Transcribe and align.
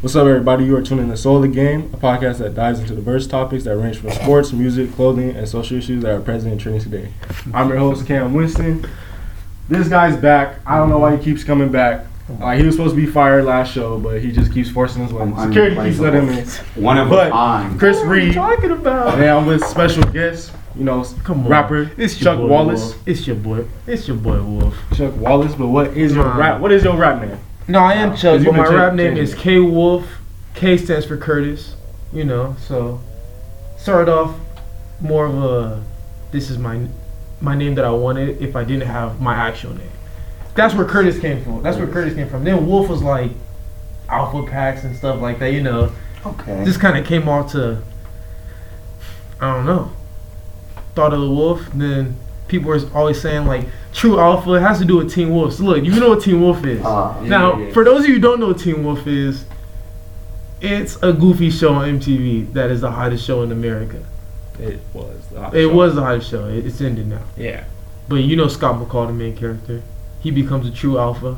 What's 0.00 0.16
up, 0.16 0.26
everybody? 0.26 0.64
You 0.64 0.76
are 0.76 0.82
tuning 0.82 1.04
in 1.04 1.10
to 1.10 1.16
Soul 1.16 1.36
of 1.36 1.42
the 1.42 1.48
Game, 1.48 1.90
a 1.92 1.96
podcast 1.98 2.38
that 2.38 2.54
dives 2.54 2.80
into 2.80 2.94
diverse 2.94 3.26
topics 3.26 3.64
that 3.64 3.76
range 3.76 3.98
from 3.98 4.10
sports, 4.12 4.50
music, 4.52 4.92
clothing, 4.94 5.30
and 5.36 5.46
social 5.46 5.76
issues 5.76 6.02
that 6.02 6.12
are 6.14 6.20
present 6.20 6.52
in 6.54 6.58
Trinity 6.58 6.84
today. 6.84 7.12
I'm 7.52 7.68
your 7.68 7.76
host, 7.76 8.06
Cam 8.06 8.32
Winston. 8.32 8.86
This 9.68 9.88
guy's 9.88 10.16
back. 10.16 10.58
I 10.66 10.78
don't 10.78 10.88
know 10.88 10.98
why 10.98 11.16
he 11.16 11.22
keeps 11.22 11.44
coming 11.44 11.70
back. 11.70 12.06
Like 12.38 12.60
he 12.60 12.64
was 12.66 12.76
supposed 12.76 12.94
to 12.94 13.00
be 13.00 13.06
fired 13.10 13.44
last 13.44 13.72
show, 13.74 13.98
but 13.98 14.22
he 14.22 14.32
just 14.32 14.52
keeps 14.54 14.70
forcing 14.70 15.02
his 15.02 15.12
way. 15.12 15.22
I'm 15.22 15.36
Security 15.48 15.76
keeps 15.76 15.98
letting 15.98 16.28
him 16.28 16.38
in. 16.38 16.46
One 16.82 16.96
of 16.96 17.10
But 17.10 17.26
a 17.28 17.30
kind. 17.30 17.78
Chris 17.78 17.98
Reed. 17.98 18.36
What 18.36 18.44
are 18.44 18.50
you 18.52 18.56
talking 18.56 18.70
about? 18.70 19.14
and 19.18 19.24
I'm 19.24 19.46
with 19.46 19.62
special 19.66 20.04
guest, 20.04 20.52
you 20.76 20.84
know, 20.84 21.04
Come 21.24 21.40
on. 21.40 21.48
rapper 21.48 21.90
It's 21.98 22.16
Chuck 22.16 22.38
boy 22.38 22.46
Wallace. 22.46 22.80
Wolf. 22.94 23.02
It's 23.08 23.26
your 23.26 23.36
boy. 23.36 23.66
It's 23.86 24.06
your 24.08 24.16
boy 24.16 24.40
Wolf. 24.42 24.74
Chuck 24.94 25.14
Wallace. 25.16 25.54
But 25.54 25.66
what 25.68 25.88
is 25.96 26.14
your 26.14 26.24
rap? 26.34 26.60
What 26.60 26.72
is 26.72 26.84
your 26.84 26.96
rap 26.96 27.20
name? 27.20 27.38
No, 27.68 27.78
I 27.80 27.94
am 27.94 28.10
Cause 28.10 28.22
Chuck, 28.22 28.44
but 28.44 28.54
my 28.54 28.64
cha- 28.64 28.74
rap 28.74 28.94
name 28.94 29.14
changing 29.16 29.24
is. 29.24 29.34
K 29.34 29.58
Wolf. 29.60 30.06
K 30.54 30.76
stands 30.76 31.06
for 31.06 31.16
Curtis. 31.16 31.74
You 32.12 32.24
know, 32.24 32.56
so 32.58 33.00
started 33.76 34.10
off 34.12 34.34
more 35.00 35.26
of 35.26 35.42
a 35.42 35.82
this 36.32 36.50
is 36.50 36.58
my 36.58 36.86
my 37.40 37.54
name 37.54 37.74
that 37.76 37.84
I 37.84 37.90
wanted 37.90 38.42
if 38.42 38.56
I 38.56 38.64
didn't 38.64 38.88
have 38.88 39.20
my 39.20 39.34
actual 39.34 39.74
name. 39.74 39.90
That's 40.56 40.74
where 40.74 40.84
Curtis 40.86 41.18
came 41.20 41.42
from. 41.44 41.62
That's 41.62 41.76
where 41.78 41.86
Curtis 41.86 42.14
came 42.14 42.28
from. 42.28 42.42
Then 42.44 42.66
Wolf 42.66 42.88
was 42.88 43.02
like 43.02 43.30
alpha 44.08 44.42
packs 44.50 44.82
and 44.82 44.96
stuff 44.96 45.20
like 45.20 45.38
that. 45.38 45.52
You 45.52 45.62
know, 45.62 45.92
Okay. 46.26 46.64
just 46.64 46.80
kind 46.80 46.98
of 46.98 47.06
came 47.06 47.28
off 47.28 47.52
to 47.52 47.80
I 49.40 49.54
don't 49.54 49.64
know. 49.66 49.92
Thought 50.96 51.14
of 51.14 51.20
the 51.20 51.30
wolf, 51.30 51.62
then 51.72 52.16
people 52.50 52.70
are 52.72 52.80
always 52.94 53.18
saying 53.20 53.46
like 53.46 53.64
true 53.94 54.18
alpha 54.20 54.52
it 54.54 54.60
has 54.60 54.78
to 54.80 54.84
do 54.84 54.96
with 54.98 55.10
Teen 55.14 55.30
Wolf. 55.30 55.54
So 55.54 55.64
look, 55.64 55.82
you 55.84 55.98
know 55.98 56.10
what 56.10 56.22
Teen 56.22 56.40
Wolf 56.40 56.62
is. 56.66 56.84
Uh, 56.84 57.18
now, 57.22 57.56
yeah, 57.56 57.66
yeah. 57.68 57.72
for 57.72 57.84
those 57.84 58.00
of 58.02 58.08
you 58.08 58.14
who 58.16 58.20
don't 58.20 58.40
know 58.40 58.48
what 58.48 58.58
Teen 58.58 58.84
Wolf 58.84 59.06
is, 59.06 59.44
it's 60.60 60.96
a 61.02 61.12
goofy 61.12 61.50
show 61.50 61.72
on 61.74 61.98
MTV 62.00 62.52
that 62.52 62.70
is 62.70 62.82
the 62.82 62.90
hottest 62.90 63.24
show 63.24 63.42
in 63.42 63.52
America. 63.52 64.02
It 64.58 64.80
was. 64.92 65.16
the 65.32 65.40
hot 65.40 65.54
It 65.56 65.62
show. 65.68 65.74
was 65.74 65.94
the 65.94 66.02
hottest 66.02 66.30
show. 66.30 66.46
It- 66.46 66.66
It's 66.66 66.80
ended 66.82 67.06
now. 67.06 67.22
Yeah. 67.36 67.64
But 68.08 68.16
you 68.16 68.36
know 68.36 68.48
Scott 68.48 68.76
McCall, 68.80 69.06
the 69.06 69.12
main 69.14 69.34
character. 69.36 69.82
He 70.20 70.30
becomes 70.30 70.66
a 70.68 70.70
true 70.70 70.98
alpha. 70.98 71.36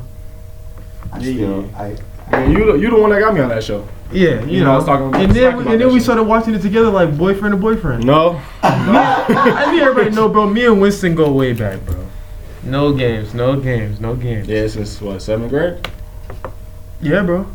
I 1.11 1.21
still, 1.21 1.69
I, 1.77 1.95
Yeah, 2.31 2.45
you 2.47 2.65
the, 2.65 2.73
you 2.73 2.89
the 2.89 2.97
one 2.99 3.11
that 3.11 3.19
got 3.19 3.33
me 3.33 3.39
on 3.41 3.49
that 3.49 3.63
show. 3.63 3.87
Yeah, 4.13 4.43
you, 4.45 4.57
You 4.59 4.63
know, 4.63 4.73
I 4.73 4.75
was 4.77 4.85
talking 4.85 5.05
and 5.15 5.31
then 5.31 5.43
talking 5.51 5.61
about 5.61 5.71
and 5.73 5.81
then 5.81 5.87
we 5.91 5.99
show. 5.99 6.03
started 6.03 6.23
watching 6.23 6.53
it 6.55 6.61
together 6.61 6.89
like 6.89 7.17
boyfriend 7.17 7.53
and 7.53 7.61
boyfriend. 7.61 8.05
No. 8.05 8.39
I 8.61 9.65
think 9.71 9.81
everybody 9.81 10.15
know, 10.15 10.29
bro. 10.29 10.47
Me 10.49 10.65
and 10.65 10.79
Winston 10.81 11.15
go 11.15 11.31
way 11.31 11.53
back, 11.53 11.83
bro. 11.85 12.05
No 12.63 12.93
games, 12.93 13.33
no 13.33 13.59
games, 13.59 13.99
no 13.99 14.15
games. 14.15 14.47
Yeah, 14.47 14.67
since 14.67 15.01
what 15.01 15.21
seventh 15.21 15.49
grade? 15.49 15.85
Yeah, 17.01 17.23
bro. 17.23 17.47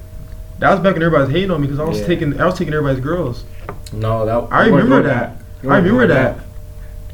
That 0.59 0.71
was 0.73 0.81
back 0.81 0.95
when 0.95 1.03
everybody 1.03 1.25
was 1.27 1.33
hating 1.33 1.51
on 1.51 1.61
me 1.61 1.69
because 1.69 1.81
I 1.81 1.85
was 1.85 2.01
Yeah. 2.01 2.07
taking, 2.07 2.41
I 2.41 2.45
was 2.47 2.59
taking 2.59 2.75
everybody's 2.75 3.03
girls. 3.03 3.45
No, 3.93 4.27
that 4.27 4.53
I 4.53 4.67
remember 4.67 5.03
doing 5.03 5.03
that. 5.05 5.37
I 5.63 5.67
remember 5.67 5.89
doing 5.89 6.09
that. 6.09 6.39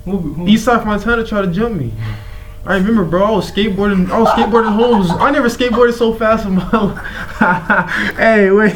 Who, 0.07 0.17
who, 0.19 0.45
Eastside 0.47 0.83
Fontana 0.85 1.25
tried 1.27 1.43
to 1.43 1.53
jump 1.53 1.77
me. 1.77 1.93
I 2.67 2.75
remember, 2.77 3.05
bro. 3.05 3.23
I 3.25 3.31
was 3.31 3.51
skateboarding. 3.51 4.11
I 4.11 4.19
was 4.19 4.29
skateboarding 4.31 4.73
home. 4.75 5.03
I 5.21 5.31
never 5.31 5.49
skateboarded 5.49 5.93
so 5.95 6.15
fast 6.15 6.47
in 6.47 6.55
my 6.55 6.71
life. 6.73 8.17
hey, 8.17 8.51
wait. 8.51 8.75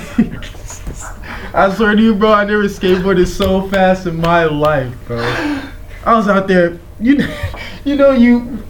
I 1.55 1.75
swear 1.75 1.97
to 1.97 2.03
you, 2.03 2.15
bro. 2.15 2.33
I 2.33 2.45
never 2.45 2.65
skateboarded 2.65 3.27
so 3.27 3.67
fast 3.69 4.07
in 4.07 4.17
my 4.17 4.45
life, 4.45 4.95
bro. 5.07 5.19
I 6.05 6.15
was 6.15 6.29
out 6.29 6.47
there. 6.47 6.79
You, 7.01 7.27
you 7.85 7.97
know 7.97 8.11
you. 8.11 8.63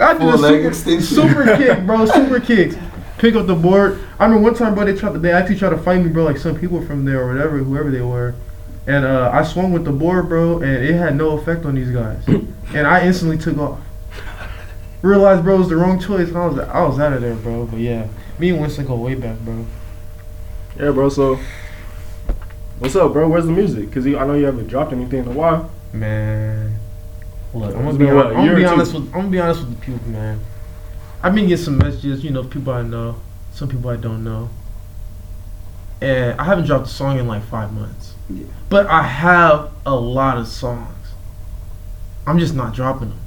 I 0.00 0.14
did 0.14 0.66
a 0.66 0.74
super, 0.74 1.00
super 1.00 1.44
kick, 1.56 1.86
bro. 1.86 2.06
Super 2.06 2.40
kicks. 2.40 2.76
Pick 3.18 3.36
up 3.36 3.46
the 3.46 3.54
board. 3.54 4.00
I 4.18 4.24
remember 4.24 4.50
one 4.50 4.54
time, 4.54 4.74
bro. 4.74 4.84
They 4.84 4.96
tried. 4.96 5.12
To, 5.12 5.18
they 5.20 5.30
actually 5.30 5.58
tried 5.58 5.70
to 5.70 5.78
fight 5.78 6.02
me, 6.02 6.08
bro. 6.08 6.24
Like 6.24 6.38
some 6.38 6.58
people 6.58 6.84
from 6.84 7.04
there 7.04 7.22
or 7.22 7.32
whatever, 7.32 7.58
whoever 7.58 7.90
they 7.90 8.00
were. 8.00 8.34
And 8.88 9.04
uh, 9.04 9.30
I 9.32 9.44
swung 9.44 9.72
with 9.72 9.84
the 9.84 9.92
board, 9.92 10.28
bro, 10.28 10.56
and 10.56 10.84
it 10.84 10.94
had 10.94 11.14
no 11.14 11.38
effect 11.38 11.64
on 11.64 11.76
these 11.76 11.90
guys. 11.90 12.26
and 12.74 12.86
I 12.86 13.06
instantly 13.06 13.38
took 13.38 13.58
off. 13.58 13.80
Realized, 15.02 15.44
bro, 15.44 15.54
it 15.54 15.58
was 15.58 15.68
the 15.68 15.76
wrong 15.76 16.00
choice. 16.00 16.28
And 16.28 16.38
I 16.38 16.46
was, 16.46 16.58
I 16.58 16.82
was 16.82 16.98
out 16.98 17.12
of 17.12 17.22
there, 17.22 17.36
bro. 17.36 17.66
But 17.66 17.78
yeah, 17.78 18.08
me 18.40 18.50
and 18.50 18.60
Winston 18.60 18.86
go 18.86 18.96
way 18.96 19.14
back, 19.14 19.38
bro. 19.40 19.64
Yeah, 20.78 20.90
bro. 20.90 21.08
So, 21.08 21.38
what's 22.78 22.96
up, 22.96 23.12
bro? 23.12 23.28
Where's 23.28 23.46
the 23.46 23.52
music? 23.52 23.92
Cause 23.92 24.06
you, 24.06 24.18
I 24.18 24.26
know 24.26 24.34
you 24.34 24.44
haven't 24.44 24.68
dropped 24.68 24.92
anything 24.92 25.20
in 25.20 25.28
a 25.28 25.32
while. 25.32 25.70
Man, 25.92 26.78
look, 27.54 27.74
I'm 27.74 27.84
gonna 27.84 27.92
be, 27.92 28.04
been, 28.04 28.08
hon- 28.08 28.16
what, 28.16 28.26
a 28.26 28.28
I'm 28.30 28.46
gonna 28.46 28.56
be 28.56 28.62
two? 28.62 28.68
honest 28.68 28.94
with, 28.94 29.04
I'm 29.06 29.12
gonna 29.12 29.28
be 29.28 29.40
honest 29.40 29.60
with 29.60 29.78
the 29.78 29.86
people, 29.86 30.08
man. 30.08 30.40
I've 31.22 31.34
been 31.34 31.46
getting 31.46 31.64
some 31.64 31.78
messages, 31.78 32.24
you 32.24 32.30
know, 32.30 32.44
people 32.44 32.72
I 32.72 32.82
know, 32.82 33.20
some 33.52 33.68
people 33.68 33.90
I 33.90 33.96
don't 33.96 34.24
know, 34.24 34.50
and 36.00 36.40
I 36.40 36.44
haven't 36.44 36.66
dropped 36.66 36.86
a 36.86 36.90
song 36.90 37.18
in 37.18 37.26
like 37.26 37.44
five 37.44 37.72
months. 37.72 38.14
Yeah. 38.28 38.46
But 38.68 38.86
I 38.86 39.02
have 39.02 39.70
a 39.84 39.94
lot 39.94 40.38
of 40.38 40.48
songs. 40.48 40.88
I'm 42.26 42.38
just 42.38 42.54
not 42.54 42.74
dropping 42.74 43.10
them. 43.10 43.20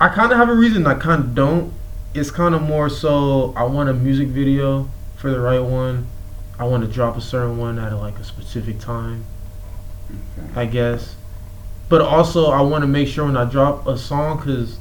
I 0.00 0.08
kind 0.08 0.30
of 0.30 0.38
have 0.38 0.48
a 0.48 0.54
reason. 0.54 0.86
I 0.86 0.94
kind 0.94 1.22
of 1.22 1.34
don't. 1.34 1.72
It's 2.14 2.30
kind 2.30 2.54
of 2.54 2.62
more 2.62 2.88
so 2.88 3.52
I 3.56 3.64
want 3.64 3.88
a 3.88 3.94
music 3.94 4.28
video 4.28 4.88
for 5.16 5.30
the 5.30 5.40
right 5.40 5.60
one. 5.62 6.06
I 6.58 6.64
want 6.64 6.84
to 6.84 6.90
drop 6.90 7.16
a 7.16 7.20
certain 7.20 7.58
one 7.58 7.78
at 7.78 7.92
like 7.94 8.18
a 8.18 8.24
specific 8.24 8.78
time. 8.78 9.26
I 10.54 10.66
guess. 10.66 11.16
But 11.88 12.00
also, 12.00 12.50
I 12.50 12.60
want 12.62 12.82
to 12.82 12.88
make 12.88 13.08
sure 13.08 13.26
when 13.26 13.36
I 13.36 13.44
drop 13.44 13.86
a 13.86 13.98
song, 13.98 14.40
cause 14.40 14.78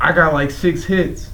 I 0.00 0.12
got 0.12 0.32
like 0.32 0.50
six 0.50 0.84
hits, 0.84 1.30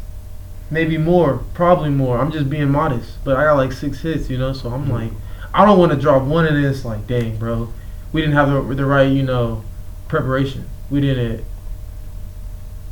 maybe 0.71 0.97
more, 0.97 1.45
probably 1.55 1.91
more. 1.91 2.19
I'm 2.19 2.33
just 2.33 2.49
being 2.49 2.71
modest, 2.71 3.23
but 3.25 3.37
I 3.37 3.45
got 3.45 3.57
like 3.57 3.73
six 3.73 4.01
hits, 4.01 4.31
you 4.31 4.39
know. 4.39 4.53
So 4.53 4.71
I'm 4.71 4.85
mm-hmm. 4.85 4.93
like, 4.93 5.11
I 5.53 5.65
don't 5.65 5.79
want 5.79 5.93
to 5.93 5.99
drop 5.99 6.23
one 6.23 6.47
and 6.47 6.65
it's 6.65 6.85
like, 6.85 7.07
dang, 7.07 7.37
bro, 7.37 7.73
we 8.13 8.21
didn't 8.21 8.37
have 8.37 8.51
the, 8.51 8.75
the 8.75 8.87
right, 8.87 9.11
you 9.11 9.23
know, 9.23 9.63
preparation. 10.09 10.69
We 10.91 11.01
didn't 11.01 11.45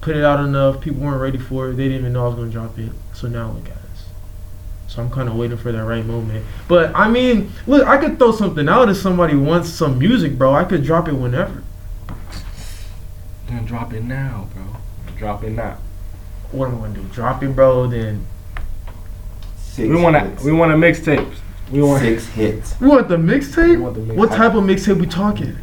put 0.01 0.17
it 0.17 0.25
out 0.25 0.41
enough. 0.41 0.81
People 0.81 1.03
weren't 1.03 1.21
ready 1.21 1.39
for 1.39 1.71
it. 1.71 1.75
They 1.75 1.85
didn't 1.85 2.01
even 2.01 2.13
know 2.13 2.25
I 2.25 2.29
was 2.29 2.37
gonna 2.37 2.51
drop 2.51 2.79
it. 2.79 2.93
So 3.15 3.29
now 3.29 3.53
look 3.53 3.69
at. 3.69 3.80
So 4.91 5.01
I'm 5.01 5.09
kind 5.09 5.29
of 5.29 5.37
waiting 5.37 5.57
for 5.57 5.71
that 5.71 5.85
right 5.85 6.05
moment. 6.05 6.45
But 6.67 6.91
I 6.97 7.09
mean, 7.09 7.53
look, 7.69 7.87
I 7.87 7.97
could 7.97 8.19
throw 8.19 8.33
something 8.33 8.69
out 8.69 8.89
if 8.89 8.97
somebody 8.97 9.37
wants 9.37 9.69
some 9.71 10.01
music, 10.01 10.37
bro. 10.37 10.53
I 10.53 10.65
could 10.65 10.83
drop 10.83 11.07
it 11.07 11.13
whenever. 11.13 11.63
Then 13.47 13.65
drop 13.67 13.93
it 13.93 14.03
now, 14.03 14.49
bro. 14.53 14.65
Drop 15.17 15.45
it 15.45 15.51
now. 15.51 15.79
What 16.51 16.71
am 16.71 16.79
I 16.79 16.89
gonna 16.89 16.95
do? 16.95 17.03
Drop 17.13 17.41
it, 17.41 17.55
bro? 17.55 17.87
Then 17.87 18.27
six 19.59 19.89
we 19.89 19.95
want 19.95 20.17
to. 20.17 20.45
We 20.45 20.51
want 20.51 20.73
to 20.73 20.77
mixtapes. 20.77 21.37
We 21.71 21.83
want. 21.85 22.03
six 22.03 22.27
hits. 22.27 22.81
we 22.81 22.89
want 22.89 23.07
the 23.07 23.17
We 23.17 23.23
mixtape. 23.23 23.81
want 23.81 23.95
the 23.95 24.01
mixtape. 24.01 24.17
What 24.17 24.33
type 24.33 24.55
of 24.55 24.65
mixtape 24.65 24.99
we 24.99 25.07
talking? 25.07 25.57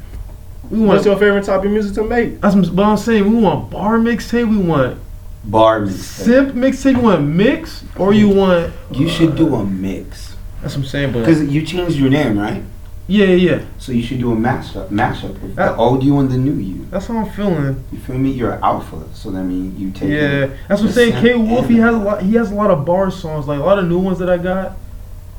We 0.70 0.78
want. 0.80 0.88
What's 0.92 1.06
your 1.06 1.18
favorite 1.18 1.44
type 1.44 1.66
of 1.66 1.70
music 1.70 1.96
to 1.96 2.04
make? 2.06 2.40
That's 2.40 2.56
what 2.56 2.86
I'm 2.86 2.96
saying. 2.96 3.30
We 3.30 3.42
want 3.44 3.72
bar 3.72 3.98
mixtape. 3.98 4.50
We 4.50 4.56
want 4.56 5.02
Bar 5.48 5.82
mixtape. 5.82 5.90
simp 6.26 6.54
mixtape. 6.56 6.96
You 6.96 7.02
want 7.02 7.26
mix 7.26 7.84
or 7.98 8.14
you 8.14 8.30
want? 8.30 8.74
You 8.92 9.08
should 9.10 9.36
do 9.36 9.56
a 9.56 9.64
mix. 9.64 10.36
That's 10.62 10.76
what 10.76 10.84
I'm 10.84 10.90
saying. 10.90 11.12
But 11.14 11.20
Because 11.20 11.44
you 11.48 11.62
changed 11.66 11.96
your 11.98 12.10
name, 12.10 12.38
right? 12.38 12.64
yeah, 13.10 13.28
yeah, 13.28 13.62
So 13.78 13.94
you 13.94 14.04
should 14.04 14.20
do 14.20 14.34
a 14.34 14.36
mashup, 14.36 14.90
mashup 14.90 15.30
of 15.36 15.42
the 15.42 15.48
That- 15.56 15.78
old 15.78 16.04
you 16.04 16.20
and 16.20 16.30
the 16.30 16.38
new 16.38 16.52
you. 16.56 16.86
that's 16.92 17.08
how 17.08 17.18
I'm 17.20 17.30
feeling. 17.30 17.82
You 17.94 18.00
feel 18.00 18.18
me? 18.18 18.32
You're 18.32 18.52
an 18.54 18.60
alpha, 18.64 18.98
so 19.14 19.32
that 19.32 19.44
means 19.46 19.80
you 19.80 19.92
take. 19.92 20.10
Yeah, 20.10 20.48
that's 20.68 20.82
what 20.82 20.88
I'm 20.90 20.94
saying. 20.94 21.14
K 21.22 21.36
Wolf, 21.36 21.70
he 21.70 21.78
has 21.78 21.96
a 21.96 22.00
lot. 22.00 22.22
He 22.24 22.34
has 22.36 22.52
a 22.52 22.56
lot 22.56 22.70
of 22.70 22.84
bar 22.86 23.10
songs, 23.10 23.48
like 23.48 23.60
a 23.60 23.64
lot 23.64 23.80
of 23.80 23.88
new 23.88 24.00
ones 24.00 24.20
that 24.20 24.30
I 24.30 24.38
got. 24.38 24.76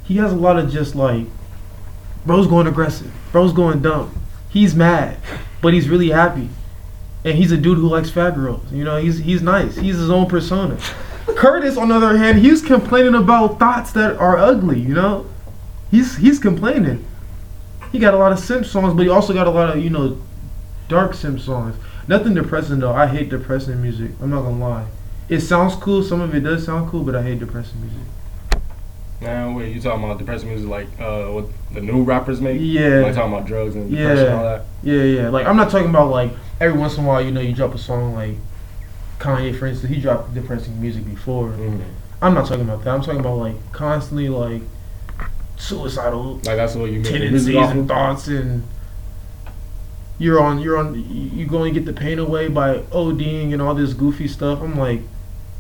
He 0.04 0.16
has 0.16 0.32
a 0.32 0.36
lot 0.36 0.58
of 0.58 0.72
just 0.72 0.94
like, 0.94 1.26
bro's 2.25 2.46
going 2.46 2.66
aggressive, 2.66 3.10
bro's 3.32 3.52
going 3.52 3.80
dumb. 3.80 4.10
He's 4.48 4.75
mad, 4.75 5.19
but 5.60 5.75
he's 5.75 5.90
really 5.90 6.08
happy, 6.08 6.48
and 7.24 7.36
he's 7.36 7.52
a 7.52 7.56
dude 7.56 7.78
who 7.78 7.88
likes 7.88 8.10
fat 8.10 8.34
girls. 8.34 8.70
You 8.72 8.84
know, 8.84 8.96
he's 8.96 9.18
he's 9.18 9.42
nice. 9.42 9.76
He's 9.76 9.96
his 9.96 10.10
own 10.10 10.28
persona. 10.28 10.78
Curtis, 11.36 11.76
on 11.76 11.88
the 11.88 11.94
other 11.94 12.16
hand, 12.16 12.38
he's 12.38 12.62
complaining 12.62 13.14
about 13.14 13.58
thoughts 13.58 13.92
that 13.92 14.16
are 14.16 14.38
ugly. 14.38 14.80
You 14.80 14.94
know, 14.94 15.26
he's 15.90 16.16
he's 16.16 16.38
complaining. 16.38 17.04
He 17.93 17.98
got 17.98 18.14
a 18.14 18.19
lot 18.19 18.32
of 18.32 18.38
simp 18.38 18.66
songs, 18.66 18.94
but 18.94 19.02
he 19.02 19.08
also 19.08 19.32
got 19.32 19.46
a 19.46 19.50
lot 19.50 19.76
of 19.76 19.82
you 19.82 19.90
know, 19.90 20.19
dark 20.88 21.14
simp 21.14 21.40
songs. 21.40 21.76
Nothing 22.06 22.34
depressing 22.34 22.78
though. 22.81 22.93
I 22.93 23.06
hate 23.06 23.28
depressing 23.28 23.81
music. 23.82 24.12
I'm 24.20 24.31
not 24.31 24.43
gonna 24.43 24.58
lie. 24.58 24.87
It 25.28 25.40
sounds 25.40 25.75
cool. 25.76 26.02
Some 26.02 26.20
of 26.20 26.34
it 26.34 26.40
does 26.40 26.64
sound 26.64 26.90
cool, 26.90 27.02
but 27.02 27.14
I 27.14 27.22
hate 27.22 27.38
depressing 27.38 27.81
music. 27.81 28.00
Now, 29.20 29.50
wait, 29.56 29.75
you 29.75 29.81
talking 29.81 30.05
about 30.05 30.19
depressing 30.19 30.49
music 30.49 30.69
like 30.69 30.87
uh, 31.00 31.26
what 31.26 31.47
the 31.73 31.81
new 31.81 32.03
rappers 32.05 32.41
make? 32.41 32.59
Yeah. 32.61 33.00
Like 33.00 33.15
talking 33.15 33.32
about 33.32 33.47
drugs 33.47 33.75
and 33.75 33.91
Yeah. 33.91 33.99
depression 34.09 34.26
and 34.26 34.35
all 34.35 34.44
that. 34.44 34.65
Yeah, 34.82 35.03
yeah. 35.03 35.29
Like 35.29 35.47
I'm 35.47 35.56
not 35.56 35.70
talking 35.70 35.91
about 35.91 36.11
like 36.11 36.31
every 36.61 36.79
once 36.79 36.97
in 36.97 37.05
a 37.05 37.09
while, 37.09 37.20
you 37.23 37.32
know, 37.32 37.41
you 37.41 37.53
drop 37.53 37.75
a 37.75 37.79
song 37.79 38.15
like 38.15 38.35
Kanye, 39.19 39.59
for 39.59 39.67
instance. 39.67 39.93
He 39.93 40.00
dropped 40.00 40.35
depressing 40.35 40.81
music 40.81 41.05
before. 41.05 41.49
Mhm. 41.49 41.81
I'm 42.23 42.35
not 42.35 42.47
talking 42.47 42.62
about 42.62 42.85
that. 42.85 42.91
I'm 42.94 43.03
talking 43.03 43.20
about 43.20 43.38
like 43.38 43.56
constantly 43.73 44.29
like 44.29 44.62
suicidal 45.56 46.35
Like 46.37 46.56
that's 46.56 46.76
what 46.76 46.91
you 46.91 47.03
tendencies 47.03 47.56
and 47.56 47.88
thoughts 47.88 48.29
and 48.29 48.62
you're 50.19 50.41
on 50.41 50.61
you're 50.61 50.76
on 50.79 50.94
you 50.94 51.31
you 51.35 51.47
go 51.47 51.65
and 51.65 51.75
get 51.75 51.85
the 51.85 51.93
pain 51.93 52.20
away 52.20 52.47
by 52.49 52.79
ODing 52.93 53.53
and 53.53 53.61
all 53.61 53.75
this 53.75 53.93
goofy 53.94 54.29
stuff. 54.29 54.61
I'm 54.62 54.79
like, 54.79 55.00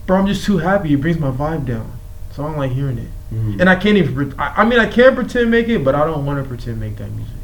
bro, 0.06 0.18
I'm 0.18 0.26
just 0.28 0.44
too 0.44 0.58
happy. 0.58 0.92
It 0.94 1.00
brings 1.00 1.18
my 1.18 1.30
vibe 1.32 1.66
down. 1.66 1.92
So 2.32 2.44
I 2.44 2.48
don't 2.48 2.58
like 2.58 2.72
hearing 2.72 2.98
it. 2.98 3.08
Mhm. 3.32 3.60
And 3.60 3.68
I 3.68 3.76
can't 3.76 3.96
even. 3.98 4.34
I, 4.38 4.62
I 4.62 4.64
mean, 4.64 4.78
I 4.78 4.86
can 4.86 5.14
pretend 5.14 5.50
make 5.50 5.68
it, 5.68 5.84
but 5.84 5.94
I 5.94 6.04
don't 6.04 6.24
want 6.24 6.42
to 6.42 6.48
pretend 6.48 6.80
make 6.80 6.96
that 6.96 7.10
music. 7.12 7.34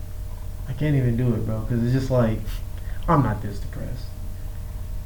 I 0.68 0.72
can't 0.72 0.96
even 0.96 1.16
do 1.16 1.28
it, 1.34 1.44
bro, 1.46 1.60
because 1.60 1.82
it's 1.84 1.92
just 1.92 2.10
like 2.10 2.38
I'm 3.08 3.22
not 3.22 3.42
this 3.42 3.58
depressed. 3.58 4.04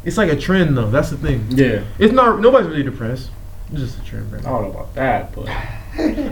It's 0.05 0.17
like 0.17 0.31
a 0.31 0.37
trend, 0.37 0.77
though. 0.77 0.89
That's 0.91 1.11
the 1.11 1.17
thing. 1.17 1.47
yeah, 1.51 1.83
It's 1.99 2.13
not. 2.13 2.41
Nobody's 2.41 2.69
really 2.69 2.85
depressed. 2.85 3.31
It's 3.73 3.81
just 3.81 3.99
a 3.99 4.05
trend, 4.05 4.31
bro. 4.31 4.39
I 4.39 4.43
don't 4.45 4.63
know 4.63 4.71
about 4.71 4.95
that, 4.95 5.35
but 5.35 5.49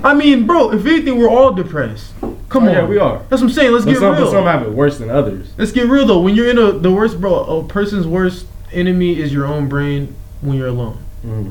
I 0.04 0.14
mean, 0.14 0.46
bro, 0.46 0.72
if 0.72 0.86
anything, 0.86 1.18
we're 1.18 1.28
all 1.28 1.52
depressed. 1.52 2.12
Come 2.48 2.64
Oh, 2.64 2.68
on. 2.68 2.72
yeah, 2.74 2.86
we 2.86 2.98
are. 2.98 3.18
That's 3.28 3.42
what 3.42 3.48
I'm 3.48 3.50
saying. 3.50 3.72
Let's 3.72 3.84
But 3.84 3.90
get 3.92 4.00
some, 4.00 4.14
but 4.14 4.20
real. 4.22 4.30
some 4.30 4.44
have 4.44 4.62
it 4.62 4.70
worse 4.70 4.98
than 4.98 5.10
others. 5.10 5.48
Let's 5.58 5.72
get 5.72 5.88
real 5.88 6.06
though. 6.06 6.20
When 6.20 6.36
you're 6.36 6.48
in 6.48 6.56
a 6.58 6.70
the 6.72 6.92
worst, 6.92 7.20
bro, 7.20 7.34
a 7.44 7.64
person's 7.64 8.06
worst 8.06 8.46
enemy 8.72 9.18
is 9.20 9.32
your 9.32 9.44
own 9.46 9.68
brain 9.68 10.14
when 10.40 10.56
you're 10.56 10.68
alone. 10.68 10.98
Mhm. 11.26 11.50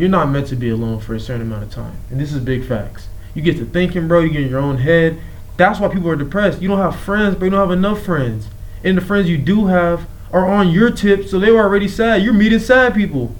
You're 0.00 0.08
not 0.08 0.30
meant 0.30 0.46
to 0.46 0.56
be 0.56 0.70
alone 0.70 0.98
for 0.98 1.14
a 1.14 1.20
certain 1.20 1.42
amount 1.42 1.64
of 1.64 1.70
time. 1.70 1.94
And 2.08 2.18
this 2.18 2.32
is 2.32 2.42
big 2.42 2.64
facts. 2.64 3.08
You 3.34 3.42
get 3.42 3.58
to 3.58 3.66
thinking, 3.66 4.08
bro, 4.08 4.20
you 4.20 4.30
get 4.30 4.44
in 4.44 4.48
your 4.48 4.58
own 4.58 4.78
head. 4.78 5.20
That's 5.58 5.78
why 5.78 5.88
people 5.88 6.08
are 6.08 6.16
depressed. 6.16 6.62
You 6.62 6.68
don't 6.68 6.78
have 6.78 6.98
friends, 6.98 7.34
but 7.34 7.44
you 7.44 7.50
don't 7.50 7.68
have 7.68 7.70
enough 7.70 8.02
friends. 8.02 8.48
And 8.82 8.96
the 8.96 9.02
friends 9.02 9.28
you 9.28 9.36
do 9.36 9.66
have 9.66 10.08
are 10.32 10.46
on 10.46 10.70
your 10.70 10.90
tip, 10.90 11.26
so 11.26 11.38
they 11.38 11.50
were 11.50 11.60
already 11.60 11.86
sad. 11.86 12.22
You're 12.22 12.32
meeting 12.32 12.60
sad 12.60 12.94
people. 12.94 13.36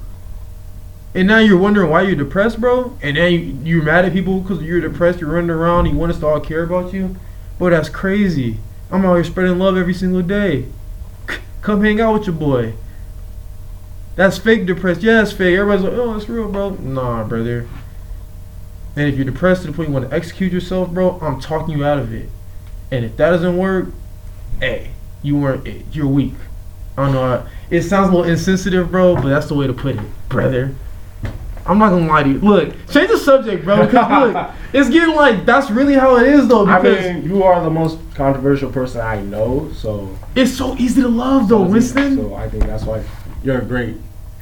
And 1.14 1.26
now 1.26 1.38
you're 1.38 1.56
wondering 1.56 1.88
why 1.88 2.02
you're 2.02 2.14
depressed, 2.14 2.60
bro. 2.60 2.94
And 3.00 3.16
then 3.16 3.32
you, 3.32 3.38
you're 3.64 3.82
mad 3.82 4.04
at 4.04 4.12
people 4.12 4.40
because 4.40 4.62
you're 4.62 4.82
depressed. 4.82 5.18
You're 5.18 5.32
running 5.32 5.48
around. 5.48 5.86
You 5.86 5.96
want 5.96 6.12
us 6.12 6.18
to 6.18 6.26
all 6.26 6.40
care 6.40 6.64
about 6.64 6.92
you. 6.92 7.16
Bro, 7.56 7.70
that's 7.70 7.88
crazy. 7.88 8.58
I'm 8.90 9.06
out 9.06 9.14
here 9.14 9.24
spreading 9.24 9.58
love 9.58 9.78
every 9.78 9.94
single 9.94 10.20
day. 10.20 10.66
Come 11.62 11.82
hang 11.82 12.02
out 12.02 12.18
with 12.18 12.26
your 12.26 12.36
boy. 12.36 12.74
That's 14.16 14.38
fake 14.38 14.66
depressed. 14.66 15.02
Yeah, 15.02 15.22
it's 15.22 15.32
fake. 15.32 15.56
Everybody's 15.56 15.84
like, 15.84 15.94
oh, 15.94 16.16
it's 16.16 16.28
real, 16.28 16.50
bro. 16.50 16.70
Nah, 16.70 17.24
brother. 17.24 17.68
And 18.96 19.08
if 19.08 19.16
you're 19.16 19.24
depressed 19.24 19.62
to 19.62 19.68
the 19.68 19.72
point 19.72 19.88
you 19.88 19.94
want 19.94 20.10
to 20.10 20.14
execute 20.14 20.52
yourself, 20.52 20.90
bro, 20.90 21.18
I'm 21.20 21.40
talking 21.40 21.76
you 21.76 21.84
out 21.84 21.98
of 21.98 22.12
it. 22.12 22.28
And 22.90 23.04
if 23.04 23.16
that 23.16 23.30
doesn't 23.30 23.56
work, 23.56 23.88
hey, 24.58 24.90
you 25.22 25.36
weren't 25.36 25.66
it. 25.66 25.86
You're 25.92 26.08
weak. 26.08 26.34
I 26.98 27.04
don't 27.04 27.14
know. 27.14 27.46
It 27.70 27.82
sounds 27.82 28.08
a 28.08 28.10
little 28.10 28.30
insensitive, 28.30 28.90
bro, 28.90 29.14
but 29.14 29.28
that's 29.28 29.46
the 29.46 29.54
way 29.54 29.66
to 29.66 29.72
put 29.72 29.96
it, 29.96 30.28
brother. 30.28 30.74
I'm 31.66 31.78
not 31.78 31.90
gonna 31.90 32.06
lie 32.06 32.24
to 32.24 32.28
you. 32.28 32.38
Look, 32.40 32.70
change 32.88 33.10
the 33.10 33.18
subject, 33.18 33.64
bro. 33.64 33.86
Because 33.86 34.34
look, 34.34 34.50
it's 34.72 34.90
getting 34.90 35.14
like 35.14 35.46
that's 35.46 35.70
really 35.70 35.94
how 35.94 36.16
it 36.16 36.26
is, 36.26 36.48
though. 36.48 36.66
I 36.66 36.82
mean, 36.82 37.24
you 37.24 37.44
are 37.44 37.62
the 37.62 37.70
most 37.70 37.98
controversial 38.14 38.72
person 38.72 39.00
I 39.00 39.20
know, 39.22 39.70
so 39.76 40.18
it's 40.34 40.52
so 40.52 40.76
easy 40.78 41.00
to 41.02 41.08
love, 41.08 41.48
though, 41.48 41.62
Winston. 41.62 42.16
So 42.16 42.34
I 42.34 42.48
think 42.48 42.64
that's 42.64 42.84
why 42.84 43.04
you're 43.42 43.58
a 43.60 43.64
great 43.64 43.96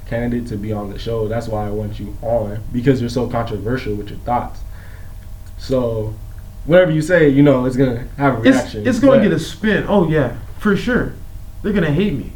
candidate 0.07 0.49
to 0.49 0.57
be 0.57 0.73
on 0.73 0.91
the 0.91 0.99
show. 0.99 1.29
That's 1.29 1.49
why 1.49 1.67
I 1.67 1.71
want 1.71 2.01
you 2.01 2.17
on 2.23 2.61
because 2.73 3.01
you're 3.01 3.11
so 3.11 3.29
controversial 3.29 3.95
with 3.95 4.09
your 4.11 4.19
thoughts. 4.21 4.61
So 5.59 6.15
whatever 6.65 6.91
you 6.91 7.03
say, 7.03 7.29
you 7.29 7.43
know, 7.43 7.65
it's 7.67 7.77
gonna 7.77 8.07
have 8.17 8.39
a 8.39 8.49
It's, 8.49 8.57
reaction. 8.57 8.87
it's 8.87 9.01
gonna 9.01 9.23
get 9.23 9.33
a 9.33 9.39
spin. 9.39 9.85
Oh 9.89 10.09
yeah, 10.09 10.37
for 10.59 10.77
sure. 10.77 11.13
They're 11.63 11.73
gonna 11.73 11.91
hate 11.93 12.15
me. 12.15 12.33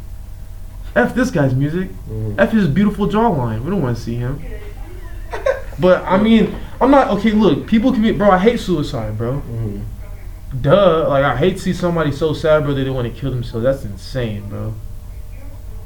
F 0.95 1.15
this 1.15 1.31
guy's 1.31 1.55
music. 1.55 1.89
Mhm. 2.09 2.35
F 2.37 2.51
his 2.51 2.67
beautiful 2.67 3.07
jawline. 3.07 3.63
We 3.63 3.71
don't 3.71 3.81
want 3.81 3.97
to 3.97 4.03
see 4.03 4.15
him. 4.15 4.39
But 5.79 6.03
I 6.05 6.21
mean, 6.21 6.53
I'm 6.79 6.91
not 6.91 7.07
okay. 7.17 7.31
Look, 7.31 7.65
people 7.65 7.91
commit, 7.91 8.15
bro. 8.15 8.29
I 8.29 8.37
hate 8.37 8.59
suicide, 8.59 9.17
bro. 9.17 9.41
Mhm. 9.51 9.81
Duh. 10.61 11.07
Like 11.09 11.23
I 11.23 11.35
hate 11.35 11.55
to 11.55 11.59
see 11.59 11.73
somebody 11.73 12.11
so 12.11 12.33
sad, 12.33 12.63
bro. 12.63 12.75
They 12.75 12.83
don't 12.83 12.93
want 12.93 13.11
to 13.11 13.19
kill 13.19 13.31
themselves. 13.31 13.63
That's 13.63 13.83
insane, 13.83 14.43
bro. 14.49 14.75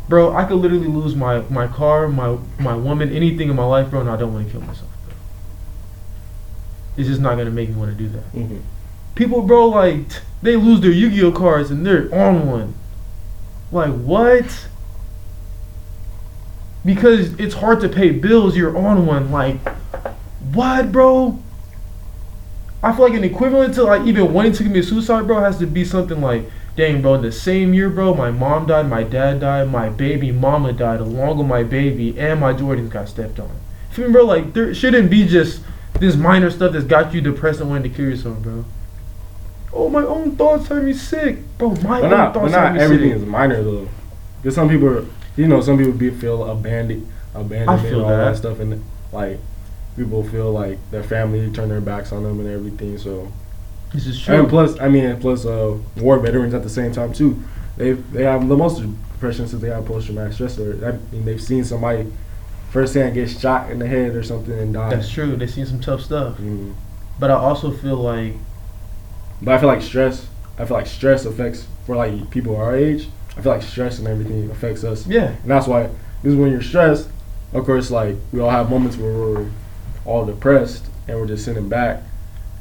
Bro, 0.09 0.35
I 0.35 0.45
could 0.45 0.55
literally 0.55 0.87
lose 0.87 1.15
my 1.15 1.41
my 1.49 1.67
car, 1.67 2.07
my 2.07 2.37
my 2.59 2.75
woman, 2.75 3.11
anything 3.11 3.49
in 3.49 3.55
my 3.55 3.65
life, 3.65 3.89
bro, 3.89 3.99
and 4.01 4.09
I 4.09 4.15
don't 4.17 4.33
want 4.33 4.45
to 4.47 4.51
kill 4.51 4.61
myself, 4.61 4.89
bro. 5.05 5.15
It's 6.95 7.09
just 7.09 7.19
not 7.21 7.37
gonna 7.37 7.51
make 7.51 7.69
me 7.69 7.75
want 7.75 7.91
to 7.91 7.97
do 7.97 8.09
that. 8.09 8.33
Mhm. 8.33 8.61
People, 9.15 9.41
bro, 9.41 9.67
like 9.67 10.07
t- 10.09 10.15
they 10.41 10.55
lose 10.55 10.79
their 10.81 10.91
Yu-Gi-Oh 10.91 11.31
cards 11.31 11.71
and 11.71 11.85
they're 11.85 12.13
on 12.13 12.47
one. 12.47 12.73
Like 13.71 13.91
what? 13.91 14.67
Because 16.85 17.33
it's 17.39 17.55
hard 17.55 17.81
to 17.81 17.89
pay 17.89 18.11
bills. 18.11 18.55
You're 18.55 18.77
on 18.77 19.05
one. 19.05 19.31
Like 19.31 19.57
what, 20.53 20.91
bro? 20.91 21.39
I 22.81 22.93
feel 22.95 23.05
like 23.05 23.15
an 23.15 23.23
equivalent 23.23 23.73
to 23.73 23.83
like 23.83 24.03
even 24.05 24.31
wanting 24.31 24.53
to 24.53 24.63
commit 24.63 24.85
suicide, 24.85 25.27
bro, 25.27 25.39
has 25.41 25.57
to 25.57 25.65
be 25.67 25.83
something 25.83 26.21
like, 26.21 26.49
dang, 26.77 27.01
bro, 27.01 27.15
in 27.15 27.23
the 27.23 27.31
same 27.31 27.73
year, 27.73 27.89
bro, 27.89 28.13
my 28.13 28.31
mom 28.31 28.67
died, 28.67 28.87
my 28.87 29.03
dad 29.03 29.41
died, 29.41 29.69
my 29.69 29.89
baby 29.89 30.31
mama 30.31 30.71
died, 30.71 31.01
along 31.01 31.39
with 31.39 31.47
my 31.47 31.63
baby, 31.63 32.17
and 32.17 32.39
my 32.39 32.53
Jordans 32.53 32.89
got 32.89 33.09
stepped 33.09 33.39
on. 33.39 33.49
Feel 33.89 34.07
me, 34.07 34.13
bro? 34.13 34.23
Like 34.25 34.53
there 34.53 34.73
shouldn't 34.73 35.09
be 35.09 35.27
just 35.27 35.61
this 35.99 36.15
minor 36.15 36.49
stuff 36.51 36.71
that's 36.71 36.85
got 36.85 37.13
you 37.13 37.19
depressed 37.19 37.59
and 37.59 37.69
wanting 37.69 37.91
to 37.91 37.97
kill 37.97 38.07
yourself, 38.09 38.37
bro. 38.39 38.63
Oh, 39.73 39.89
my 39.89 40.03
own 40.03 40.35
thoughts 40.37 40.67
have 40.67 40.83
me 40.83 40.93
sick, 40.93 41.39
bro. 41.57 41.71
My 41.71 41.99
But 41.99 42.03
own 42.05 42.09
not, 42.11 42.33
but 42.33 42.39
thoughts 42.41 42.53
have 42.53 42.73
not 42.75 42.81
everything 42.81 43.09
sick. 43.09 43.17
is 43.21 43.25
minor 43.25 43.61
though. 43.63 43.89
Because 44.41 44.55
some 44.55 44.69
people, 44.69 44.87
are, 44.87 45.05
you 45.35 45.47
know, 45.47 45.59
some 45.61 45.77
people 45.77 45.93
be 45.93 46.11
feel 46.11 46.49
abandoned, 46.49 47.11
abandoned, 47.33 47.95
all 47.95 48.07
that. 48.07 48.17
that 48.31 48.37
stuff, 48.37 48.59
and 48.59 48.83
like 49.11 49.39
people 49.97 50.23
feel 50.23 50.51
like 50.51 50.77
their 50.91 51.03
family 51.03 51.51
turn 51.51 51.69
their 51.69 51.81
backs 51.81 52.11
on 52.11 52.23
them 52.23 52.39
and 52.39 52.47
everything. 52.47 52.97
So 52.99 53.31
This 53.97 54.05
is 54.05 54.21
true. 54.21 54.39
And 54.39 54.47
plus, 54.47 54.79
I 54.79 54.89
mean, 54.89 55.19
plus 55.19 55.43
uh, 55.43 55.75
war 55.97 56.19
veterans 56.19 56.53
at 56.53 56.61
the 56.61 56.69
same 56.69 56.91
time 56.91 57.13
too. 57.13 57.41
They 57.77 57.93
they 57.93 58.23
have 58.23 58.47
the 58.47 58.55
most 58.55 58.79
depression 59.13 59.47
since 59.47 59.59
they 59.59 59.69
have 59.69 59.85
post 59.85 60.05
traumatic 60.05 60.33
stress. 60.33 60.59
I 60.59 60.91
mean, 61.11 61.25
they've 61.25 61.41
seen 61.41 61.63
somebody 61.63 62.05
firsthand 62.69 63.15
get 63.15 63.27
shot 63.29 63.71
in 63.71 63.79
the 63.79 63.87
head 63.87 64.15
or 64.15 64.21
something 64.21 64.53
and 64.53 64.71
die. 64.71 64.91
That's 64.91 65.09
true. 65.09 65.35
They've 65.35 65.49
seen 65.49 65.65
some 65.65 65.79
tough 65.79 66.01
stuff, 66.01 66.37
Mm. 66.37 66.75
but 67.19 67.31
I 67.31 67.35
also 67.35 67.71
feel 67.71 67.95
like 67.95 68.33
But 69.41 69.55
I 69.55 69.57
feel 69.57 69.69
like 69.69 69.81
stress. 69.81 70.27
I 70.59 70.65
feel 70.65 70.77
like 70.77 70.85
stress 70.87 71.25
affects 71.25 71.65
for 71.87 71.95
like 71.95 72.29
people 72.29 72.55
our 72.55 72.75
age. 72.75 73.07
I 73.35 73.41
feel 73.41 73.51
like 73.51 73.63
stress 73.63 73.97
and 73.99 74.07
everything 74.07 74.51
affects 74.51 74.83
us, 74.83 75.07
yeah, 75.07 75.27
and 75.41 75.49
that's 75.49 75.65
why. 75.67 75.89
Because 76.21 76.35
when 76.37 76.51
you're 76.51 76.61
stressed, 76.61 77.07
of 77.53 77.65
course, 77.65 77.89
like 77.89 78.15
we 78.31 78.39
all 78.41 78.49
have 78.51 78.69
moments 78.69 78.95
where 78.97 79.13
we're 79.13 79.45
all 80.05 80.23
depressed 80.25 80.85
and 81.07 81.19
we're 81.19 81.27
just 81.27 81.45
sitting 81.45 81.67
back, 81.69 82.03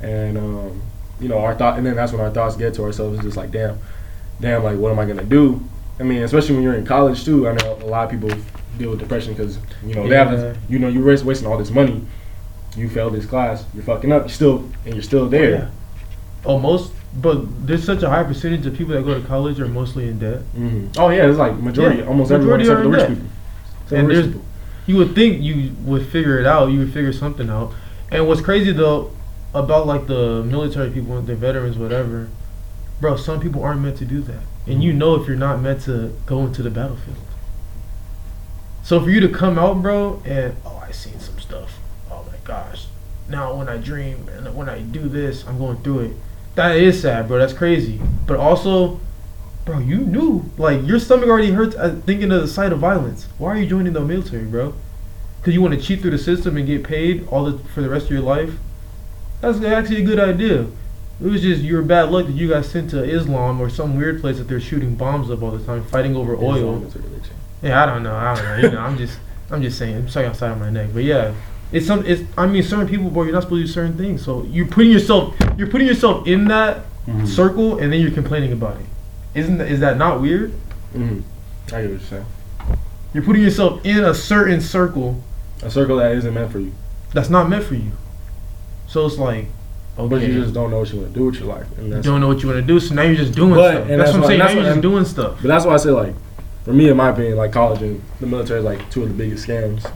and 0.02 0.36
um, 0.38 0.82
you 1.20 1.28
know 1.28 1.38
our 1.38 1.54
thought, 1.54 1.78
and 1.78 1.86
then 1.86 1.96
that's 1.96 2.12
when 2.12 2.20
our 2.20 2.30
thoughts 2.30 2.56
get 2.56 2.74
to 2.74 2.82
ourselves. 2.84 3.16
It's 3.16 3.24
just 3.24 3.36
like, 3.36 3.50
damn, 3.50 3.78
damn, 4.40 4.62
like 4.64 4.76
what 4.78 4.92
am 4.92 4.98
I 4.98 5.04
gonna 5.06 5.24
do? 5.24 5.62
I 5.98 6.02
mean, 6.02 6.22
especially 6.22 6.54
when 6.54 6.62
you're 6.64 6.74
in 6.74 6.84
college 6.84 7.24
too. 7.24 7.48
I 7.48 7.52
know 7.54 7.74
a 7.82 7.86
lot 7.86 8.04
of 8.04 8.10
people 8.10 8.30
deal 8.78 8.90
with 8.90 8.98
depression 9.00 9.32
because 9.32 9.58
you 9.84 9.94
know 9.94 10.06
they 10.08 10.16
have, 10.16 10.30
Yeah. 10.30 10.36
this, 10.36 10.58
you 10.68 10.78
know, 10.78 10.88
you're 10.88 11.04
wasting 11.24 11.46
all 11.48 11.56
this 11.58 11.70
money. 11.70 12.02
You 12.76 12.90
failed 12.90 13.14
this 13.14 13.24
class, 13.24 13.64
you're 13.72 13.82
fucking 13.84 14.12
up. 14.12 14.22
You're 14.22 14.28
still 14.28 14.68
and 14.84 14.94
you're 14.94 15.02
still 15.02 15.28
there. 15.28 15.50
yeah. 15.50 15.68
Oh, 16.44 16.58
most, 16.58 16.92
but 17.20 17.66
there's 17.66 17.82
such 17.82 18.02
a 18.02 18.08
high 18.10 18.22
percentage 18.22 18.66
of 18.66 18.74
people 18.76 18.94
that 18.94 19.04
go 19.04 19.18
to 19.18 19.26
college 19.26 19.58
are 19.58 19.66
mostly 19.66 20.08
in 20.08 20.18
debt. 20.18 20.40
hmm 20.54 20.88
Oh 20.98 21.08
yeah, 21.08 21.26
it's 21.26 21.38
like 21.38 21.54
majority, 21.58 22.00
Yeah, 22.00 22.06
almost 22.06 22.30
majority 22.30 22.68
everyone 22.70 22.80
except 22.80 22.82
the 22.82 22.88
rich 22.90 23.00
debt. 23.00 23.08
people. 23.08 23.24
Except 23.72 23.88
the 23.88 23.96
And 23.96 24.08
rich 24.08 24.14
there's- 24.16 24.28
people. 24.28 24.42
You 24.88 24.96
would 24.98 25.14
think 25.16 25.42
you 25.42 25.72
would 25.84 26.06
figure 26.06 26.38
it 26.38 26.46
out. 26.46 26.66
You 26.70 26.78
would 26.80 26.92
figure 26.92 27.12
something 27.12 27.48
out. 27.50 27.72
And 28.12 28.28
what's 28.28 28.40
crazy 28.42 28.70
though 28.70 29.10
about 29.56 29.86
like 29.86 30.06
the 30.06 30.42
military 30.44 30.90
people, 30.90 31.20
the 31.22 31.34
veterans, 31.34 31.78
whatever, 31.78 32.28
bro. 33.00 33.16
Some 33.16 33.40
people 33.40 33.62
aren't 33.62 33.80
meant 33.80 33.96
to 33.98 34.04
do 34.04 34.20
that, 34.22 34.42
and 34.66 34.84
you 34.84 34.92
know 34.92 35.14
if 35.14 35.26
you're 35.26 35.36
not 35.36 35.60
meant 35.60 35.82
to 35.82 36.14
go 36.26 36.40
into 36.40 36.62
the 36.62 36.70
battlefield. 36.70 37.16
So 38.82 39.00
for 39.00 39.10
you 39.10 39.18
to 39.20 39.28
come 39.28 39.58
out, 39.58 39.82
bro, 39.82 40.22
and 40.24 40.54
oh, 40.64 40.82
I 40.86 40.92
seen 40.92 41.18
some 41.18 41.40
stuff. 41.40 41.78
Oh 42.10 42.24
my 42.30 42.38
gosh. 42.44 42.86
Now 43.28 43.54
when 43.54 43.68
I 43.68 43.78
dream 43.78 44.28
and 44.28 44.54
when 44.54 44.68
I 44.68 44.80
do 44.80 45.08
this, 45.08 45.44
I'm 45.46 45.58
going 45.58 45.78
through 45.78 46.00
it. 46.00 46.16
That 46.54 46.76
is 46.76 47.02
sad, 47.02 47.26
bro. 47.26 47.38
That's 47.38 47.52
crazy. 47.52 48.00
But 48.26 48.38
also, 48.38 49.00
bro, 49.64 49.78
you 49.78 49.98
knew. 49.98 50.44
Like 50.56 50.86
your 50.86 51.00
stomach 51.00 51.28
already 51.28 51.50
hurts 51.50 51.74
at 51.74 52.04
thinking 52.04 52.30
of 52.30 52.42
the 52.42 52.48
sight 52.48 52.72
of 52.72 52.78
violence. 52.78 53.26
Why 53.38 53.48
are 53.48 53.58
you 53.58 53.66
joining 53.66 53.94
the 53.94 54.02
military, 54.02 54.44
bro? 54.44 54.74
Because 55.40 55.54
you 55.54 55.62
want 55.62 55.74
to 55.74 55.80
cheat 55.80 56.00
through 56.00 56.12
the 56.12 56.18
system 56.18 56.56
and 56.56 56.66
get 56.66 56.84
paid 56.84 57.26
all 57.28 57.50
the, 57.50 57.58
for 57.70 57.80
the 57.80 57.88
rest 57.88 58.06
of 58.06 58.12
your 58.12 58.20
life. 58.20 58.52
That's 59.40 59.62
actually 59.62 60.02
a 60.02 60.04
good 60.04 60.18
idea. 60.18 60.62
It 61.22 61.28
was 61.30 61.40
just 61.40 61.62
your 61.62 61.82
bad 61.82 62.10
luck 62.10 62.26
that 62.26 62.32
you 62.32 62.48
got 62.48 62.64
sent 62.64 62.90
to 62.90 63.02
Islam 63.02 63.60
or 63.60 63.70
some 63.70 63.96
weird 63.96 64.20
place 64.20 64.36
that 64.38 64.44
they're 64.48 64.60
shooting 64.60 64.94
bombs 64.96 65.30
up 65.30 65.42
all 65.42 65.50
the 65.50 65.64
time, 65.64 65.84
fighting 65.84 66.14
over 66.14 66.36
oil. 66.36 66.82
Is. 66.84 66.94
Yeah, 67.62 67.82
I 67.82 67.86
don't 67.86 68.02
know. 68.02 68.14
I 68.14 68.34
don't 68.34 68.44
know. 68.44 68.56
You 68.68 68.74
know, 68.74 68.80
I'm 68.80 68.98
just, 68.98 69.18
I'm 69.50 69.62
just 69.62 69.78
saying. 69.78 69.96
I'm 69.96 70.08
saying 70.08 70.26
outside 70.28 70.50
of 70.52 70.58
my 70.58 70.68
neck, 70.68 70.90
but 70.92 71.04
yeah, 71.04 71.32
it's 71.72 71.86
some. 71.86 72.04
It's. 72.04 72.22
I 72.36 72.46
mean, 72.46 72.62
certain 72.62 72.86
people, 72.86 73.08
bro, 73.10 73.22
you're 73.22 73.32
not 73.32 73.44
supposed 73.44 73.62
to 73.62 73.66
do 73.66 73.72
certain 73.72 73.96
things. 73.96 74.22
So 74.24 74.42
you're 74.44 74.66
putting 74.66 74.90
yourself, 74.92 75.34
you're 75.56 75.68
putting 75.68 75.86
yourself 75.86 76.26
in 76.26 76.48
that 76.48 76.84
Mhm. 77.06 77.26
circle, 77.26 77.78
and 77.78 77.90
then 77.92 78.00
you're 78.00 78.10
complaining 78.10 78.52
about 78.52 78.76
it. 78.76 78.86
Isn't 79.38 79.58
that, 79.58 79.68
is 79.70 79.80
that 79.80 79.96
not 79.96 80.20
weird? 80.20 80.52
Mhm. 80.94 81.22
I 81.68 81.70
get 81.70 81.82
what 81.82 81.90
you're 81.90 81.98
saying. 82.00 82.24
You're 83.14 83.22
putting 83.24 83.42
yourself 83.42 83.80
in 83.84 84.04
a 84.04 84.12
certain 84.12 84.60
circle 84.60 85.22
A 85.62 85.70
circle 85.70 85.96
that 85.96 86.12
isn't 86.12 86.34
meant 86.34 86.52
for 86.52 86.58
you, 86.58 86.72
that's 87.14 87.30
not 87.30 87.48
meant 87.48 87.64
for 87.64 87.74
you. 87.76 87.92
So 88.88 89.06
it's 89.06 89.18
like, 89.18 89.46
okay, 89.98 90.08
but 90.08 90.22
you 90.22 90.40
just 90.42 90.54
don't 90.54 90.70
know 90.70 90.78
what 90.80 90.92
you 90.92 91.00
want 91.00 91.12
to 91.12 91.18
do 91.18 91.26
with 91.26 91.36
your 91.36 91.48
life, 91.48 91.66
and 91.78 91.88
you 91.92 92.02
don't 92.02 92.20
know 92.20 92.28
what 92.28 92.40
you 92.42 92.48
want 92.48 92.60
to 92.60 92.66
do, 92.66 92.78
so 92.80 92.94
now 92.94 93.02
you're 93.02 93.16
just 93.16 93.34
doing 93.34 93.54
But- 93.54 93.70
stuff. 93.72 93.88
and 93.90 94.00
That's, 94.00 94.12
that's 94.12 94.12
what 94.12 94.22
I'm 94.24 94.28
saying. 94.28 94.38
Now 94.38 94.48
you're 94.50 94.70
just 94.72 94.80
doing 94.80 95.04
stuff. 95.04 95.38
But 95.42 95.48
that's 95.48 95.64
why 95.64 95.74
I 95.74 95.76
say 95.78 95.90
like, 95.90 96.14
for 96.64 96.72
me, 96.72 96.88
in 96.88 96.96
my 96.96 97.10
opinion, 97.10 97.36
like 97.36 97.52
college 97.52 97.82
and 97.82 98.02
the 98.20 98.26
military 98.26 98.58
is 98.60 98.64
like 98.64 98.88
two 98.90 99.02
of 99.02 99.08
the 99.08 99.14
biggest 99.14 99.46
scams. 99.46 99.84
Uh, 99.86 99.90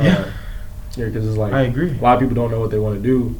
Yeah. 0.00 0.30
Yeah, 0.96 1.04
because 1.06 1.26
it's 1.26 1.36
like 1.36 1.52
I 1.52 1.62
agree. 1.62 1.96
a 1.96 2.02
lot 2.02 2.14
of 2.14 2.20
people 2.20 2.34
don't 2.34 2.50
know 2.50 2.58
what 2.60 2.70
they 2.72 2.78
want 2.78 2.96
to 2.96 3.02
do, 3.02 3.34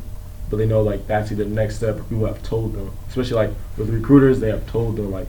but 0.50 0.56
they 0.58 0.66
know 0.66 0.82
like 0.82 1.06
that's 1.08 1.32
either 1.32 1.44
the 1.44 1.50
next 1.50 1.76
step 1.76 1.96
people 2.08 2.24
have 2.26 2.42
told 2.44 2.74
them. 2.74 2.90
Especially 3.08 3.34
like 3.36 3.50
with 3.76 3.90
recruiters, 3.90 4.38
they 4.40 4.48
have 4.50 4.66
told 4.68 4.96
them 4.96 5.10
like, 5.10 5.26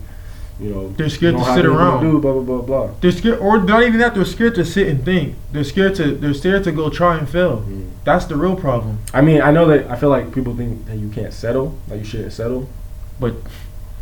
you 0.62 0.70
know, 0.74 0.89
They're 0.89 1.10
scared 1.10 1.34
you 1.34 1.39
to 1.44 1.53
sit 1.56 1.65
around. 1.65 2.03
Do 2.03 2.20
blah 2.20 2.34
blah 2.34 2.41
blah 2.44 2.62
blah. 2.62 2.89
They're 3.01 3.12
scared, 3.12 3.39
or 3.39 3.62
not 3.63 3.84
even 3.84 4.00
that. 4.00 4.13
They're 4.15 4.25
scared 4.25 4.56
to 4.56 4.65
sit 4.65 4.88
and 4.88 5.03
think. 5.03 5.36
They're 5.51 5.63
scared 5.63 5.96
to. 5.96 6.15
They're 6.15 6.34
scared 6.34 6.63
to 6.65 6.72
go 6.72 6.89
try 6.89 7.18
and 7.18 7.27
fail. 7.27 7.62
Mm. 7.68 7.89
That's 8.03 8.25
the 8.25 8.36
real 8.36 8.56
problem. 8.56 9.00
I 9.13 9.22
mean, 9.22 9.41
I 9.41 9.51
know 9.51 9.65
that 9.68 9.89
I 9.89 9.96
feel 9.96 10.10
like 10.10 10.34
people 10.34 10.56
think 10.56 10.86
that 10.88 10.98
you 10.98 11.10
can't 11.10 11.34
settle, 11.34 11.77
like 11.88 12.00
you 12.00 12.06
shouldn't 12.06 12.34
settle, 12.34 12.68
but 13.20 13.34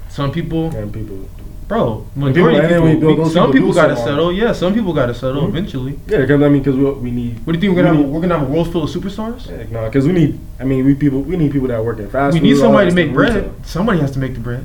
Some 0.10 0.32
people, 0.32 0.74
and 0.76 0.92
people. 0.92 1.30
bro, 1.68 2.06
people- 2.16 2.28
majority 2.28 2.58
and 2.58 2.66
of 2.66 2.70
then 2.72 2.82
we 2.84 2.96
people, 2.96 3.16
build- 3.16 3.32
some 3.32 3.52
people 3.52 3.68
people 3.70 3.74
gotta 3.82 3.96
settle. 3.96 4.12
settle. 4.30 4.34
Yeah, 4.34 4.52
some 4.54 4.74
people 4.74 4.94
gotta 4.94 5.14
settle 5.14 5.44
Mhm. 5.44 5.50
eventually. 5.50 6.00
Yeah, 6.08 6.20
because 6.22 6.42
I 6.42 6.50
mean, 6.50 6.62
because 6.64 6.76
we, 6.78 6.86
we 6.92 7.12
need. 7.12 7.40
What 7.46 7.54
do 7.54 7.58
you 7.58 7.62
think 7.62 7.76
we're 7.76 7.84
gonna 7.84 7.92
we 7.96 7.98
have? 7.98 8.06
need- 8.08 8.14
We're 8.14 8.22
gonna 8.22 8.40
have 8.40 8.50
a 8.50 8.52
world 8.52 8.72
full 8.72 8.84
of 8.84 8.90
superstars. 8.90 9.48
Heck 9.50 9.72
no, 9.72 9.86
because 9.86 10.06
we 10.08 10.14
need. 10.14 10.40
I 10.60 10.64
mean, 10.64 10.86
we 10.86 10.96
people 10.96 11.22
we 11.22 11.36
need 11.38 11.52
people 11.52 11.68
that 11.68 11.76
are 11.76 11.84
working 11.84 12.08
fast. 12.08 12.34
we 12.34 12.40
need 12.40 12.58
somebody 12.58 12.90
to 12.90 12.96
make 12.96 13.14
bread. 13.14 13.36
retail. 13.36 13.52
Somebody 13.64 14.00
has 14.00 14.12
to 14.12 14.20
make 14.20 14.34
the 14.34 14.40
bread. 14.40 14.64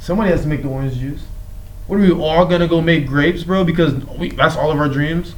Somebody 0.00 0.30
has 0.30 0.42
to 0.42 0.48
make 0.48 0.62
the 0.62 0.68
orange 0.68 0.98
juice. 0.98 1.22
What 1.92 2.00
are 2.00 2.04
we 2.04 2.10
all 2.10 2.46
gonna 2.46 2.68
go 2.68 2.80
make 2.80 3.06
grapes, 3.06 3.44
bro? 3.44 3.64
Because 3.64 3.92
we, 4.16 4.30
that's 4.30 4.56
all 4.56 4.70
of 4.70 4.78
our 4.78 4.88
dreams. 4.88 5.34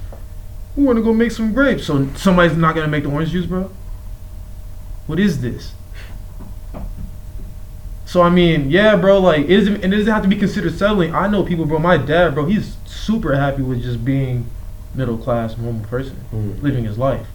We 0.76 0.84
want 0.84 0.98
to 0.98 1.02
go 1.02 1.12
make 1.12 1.32
some 1.32 1.52
grapes. 1.52 1.84
So 1.84 2.06
somebody's 2.14 2.56
not 2.56 2.76
gonna 2.76 2.86
make 2.86 3.02
the 3.02 3.10
orange 3.10 3.32
juice, 3.32 3.46
bro. 3.46 3.72
What 5.08 5.18
is 5.18 5.40
this? 5.40 5.72
So 8.06 8.22
I 8.22 8.30
mean, 8.30 8.70
yeah, 8.70 8.94
bro. 8.94 9.18
Like, 9.18 9.48
it 9.48 9.56
doesn't, 9.56 9.82
and 9.82 9.92
it 9.92 9.96
doesn't 9.96 10.12
have 10.12 10.22
to 10.22 10.28
be 10.28 10.36
considered 10.36 10.72
settling. 10.78 11.12
I 11.12 11.26
know 11.26 11.42
people, 11.42 11.66
bro. 11.66 11.80
My 11.80 11.96
dad, 11.96 12.36
bro, 12.36 12.46
he's 12.46 12.76
super 12.86 13.34
happy 13.34 13.62
with 13.62 13.82
just 13.82 14.04
being 14.04 14.46
middle 14.94 15.18
class, 15.18 15.58
normal 15.58 15.84
person 15.86 16.18
Mm. 16.32 16.62
living 16.62 16.84
his 16.84 16.98
life. 16.98 17.26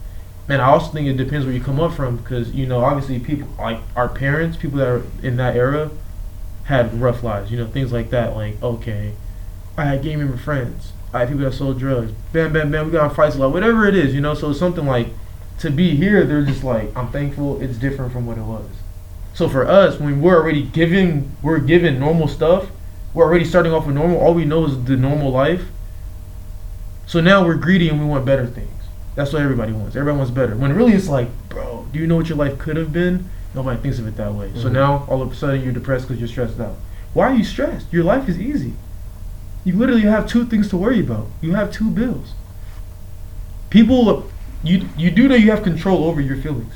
Man, 0.48 0.62
I 0.62 0.68
also 0.70 0.94
think 0.94 1.10
it 1.10 1.18
depends 1.18 1.46
where 1.46 1.54
you 1.54 1.60
come 1.60 1.82
up 1.82 1.92
from 1.92 2.16
because 2.16 2.54
you 2.54 2.66
know 2.66 2.86
obviously 2.86 3.20
people 3.20 3.50
like 3.60 3.82
our 3.98 4.08
parents, 4.08 4.56
people 4.56 4.78
that 4.78 4.88
are 4.88 5.04
in 5.22 5.36
that 5.36 5.58
era, 5.58 5.92
had 6.70 7.02
rough 7.02 7.24
lives. 7.24 7.52
You 7.52 7.58
know 7.58 7.68
things 7.68 7.92
like 7.92 8.12
that. 8.12 8.36
Like 8.36 8.62
okay, 8.62 9.14
I 9.76 9.86
had 9.86 10.04
gaming 10.04 10.32
with 10.32 10.40
friends. 10.40 10.94
I 11.12 11.20
had 11.20 11.30
people 11.30 11.44
that 11.44 11.54
sold 11.54 11.80
drugs. 11.80 12.12
Bam, 12.32 12.54
bam, 12.54 12.72
bam. 12.72 12.86
We 12.86 12.92
got 12.92 13.16
fights 13.16 13.36
a 13.36 13.40
lot. 13.40 13.52
Whatever 13.52 13.88
it 13.88 13.96
is, 13.96 14.14
you 14.14 14.22
know. 14.22 14.36
So 14.36 14.54
something 14.54 14.86
like 14.86 15.08
to 15.60 15.72
be 15.72 15.96
here, 15.96 16.24
they're 16.26 16.46
just 16.46 16.64
like 16.64 16.96
I'm 16.96 17.12
thankful. 17.12 17.60
It's 17.60 17.78
different 17.78 18.14
from 18.14 18.28
what 18.28 18.38
it 18.38 18.44
was. 18.44 18.70
So 19.34 19.50
for 19.50 19.68
us, 19.68 20.00
when 20.00 20.22
we're 20.22 20.36
already 20.36 20.62
given, 20.62 21.36
we're 21.42 21.60
given 21.60 22.00
normal 22.00 22.28
stuff. 22.28 22.68
We're 23.16 23.26
already 23.26 23.46
starting 23.46 23.74
off 23.74 23.88
with 23.88 23.96
normal. 23.96 24.20
All 24.20 24.36
we 24.36 24.46
know 24.46 24.66
is 24.66 24.84
the 24.84 24.96
normal 24.96 25.32
life. 25.32 25.64
So 27.08 27.20
now 27.20 27.44
we're 27.44 27.56
greedy 27.56 27.90
and 27.90 28.00
we 28.00 28.06
want 28.06 28.26
better 28.26 28.46
things. 28.46 28.70
That's 29.16 29.34
what 29.34 29.42
everybody 29.42 29.72
wants. 29.72 29.96
Everybody 29.96 30.18
wants 30.18 30.32
better. 30.32 30.56
When 30.56 30.76
really 30.76 30.94
it's 30.94 31.10
like, 31.10 31.30
bro, 31.50 31.88
do 31.92 31.98
you 31.98 32.06
know 32.06 32.16
what 32.16 32.30
your 32.30 32.38
life 32.38 32.60
could 32.60 32.78
have 32.78 32.94
been? 32.94 33.28
Nobody 33.60 33.82
thinks 33.82 34.00
of 34.00 34.08
it 34.08 34.16
that 34.16 34.34
way. 34.34 34.52
So 34.56 34.70
Mhm. 34.70 34.72
now 34.72 35.04
all 35.10 35.22
of 35.22 35.34
a 35.34 35.36
sudden 35.36 35.62
you're 35.62 35.74
depressed 35.74 36.08
because 36.08 36.22
you're 36.22 36.30
stressed 36.30 36.62
out. 36.62 36.78
Why 37.14 37.26
are 37.26 37.34
you 37.36 37.44
stressed? 37.44 37.92
Your 37.92 38.06
life 38.06 38.30
is 38.30 38.40
easy. 38.40 38.72
You 39.66 39.76
literally 39.76 40.04
have 40.04 40.28
two 40.28 40.46
things 40.46 40.70
to 40.70 40.78
worry 40.78 41.02
about. 41.02 41.28
You 41.42 41.56
have 41.56 41.70
two 41.70 41.90
bills. 41.90 42.32
People, 43.70 44.30
you 44.64 44.88
you 44.98 45.12
do 45.12 45.28
know 45.28 45.36
you 45.36 45.52
have 45.52 45.62
control 45.62 46.06
over 46.06 46.22
your 46.22 46.38
feelings. 46.38 46.76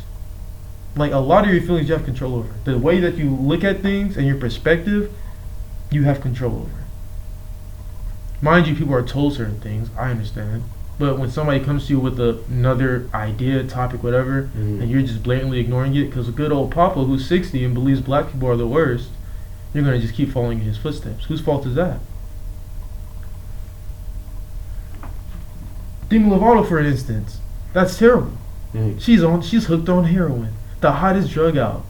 Like 0.97 1.13
a 1.13 1.19
lot 1.19 1.45
of 1.45 1.53
your 1.53 1.63
feelings, 1.63 1.87
you 1.87 1.95
have 1.95 2.03
control 2.03 2.35
over. 2.35 2.49
The 2.65 2.77
way 2.77 2.99
that 2.99 3.15
you 3.15 3.29
look 3.29 3.63
at 3.63 3.81
things 3.81 4.17
and 4.17 4.27
your 4.27 4.35
perspective, 4.35 5.09
you 5.89 6.03
have 6.03 6.19
control 6.19 6.53
over. 6.63 6.83
Mind 8.41 8.67
you, 8.67 8.75
people 8.75 8.93
are 8.93 9.03
told 9.03 9.35
certain 9.35 9.61
things. 9.61 9.87
I 9.97 10.11
understand. 10.11 10.63
But 10.99 11.17
when 11.17 11.31
somebody 11.31 11.59
comes 11.59 11.87
to 11.87 11.93
you 11.93 11.99
with 11.99 12.19
a, 12.19 12.37
another 12.49 13.09
idea, 13.13 13.63
topic, 13.63 14.03
whatever, 14.03 14.49
Mhm. 14.55 14.81
and 14.81 14.91
you're 14.91 15.01
just 15.01 15.23
blatantly 15.23 15.59
ignoring 15.59 15.95
it, 15.95 16.05
because 16.05 16.27
a 16.29 16.31
good 16.31 16.51
old 16.51 16.71
papa 16.71 17.03
who's 17.03 17.25
60 17.27 17.63
and 17.65 17.73
believes 17.73 17.99
black 17.99 18.31
people 18.31 18.47
are 18.47 18.55
the 18.55 18.67
worst, 18.67 19.09
you're 19.73 19.83
going 19.83 19.95
to 19.99 20.01
just 20.01 20.13
keep 20.15 20.31
following 20.31 20.59
in 20.59 20.65
his 20.65 20.77
footsteps. 20.77 21.25
Whose 21.25 21.41
fault 21.41 21.65
is 21.65 21.73
that? 21.75 21.99
Demi 26.09 26.29
Lovato, 26.29 26.67
for 26.67 26.79
instance. 26.79 27.39
That's 27.73 27.97
terrible. 27.97 28.33
Mhm. 28.75 28.99
She's 29.01 29.23
on. 29.23 29.41
She's 29.41 29.65
hooked 29.65 29.89
on 29.89 30.05
heroin, 30.05 30.49
the 30.81 30.91
hottest 30.93 31.31
drug 31.31 31.57
out. 31.57 31.83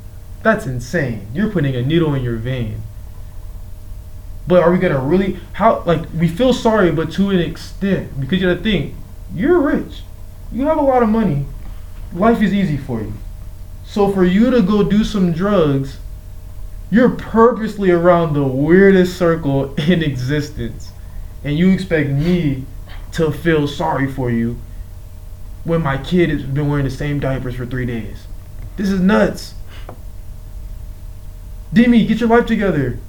That's 0.43 0.65
insane. 0.65 1.27
You're 1.33 1.49
putting 1.49 1.75
a 1.75 1.81
needle 1.81 2.13
in 2.13 2.23
your 2.23 2.37
vein. 2.37 2.83
But 4.47 4.63
are 4.63 4.71
we 4.71 4.77
gonna 4.77 4.99
really? 4.99 5.39
How 5.53 5.83
like 5.83 6.05
we 6.13 6.27
feel 6.27 6.53
sorry, 6.53 6.91
but 6.91 7.11
to 7.13 7.29
an 7.29 7.39
extent, 7.39 8.19
because 8.19 8.41
you 8.41 8.47
gotta 8.47 8.61
think, 8.61 8.93
you're 9.33 9.59
rich, 9.59 10.01
you 10.51 10.65
have 10.65 10.77
a 10.77 10.81
lot 10.81 11.01
of 11.01 11.09
money, 11.09 11.45
life 12.13 12.41
is 12.41 12.53
easy 12.53 12.77
for 12.77 13.01
you. 13.01 13.13
So 13.85 14.11
for 14.11 14.25
you 14.25 14.51
to 14.51 14.61
go 14.61 14.83
do 14.83 15.03
some 15.03 15.31
drugs, 15.31 15.97
you're 16.91 17.09
purposely 17.09 17.89
around 17.89 18.33
the 18.33 18.43
weirdest 18.43 19.17
circle 19.17 19.73
in 19.77 20.03
existence, 20.03 20.91
and 21.43 21.57
you 21.57 21.69
expect 21.69 22.09
me 22.09 22.65
to 23.13 23.31
feel 23.31 23.67
sorry 23.67 24.11
for 24.11 24.29
you 24.29 24.57
when 25.63 25.81
my 25.81 25.97
kid 25.97 26.29
has 26.29 26.43
been 26.43 26.67
wearing 26.67 26.85
the 26.85 26.91
same 26.91 27.19
diapers 27.19 27.55
for 27.55 27.65
three 27.65 27.85
days. 27.85 28.27
This 28.75 28.89
is 28.89 28.99
nuts. 28.99 29.53
Demi, 31.71 32.05
get 32.05 32.19
your 32.19 32.29
life 32.29 32.45
together. 32.45 32.99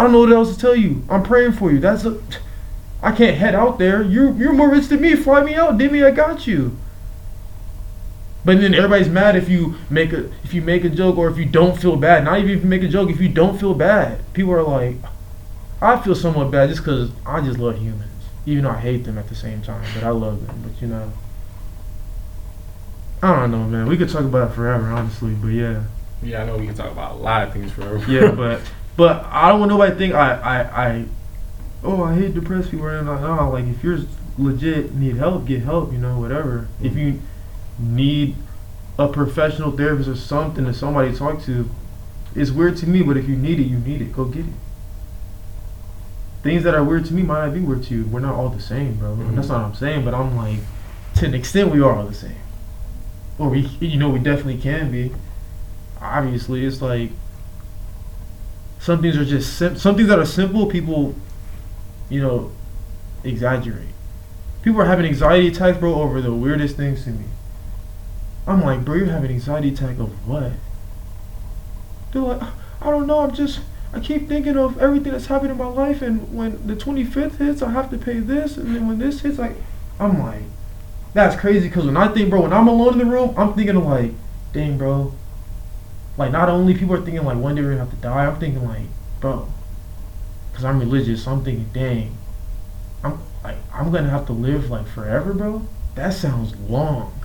I 0.00 0.04
don't 0.04 0.12
know 0.12 0.20
what 0.20 0.32
else 0.32 0.54
to 0.54 0.58
tell 0.58 0.74
you. 0.74 1.04
I'm 1.10 1.22
praying 1.22 1.52
for 1.52 1.70
you. 1.70 1.78
That's 1.78 2.06
a. 2.06 2.18
I 3.02 3.12
can't 3.12 3.36
head 3.36 3.54
out 3.54 3.78
there. 3.78 4.00
You're 4.00 4.32
you're 4.32 4.54
more 4.54 4.70
rich 4.70 4.88
than 4.88 5.02
me. 5.02 5.14
Fly 5.14 5.42
me 5.42 5.54
out, 5.56 5.76
Demi. 5.76 6.02
I 6.02 6.10
got 6.10 6.46
you. 6.46 6.78
But 8.42 8.62
then 8.62 8.74
everybody's 8.74 9.10
mad 9.10 9.36
if 9.36 9.50
you 9.50 9.74
make 9.90 10.14
a 10.14 10.32
if 10.42 10.54
you 10.54 10.62
make 10.62 10.84
a 10.84 10.88
joke 10.88 11.18
or 11.18 11.28
if 11.28 11.36
you 11.36 11.44
don't 11.44 11.78
feel 11.78 11.96
bad. 11.96 12.24
Not 12.24 12.38
even 12.38 12.50
if 12.50 12.62
you 12.62 12.68
make 12.70 12.82
a 12.82 12.88
joke 12.88 13.10
if 13.10 13.20
you 13.20 13.28
don't 13.28 13.60
feel 13.60 13.74
bad. 13.74 14.22
People 14.32 14.54
are 14.54 14.62
like, 14.62 14.96
I 15.82 16.00
feel 16.00 16.14
somewhat 16.14 16.50
bad 16.50 16.70
just 16.70 16.80
because 16.80 17.10
I 17.26 17.42
just 17.42 17.58
love 17.58 17.76
humans, 17.76 18.24
even 18.46 18.64
though 18.64 18.70
I 18.70 18.78
hate 18.78 19.04
them 19.04 19.18
at 19.18 19.28
the 19.28 19.34
same 19.34 19.60
time. 19.60 19.84
But 19.92 20.02
I 20.02 20.08
love 20.12 20.46
them. 20.46 20.62
But 20.62 20.80
you 20.80 20.88
know, 20.88 21.12
I 23.22 23.36
don't 23.38 23.50
know, 23.50 23.64
man. 23.64 23.86
We 23.86 23.98
could 23.98 24.08
talk 24.08 24.24
about 24.24 24.50
it 24.50 24.54
forever, 24.54 24.86
honestly. 24.86 25.34
But 25.34 25.48
yeah. 25.48 25.84
Yeah, 26.22 26.42
I 26.42 26.46
know 26.46 26.56
we 26.56 26.64
can 26.64 26.74
talk 26.74 26.90
about 26.90 27.12
a 27.12 27.16
lot 27.16 27.46
of 27.46 27.52
things 27.52 27.70
forever. 27.70 28.02
Yeah, 28.10 28.30
but 28.30 28.62
but 29.00 29.24
I 29.30 29.48
don't 29.48 29.60
want 29.60 29.70
nobody 29.70 29.92
to 29.92 29.98
think 29.98 30.12
I 30.12 30.34
I 30.34 30.86
I 30.88 31.04
oh 31.82 32.02
I 32.04 32.14
hate 32.14 32.34
depressed 32.34 32.70
people 32.70 32.86
and 32.86 33.08
like 33.08 33.22
no 33.22 33.48
like 33.48 33.64
if 33.64 33.82
you're 33.82 34.00
legit 34.36 34.94
need 34.94 35.16
help 35.16 35.46
get 35.46 35.62
help 35.62 35.90
you 35.90 35.96
know 35.96 36.20
whatever. 36.20 36.68
If 36.82 36.96
you 36.96 37.18
need 37.78 38.36
a 38.98 39.08
professional 39.08 39.70
therapist 39.70 40.06
or 40.10 40.16
something 40.16 40.66
or 40.66 40.74
somebody 40.74 41.12
to 41.12 41.16
talk 41.16 41.40
to 41.44 41.70
it's 42.34 42.50
weird 42.50 42.76
to 42.76 42.86
me 42.86 43.00
but 43.02 43.16
if 43.16 43.26
you 43.26 43.36
need 43.36 43.58
it 43.58 43.68
you 43.68 43.78
need 43.78 44.02
it. 44.02 44.12
Go 44.12 44.26
get 44.26 44.44
it. 44.44 44.52
Things 46.42 46.62
that 46.64 46.74
are 46.74 46.84
weird 46.84 47.06
to 47.06 47.14
me 47.14 47.22
might 47.22 47.46
not 47.46 47.54
be 47.54 47.60
weird 47.60 47.82
to 47.84 47.94
you. 47.94 48.04
We're 48.04 48.20
not 48.20 48.34
all 48.34 48.50
the 48.50 48.60
same 48.60 48.96
bro. 48.96 49.16
Mhm. 49.16 49.34
that's 49.34 49.48
not 49.48 49.62
what 49.62 49.68
I'm 49.68 49.74
saying 49.76 50.04
but 50.04 50.12
I'm 50.12 50.36
like 50.36 50.58
to 51.14 51.24
an 51.24 51.32
extent 51.32 51.70
we 51.70 51.80
are 51.80 51.96
all 51.96 52.04
the 52.06 52.12
same. 52.12 52.36
Or 53.38 53.48
we 53.48 53.60
you 53.80 53.98
know 53.98 54.10
we 54.10 54.18
definitely 54.18 54.58
can 54.58 54.92
be. 54.92 55.12
Obviously 56.02 56.66
it's 56.66 56.82
like 56.82 57.12
some 58.80 59.00
things 59.00 59.16
are 59.16 59.24
just 59.24 59.56
sim- 59.56 59.76
some 59.76 59.94
things 59.94 60.08
that 60.08 60.18
are 60.18 60.26
simple 60.26 60.66
people 60.66 61.14
you 62.08 62.20
know 62.20 62.50
exaggerate. 63.22 63.86
People 64.62 64.80
are 64.80 64.86
having 64.86 65.06
anxiety 65.06 65.48
attacks 65.48 65.78
bro 65.78 65.94
over 65.94 66.20
the 66.20 66.34
weirdest 66.34 66.76
things 66.76 67.04
to 67.04 67.10
me. 67.10 67.26
I'm 68.46 68.62
like 68.62 68.84
bro 68.84 68.96
you're 68.96 69.06
having 69.06 69.30
anxiety 69.30 69.68
attack 69.68 69.98
of 69.98 70.26
what? 70.26 70.52
They're 72.12 72.22
like 72.22 72.42
i 72.82 72.90
don't 72.90 73.06
know 73.06 73.20
i'm 73.20 73.32
just 73.32 73.60
i 73.92 74.00
keep 74.00 74.28
thinking 74.28 74.56
of 74.56 74.78
everything 74.78 75.12
that's 75.12 75.26
happened 75.26 75.50
in 75.50 75.58
my 75.58 75.66
life 75.66 76.02
and 76.02 76.34
when 76.34 76.66
the 76.66 76.74
25th 76.74 77.36
hits 77.36 77.62
i 77.62 77.70
have 77.70 77.90
to 77.90 77.98
pay 77.98 78.18
this 78.18 78.56
and 78.56 78.74
then 78.74 78.88
when 78.88 78.98
this 78.98 79.20
hits 79.20 79.38
like 79.38 79.54
i'm 79.98 80.18
like 80.18 80.42
that's 81.12 81.38
crazy 81.38 81.68
because 81.68 81.86
when 81.86 81.96
i 81.96 82.08
think 82.08 82.30
bro 82.30 82.40
when 82.42 82.52
i'm 82.52 82.68
alone 82.68 82.94
in 82.94 82.98
the 82.98 83.04
room 83.04 83.34
i'm 83.36 83.54
thinking 83.54 83.76
of 83.76 83.84
like 83.84 84.12
dang 84.52 84.78
bro 84.78 85.12
like 86.20 86.32
not 86.32 86.50
only 86.50 86.74
people 86.74 86.94
are 86.94 87.00
thinking 87.00 87.24
like 87.24 87.38
one 87.38 87.54
day 87.54 87.62
we're 87.62 87.70
gonna 87.70 87.80
have 87.80 87.90
to 87.90 87.96
die, 87.96 88.26
I'm 88.26 88.38
thinking 88.38 88.62
like, 88.68 88.82
bro, 89.20 89.48
because 90.50 90.66
I'm 90.66 90.78
religious, 90.78 91.24
so 91.24 91.32
I'm 91.32 91.42
thinking, 91.42 91.70
dang, 91.72 92.14
I'm 93.02 93.18
like 93.42 93.56
I'm 93.72 93.90
gonna 93.90 94.10
have 94.10 94.26
to 94.26 94.34
live 94.34 94.70
like 94.70 94.86
forever, 94.86 95.32
bro. 95.32 95.66
That 95.94 96.12
sounds 96.12 96.54
long. 96.68 97.18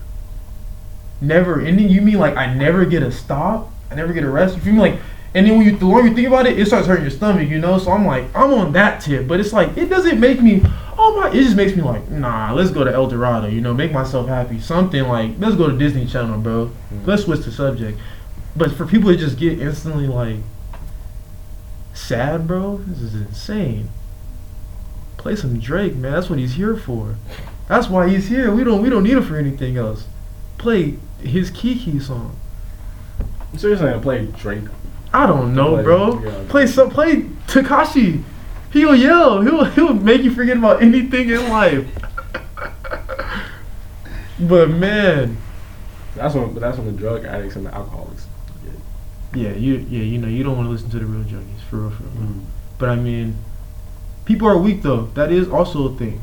Never 1.20 1.60
ending. 1.60 1.90
You 1.90 2.02
mean 2.02 2.20
like 2.20 2.38
I 2.38 2.54
never 2.54 2.86
get 2.86 3.04
a 3.04 3.12
stop? 3.12 3.70
I 3.92 3.96
never 3.96 4.14
get 4.14 4.24
a 4.24 4.30
rest? 4.30 4.56
You 4.56 4.62
feel 4.62 4.74
me? 4.74 4.80
Like, 4.80 5.00
and 5.34 5.46
then 5.46 5.58
when 5.58 5.66
you 5.66 5.75
the 5.75 5.84
more 5.84 6.02
you 6.02 6.16
think 6.16 6.28
about 6.28 6.46
it, 6.46 6.58
it 6.58 6.66
starts 6.66 6.88
hurting 6.88 7.04
your 7.04 7.12
stomach, 7.12 7.50
you 7.50 7.60
know. 7.60 7.78
So 7.78 7.92
I'm 7.92 8.06
like, 8.06 8.34
I'm 8.34 8.54
on 8.54 8.72
that 8.72 9.02
tip, 9.02 9.28
but 9.28 9.42
it's 9.42 9.52
like 9.52 9.75
it 9.75 9.90
doesn't 9.90 10.22
make 10.22 10.42
me. 10.42 10.64
Oh 10.98 11.20
my! 11.20 11.28
It 11.32 11.44
just 11.44 11.58
makes 11.58 11.75
me 11.75 11.82
like, 11.82 12.10
nah. 12.10 12.54
Let's 12.54 12.72
go 12.72 12.86
to 12.86 12.94
El 12.94 13.08
Dorado, 13.08 13.48
you 13.48 13.60
know, 13.60 13.74
make 13.74 13.92
myself 13.92 14.30
happy. 14.30 14.62
Something 14.62 15.04
like, 15.10 15.32
let's 15.40 15.58
go 15.58 15.70
to 15.70 15.78
Disney 15.78 16.06
Channel, 16.06 16.40
bro. 16.40 16.72
Mm. 16.94 17.06
Let's 17.06 17.25
switch 17.25 17.42
the 17.42 17.52
subject. 17.52 18.00
But 18.56 18.72
for 18.72 18.86
people 18.86 19.12
to 19.12 19.18
just 19.18 19.38
get 19.38 19.60
instantly 19.60 20.08
like 20.08 20.38
sad, 21.94 22.48
bro, 22.48 22.78
this 22.78 23.02
is 23.02 23.14
insane. 23.16 23.90
Play 25.18 25.36
some 25.36 25.60
Drake, 25.60 25.96
man. 25.96 26.12
That's 26.14 26.30
what 26.30 26.40
he's 26.40 26.54
here 26.54 26.76
for. 26.78 27.16
That's 27.68 27.90
why 27.90 28.08
he's 28.10 28.28
here. 28.28 28.54
We 28.54 28.64
don't 28.64 28.82
we 28.82 28.90
don't 28.90 29.04
need 29.04 29.14
him 29.14 29.24
for 29.24 29.38
anything 29.38 29.78
else. 29.78 30.06
play 30.58 30.96
his 31.22 31.50
Kiki 31.50 32.00
song. 32.00 32.36
I'm 33.52 33.58
seriously 33.58 33.88
gonna 33.88 34.02
play 34.02 34.26
Drake. 34.28 34.64
I 35.14 35.26
don't 35.28 35.56
know, 35.56 35.76
Play- 35.76 35.84
bro. 35.84 36.24
yeah. 36.24 36.44
Play 36.50 36.68
some, 36.68 36.90
play 36.90 37.22
Tekashi. 37.48 38.22
He'll 38.72 38.96
yell. 38.96 39.42
He'll 39.42 39.64
he'll 39.66 39.94
make 39.94 40.22
you 40.24 40.32
forget 40.32 40.58
about 40.58 40.82
anything 40.82 41.30
in 41.30 41.50
life. 41.50 41.88
but 44.40 44.70
man, 44.70 45.38
That's 46.16 46.36
when, 46.36 46.54
but 46.54 46.60
that's 46.60 46.78
when 46.78 46.88
the 46.88 46.92
drug 46.94 47.26
addicts 47.26 47.56
and 47.56 47.66
the 47.66 47.74
alcoholics. 47.74 48.25
Yeah, 49.36 49.51
you 49.51 49.75
yeah 49.89 50.04
you 50.04 50.18
know 50.18 50.27
you 50.27 50.44
don't 50.44 50.56
want 50.56 50.68
to 50.68 50.72
listen 50.72 50.89
to 50.92 51.00
the 51.00 51.06
real 51.06 51.24
junkies 51.24 51.62
for 51.70 51.77
real 51.77 51.89
for 51.92 52.04
real. 52.04 52.27
Mm. 52.27 52.46
But 52.77 52.89
I 52.89 52.96
mean, 52.96 53.38
people 54.25 54.48
are 54.48 54.58
weak 54.58 54.82
though. 54.82 55.06
That 55.13 55.32
is 55.32 55.48
also 55.50 55.94
a 55.94 55.96
thing. 55.96 56.22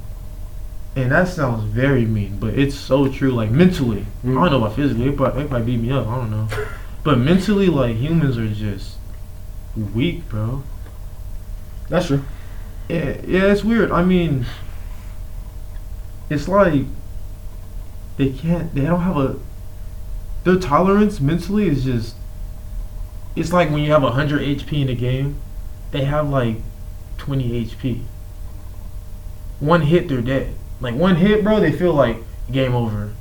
And 0.95 1.11
that 1.11 1.29
sounds 1.29 1.65
very 1.65 2.05
mean, 2.05 2.39
but 2.39 2.53
it's 2.59 2.75
so 2.75 3.09
true. 3.09 3.31
Like 3.31 3.51
mentally, 3.51 4.07
Mm. 4.25 4.39
I 4.39 4.43
don't 4.49 4.53
know 4.53 4.65
about 4.67 4.77
physically. 4.77 5.11
Probably, 5.13 5.43
they 5.43 5.49
probably 5.49 5.67
beat 5.77 5.83
me 5.83 5.91
up. 5.93 6.07
I 6.07 6.17
don't 6.17 6.31
know. 6.31 6.49
but 7.05 7.19
mentally, 7.19 7.69
like 7.69 7.97
humans 7.97 8.37
are 8.39 8.49
just 8.49 8.97
weak, 9.95 10.29
bro. 10.29 10.63
That's 11.89 12.07
true. 12.07 12.25
Yeah, 12.89 13.17
yeah, 13.27 13.53
it's 13.53 13.65
weird. 13.65 13.91
I 13.91 14.05
mean, 14.05 14.45
it's 16.29 16.49
like 16.49 16.85
they 18.17 18.31
can't. 18.31 18.75
They 18.75 18.83
don't 18.83 19.01
have 19.01 19.17
a. 19.17 19.39
Their 20.45 20.57
tolerance 20.57 21.21
mentally 21.21 21.69
is 21.69 21.85
just. 21.85 22.17
It's 23.35 23.53
like 23.53 23.71
when 23.71 23.83
you 23.83 23.93
have 23.93 24.03
hundred 24.03 24.43
HP 24.43 24.83
in 24.83 24.89
a 24.89 24.95
game, 24.95 25.41
they 25.91 26.05
have 26.05 26.29
like 26.29 26.57
twenty 27.19 27.65
HP. 27.65 28.03
One 29.61 29.83
hit, 29.83 30.09
they're 30.09 30.21
dead. 30.21 30.55
Like 30.81 30.95
one 30.95 31.17
hit, 31.17 31.45
bro, 31.45 31.61
they 31.61 31.73
feel 31.73 31.95
like 31.95 32.19
game 32.51 32.75
over. 32.75 33.13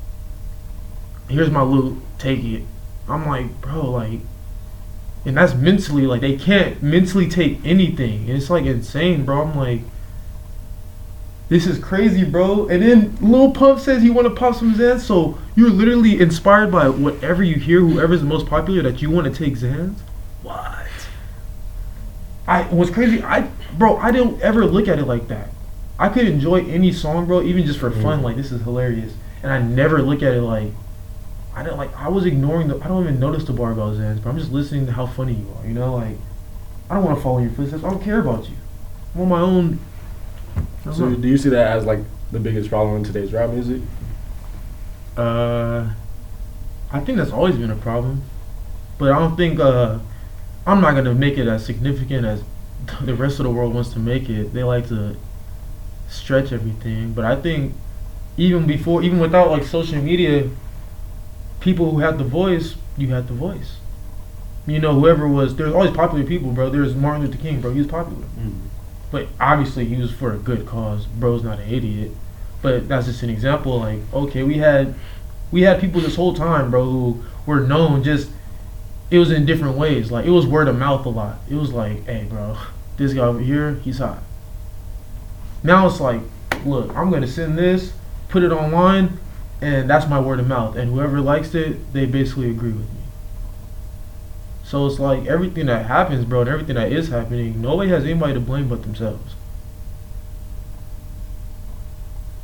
Here's 1.30 1.52
my 1.52 1.62
loot, 1.62 2.02
take 2.18 2.44
it. 2.44 2.64
I'm 3.08 3.26
like, 3.26 3.62
bro, 3.62 3.90
like 3.90 4.22
and 5.26 5.38
that's 5.38 5.54
mentally 5.54 6.08
like 6.08 6.22
they 6.22 6.36
can't 6.36 6.82
mentally 6.82 7.28
take 7.28 7.60
anything 7.64 8.22
and 8.30 8.32
it's 8.32 8.50
like 8.50 8.66
insane 8.66 9.24
bro 9.24 9.44
i'm 9.44 9.56
like 9.56 9.82
this 11.52 11.68
is 11.68 11.78
crazy 11.78 12.24
bro 12.24 12.68
and 12.70 12.82
then 12.82 13.16
lil 13.22 13.52
pump 13.52 13.78
says 13.80 14.04
you 14.04 14.14
want 14.14 14.26
to 14.28 14.34
pop 14.34 14.56
some 14.56 14.74
xans 14.74 15.02
so 15.02 15.38
you're 15.56 15.70
literally 15.70 16.20
inspired 16.20 16.72
by 16.72 16.88
whatever 16.88 17.44
you 17.44 17.56
hear 17.58 17.82
whoever's 17.82 18.22
the 18.22 18.26
most 18.26 18.48
popular 18.48 18.82
that 18.82 19.02
you 19.02 19.10
want 19.12 19.26
to 19.32 19.34
take 19.44 19.54
xans 19.56 19.96
what 20.44 20.88
i 22.48 22.64
what's 22.64 22.90
crazy 22.92 23.22
i 23.24 23.42
bro 23.78 23.98
i 23.98 24.12
don't 24.12 24.42
ever 24.42 24.66
look 24.66 24.88
at 24.88 24.98
it 24.98 25.06
like 25.06 25.28
that 25.28 25.50
i 26.00 26.08
could 26.10 26.26
enjoy 26.26 26.66
any 26.68 26.92
song 26.92 27.26
bro 27.26 27.42
even 27.42 27.66
just 27.66 27.80
for 27.80 27.92
fun 27.92 28.20
Mhm. 28.20 28.24
like 28.24 28.36
this 28.38 28.52
is 28.52 28.62
hilarious 28.62 29.14
and 29.44 29.52
i 29.52 29.60
never 29.60 30.02
look 30.02 30.22
at 30.24 30.34
it 30.34 30.42
like 30.42 30.72
I 31.54 31.64
don't 31.64 31.76
like. 31.76 31.94
I 32.00 32.08
was 32.08 32.26
ignoring 32.26 32.70
the. 32.70 32.78
I 32.82 32.88
don't 32.88 33.04
even 33.04 33.20
notice 33.20 33.44
the 33.44 33.52
barbell 33.52 33.94
Zans, 33.94 34.24
but 34.24 34.30
I'm 34.30 34.38
just 34.40 34.54
listening 34.54 34.86
to 34.86 34.94
how 34.94 35.06
funny 35.06 35.34
you 35.34 35.46
are. 35.60 35.68
You 35.68 35.74
know, 35.74 35.96
like 35.96 36.16
I 36.90 36.96
don't 36.96 37.04
want 37.04 37.18
to 37.18 37.22
follow 37.22 37.40
your 37.40 37.52
footsteps. 37.52 37.84
I 37.84 37.90
don't 37.90 38.02
care 38.02 38.22
about 38.22 38.50
you. 38.50 38.56
I'm 39.14 39.24
on 39.24 39.28
my 39.28 39.42
own. 39.42 39.80
I 40.82 40.86
don't 40.86 40.96
So 40.96 41.16
do 41.16 41.28
you 41.28 41.38
see 41.38 41.50
that 41.50 41.78
as 41.78 41.86
like 41.86 42.00
the 42.32 42.40
biggest 42.40 42.70
problem 42.70 42.98
in 42.98 43.04
today's 43.04 43.34
rap 43.34 43.50
music? 43.50 43.82
Uh, 45.16 45.90
I 46.92 47.00
think 47.02 47.18
that's 47.18 47.32
always 47.32 47.56
been 47.56 47.72
a 47.72 47.76
problem, 47.76 48.24
but 48.98 49.12
I 49.12 49.20
don't 49.20 49.36
think 49.36 49.60
uh, 49.60 50.00
I'm 50.66 50.82
not 50.82 50.96
gonna 50.96 51.14
make 51.14 51.38
it 51.38 51.48
as 51.48 51.66
significant 51.66 52.26
as 52.26 52.44
the 53.02 53.14
rest 53.14 53.40
of 53.40 53.46
the 53.46 53.52
world 53.52 53.74
wants 53.74 53.92
to 53.94 54.00
make 54.00 54.30
it. 54.30 54.54
They 54.54 54.64
like 54.64 54.88
to 54.88 55.16
stretch 56.10 56.52
everything, 56.52 57.14
but 57.14 57.26
I 57.26 57.36
think 57.36 57.74
even 58.38 58.66
before, 58.66 59.04
even 59.04 59.20
without 59.20 59.52
like 59.52 59.64
social 59.64 60.02
media, 60.02 60.50
people 61.60 61.92
who 61.92 62.00
had 62.00 62.18
the 62.18 62.24
voice, 62.24 62.76
you 62.98 63.10
had 63.10 63.28
the 63.28 63.34
voice. 63.34 63.78
You 64.68 64.80
know, 64.80 64.94
whoever 65.00 65.28
was 65.28 65.56
there's 65.56 65.74
always 65.74 65.92
popular 65.92 66.24
people, 66.24 66.52
bro. 66.52 66.70
There's 66.70 66.96
Martin 66.96 67.26
Luther 67.26 67.38
King, 67.38 67.62
bro. 67.62 67.72
He 67.72 67.80
was 67.80 67.88
popular. 67.88 68.26
But 69.12 69.28
obviously 69.40 69.94
was 69.96 70.12
for 70.12 70.34
a 70.34 70.38
good 70.38 70.66
cause. 70.66 71.06
Bro's 71.06 71.44
not 71.44 71.60
an 71.60 71.70
idiot. 71.70 72.12
But 72.62 72.88
that's 72.88 73.08
just 73.08 73.24
an 73.24 73.30
example. 73.30 73.80
Like, 73.80 74.00
okay, 74.14 74.44
we 74.44 74.58
had 74.58 74.96
we 75.52 75.64
had 75.64 75.82
people 75.82 76.02
this 76.02 76.16
whole 76.16 76.34
time, 76.34 76.72
bro, 76.72 76.84
who 76.84 77.24
were 77.46 77.62
known 77.62 78.04
just 78.04 78.30
it 79.10 79.20
was 79.20 79.30
in 79.30 79.46
different 79.46 79.78
ways. 79.78 80.12
Like 80.12 80.26
it 80.26 80.32
was 80.32 80.48
word 80.48 80.68
of 80.68 80.78
mouth 80.78 81.06
a 81.06 81.10
lot. 81.10 81.40
It 81.50 81.56
was 81.56 81.74
like, 81.74 82.06
hey 82.06 82.26
bro, 82.30 82.58
this 82.98 83.14
guy 83.14 83.22
over 83.22 83.40
here, 83.40 83.76
he's 83.84 84.00
hot. 84.00 84.24
Now 85.64 85.88
it's 85.88 86.00
like, 86.00 86.22
look, 86.66 86.96
I'm 86.96 87.12
gonna 87.12 87.28
send 87.28 87.58
this, 87.58 87.94
put 88.30 88.44
it 88.44 88.52
online, 88.52 89.20
and 89.60 89.90
that's 89.90 90.08
my 90.08 90.20
word 90.20 90.40
of 90.40 90.48
mouth. 90.48 90.76
And 90.76 90.92
whoever 90.92 91.20
likes 91.20 91.54
it, 91.54 91.94
they 91.94 92.06
basically 92.06 92.50
agree 92.50 92.72
with 92.72 92.90
me. 92.90 93.01
So 94.72 94.86
it's 94.88 95.00
like 95.00 95.26
everything 95.26 95.66
that 95.66 95.86
happens, 95.88 96.24
bro, 96.24 96.40
and 96.42 96.50
everything 96.50 96.76
that 96.76 96.94
is 96.94 97.10
happening, 97.10 97.62
nobody 97.62 97.90
has 97.90 98.06
anybody 98.06 98.36
to 98.36 98.40
blame 98.40 98.70
but 98.70 98.84
themselves. 98.84 99.34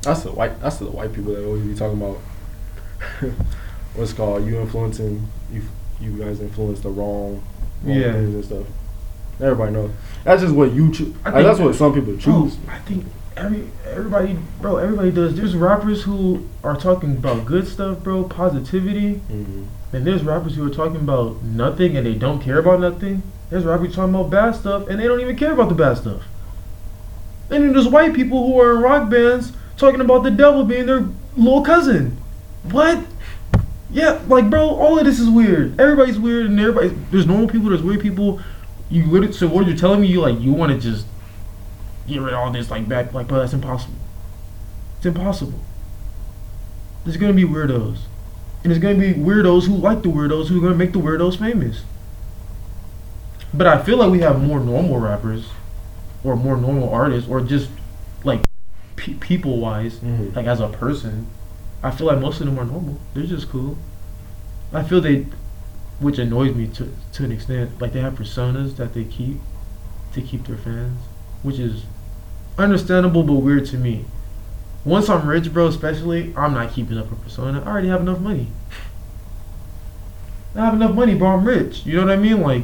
That's 0.01 0.23
the 0.23 0.33
white. 0.33 0.59
That's 0.59 0.75
the 0.75 0.87
white 0.87 1.13
people 1.13 1.33
that 1.33 1.45
always 1.45 1.63
be 1.63 1.73
talking 1.73 2.01
about. 2.01 2.17
what's 3.95 4.11
called 4.11 4.45
you 4.45 4.59
influencing 4.59 5.25
you. 5.53 5.61
You 6.01 6.17
guys 6.17 6.41
influence 6.41 6.81
the 6.81 6.89
wrong, 6.89 7.41
wrong 7.85 7.95
Yeah. 7.97 8.11
things 8.11 8.35
and 8.35 8.43
stuff. 8.43 8.65
Everybody 9.39 9.71
knows. 9.71 9.91
That's 10.25 10.41
just 10.41 10.53
what 10.53 10.73
you 10.73 10.91
choose. 10.91 11.15
I 11.23 11.31
think- 11.31 11.43
that's 11.45 11.59
what 11.61 11.75
some 11.75 11.93
people 11.93 12.17
choose. 12.17 12.55
Bro, 12.57 12.73
I 12.73 12.79
think 12.79 13.05
every 13.37 13.69
everybody, 13.85 14.37
bro, 14.61 14.75
everybody 14.75 15.11
does. 15.11 15.33
There's 15.35 15.55
rappers 15.55 16.03
who 16.03 16.45
are 16.61 16.75
talking 16.75 17.11
about 17.15 17.45
good 17.45 17.69
stuff, 17.69 18.03
bro, 18.03 18.25
positivity, 18.25 19.21
Mhm. 19.31 19.67
And 19.93 20.06
there's 20.06 20.23
rappers 20.23 20.56
who 20.56 20.65
are 20.65 20.73
talking 20.73 20.97
about 20.97 21.41
nothing 21.43 21.95
and 21.95 22.06
they 22.06 22.13
don't 22.13 22.41
care 22.41 22.60
about 22.60 22.80
nothing. 22.80 23.23
There's 23.50 23.63
rappers 23.63 23.95
talking 23.95 24.13
about 24.13 24.30
bad 24.30 24.56
stuff 24.56 24.88
and 24.88 25.00
they 25.00 25.06
don't 25.06 25.21
even 25.21 25.36
care 25.36 25.54
about 25.54 25.69
the 25.69 25.76
bad 25.76 25.97
stuff. 25.97 26.23
And 27.50 27.63
then 27.63 27.73
there's 27.73 27.88
white 27.88 28.13
people 28.13 28.45
who 28.45 28.60
are 28.60 28.76
in 28.76 28.82
rock 28.82 29.10
bands 29.10 29.54
talking 29.78 30.02
about 30.02 30.23
the 30.23 30.32
devil 30.32 30.65
being 30.65 30.86
their 30.86 31.08
little 31.38 31.63
cousin. 31.63 32.17
What? 32.63 33.06
Yeah, 33.89 34.21
like 34.28 34.50
bro, 34.50 34.67
all 34.67 35.00
of 35.00 35.06
this 35.06 35.19
is 35.19 35.30
weird. 35.30 35.80
Everybody's 35.80 36.19
weird, 36.19 36.47
and 36.47 36.60
everybody. 36.60 36.89
There's 37.10 37.26
normal 37.26 37.47
people. 37.47 37.69
There's 37.69 37.82
weird 37.82 38.02
people. 38.02 38.41
You 38.89 39.06
literally. 39.06 39.34
So 39.34 39.47
what 39.47 39.65
you're 39.65 39.78
telling 39.78 40.02
me? 40.02 40.08
You 40.08 40.19
like 40.21 40.41
you 40.41 40.52
want 40.52 40.73
to 40.73 40.78
just 40.78 41.06
get 42.08 42.21
rid 42.21 42.34
of 42.34 42.39
all 42.39 42.52
this 42.52 42.69
like 42.69 42.89
back 42.89 43.13
like, 43.13 43.28
bro, 43.28 43.39
that's 43.39 43.54
impossible. 43.54 43.95
It's 44.97 45.06
impossible. 45.06 45.60
There's 47.06 47.15
gonna 47.15 47.34
be 47.34 47.45
weirdos, 47.45 48.00
and 48.67 48.73
there's 48.73 48.82
gonna 48.84 48.99
be 48.99 49.13
weirdos 49.17 49.65
who 49.65 49.77
like 49.77 50.01
the 50.03 50.10
weirdos 50.10 50.47
who 50.47 50.58
are 50.58 50.62
gonna 50.62 50.75
make 50.75 50.91
the 50.91 50.99
weirdos 50.99 51.39
famous. 51.39 51.84
But 53.53 53.65
I 53.65 53.82
feel 53.82 53.95
like 53.95 54.12
we 54.12 54.19
have 54.19 54.43
more 54.43 54.60
normal 54.60 54.99
rappers, 54.99 55.45
or 56.21 56.36
more 56.36 56.58
normal 56.58 56.89
artists, 56.89 57.30
or 57.30 57.39
just 57.39 57.69
like 58.25 58.41
pe- 58.97 59.13
people 59.13 59.60
wise, 59.60 59.99
Mhm. 59.99 60.36
like 60.36 60.47
as 60.47 60.60
a 60.60 60.67
person. 60.67 61.27
I 61.82 61.91
feel 61.91 62.08
like 62.08 62.19
most 62.19 62.41
of 62.41 62.47
them 62.47 62.60
are 62.60 62.65
normal. 62.65 62.97
They're 63.13 63.23
just 63.25 63.47
cool. 63.49 63.77
I 64.73 64.84
feel 64.84 64.99
they, 64.99 65.27
which 66.01 66.19
annoys 66.19 66.53
me 66.53 66.67
to 66.67 66.89
to 67.13 67.23
an 67.23 67.32
extent, 67.32 67.69
like 67.80 67.93
they 67.93 68.01
have 68.01 68.15
personas 68.15 68.75
that 68.75 68.93
they 68.93 69.06
keep 69.06 69.39
to 70.13 70.21
keep 70.21 70.45
their 70.45 70.58
fans, 70.58 70.99
which 71.41 71.58
is 71.58 71.84
understandable 72.58 73.23
but 73.23 73.36
weird 73.36 73.65
to 73.67 73.77
me. 73.77 74.03
Once 74.88 75.10
I'm 75.10 75.28
rich, 75.28 75.52
bro, 75.52 75.67
especially, 75.67 76.34
I'm 76.38 76.54
not 76.54 76.71
keeping 76.71 76.97
up 76.97 77.12
a 77.12 77.15
persona. 77.15 77.62
I 77.62 77.67
already 77.67 77.89
have 77.89 78.00
enough 78.00 78.21
money. 78.21 78.47
I 80.56 80.62
have 80.62 80.76
enough 80.76 80.95
money, 80.95 81.13
bro. 81.13 81.28
I'm 81.28 81.43
rich. 81.43 81.86
You 81.86 81.97
know 81.97 82.06
what 82.06 82.13
I 82.13 82.15
mean? 82.15 82.39
Like, 82.39 82.63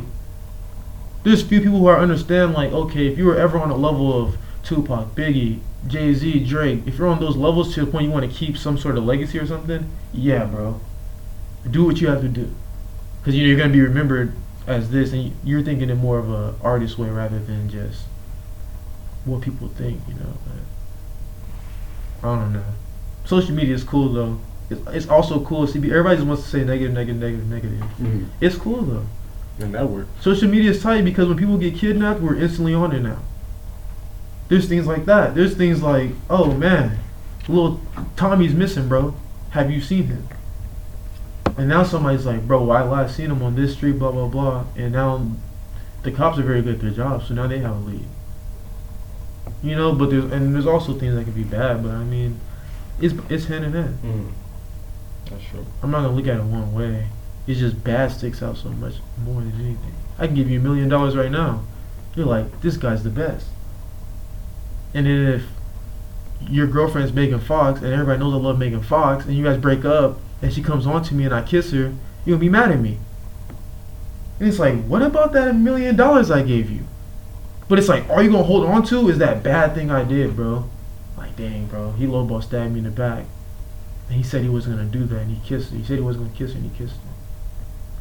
there's 1.23 1.43
few 1.43 1.59
people 1.59 1.79
who 1.79 1.89
I 1.89 1.99
understand. 1.99 2.53
Like, 2.53 2.71
okay, 2.71 3.07
if 3.07 3.17
you 3.17 3.25
were 3.25 3.35
ever 3.35 3.59
on 3.59 3.69
a 3.69 3.75
level 3.75 4.17
of 4.17 4.37
Tupac, 4.63 5.13
Biggie, 5.15 5.59
Jay 5.85 6.13
Z, 6.13 6.45
Drake, 6.45 6.83
if 6.85 6.97
you're 6.97 7.09
on 7.09 7.19
those 7.19 7.35
levels 7.35 7.73
to 7.73 7.83
the 7.83 7.91
point 7.91 8.05
you 8.05 8.11
want 8.11 8.31
to 8.31 8.33
keep 8.33 8.57
some 8.57 8.77
sort 8.77 8.97
of 8.97 9.03
legacy 9.03 9.37
or 9.37 9.45
something, 9.45 9.89
yeah, 10.13 10.45
bro, 10.45 10.79
do 11.69 11.83
what 11.83 11.99
you 11.99 12.07
have 12.07 12.21
to 12.21 12.29
do, 12.29 12.55
because 13.19 13.35
you 13.35 13.41
know 13.41 13.49
you're 13.49 13.57
gonna 13.57 13.73
be 13.73 13.81
remembered 13.81 14.31
as 14.65 14.91
this, 14.91 15.11
and 15.11 15.35
you're 15.43 15.61
thinking 15.61 15.89
in 15.89 15.97
more 15.97 16.19
of 16.19 16.29
a 16.29 16.55
artist 16.63 16.97
way 16.97 17.09
rather 17.09 17.39
than 17.39 17.69
just 17.69 18.03
what 19.25 19.41
people 19.41 19.67
think, 19.67 19.99
you 20.07 20.13
know. 20.13 20.37
But 20.47 20.62
I 22.23 22.35
don't 22.35 22.53
know. 22.53 22.63
Social 23.25 23.53
media 23.53 23.75
is 23.75 23.83
cool 23.83 24.13
though. 24.13 24.39
It's, 24.69 24.81
it's 24.87 25.07
also 25.09 25.43
cool 25.43 25.67
see. 25.67 25.79
Everybody 25.79 26.15
just 26.17 26.27
wants 26.27 26.43
to 26.43 26.49
say 26.49 26.63
negative, 26.63 26.93
negative, 26.93 27.21
negative, 27.21 27.49
negative. 27.49 27.79
Mhm. 27.99 28.25
It's 28.41 28.55
cool 28.55 28.81
though. 28.81 29.05
And 29.59 29.73
that 29.75 29.87
works. 29.89 30.09
Social 30.21 30.49
media 30.49 30.71
is 30.71 30.81
tight 30.81 31.03
because 31.05 31.27
when 31.27 31.37
people 31.37 31.57
get 31.57 31.75
kidnapped, 31.75 32.21
we're 32.21 32.35
instantly 32.35 32.73
on 32.73 32.91
it 32.91 33.01
now. 33.01 33.19
There's 34.49 34.67
things 34.67 34.87
like 34.87 35.05
that. 35.05 35.35
There's 35.35 35.55
things 35.55 35.81
like, 35.81 36.11
oh 36.29 36.53
man, 36.53 36.97
little 37.47 37.79
Tommy's 38.15 38.53
missing, 38.53 38.87
bro. 38.87 39.15
Have 39.51 39.69
you 39.69 39.81
seen 39.81 40.07
him? 40.07 40.27
And 41.57 41.67
now 41.69 41.83
somebody's 41.83 42.25
like, 42.25 42.47
bro, 42.47 42.71
I 42.71 42.83
last 42.83 43.15
seen 43.15 43.29
him 43.29 43.43
on 43.43 43.55
this 43.55 43.73
street, 43.73 43.99
blah 43.99 44.11
blah 44.11 44.27
blah. 44.27 44.65
And 44.75 44.93
now 44.93 45.27
the 46.01 46.11
cops 46.11 46.39
are 46.39 46.43
very 46.43 46.61
good 46.61 46.75
at 46.75 46.81
their 46.81 46.91
job, 46.91 47.23
so 47.23 47.33
now 47.33 47.47
they 47.47 47.59
have 47.59 47.75
a 47.75 47.79
lead. 47.79 48.05
You 49.61 49.75
know, 49.75 49.93
but 49.93 50.09
there's 50.09 50.25
and 50.31 50.53
there's 50.53 50.67
also 50.67 50.93
things 50.93 51.15
that 51.15 51.23
can 51.23 51.33
be 51.33 51.43
bad, 51.43 51.83
but 51.83 51.91
I 51.91 52.03
mean, 52.03 52.39
it's 52.99 53.13
it's 53.29 53.45
hand 53.45 53.65
in 53.65 53.73
hand. 53.73 53.97
Mhm. 54.03 54.31
That's 55.29 55.43
true. 55.51 55.65
I'm 55.81 55.91
not 55.91 56.01
gonna 56.03 56.13
look 56.15 56.27
at 56.27 56.37
it 56.37 56.43
one 56.43 56.73
way. 56.73 57.07
It's 57.47 57.59
just 57.59 57.83
bad 57.83 58.11
sticks 58.11 58.41
out 58.43 58.57
so 58.57 58.69
much 58.69 58.95
more 59.25 59.41
than 59.41 59.53
anything. 59.55 59.93
I 60.19 60.27
can 60.27 60.35
give 60.35 60.49
you 60.49 60.59
a 60.59 60.63
million 60.63 60.89
dollars 60.89 61.15
right 61.15 61.31
now. 61.31 61.61
You're 62.15 62.25
like, 62.25 62.61
this 62.61 62.77
guy's 62.77 63.03
the 63.03 63.09
best. 63.09 63.47
And 64.93 65.05
then 65.07 65.25
if 65.27 65.43
your 66.49 66.67
girlfriend's 66.67 67.13
Megan 67.13 67.39
Fox 67.39 67.81
and 67.81 67.91
everybody 67.91 68.19
knows 68.19 68.33
I 68.33 68.37
love 68.37 68.59
Megan 68.59 68.81
Fox 68.83 69.25
and 69.25 69.35
you 69.35 69.43
guys 69.43 69.57
break 69.57 69.83
up 69.85 70.19
and 70.41 70.53
she 70.53 70.61
comes 70.61 70.85
on 70.85 71.03
to 71.03 71.15
me 71.15 71.23
and 71.25 71.33
I 71.33 71.41
kiss 71.41 71.71
her, 71.71 71.93
you're 72.25 72.37
gonna 72.37 72.37
be 72.37 72.49
mad 72.49 72.71
at 72.71 72.79
me. 72.79 72.99
And 74.39 74.47
it's 74.47 74.59
like, 74.59 74.83
what 74.85 75.01
about 75.01 75.31
that 75.33 75.55
million 75.55 75.95
dollars 75.95 76.29
I 76.29 76.43
gave 76.43 76.69
you? 76.69 76.81
But 77.73 77.79
it's 77.79 77.89
like, 77.89 78.07
all 78.07 78.21
you 78.21 78.29
gonna 78.29 78.43
hold 78.43 78.67
on 78.67 78.83
to 78.83 79.09
is 79.09 79.17
that 79.17 79.41
bad 79.41 79.73
thing 79.73 79.89
I 79.89 80.03
did, 80.03 80.35
bro. 80.35 80.69
Like, 81.17 81.35
dang, 81.35 81.65
bro, 81.65 81.93
he 81.93 82.05
lowball 82.05 82.43
stabbed 82.43 82.71
me 82.71 82.77
in 82.77 82.85
the 82.85 82.91
back. 82.91 83.25
And 84.07 84.15
he 84.15 84.21
said 84.21 84.43
he 84.43 84.47
wasn't 84.47 84.77
gonna 84.77 84.89
do 84.89 85.05
that, 85.05 85.21
and 85.21 85.31
he 85.35 85.41
kissed 85.43 85.71
her. 85.71 85.77
He 85.77 85.83
said 85.83 85.95
he 85.95 86.03
wasn't 86.03 86.25
gonna 86.25 86.37
kiss 86.37 86.51
her, 86.51 86.59
and 86.59 86.69
he 86.69 86.77
kissed 86.77 86.97
her. 86.97 87.13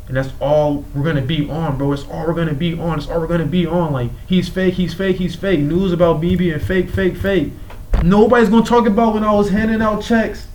And 0.09 0.17
that's 0.19 0.29
all 0.43 0.85
we're 0.95 1.05
gonna 1.05 1.23
be 1.23 1.49
on, 1.49 1.79
bro. 1.79 1.91
It's 1.93 2.05
all 2.05 2.27
we're 2.27 2.35
gonna 2.35 2.53
be 2.53 2.79
on. 2.79 2.99
It's 2.99 3.09
all 3.09 3.19
we're 3.19 3.27
gonna 3.27 3.47
be 3.47 3.67
on. 3.67 3.95
Like 3.95 4.11
he's 4.27 4.47
fake, 4.47 4.75
he's 4.75 4.93
fake, 4.93 5.17
he's 5.17 5.35
fake. 5.35 5.61
News 5.61 5.91
about 5.91 6.21
me 6.21 6.37
being 6.37 6.59
fake, 6.59 6.91
fake, 6.91 7.17
fake. 7.17 7.53
Nobody's 8.05 8.51
gonna 8.51 8.67
talk 8.67 8.87
about 8.87 9.15
when 9.15 9.25
I 9.25 9.33
was 9.33 9.49
handing 9.49 9.81
out 9.81 10.03
checks. 10.03 10.49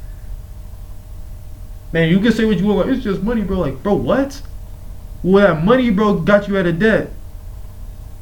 Man, 1.92 2.08
you 2.08 2.20
can 2.20 2.34
say 2.34 2.46
what 2.46 2.60
you 2.60 2.68
want. 2.68 2.92
It's 2.92 3.04
just 3.04 3.24
money, 3.24 3.42
bro. 3.42 3.58
Like, 3.58 3.82
bro, 3.82 3.96
what? 3.96 4.44
Well, 5.24 5.56
that 5.56 5.66
money, 5.66 5.90
bro, 5.90 6.20
got 6.20 6.48
you 6.48 6.56
out 6.60 6.68
of 6.68 6.78
debt. 6.78 7.10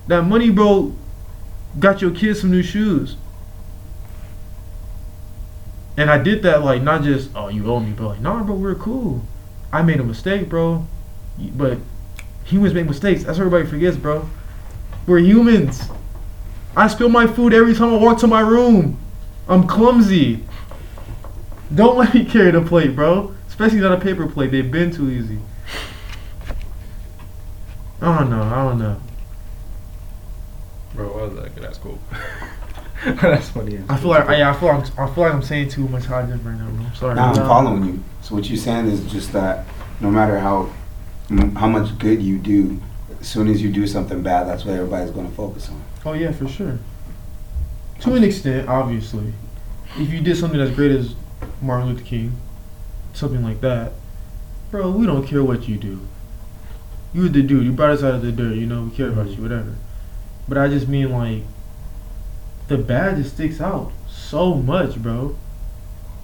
That 0.07 0.23
money, 0.23 0.49
bro, 0.49 0.95
got 1.79 2.01
your 2.01 2.11
kids 2.11 2.41
some 2.41 2.51
new 2.51 2.63
shoes. 2.63 3.17
And 5.97 6.09
I 6.09 6.17
did 6.17 6.43
that 6.43 6.63
like 6.63 6.81
not 6.81 7.03
just 7.03 7.31
oh 7.35 7.47
you 7.47 7.71
owe 7.71 7.79
me, 7.79 7.91
bro. 7.91 8.09
Like 8.09 8.21
nah, 8.21 8.43
bro, 8.43 8.55
we're 8.55 8.75
cool. 8.75 9.21
I 9.71 9.81
made 9.81 9.99
a 9.99 10.03
mistake, 10.03 10.49
bro. 10.49 10.85
But 11.37 11.77
humans 12.43 12.73
make 12.73 12.85
mistakes. 12.85 13.23
That's 13.23 13.37
what 13.37 13.45
everybody 13.45 13.69
forgets, 13.69 13.97
bro. 13.97 14.27
We're 15.07 15.19
humans. 15.19 15.89
I 16.75 16.87
spill 16.87 17.09
my 17.09 17.27
food 17.27 17.53
every 17.53 17.73
time 17.73 17.93
I 17.93 17.97
walk 17.97 18.19
to 18.19 18.27
my 18.27 18.41
room. 18.41 18.99
I'm 19.47 19.67
clumsy. 19.67 20.43
Don't 21.73 21.97
let 21.99 22.13
me 22.13 22.25
carry 22.25 22.51
the 22.51 22.61
plate, 22.61 22.95
bro. 22.95 23.33
Especially 23.47 23.79
not 23.79 23.93
a 23.93 24.01
paper 24.01 24.27
plate. 24.27 24.51
They've 24.51 24.69
been 24.69 24.91
too 24.91 25.09
easy. 25.09 25.39
I 28.01 28.19
don't 28.19 28.29
know. 28.29 28.43
I 28.43 28.55
don't 28.55 28.79
know. 28.79 29.01
Bro, 30.95 31.07
what 31.07 31.29
was 31.29 31.35
that? 31.35 31.55
That's 31.55 31.77
cool. 31.77 31.99
That's 33.05 33.49
funny. 33.49 33.81
I 33.89 33.97
feel 33.97 34.09
like 34.09 34.27
I, 34.29 34.49
I 34.49 34.53
feel 34.53 34.69
like 34.69 34.97
I'm, 34.97 35.09
I 35.09 35.13
feel 35.13 35.23
like 35.23 35.33
I'm 35.33 35.43
saying 35.43 35.69
too 35.69 35.87
much 35.89 36.05
hot 36.05 36.29
right 36.29 36.29
now. 36.29 36.69
Bro. 36.69 36.85
I'm 36.85 36.95
sorry. 36.95 37.15
Now 37.15 37.29
I'm 37.29 37.35
No. 37.35 37.47
following 37.47 37.85
you. 37.85 38.03
So 38.21 38.35
what 38.35 38.49
you're 38.49 38.57
saying 38.57 38.87
is 38.87 39.11
just 39.11 39.33
that 39.33 39.65
no 39.99 40.09
matter 40.09 40.39
how 40.39 40.71
m- 41.29 41.55
how 41.55 41.67
much 41.67 41.97
good 41.99 42.21
you 42.21 42.37
do, 42.37 42.81
as 43.19 43.27
soon 43.27 43.47
as 43.47 43.61
you 43.61 43.69
do 43.71 43.85
something 43.85 44.23
bad, 44.23 44.47
that's 44.47 44.65
what 44.65 44.73
everybody's 44.75 45.11
going 45.11 45.29
to 45.29 45.35
focus 45.35 45.69
on. 45.69 45.83
Oh 46.05 46.13
yeah, 46.13 46.31
for 46.31 46.47
sure. 46.47 46.79
To 48.01 48.15
an 48.15 48.23
extent, 48.23 48.67
obviously. 48.67 49.33
If 49.97 50.11
you 50.11 50.21
did 50.21 50.37
something 50.37 50.59
as 50.59 50.71
great 50.71 50.91
as 50.91 51.15
Martin 51.61 51.89
Luther 51.89 52.03
King, 52.03 52.35
something 53.13 53.43
like 53.43 53.61
that, 53.61 53.93
bro, 54.71 54.91
we 54.91 55.05
don't 55.05 55.25
care 55.25 55.43
what 55.43 55.67
you 55.67 55.77
do. 55.77 56.01
You 57.13 57.23
were 57.23 57.29
the 57.29 57.41
dude. 57.41 57.63
You 57.63 57.71
brought 57.71 57.91
us 57.91 58.03
out 58.03 58.15
of 58.15 58.21
the 58.21 58.31
dirt. 58.31 58.55
You 58.55 58.65
know, 58.65 58.83
we 58.83 58.95
care 58.95 59.07
about 59.07 59.27
mm-hmm. 59.27 59.35
you, 59.35 59.41
whatever. 59.41 59.75
But 60.47 60.57
I 60.57 60.67
just 60.67 60.87
mean 60.87 61.11
like, 61.11 61.43
the 62.67 62.77
bad 62.77 63.17
just 63.17 63.35
sticks 63.35 63.61
out 63.61 63.91
so 64.07 64.55
much, 64.55 64.95
bro. 65.01 65.35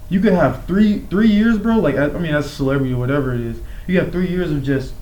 You 0.08 0.20
could 0.20 0.32
have 0.32 0.66
three 0.66 1.00
three 1.10 1.28
years, 1.28 1.58
bro. 1.58 1.78
Like 1.78 1.96
I, 1.96 2.04
I 2.04 2.18
mean, 2.18 2.34
as 2.34 2.46
a 2.46 2.48
celebrity 2.50 2.92
or 2.94 2.98
whatever 2.98 3.34
it 3.34 3.40
is, 3.40 3.60
you 3.86 3.98
have 3.98 4.12
three 4.12 4.28
years 4.28 4.50
of 4.50 4.62
just 4.62 4.94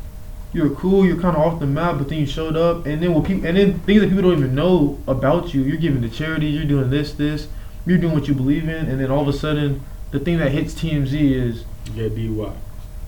you're 0.53 0.71
cool, 0.71 1.07
you're 1.07 1.21
kind 1.21 1.37
of 1.37 1.43
off 1.43 1.61
the 1.61 1.67
map, 1.67 1.99
but 1.99 2.09
then 2.09 2.19
you 2.19 2.27
showed 2.27 2.57
up, 2.57 2.85
and 2.87 3.01
then 3.03 3.15
what 3.15 3.25
people, 3.25 3.47
and 3.47 3.57
then 3.57 3.79
things 3.81 4.01
that 4.01 4.09
people 4.09 4.23
don't 4.23 4.39
even 4.39 4.55
know 4.55 4.99
about 5.07 5.55
you, 5.55 5.63
you're 5.63 5.77
giving 5.77 6.03
to 6.03 6.09
charity, 6.09 6.47
you're 6.47 6.65
doing 6.65 6.91
this, 6.91 7.13
this, 7.13 7.47
you're 7.87 7.99
doing 7.99 8.13
what 8.13 8.27
you 8.27 8.35
believe 8.35 8.69
in, 8.69 8.87
and 8.87 9.01
then 9.01 9.11
all 9.13 9.23
of 9.23 9.29
a 9.29 9.33
sudden, 9.33 9.81
the 10.11 10.19
thing 10.19 10.39
that 10.39 10.51
hits 10.51 10.75
TMZ 10.75 11.13
is 11.15 11.65
Yeah, 11.95 12.09
DUI. 12.09 12.53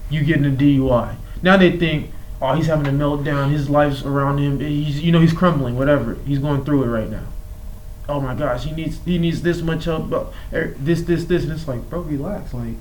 you 0.08 0.22
getting 0.22 0.44
a 0.46 0.50
DUI. 0.50 1.16
Now 1.42 1.56
they 1.56 1.76
think, 1.76 2.12
oh, 2.42 2.54
he's 2.54 2.66
having 2.66 2.86
a 2.86 2.90
meltdown, 2.90 3.50
his 3.50 3.70
life's 3.70 4.02
around 4.04 4.38
him, 4.38 4.60
he's, 4.60 5.00
you 5.00 5.12
know, 5.12 5.20
he's 5.20 5.32
crumbling, 5.32 5.78
whatever, 5.78 6.14
he's 6.26 6.40
going 6.40 6.64
through 6.64 6.82
it 6.82 6.88
right 6.88 7.08
now. 7.08 7.24
Oh 8.08 8.20
my 8.20 8.34
gosh, 8.34 8.64
he 8.64 8.72
needs, 8.72 9.02
he 9.04 9.16
needs 9.18 9.42
this 9.42 9.62
much 9.62 9.84
help, 9.84 10.10
but 10.10 10.32
er, 10.52 10.74
this, 10.78 11.02
this, 11.02 11.24
this, 11.24 11.44
and 11.44 11.52
it's 11.52 11.68
like, 11.68 11.88
bro, 11.88 12.00
relax, 12.00 12.52
like, 12.52 12.74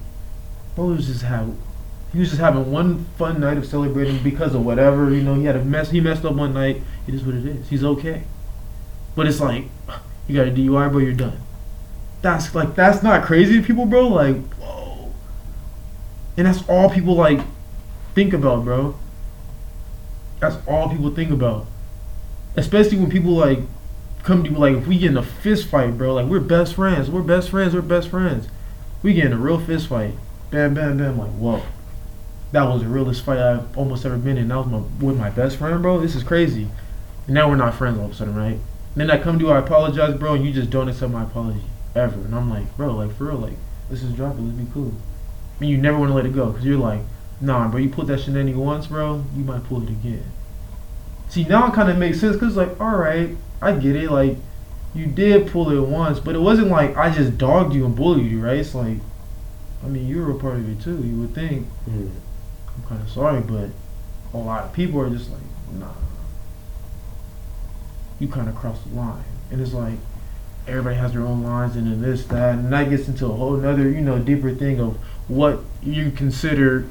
bro, 0.76 0.88
was 0.88 1.08
just 1.08 1.21
have 1.21 1.56
he 2.12 2.19
was 2.19 2.30
just 2.30 2.41
having 2.41 2.71
one 2.71 3.06
fun 3.17 3.39
night 3.39 3.58
of 3.58 3.65
celebrating 3.65 4.21
because 4.21 4.54
of 4.54 4.65
whatever. 4.65 5.10
You 5.12 5.21
know, 5.21 5.36
he 5.36 5.45
had 5.45 5.56
a 5.56 5.63
mess. 5.63 5.91
He 5.91 6.02
messed 6.02 6.26
up 6.26 6.34
one 6.34 6.54
night. 6.54 6.82
It 7.08 7.13
is 7.13 7.24
what 7.24 7.36
it 7.36 7.45
is. 7.45 7.69
He's 7.69 7.86
okay. 7.86 8.24
But 9.15 9.28
it's 9.28 9.39
like, 9.39 9.65
you 10.28 10.36
got 10.36 10.47
a 10.47 10.52
DUI, 10.52 10.91
bro. 10.91 11.00
You're 11.00 11.13
done. 11.13 11.39
That's 12.21 12.54
like 12.54 12.76
that's 12.76 13.02
not 13.02 13.24
crazy 13.24 13.62
people, 13.62 13.86
bro. 13.86 14.08
Like, 14.08 14.36
whoa. 14.56 15.13
And 16.38 16.45
that's 16.45 16.67
all 16.67 16.89
people 16.89 17.15
like 17.15 17.39
think 18.13 18.34
about, 18.34 18.65
bro. 18.65 18.95
That's 20.41 20.58
all 20.67 20.89
people 20.89 21.15
think 21.15 21.32
about. 21.32 21.67
Especially 22.58 22.97
when 22.97 23.10
people 23.10 23.32
like 23.32 23.60
come 24.23 24.43
to 24.43 24.49
you 24.49 24.58
like 24.58 24.75
if 24.75 24.88
we 24.88 24.99
get 24.99 25.12
in 25.12 25.17
a 25.17 25.23
fist 25.23 25.67
fight, 25.67 25.97
bro. 25.97 26.15
Like 26.15 26.25
we're 26.25 26.41
best 26.41 26.75
friends. 26.75 27.10
We're 27.10 27.21
best 27.21 27.49
friends. 27.49 27.73
We're 27.73 27.82
best 27.82 28.10
friends. 28.10 28.49
We 29.01 29.13
get 29.13 29.25
in 29.27 29.34
a 29.34 29.38
real 29.38 29.60
fist 29.60 29.88
fight. 29.88 30.15
Bam, 30.49 30.73
bam, 30.73 30.97
bam. 30.97 31.17
Like 31.17 31.32
whoa 31.32 31.63
that 32.51 32.63
was 32.63 32.82
the 32.82 32.88
realest 32.88 33.23
fight 33.23 33.39
I've 33.39 33.77
almost 33.77 34.06
ever 34.06 34.17
been 34.17 34.38
in. 34.38 34.49
That 34.49 34.58
was 34.58 34.67
my 34.67 34.80
with 35.06 35.17
my 35.17 35.30
best 35.30 35.58
friend, 35.58 35.82
bro. 35.82 35.99
This 35.99 36.15
is 36.15 36.23
crazy. 36.23 36.67
And 37.25 37.36
now 37.36 37.49
we're 37.49 37.56
not 37.56 37.75
friends 37.75 37.97
all 37.97 38.06
of 38.06 38.12
a 38.12 38.15
sudden, 38.15 38.36
right? 38.36 38.58
And 38.58 38.62
then 38.95 39.10
I 39.10 39.17
come 39.17 39.39
to 39.39 39.45
you, 39.45 39.51
I 39.51 39.60
apologize, 39.60 40.15
bro, 40.15 40.34
and 40.34 40.45
you 40.45 40.51
just 40.51 40.69
don't 40.69 40.89
accept 40.89 41.13
my 41.13 41.23
apology 41.23 41.62
ever. 41.95 42.19
And 42.19 42.36
I'm 42.36 42.49
like, 42.49 42.75
bro, 42.75 42.93
like 42.95 43.15
for 43.15 43.25
real, 43.25 43.38
like 43.38 43.58
let's 43.89 44.01
just 44.01 44.15
drop 44.15 44.36
it. 44.36 44.41
Let's 44.41 44.58
be 44.58 44.67
cool. 44.73 44.91
I 45.58 45.62
mean, 45.62 45.69
you 45.69 45.77
never 45.77 45.97
want 45.97 46.10
to 46.10 46.15
let 46.15 46.25
it 46.25 46.36
go 46.36 46.47
because 46.49 46.65
you're 46.65 46.77
like, 46.77 47.01
nah, 47.41 47.67
bro. 47.67 47.80
You 47.80 47.89
pulled 47.89 48.08
that 48.08 48.19
shenanigan 48.19 48.60
once, 48.60 48.88
bro. 48.88 49.23
You 49.36 49.43
might 49.43 49.63
pull 49.63 49.84
it 49.84 49.89
again. 49.89 50.23
See, 51.30 51.43
now 51.43 51.67
it 51.67 51.73
kind 51.73 51.89
of 51.89 51.97
makes 51.97 52.19
sense 52.19 52.36
because 52.36 52.56
like, 52.56 52.80
all 52.80 52.97
right, 52.97 53.36
I 53.62 53.73
get 53.73 53.95
it. 53.95 54.12
Like, 54.12 54.38
you 54.93 55.06
did 55.06 55.47
pull 55.47 55.71
it 55.71 55.88
once, 55.88 56.19
but 56.19 56.36
it 56.36 56.39
wasn't 56.39 56.67
like 56.67 56.97
I 56.97 57.10
just 57.10 57.38
dogged 57.38 57.73
you 57.73 57.86
and 57.86 57.95
bullied 57.95 58.30
you, 58.30 58.41
right? 58.41 58.58
It's 58.58 58.75
like, 58.75 58.97
I 59.84 59.88
mean, 59.88 60.08
you 60.08 60.21
were 60.23 60.32
a 60.32 60.39
part 60.39 60.56
of 60.56 60.69
it 60.69 60.84
too. 60.84 61.01
You 61.01 61.21
would 61.21 61.34
think. 61.34 61.67
Mm. 61.89 62.12
I'm 62.75 62.84
kind 62.88 63.01
of 63.01 63.10
sorry, 63.10 63.41
but 63.41 63.69
a 64.34 64.38
lot 64.38 64.65
of 64.65 64.73
people 64.73 64.99
are 65.01 65.10
just 65.10 65.30
like, 65.32 65.41
nah. 65.73 65.91
You 68.19 68.27
kind 68.27 68.47
of 68.47 68.56
crossed 68.56 68.88
the 68.89 68.95
line. 68.95 69.23
And 69.49 69.62
it's 69.62 69.73
like, 69.73 69.95
everybody 70.67 70.95
has 70.95 71.13
their 71.13 71.23
own 71.23 71.43
lines 71.43 71.75
and 71.75 71.88
then 71.88 72.01
this, 72.01 72.25
that, 72.25 72.56
and 72.56 72.71
that 72.71 72.89
gets 72.89 73.08
into 73.08 73.25
a 73.25 73.34
whole 73.34 73.58
nother, 73.58 73.89
you 73.89 74.01
know, 74.01 74.19
deeper 74.19 74.54
thing 74.54 74.80
of 74.80 74.97
what 75.27 75.60
you 75.82 76.12
consider 76.12 76.88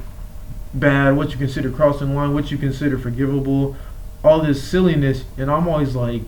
bad, 0.73 1.15
what 1.15 1.31
you 1.31 1.37
consider 1.37 1.69
crossing 1.69 2.15
line, 2.15 2.33
what 2.33 2.51
you 2.51 2.57
consider 2.57 2.97
forgivable, 2.97 3.75
all 4.23 4.41
this 4.41 4.63
silliness. 4.63 5.25
And 5.37 5.49
I'm 5.51 5.67
always 5.67 5.95
like, 5.95 6.21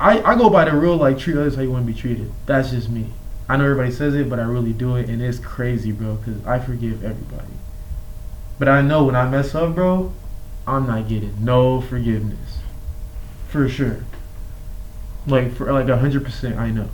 I, 0.00 0.20
I 0.22 0.36
go 0.36 0.50
by 0.50 0.64
the 0.64 0.72
rule 0.72 0.96
like 0.96 1.18
treat 1.18 1.36
others 1.36 1.54
how 1.54 1.62
you 1.62 1.70
want 1.70 1.86
to 1.86 1.92
be 1.92 1.98
treated. 1.98 2.30
That's 2.46 2.70
just 2.70 2.88
me. 2.88 3.06
I 3.48 3.56
know 3.56 3.64
everybody 3.64 3.92
says 3.92 4.14
it, 4.14 4.30
but 4.30 4.38
I 4.38 4.42
really 4.44 4.72
do 4.72 4.96
it, 4.96 5.08
and 5.08 5.20
it's 5.20 5.38
crazy, 5.38 5.92
bro, 5.92 6.14
because 6.14 6.44
I 6.46 6.58
forgive 6.58 7.04
everybody. 7.04 7.52
But 8.58 8.68
I 8.68 8.80
know 8.80 9.04
when 9.04 9.14
I 9.14 9.28
mess 9.28 9.54
up, 9.54 9.74
bro, 9.74 10.12
I'm 10.66 10.86
not 10.86 11.08
getting 11.08 11.44
no 11.44 11.80
forgiveness. 11.80 12.58
For 13.48 13.68
sure. 13.68 14.04
Like 15.26 15.54
for 15.54 15.70
like 15.72 15.88
hundred 15.88 16.24
percent, 16.24 16.56
I 16.56 16.70
know. 16.70 16.88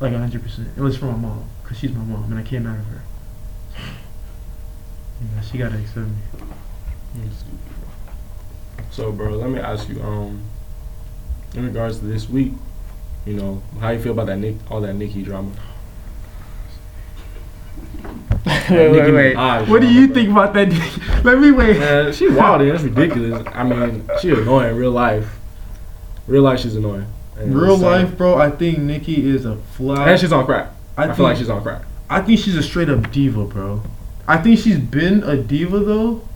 Like 0.00 0.12
hundred 0.12 0.42
percent. 0.42 0.68
It 0.76 0.80
was 0.80 0.96
from 0.96 1.12
my 1.12 1.28
mom, 1.28 1.48
cause 1.64 1.78
she's 1.78 1.92
my 1.92 2.02
mom, 2.02 2.24
and 2.24 2.38
I 2.38 2.42
came 2.42 2.66
out 2.66 2.78
of 2.78 2.86
her. 2.86 3.02
So, 3.74 5.26
yeah, 5.34 5.40
she 5.42 5.58
gotta 5.58 5.78
accept 5.78 6.06
me. 6.06 6.14
So, 8.90 9.12
bro, 9.12 9.36
let 9.36 9.50
me 9.50 9.58
ask 9.60 9.88
you. 9.88 10.02
Um, 10.02 10.42
in 11.54 11.66
regards 11.66 11.98
to 11.98 12.04
this 12.04 12.28
week, 12.28 12.52
you 13.26 13.34
know, 13.34 13.62
how 13.80 13.90
you 13.90 14.00
feel 14.00 14.12
about 14.12 14.26
that 14.26 14.38
Nick, 14.38 14.56
all 14.70 14.80
that 14.80 14.94
Nicki 14.94 15.22
drama? 15.22 15.50
wait, 18.70 18.90
wait, 18.90 19.12
wait. 19.12 19.36
Minaj 19.36 19.68
What 19.68 19.80
do 19.80 19.88
you 19.92 20.06
bro. 20.06 20.14
think 20.14 20.30
about 20.30 20.54
that? 20.54 21.20
Let 21.24 21.38
me 21.38 21.50
wait. 21.50 21.78
Man, 21.78 22.12
she 22.12 22.28
wild. 22.30 22.60
That's 22.62 22.82
ridiculous. 22.82 23.46
I 23.52 23.64
mean, 23.64 24.08
she 24.20 24.30
annoying 24.30 24.70
in 24.70 24.76
real 24.76 24.92
life. 24.92 25.38
Real 26.26 26.42
life, 26.42 26.60
she's 26.60 26.76
annoying. 26.76 27.06
And 27.36 27.54
Real 27.54 27.76
life, 27.76 28.16
bro. 28.16 28.36
I 28.36 28.50
think 28.50 28.78
Nicki 28.78 29.28
is 29.28 29.44
a 29.44 29.56
fly. 29.56 30.10
and 30.10 30.20
she's 30.20 30.32
on 30.32 30.44
crack. 30.46 30.70
I, 30.96 31.06
think, 31.06 31.16
feel 31.16 31.24
like 31.26 31.36
she's 31.38 31.50
on 31.50 31.62
crack. 31.62 31.82
I 32.10 32.20
think 32.20 32.40
she's 32.40 32.56
a 32.56 32.62
straight 32.62 32.90
up 32.90 33.12
diva, 33.12 33.44
bro. 33.44 33.82
I 34.26 34.36
think 34.38 34.58
she's 34.58 34.80
been 34.80 35.22
a 35.22 35.36
diva 35.36 35.78
though. 35.78 36.26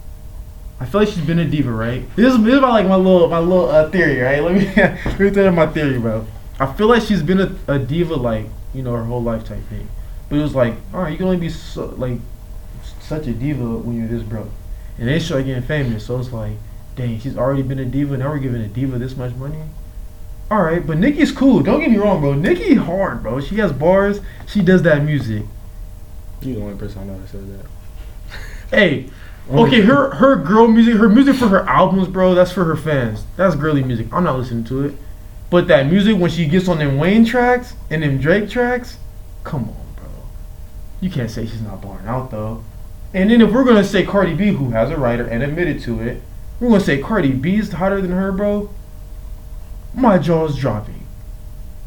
I 0.78 0.86
feel 0.86 1.00
like 1.00 1.08
she's 1.08 1.24
been 1.24 1.40
a 1.40 1.44
diva, 1.44 1.72
right? 1.72 2.04
This 2.14 2.32
is, 2.32 2.44
this 2.44 2.54
is 2.54 2.60
my 2.60 2.68
like 2.68 2.86
my 2.86 2.94
little 2.94 3.28
my 3.28 3.40
little 3.40 3.68
uh, 3.68 3.90
theory, 3.90 4.20
right? 4.20 4.40
Let 4.42 4.54
me 4.54 4.66
let 4.76 5.18
me 5.18 5.30
tell 5.30 5.44
you 5.44 5.50
my 5.50 5.66
theory, 5.66 5.98
bro. 5.98 6.26
I 6.60 6.72
feel 6.72 6.86
like 6.86 7.02
she's 7.02 7.24
been 7.24 7.40
a, 7.40 7.56
a 7.66 7.78
diva 7.80 8.14
like 8.14 8.46
you 8.72 8.84
know 8.84 8.92
her 8.92 9.02
whole 9.02 9.22
life 9.22 9.44
type 9.44 9.64
thing, 9.68 9.88
but 10.28 10.38
it 10.38 10.42
was 10.42 10.54
like, 10.54 10.74
all 10.92 11.02
right, 11.02 11.10
you 11.10 11.16
can 11.16 11.26
only 11.26 11.38
be 11.38 11.48
so, 11.48 11.86
like 11.96 12.20
such 13.00 13.26
a 13.26 13.32
diva 13.32 13.78
when 13.78 13.98
you're 13.98 14.06
this 14.06 14.22
broke, 14.22 14.50
and 14.96 15.08
they 15.08 15.18
start 15.18 15.44
getting 15.44 15.62
famous. 15.64 16.06
So 16.06 16.20
it's 16.20 16.32
like, 16.32 16.52
dang, 16.94 17.18
she's 17.18 17.36
already 17.36 17.62
been 17.62 17.80
a 17.80 17.84
diva. 17.84 18.16
Now 18.16 18.30
we're 18.30 18.38
giving 18.38 18.62
a 18.62 18.68
diva 18.68 18.96
this 18.98 19.16
much 19.16 19.34
money. 19.34 19.58
All 20.52 20.62
right, 20.62 20.86
but 20.86 20.98
Nicki's 20.98 21.32
cool. 21.32 21.60
Don't 21.60 21.80
get 21.80 21.90
me 21.90 21.96
wrong, 21.96 22.20
bro. 22.20 22.34
Nicki 22.34 22.74
hard, 22.74 23.24
bro. 23.24 23.40
She 23.40 23.56
has 23.56 23.72
bars. 23.72 24.20
She 24.46 24.62
does 24.62 24.82
that 24.82 25.02
music. 25.02 25.44
You 26.44 26.54
the 26.54 26.62
only 26.62 26.76
person 26.76 27.02
I 27.02 27.04
know 27.04 27.18
that 27.18 27.28
says 27.28 27.46
that. 27.48 27.66
Hey, 28.70 29.08
okay, 29.50 29.80
her 29.82 30.14
her 30.14 30.36
girl 30.36 30.68
music, 30.68 30.96
her 30.96 31.08
music 31.08 31.36
for 31.36 31.48
her 31.48 31.68
albums, 31.68 32.08
bro. 32.08 32.34
That's 32.34 32.52
for 32.52 32.64
her 32.64 32.76
fans. 32.76 33.24
That's 33.36 33.54
girly 33.54 33.82
music. 33.82 34.08
I'm 34.12 34.24
not 34.24 34.38
listening 34.38 34.64
to 34.64 34.84
it. 34.84 34.94
But 35.50 35.68
that 35.68 35.86
music 35.86 36.18
when 36.18 36.30
she 36.30 36.46
gets 36.46 36.68
on 36.68 36.78
them 36.78 36.98
Wayne 36.98 37.24
tracks 37.24 37.74
and 37.90 38.02
them 38.02 38.18
Drake 38.18 38.50
tracks, 38.50 38.98
come 39.44 39.64
on, 39.64 39.86
bro. 39.96 40.06
You 41.00 41.10
can't 41.10 41.30
say 41.30 41.46
she's 41.46 41.62
not 41.62 41.80
barring 41.80 42.06
out 42.06 42.30
though. 42.30 42.64
And 43.12 43.30
then 43.30 43.40
if 43.40 43.52
we're 43.52 43.64
gonna 43.64 43.84
say 43.84 44.04
Cardi 44.04 44.34
B, 44.34 44.48
who 44.48 44.70
has 44.70 44.90
a 44.90 44.96
writer 44.96 45.24
and 45.24 45.42
admitted 45.42 45.80
to 45.82 46.00
it, 46.00 46.20
we're 46.58 46.68
gonna 46.68 46.80
say 46.80 47.00
Cardi 47.00 47.32
B 47.32 47.56
is 47.56 47.72
hotter 47.72 48.00
than 48.00 48.10
her, 48.10 48.32
bro. 48.32 48.70
My 49.94 50.18
jaw's 50.18 50.58
dropping. 50.58 51.06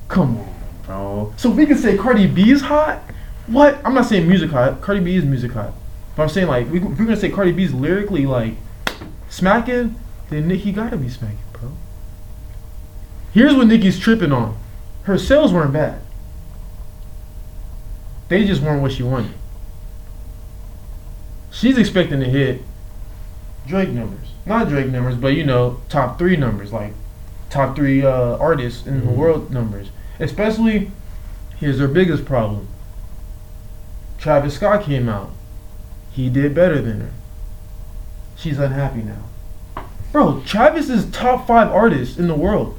Come 0.08 0.38
on, 0.38 0.56
bro. 0.86 1.34
So 1.36 1.50
we 1.50 1.66
can 1.66 1.78
say 1.78 1.98
Cardi 1.98 2.28
B 2.28 2.52
is 2.52 2.62
hot. 2.62 3.02
What? 3.48 3.80
I'm 3.86 3.94
not 3.94 4.06
saying 4.06 4.28
music 4.28 4.52
hot. 4.52 4.82
Cardi 4.82 5.00
B 5.00 5.16
is 5.16 5.24
music 5.26 5.52
hot. 5.52 5.74
But 6.16 6.24
I'm 6.24 6.30
saying 6.30 6.48
like 6.48 6.70
we, 6.70 6.78
if 6.80 6.84
we're 6.84 6.96
gonna 6.96 7.16
say 7.18 7.30
Cardi 7.30 7.52
B's 7.52 7.74
lyrically 7.74 8.26
like 8.26 8.56
smacking, 9.30 9.96
then 10.30 10.48
Nicki 10.48 10.72
gotta 10.72 10.98
be 10.98 11.10
smacking, 11.10 11.38
bro. 11.54 11.72
Here's 13.32 13.56
what 13.56 13.68
Nicki's 13.68 14.00
tripping 14.00 14.32
on. 14.32 14.58
Her 15.04 15.18
sales 15.18 15.54
weren't 15.54 15.74
bad. 15.74 16.02
They 18.30 18.46
just 18.46 18.62
weren't 18.62 18.82
what 18.82 18.92
she 18.92 19.04
wanted. 19.04 19.32
She's 21.52 21.78
expecting 21.78 22.20
to 22.20 22.26
hit 22.26 22.62
Drake 23.66 23.90
numbers. 23.90 24.28
Not 24.46 24.68
Drake 24.70 24.88
numbers, 24.88 25.16
but 25.16 25.30
you 25.30 25.46
know, 25.46 25.82
top 25.90 26.18
three 26.20 26.36
numbers, 26.36 26.74
like 26.74 26.94
top 27.50 27.76
three 27.76 28.04
uh, 28.06 28.38
artists 28.38 28.86
in 28.86 29.00
the 29.06 29.12
Mhm. 29.12 29.16
world 29.16 29.52
numbers. 29.52 29.90
Especially, 30.20 30.92
here's 31.58 31.80
her 31.80 31.88
biggest 31.88 32.26
problem. 32.26 32.68
Travis 34.18 34.56
Scott 34.56 34.84
came 34.84 35.08
out. 35.10 35.32
He 36.12 36.30
did 36.30 36.56
better 36.56 36.82
than 36.82 37.02
her. 37.02 37.10
She's 38.36 38.60
unhappy 38.60 39.04
now. 39.04 39.84
Bro, 40.12 40.44
Travis 40.46 40.90
is 40.90 41.10
top 41.12 41.46
five 41.48 41.72
artist 41.72 42.18
in 42.18 42.28
the 42.28 42.34
world. 42.36 42.78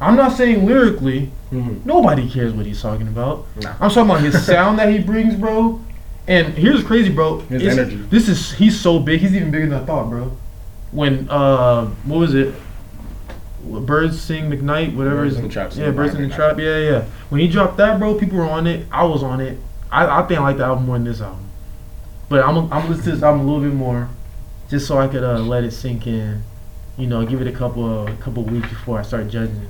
I'm 0.00 0.16
not 0.16 0.32
saying 0.32 0.64
lyrically. 0.66 1.30
Mhm. 1.52 1.84
Nobody 1.84 2.28
cares 2.28 2.52
what 2.52 2.64
he's 2.66 2.80
talking 2.80 3.06
about. 3.08 3.46
Nah. 3.60 3.70
I'm 3.80 3.90
talking 3.90 4.10
about 4.10 4.20
his 4.22 4.44
sound 4.46 4.78
that 4.78 4.88
he 4.88 4.98
brings, 4.98 5.34
bro. 5.34 5.80
And 6.26 6.54
here's 6.54 6.82
crazy, 6.82 7.10
bro. 7.10 7.40
His 7.40 7.62
It's- 7.62 7.78
energy. 7.78 7.96
This 8.08 8.28
is 8.28 8.52
he's 8.52 8.78
so 8.80 8.98
big. 9.00 9.20
He's 9.20 9.34
even 9.34 9.50
bigger 9.50 9.66
than 9.68 9.82
I 9.82 9.84
thought, 9.84 10.08
bro. 10.08 10.32
When 10.92 11.28
uh, 11.28 11.86
what 12.04 12.18
was 12.18 12.34
it? 12.34 12.54
Birds 13.64 14.20
sing 14.20 14.50
McKnight, 14.50 14.96
whatever. 14.96 15.16
Birds 15.24 15.36
in 15.36 15.42
the 15.42 15.48
Trap 15.48 15.72
Yeah, 15.76 15.90
birds 15.90 16.14
in 16.14 16.26
the 16.28 16.34
trap. 16.34 16.58
Yeah, 16.58 16.78
yeah. 16.78 17.04
When 17.28 17.40
he 17.42 17.46
dropped 17.48 17.76
that, 17.76 17.98
bro, 17.98 18.14
people 18.14 18.38
were 18.38 18.48
on 18.48 18.66
it. 18.66 18.86
I 18.90 19.04
was 19.04 19.22
on 19.22 19.40
it. 19.40 19.58
I, 19.90 20.20
I 20.20 20.26
think 20.26 20.40
I 20.40 20.42
like 20.42 20.56
the 20.56 20.64
album 20.64 20.86
more 20.86 20.96
than 20.96 21.04
this 21.04 21.20
album. 21.20 21.48
But 22.28 22.44
I'm 22.44 22.72
I'm 22.72 22.88
listening 22.88 23.04
to 23.04 23.10
this 23.12 23.22
album 23.22 23.40
a 23.40 23.52
little 23.52 23.68
bit 23.68 23.74
more, 23.74 24.08
just 24.68 24.86
so 24.86 24.98
I 24.98 25.08
could 25.08 25.24
uh, 25.24 25.38
let 25.40 25.64
it 25.64 25.72
sink 25.72 26.06
in. 26.06 26.42
You 26.96 27.06
know, 27.06 27.24
give 27.26 27.40
it 27.40 27.48
a 27.48 27.52
couple 27.52 28.06
a 28.06 28.14
couple 28.16 28.44
weeks 28.44 28.68
before 28.68 28.98
I 28.98 29.02
start 29.02 29.28
judging 29.28 29.56
it. 29.56 29.68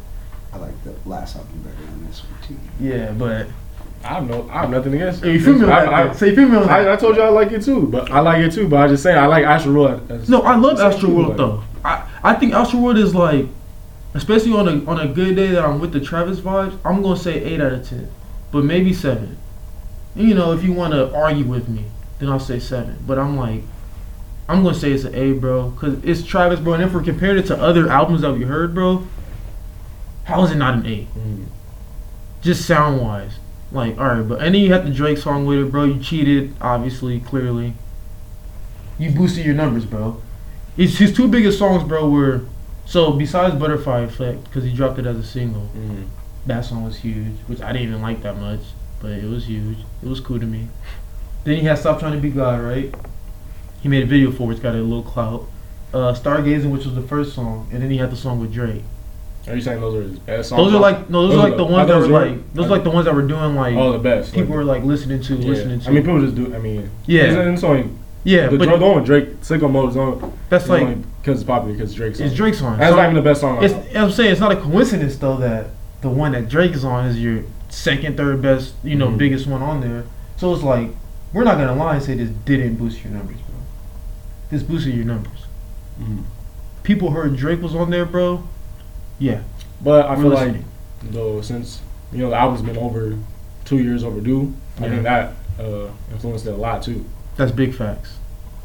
I 0.52 0.58
like 0.58 0.84
the 0.84 0.94
last 1.08 1.36
album 1.36 1.62
better 1.62 1.76
than 1.76 2.06
this 2.06 2.22
one 2.22 2.42
too. 2.42 2.56
Yeah, 2.78 3.12
but 3.12 3.46
I 4.04 4.08
have 4.08 4.28
no, 4.28 4.48
I 4.50 4.62
have 4.62 4.70
nothing 4.70 4.94
against. 4.94 5.22
Hey, 5.22 5.34
you 5.34 5.40
feel 5.40 5.54
me 5.54 5.64
on 5.64 5.70
I, 5.70 5.84
that? 5.84 5.92
I. 5.92 6.12
Say 6.12 6.30
you 6.30 6.36
feel 6.36 6.48
me 6.48 6.56
on 6.56 6.66
that. 6.66 6.88
I, 6.88 6.92
I 6.92 6.96
told 6.96 7.16
you 7.16 7.22
I 7.22 7.28
like 7.28 7.52
it 7.52 7.62
too, 7.62 7.86
but 7.86 8.10
I 8.10 8.20
like 8.20 8.42
it 8.44 8.52
too. 8.52 8.68
But 8.68 8.80
I 8.80 8.88
just 8.88 9.02
saying 9.02 9.16
I 9.16 9.26
like 9.26 9.44
Astro 9.44 9.72
World. 9.72 10.28
No, 10.28 10.42
I 10.42 10.56
love 10.56 10.74
as- 10.80 10.94
Astro 10.94 11.10
World 11.10 11.36
though. 11.36 11.62
I, 11.84 12.06
I 12.22 12.34
think 12.34 12.52
Astro 12.52 12.80
World 12.80 12.98
is 12.98 13.14
like, 13.14 13.46
especially 14.12 14.52
on 14.52 14.68
a 14.68 14.84
on 14.90 15.00
a 15.00 15.08
good 15.08 15.36
day 15.36 15.48
that 15.48 15.64
I'm 15.64 15.80
with 15.80 15.92
the 15.92 16.00
Travis 16.00 16.40
vibes, 16.40 16.76
I'm 16.84 17.00
gonna 17.00 17.16
say 17.16 17.42
eight 17.42 17.60
out 17.60 17.72
of 17.72 17.88
ten, 17.88 18.10
but 18.52 18.64
maybe 18.64 18.92
seven. 18.92 19.38
You 20.14 20.34
know, 20.34 20.52
if 20.52 20.62
you 20.64 20.72
want 20.72 20.92
to 20.92 21.14
argue 21.14 21.44
with 21.44 21.68
me, 21.68 21.84
then 22.18 22.28
I'll 22.28 22.40
say 22.40 22.58
seven. 22.58 22.98
But 23.06 23.18
I'm 23.18 23.36
like, 23.36 23.62
I'm 24.48 24.62
gonna 24.64 24.74
say 24.74 24.90
it's 24.92 25.04
an 25.04 25.14
A, 25.14 25.32
bro, 25.32 25.70
because 25.70 26.02
it's 26.02 26.22
Travis, 26.26 26.58
bro. 26.60 26.74
And 26.74 26.82
if 26.82 26.92
we're 26.92 27.02
comparing 27.02 27.38
it 27.38 27.46
to 27.46 27.56
other 27.60 27.88
albums 27.88 28.22
that 28.22 28.32
we 28.32 28.42
heard, 28.42 28.74
bro, 28.74 29.06
how 30.24 30.42
is 30.44 30.50
it 30.50 30.56
not 30.56 30.74
an 30.74 30.86
A? 30.86 31.06
Mhm. 31.16 31.44
Just 32.42 32.66
sound 32.66 33.00
wise. 33.00 33.38
Like, 33.72 33.96
alright, 33.98 34.26
but 34.28 34.40
and 34.42 34.54
then 34.54 34.62
you 34.62 34.72
had 34.72 34.84
the 34.84 34.90
Drake 34.90 35.18
song 35.18 35.46
with 35.46 35.58
it, 35.60 35.70
bro. 35.70 35.84
You 35.84 36.00
cheated, 36.00 36.54
obviously, 36.60 37.20
clearly. 37.20 37.74
You 38.98 39.10
boosted 39.12 39.44
your 39.46 39.54
numbers, 39.54 39.84
bro. 39.84 40.20
His, 40.76 40.98
his 40.98 41.12
two 41.14 41.28
biggest 41.28 41.58
songs, 41.58 41.84
bro, 41.84 42.08
were 42.10 42.42
so 42.84 43.12
besides 43.12 43.54
Butterfly 43.54 44.00
Effect, 44.00 44.44
because 44.44 44.64
he 44.64 44.72
dropped 44.72 44.98
it 44.98 45.06
as 45.06 45.16
a 45.16 45.22
single. 45.22 45.70
Mhm. 45.76 46.06
That 46.46 46.64
song 46.64 46.84
was 46.84 46.96
huge, 46.96 47.36
which 47.46 47.60
I 47.60 47.72
didn't 47.72 47.88
even 47.88 48.02
like 48.02 48.22
that 48.22 48.40
much, 48.40 48.60
but 49.00 49.12
it 49.12 49.28
was 49.28 49.46
huge. 49.48 49.78
It 50.02 50.08
was 50.08 50.20
cool 50.20 50.38
to 50.38 50.46
me. 50.46 50.68
Then 51.44 51.56
he 51.56 51.62
had 51.62 51.78
Stop 51.78 52.00
Trying 52.00 52.12
to 52.12 52.18
Be 52.18 52.30
God, 52.30 52.60
right? 52.60 52.94
He 53.82 53.88
made 53.88 54.02
a 54.02 54.06
video 54.06 54.30
for 54.30 54.44
it, 54.44 54.46
which 54.46 54.62
got 54.62 54.74
a 54.74 54.78
little 54.78 55.02
clout. 55.02 55.46
Uh, 55.92 56.14
Stargazing, 56.14 56.70
which 56.70 56.84
was 56.84 56.94
the 56.94 57.02
first 57.02 57.34
song, 57.34 57.68
and 57.72 57.82
then 57.82 57.90
he 57.90 57.96
had 57.96 58.10
the 58.10 58.16
song 58.16 58.38
with 58.38 58.52
Drake. 58.52 58.84
Are 59.48 59.54
you 59.54 59.62
saying 59.62 59.80
those 59.80 59.94
are 59.94 60.02
his 60.02 60.18
best 60.18 60.50
songs? 60.50 60.62
Those 60.62 60.74
are 60.74 60.80
like 60.80 61.08
no, 61.08 61.26
those, 61.26 61.30
Those 61.30 61.44
are 61.44 61.48
like 61.48 61.56
the 61.56 61.64
ones 61.64 61.88
that 61.88 61.96
were 61.96 62.06
like 62.06 62.54
those 62.54 62.66
are 62.66 62.68
like 62.68 62.84
the 62.84 62.90
ones 62.90 63.06
that 63.06 63.14
were 63.14 63.22
doing 63.22 63.56
like 63.56 63.74
oh 63.74 63.92
the 63.92 63.98
best. 63.98 64.34
people 64.34 64.50
like, 64.50 64.56
were 64.56 64.64
like 64.64 64.84
listening 64.84 65.22
to, 65.22 65.34
yeah. 65.34 65.48
listening 65.48 65.80
to. 65.80 65.88
I 65.88 65.92
mean, 65.92 66.02
people 66.02 66.20
just 66.20 66.36
do. 66.36 66.54
I 66.54 66.58
mean, 66.58 66.90
Yeah. 67.06 67.22
It's, 67.22 67.58
it's 67.58 67.64
only 67.64 67.90
yeah, 68.22 68.48
the, 68.48 68.58
but 68.58 68.68
the 68.68 68.76
one 68.76 68.96
with 68.96 69.06
Drake, 69.06 69.40
Sicko 69.40 69.70
Mode 69.70 69.90
is 69.90 69.96
on. 69.96 70.38
that's 70.50 70.68
like 70.68 70.98
because 71.22 71.40
it's 71.40 71.46
popular 71.46 71.72
because 71.72 71.94
Drake's. 71.94 72.20
it's. 72.20 72.34
Drake's 72.34 72.58
song. 72.58 72.76
That's 72.78 72.92
So 72.92 72.96
not 72.96 73.04
even 73.04 73.14
the 73.14 73.22
best 73.22 73.40
song. 73.40 73.64
It's. 73.64 73.74
I'm 73.96 74.10
saying 74.10 74.32
it's 74.32 74.40
not 74.40 74.52
a 74.52 74.56
coincidence 74.56 75.16
though 75.16 75.38
that 75.38 75.68
the 76.02 76.10
one 76.10 76.32
that 76.32 76.48
Drake 76.48 76.72
is 76.72 76.84
on 76.84 77.06
is 77.06 77.18
your 77.18 77.44
second, 77.70 78.16
third 78.16 78.42
best, 78.42 78.74
you 78.84 78.96
know, 78.96 79.08
Mhm. 79.08 79.18
biggest 79.18 79.46
one 79.46 79.62
on 79.62 79.80
there. 79.80 80.04
So 80.36 80.52
it's 80.54 80.62
like 80.62 80.90
we're 81.32 81.44
not 81.44 81.58
gonna 81.58 81.74
lie 81.74 81.94
and 81.96 82.02
say 82.02 82.14
this 82.14 82.30
didn't 82.44 82.74
boost 82.76 83.02
your 83.04 83.12
numbers, 83.12 83.36
bro. 83.36 83.54
This 84.50 84.62
boosted 84.62 84.94
your 84.94 85.04
numbers. 85.04 85.46
Mhm. 86.02 86.22
People 86.82 87.10
heard 87.10 87.36
Drake 87.36 87.62
was 87.62 87.74
on 87.74 87.90
there, 87.90 88.04
bro. 88.04 88.42
Yeah, 89.18 89.40
But 89.82 90.06
I 90.06 90.16
we're 90.16 90.22
feel 90.22 90.30
like 90.32 90.54
though 91.10 91.40
since 91.40 91.80
you 92.12 92.18
know 92.18 92.30
the 92.30 92.36
album's 92.36 92.62
been 92.62 92.76
over 92.78 93.14
two 93.64 93.78
years 93.78 94.02
overdue, 94.02 94.52
I 94.78 94.84
Yeah. 94.84 94.90
think 94.90 95.02
that 95.04 95.32
uh, 95.60 95.88
influenced 96.10 96.46
it 96.46 96.50
a 96.54 96.56
lot 96.56 96.82
too. 96.82 97.04
that's 97.36 97.52
big 97.52 97.74
facts. 97.74 98.14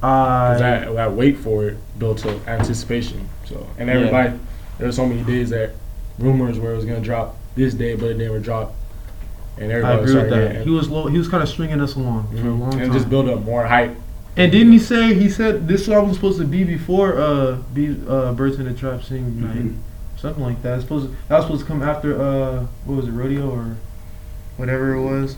I 0.01 0.55
that, 0.59 0.93
that 0.95 1.13
wait 1.13 1.37
for 1.37 1.65
it 1.65 1.77
built 1.99 2.25
up 2.25 2.47
anticipation. 2.47 3.27
So 3.45 3.65
and 3.77 3.89
everybody, 3.89 4.31
there 4.77 4.87
were 4.87 4.91
so 4.93 5.05
many 5.05 5.21
days 5.23 5.49
that 5.51 5.71
rumors 6.19 6.57
where 6.59 6.73
it 6.73 6.75
was 6.77 6.85
gonna 6.85 6.99
drop 7.01 7.35
this 7.55 7.73
day, 7.73 7.95
but 7.95 8.07
it 8.11 8.17
never 8.17 8.39
dropped. 8.39 8.75
And 9.57 9.71
I 9.71 9.93
agree 9.93 10.15
with 10.15 10.29
that. 10.29 10.63
He 10.65 10.69
was 10.69 10.89
low, 10.89 11.07
he 11.07 11.17
was 11.17 11.27
kind 11.27 11.41
of 11.43 11.49
stringing 11.49 11.79
us 11.81 11.95
along 11.95 12.27
for 12.29 12.47
a 12.47 12.51
long 12.51 12.63
and 12.63 12.71
time. 12.73 12.81
And 12.81 12.93
just 12.93 13.09
build 13.09 13.29
up 13.29 13.43
more 13.43 13.65
hype. 13.65 13.95
And 14.37 14.51
didn't 14.51 14.73
he 14.73 14.79
say 14.79 15.13
he 15.13 15.29
said 15.29 15.65
this 15.67 15.87
album 15.87 16.09
was 16.09 16.17
supposed 16.17 16.39
to 16.39 16.45
be 16.45 16.63
before 16.65 17.17
uh 17.17 17.57
be 17.73 17.95
uh 18.09 18.33
Birds 18.33 18.59
in 18.59 18.65
the 18.65 18.73
Trap 18.73 19.01
Sing 19.03 19.23
McKnight, 19.31 19.55
Mhm. 19.63 19.75
something 20.17 20.43
like 20.43 20.61
that. 20.63 20.73
It's 20.75 20.83
supposed 20.83 21.07
to, 21.07 21.15
that 21.29 21.35
was 21.37 21.45
supposed 21.45 21.61
to 21.61 21.67
come 21.67 21.81
after 21.81 22.21
uh 22.21 22.65
what 22.83 22.95
was 22.97 23.07
it 23.07 23.11
Rodeo 23.11 23.49
or 23.49 23.77
whatever 24.57 24.93
it 24.95 25.01
was 25.01 25.35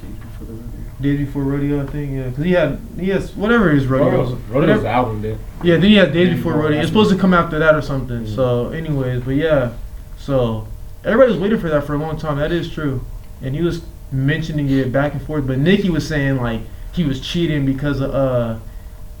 Days 0.00 0.10
before 0.20 0.46
the 0.46 0.52
rodeo. 0.52 0.68
days 1.00 1.18
before 1.26 1.42
Rodeo 1.44 1.82
I 1.82 1.86
think 1.86 2.12
yeah 2.12 2.28
because 2.28 2.44
he 2.44 2.52
had 2.52 2.78
he 3.00 3.08
has 3.08 3.34
whatever 3.34 3.70
his 3.70 3.86
rodeo 3.86 4.10
Rodeo's, 4.10 4.30
was 4.32 4.40
Rodeo's 4.50 4.82
the 4.82 4.88
album 4.88 5.22
then. 5.22 5.38
yeah 5.62 5.74
then 5.76 5.84
he 5.90 5.96
had 5.96 6.12
days 6.12 6.36
before 6.36 6.52
Rodeo 6.52 6.78
it's 6.78 6.88
supposed 6.88 7.10
to 7.10 7.16
come 7.16 7.32
after 7.34 7.58
that 7.58 7.74
or 7.74 7.80
something. 7.82 8.24
Mhm. 8.26 8.34
So 8.34 8.68
anyways, 8.68 9.22
but 9.22 9.34
yeah, 9.34 9.70
so 10.18 10.68
everybody 11.04 11.32
was 11.32 11.40
waiting 11.40 11.58
for 11.58 11.70
that 11.70 11.84
for 11.84 11.94
a 11.94 11.98
long 11.98 12.18
time. 12.18 12.36
That 12.38 12.52
is 12.52 12.70
true, 12.70 13.00
and 13.42 13.54
he 13.54 13.62
was 13.62 13.82
mentioning 14.12 14.68
it 14.70 14.92
back 14.92 15.12
and 15.12 15.22
forth. 15.22 15.46
But 15.46 15.58
Nicki 15.58 15.90
was 15.90 16.06
saying 16.06 16.36
like 16.36 16.60
he 16.92 17.04
was 17.04 17.20
cheating 17.20 17.66
because 17.66 18.00
of 18.00 18.14
uh. 18.14 18.58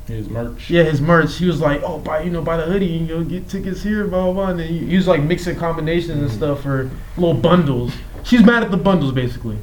His 0.06 0.28
merch. 0.28 0.68
Yeah, 0.68 0.82
his 0.82 1.00
merch. 1.00 1.36
He 1.36 1.46
was 1.46 1.62
like, 1.62 1.80
"Oh, 1.82 1.98
buy 1.98 2.20
you 2.24 2.30
know, 2.30 2.42
buy 2.42 2.58
the 2.58 2.64
hoodie, 2.64 2.98
and 2.98 3.08
you'll 3.08 3.24
get 3.24 3.48
tickets 3.48 3.82
here, 3.82 4.06
blah 4.06 4.24
blah." 4.24 4.32
blah. 4.34 4.48
And 4.50 4.60
then 4.60 4.68
he, 4.68 4.80
he 4.84 4.96
was 4.96 5.06
like 5.08 5.22
mixing 5.22 5.56
combinations 5.56 6.10
and 6.20 6.30
Mhm. 6.30 6.34
stuff 6.36 6.62
for 6.62 6.90
little 7.16 7.32
bundles. 7.32 7.94
She's 8.22 8.44
mad 8.44 8.62
at 8.62 8.70
the 8.70 8.76
bundles 8.76 9.12
basically, 9.12 9.56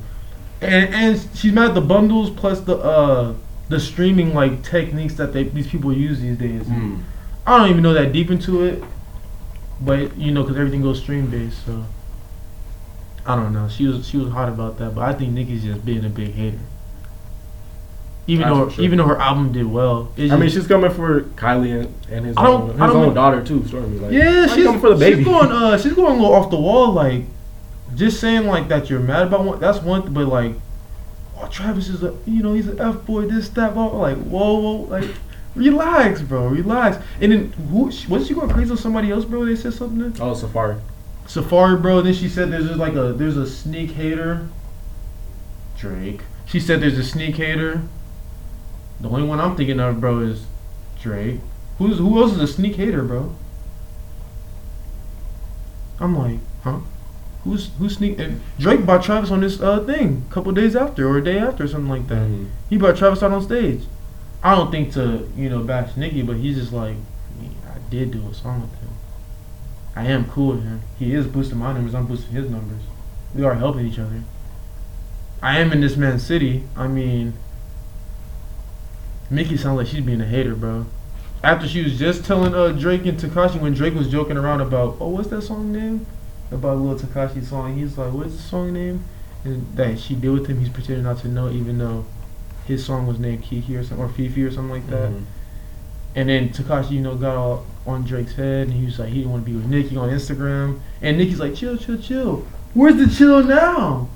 and 0.60 0.92
and 0.96 1.28
she's 1.36 1.54
mad 1.54 1.70
at 1.70 1.76
the 1.76 1.82
bundles 1.82 2.32
plus 2.32 2.60
the 2.62 2.76
uh 2.78 3.34
the 3.70 3.80
streaming 3.80 4.34
like 4.34 4.64
techniques 4.64 5.14
that 5.14 5.32
they 5.32 5.44
these 5.44 5.68
people 5.68 5.94
use 5.94 6.20
these 6.20 6.38
days. 6.38 6.64
Mm. 6.64 7.02
I 7.46 7.60
don't 7.60 7.70
even 7.70 7.84
know 7.84 7.94
that 7.94 8.12
deep 8.12 8.32
into 8.32 8.64
it, 8.64 8.84
but 9.80 10.18
you 10.18 10.32
know, 10.32 10.42
because 10.42 10.58
everything 10.58 10.82
goes 10.82 11.00
stream 11.00 11.28
based, 11.28 11.64
so 11.68 11.86
I 13.26 13.36
don't 13.36 13.54
know. 13.54 13.68
She 13.70 13.86
was 13.86 14.08
she 14.08 14.18
was 14.18 14.32
hot 14.32 14.50
about 14.50 14.78
that, 14.80 14.96
but 14.96 15.02
I 15.02 15.14
think 15.14 15.34
Nicki's 15.34 15.64
just 15.64 15.86
being 15.86 16.04
a 16.06 16.10
big 16.10 16.34
hater. 16.34 16.60
Even 18.28 18.48
That's 18.48 18.56
though 18.56 18.70
sure. 18.70 18.84
even 18.84 18.98
though 18.98 19.08
her 19.08 19.20
album 19.20 19.52
did 19.52 19.66
well, 19.66 20.12
I 20.18 20.36
mean, 20.38 20.50
she's 20.50 20.68
coming 20.68 20.92
for 20.92 21.22
Kylie 21.22 21.82
and, 21.82 21.94
and 22.10 22.26
his 22.28 22.38
own, 22.38 22.72
his 22.72 22.82
own 22.82 23.08
know- 23.10 23.14
daughter 23.14 23.44
too, 23.44 23.62
Stormi. 23.62 24.00
Like, 24.00 24.12
Yeah, 24.12 24.48
she's 24.48 24.66
coming 24.66 24.80
for 24.80 24.90
the 24.90 24.96
baby. 24.96 25.18
She's 25.18 25.26
going, 25.26 25.52
uh, 25.52 25.78
she's 25.82 25.94
going 25.94 26.14
a 26.14 26.22
little 26.22 26.34
off 26.34 26.50
the 26.52 26.60
wall. 26.60 26.92
Like, 26.94 27.24
just 27.96 28.20
saying 28.20 28.48
like 28.48 28.68
that 28.70 28.90
you're 28.90 29.00
mad 29.00 29.28
about 29.28 29.44
one. 29.44 29.60
That's 29.60 29.80
one. 29.80 30.14
But 30.14 30.28
like, 30.28 30.54
oh, 31.38 31.48
Travis 31.48 31.90
is 31.90 32.04
a, 32.04 32.16
you 32.26 32.44
know, 32.44 32.54
he's 32.54 32.68
an 32.68 32.80
f 32.80 33.06
boy, 33.06 33.26
this 33.26 33.50
that. 33.50 33.76
Like, 33.76 34.18
whoa, 34.18 34.60
whoa, 34.60 34.72
like, 34.84 35.10
relax, 35.56 36.22
bro, 36.22 36.48
relax. 36.48 37.04
And 37.20 37.32
then 37.32 37.52
who 37.52 37.86
was 38.08 38.28
she 38.28 38.34
going 38.34 38.50
crazy 38.50 38.72
on 38.72 38.78
somebody 38.78 39.12
else, 39.12 39.26
bro? 39.26 39.46
They 39.46 39.56
said 39.56 39.74
something. 39.74 40.22
Oh, 40.22 40.34
Safaree. 40.34 40.80
Safaree, 41.34 41.82
bro. 41.82 42.02
Then 42.02 42.14
she 42.14 42.28
said 42.28 42.52
there's 42.52 42.68
just 42.68 42.80
like 42.80 42.94
a 42.96 43.14
there's 43.14 43.38
a 43.38 43.48
sneak 43.48 43.92
hater. 43.92 44.48
Drake. 45.78 46.22
She 46.46 46.60
said 46.60 46.82
there's 46.82 46.98
a 46.98 47.04
sneak 47.04 47.36
hater. 47.38 47.84
The 49.00 49.08
only 49.10 49.24
one 49.24 49.40
I'm 49.40 49.56
thinking 49.56 49.80
of, 49.80 50.02
bro, 50.02 50.20
is 50.20 50.46
Drake. 51.02 51.40
Who's 51.78 52.00
who 52.00 52.22
else 52.22 52.34
is 52.34 52.40
a 52.40 52.48
sneak 52.48 52.76
hater, 52.76 53.02
bro? 53.04 53.34
I'm 56.00 56.18
like, 56.18 56.40
huh? 56.64 56.80
Who's 57.46 57.70
who's 57.80 57.96
sneak? 57.96 58.20
And 58.20 58.42
Drake 58.60 58.86
bought 58.86 59.04
Travis 59.04 59.32
on 59.32 59.40
this 59.40 59.62
uh 59.62 59.84
thing 59.86 60.26
a 60.30 60.34
couple 60.34 60.52
days 60.52 60.76
after 60.76 61.08
or 61.08 61.18
a 61.18 61.24
day 61.24 61.40
after 61.40 61.64
or 61.64 61.68
something 61.68 61.90
like 61.90 62.08
that. 62.10 62.28
Mhm. 62.28 62.48
He 62.70 62.78
brought 62.78 62.98
Travis 62.98 63.24
out 63.24 63.32
on 63.32 63.42
stage. 63.42 63.84
I 64.44 64.56
don't 64.56 64.70
think 64.70 64.92
to 64.94 65.30
you 65.38 65.50
know 65.50 65.64
bash 65.64 65.96
Nicki, 65.96 66.24
but 66.24 66.36
he's 66.38 66.58
just 66.58 66.74
like, 66.74 66.96
I 67.68 67.78
did 67.90 68.12
do 68.12 68.22
a 68.30 68.34
song 68.34 68.62
with 68.62 68.72
him. 68.81 68.81
I 69.96 70.06
am 70.06 70.26
cool 70.26 70.56
with 70.56 70.64
him. 70.64 70.82
He 70.98 71.14
is 71.14 71.28
boosting 71.28 71.58
my 71.58 71.74
numbers. 71.74 71.94
I'm 71.94 72.08
boosting 72.08 72.32
his 72.34 72.50
numbers. 72.50 72.82
We 73.36 73.44
are 73.44 73.56
helping 73.56 73.86
each 73.88 74.00
other. 74.00 74.24
I 75.42 75.60
am 75.60 75.72
in 75.72 75.82
this 75.82 75.98
man's 75.98 76.26
city. 76.26 76.64
I 76.76 76.88
mean, 76.88 77.34
Nicki 79.30 79.58
sounds 79.58 79.78
like 79.78 79.88
she's 79.88 80.04
being 80.04 80.22
a 80.22 80.26
hater, 80.26 80.56
bro. 80.56 80.86
After 81.44 81.68
she 81.68 81.84
was 81.84 81.98
just 81.98 82.24
telling 82.26 82.54
uh 82.54 82.70
Drake 82.70 83.06
and 83.06 83.18
Tekashi 83.18 83.60
when 83.60 83.74
Drake 83.74 83.96
was 83.96 84.08
joking 84.10 84.38
around 84.38 84.62
about 84.62 84.98
oh 85.00 85.08
what's 85.10 85.30
that 85.30 85.42
song 85.42 85.72
name 85.72 86.06
about 86.52 86.78
little 86.78 87.00
Tekashi 87.00 87.44
song. 87.44 87.76
He's 87.78 87.98
like 87.98 88.14
what's 88.14 88.36
the 88.36 88.42
song 88.42 88.74
name 88.74 89.04
and 89.44 89.76
that 89.76 90.00
she 90.00 90.14
did 90.14 90.30
with 90.30 90.48
him. 90.48 90.60
He's 90.60 90.70
pretending 90.70 91.04
not 91.04 91.18
to 91.20 91.28
know 91.28 91.50
even 91.50 91.80
though 91.80 92.06
his 92.66 92.86
song 92.86 93.08
was 93.08 93.18
named 93.18 93.42
Kiki 93.44 93.76
or 93.76 93.84
something 93.84 94.06
or 94.06 94.10
FEFE 94.10 94.46
or 94.48 94.52
something 94.52 94.70
like 94.70 94.88
that. 94.92 95.10
Mhm. 95.10 95.24
And 96.16 96.30
then 96.30 96.50
Tekashi, 96.50 96.92
you 96.92 97.02
know, 97.02 97.16
got 97.16 97.38
all 97.38 97.66
on 97.88 98.04
Drake's 98.04 98.34
head, 98.34 98.68
and 98.68 98.74
he 98.74 98.86
was 98.86 99.00
like, 99.00 99.10
he 99.10 99.20
didn't 99.20 99.32
want 99.32 99.46
to 99.46 99.52
be 99.52 99.56
with 99.56 99.66
Nicki 99.66 99.96
on 99.98 100.10
Instagram. 100.10 100.80
And 101.02 101.18
Nicki's 101.18 101.40
like, 101.40 101.56
chill, 101.56 101.78
chill, 101.78 101.98
chill. 101.98 102.46
Where's 102.74 102.96
the 102.96 103.08
chill 103.08 103.44
now? 103.44 104.10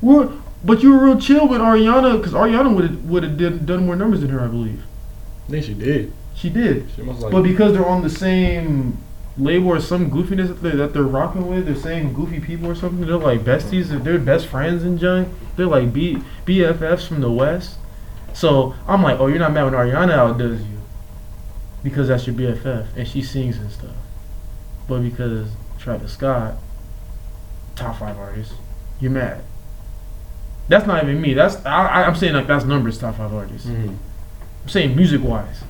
What? 0.00 0.30
But 0.64 0.82
you 0.82 0.92
were 0.92 1.04
real 1.04 1.18
chill 1.18 1.48
with 1.48 1.60
Ariana, 1.60 2.18
because 2.18 2.32
Ariana 2.32 2.74
would 2.74 3.08
would 3.08 3.22
have 3.22 3.66
done 3.66 3.86
more 3.86 3.96
numbers 3.96 4.20
than 4.20 4.30
her, 4.30 4.40
I 4.40 4.46
believe. 4.48 4.82
I 5.48 5.50
think 5.50 5.64
she 5.64 5.74
did. 5.74 6.12
She 6.34 6.50
did. 6.50 6.86
She 6.94 7.02
must 7.02 7.20
like. 7.20 7.32
But 7.32 7.42
because 7.42 7.72
they're 7.72 7.86
on 7.86 8.02
the 8.02 8.10
same 8.10 8.98
label 9.38 9.68
or 9.68 9.80
some 9.80 10.10
goofiness 10.10 10.48
that 10.48 10.62
they're, 10.62 10.76
that 10.76 10.92
they're 10.92 11.02
rocking 11.02 11.48
with, 11.48 11.66
they're 11.66 11.74
saying 11.74 12.12
goofy 12.12 12.40
people 12.40 12.68
or 12.68 12.74
something. 12.74 13.06
They're 13.06 13.16
like 13.16 13.40
besties. 13.40 13.88
They're 14.04 14.18
best 14.18 14.46
friends 14.46 14.82
and 14.82 14.98
junk. 14.98 15.28
They're 15.56 15.66
like 15.66 15.92
B, 15.92 16.18
BFFs 16.46 17.06
from 17.06 17.20
the 17.20 17.30
West. 17.30 17.76
So 18.34 18.74
I'm 18.86 19.02
like, 19.02 19.18
oh, 19.20 19.26
you're 19.26 19.38
not 19.38 19.52
mad 19.52 19.64
when 19.64 19.72
Ariana 19.74 20.12
outdoes 20.12 20.60
you 20.62 20.78
because 21.82 22.08
that's 22.08 22.26
your 22.26 22.36
BFF 22.36 22.86
and 22.96 23.06
she 23.08 23.22
sings 23.22 23.58
and 23.58 23.70
stuff. 23.70 23.94
But 24.88 25.00
because 25.00 25.50
Travis 25.78 26.12
Scott, 26.12 26.54
top 27.76 27.98
five 27.98 28.18
artist, 28.18 28.52
you're 29.00 29.10
mad. 29.10 29.42
That's 30.68 30.86
not 30.86 31.02
even 31.02 31.20
me. 31.20 31.34
That's 31.34 31.64
I, 31.66 31.86
I- 31.86 32.06
I'm 32.06 32.14
saying 32.16 32.34
like 32.34 32.46
that's 32.46 32.64
numbers 32.64 32.98
top 32.98 33.16
five 33.16 33.32
artists. 33.34 33.66
Mhm. 33.66 33.96
I'm 34.62 34.68
saying 34.68 34.94
music 34.94 35.22
wise. 35.22 35.62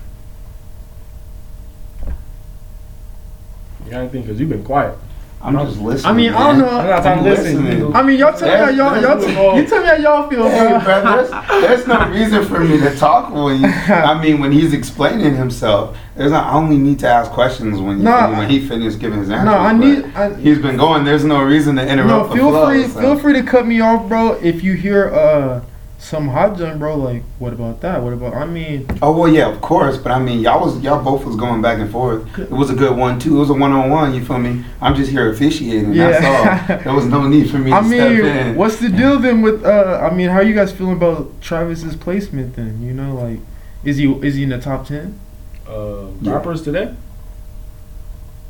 You 3.85 3.90
got 3.92 4.11
think 4.11 4.27
Because 4.27 4.38
you've 4.40 4.49
been 4.51 4.64
quiet. 4.64 4.96
I'm 5.42 5.55
not 5.55 5.68
just 5.68 5.81
listening. 5.81 6.11
I 6.12 6.14
mean, 6.14 6.33
I 6.35 6.46
don't 6.50 6.59
know. 6.59 6.68
I'm 6.68 6.87
not 6.87 7.03
trying 7.03 7.24
to 7.24 7.31
listen. 7.31 7.94
I 7.96 8.03
mean, 8.03 8.18
y'all 8.18 8.37
tell 8.37 8.46
me 8.46 8.55
how 8.57 8.68
y'all, 8.68 9.00
y'all 9.00 9.18
t- 9.18 9.59
you 9.61 9.66
tell 9.66 9.81
me 9.81 9.88
how 9.88 9.94
y'all 9.94 10.29
feel, 10.29 10.46
Hey, 10.48 10.68
bro. 10.68 10.81
bro, 10.81 11.03
there's, 11.03 11.31
there's 11.62 11.87
no 11.87 12.09
reason 12.11 12.44
for 12.44 12.61
me 12.61 12.79
to 12.79 12.94
talk 12.98 13.33
when 13.33 13.62
you, 13.62 13.66
I 13.88 14.20
mean 14.22 14.38
when 14.38 14.53
he's 14.53 14.74
explaining 14.74 15.35
himself. 15.37 15.96
There's 16.14 16.31
not. 16.33 16.53
I 16.53 16.57
only 16.57 16.76
need 16.76 16.98
to 16.98 17.09
ask 17.09 17.31
questions 17.31 17.81
when 17.81 17.98
you, 17.98 18.05
Nah, 18.05 18.37
when 18.38 18.50
he 18.50 18.61
finished 18.61 18.98
giving 18.98 19.20
his 19.20 19.31
answer. 19.31 19.46
No, 19.46 19.55
I 19.55 19.72
need. 19.72 20.05
I, 20.14 20.35
He's 20.35 20.59
been 20.59 20.76
going. 20.76 21.05
There's 21.05 21.24
no 21.24 21.42
reason 21.42 21.76
to 21.76 21.87
no, 21.87 21.90
interrupt. 21.90 22.31
the 22.31 22.37
feel 22.37 22.50
flow, 22.50 22.66
free. 22.68 22.87
so. 22.88 23.00
Feel 23.00 23.18
free 23.18 23.33
to 23.33 23.42
cut 23.42 23.66
me 23.66 23.81
off, 23.81 24.09
bro. 24.09 24.33
If 24.42 24.62
you 24.62 24.74
hear 24.74 25.09
uh 25.14 25.62
some 26.02 26.28
hot 26.28 26.56
junk, 26.56 26.78
bro. 26.78 26.96
Like, 26.96 27.22
what 27.38 27.52
about 27.52 27.82
that? 27.82 28.02
What 28.02 28.14
about? 28.14 28.32
I 28.34 28.46
mean, 28.46 28.86
Oh 29.02 29.12
well, 29.16 29.30
yeah, 29.30 29.48
of 29.52 29.60
course. 29.60 29.98
But 29.98 30.12
I 30.12 30.18
mean, 30.18 30.40
y'all 30.40 30.64
was 30.64 30.80
y'all 30.80 31.04
both 31.04 31.24
was 31.26 31.36
going 31.36 31.60
back 31.60 31.78
and 31.78 31.90
forth. 31.92 32.26
It 32.38 32.50
was 32.50 32.70
a 32.70 32.74
good 32.74 32.96
one 32.96 33.18
too. 33.18 33.36
It 33.36 33.40
was 33.40 33.50
a 33.50 33.54
one 33.54 33.72
on 33.72 33.90
one. 33.90 34.14
You 34.14 34.24
feel 34.24 34.38
me? 34.38 34.64
I'm 34.80 34.94
just 34.94 35.10
here 35.10 35.30
officiating. 35.30 35.92
Yeah. 35.92 36.10
That's 36.10 36.24
all. 36.70 36.78
There 36.84 36.94
was 36.94 37.04
no 37.06 37.28
need 37.28 37.50
for 37.50 37.58
me 37.58 37.70
to 37.70 37.76
I 37.76 37.82
step 37.86 37.90
mean, 38.12 38.24
in. 38.24 38.56
what's 38.56 38.78
the 38.78 38.88
deal 38.88 39.18
then 39.18 39.42
with? 39.42 39.62
uh 39.64 40.00
I 40.10 40.14
mean, 40.14 40.30
how 40.30 40.40
you 40.40 40.54
guys 40.54 40.72
feeling 40.72 40.96
about 40.96 41.38
Travis's 41.42 41.96
placement? 41.96 42.56
Then 42.56 42.82
you 42.82 42.94
know, 42.94 43.14
like, 43.14 43.40
is 43.84 43.98
he 43.98 44.10
is 44.26 44.36
he 44.36 44.42
in 44.44 44.48
the 44.48 44.58
top 44.58 44.86
ten? 44.86 45.20
Uh, 45.68 46.06
Yeah. 46.22 46.32
rappers 46.32 46.62
today? 46.62 46.94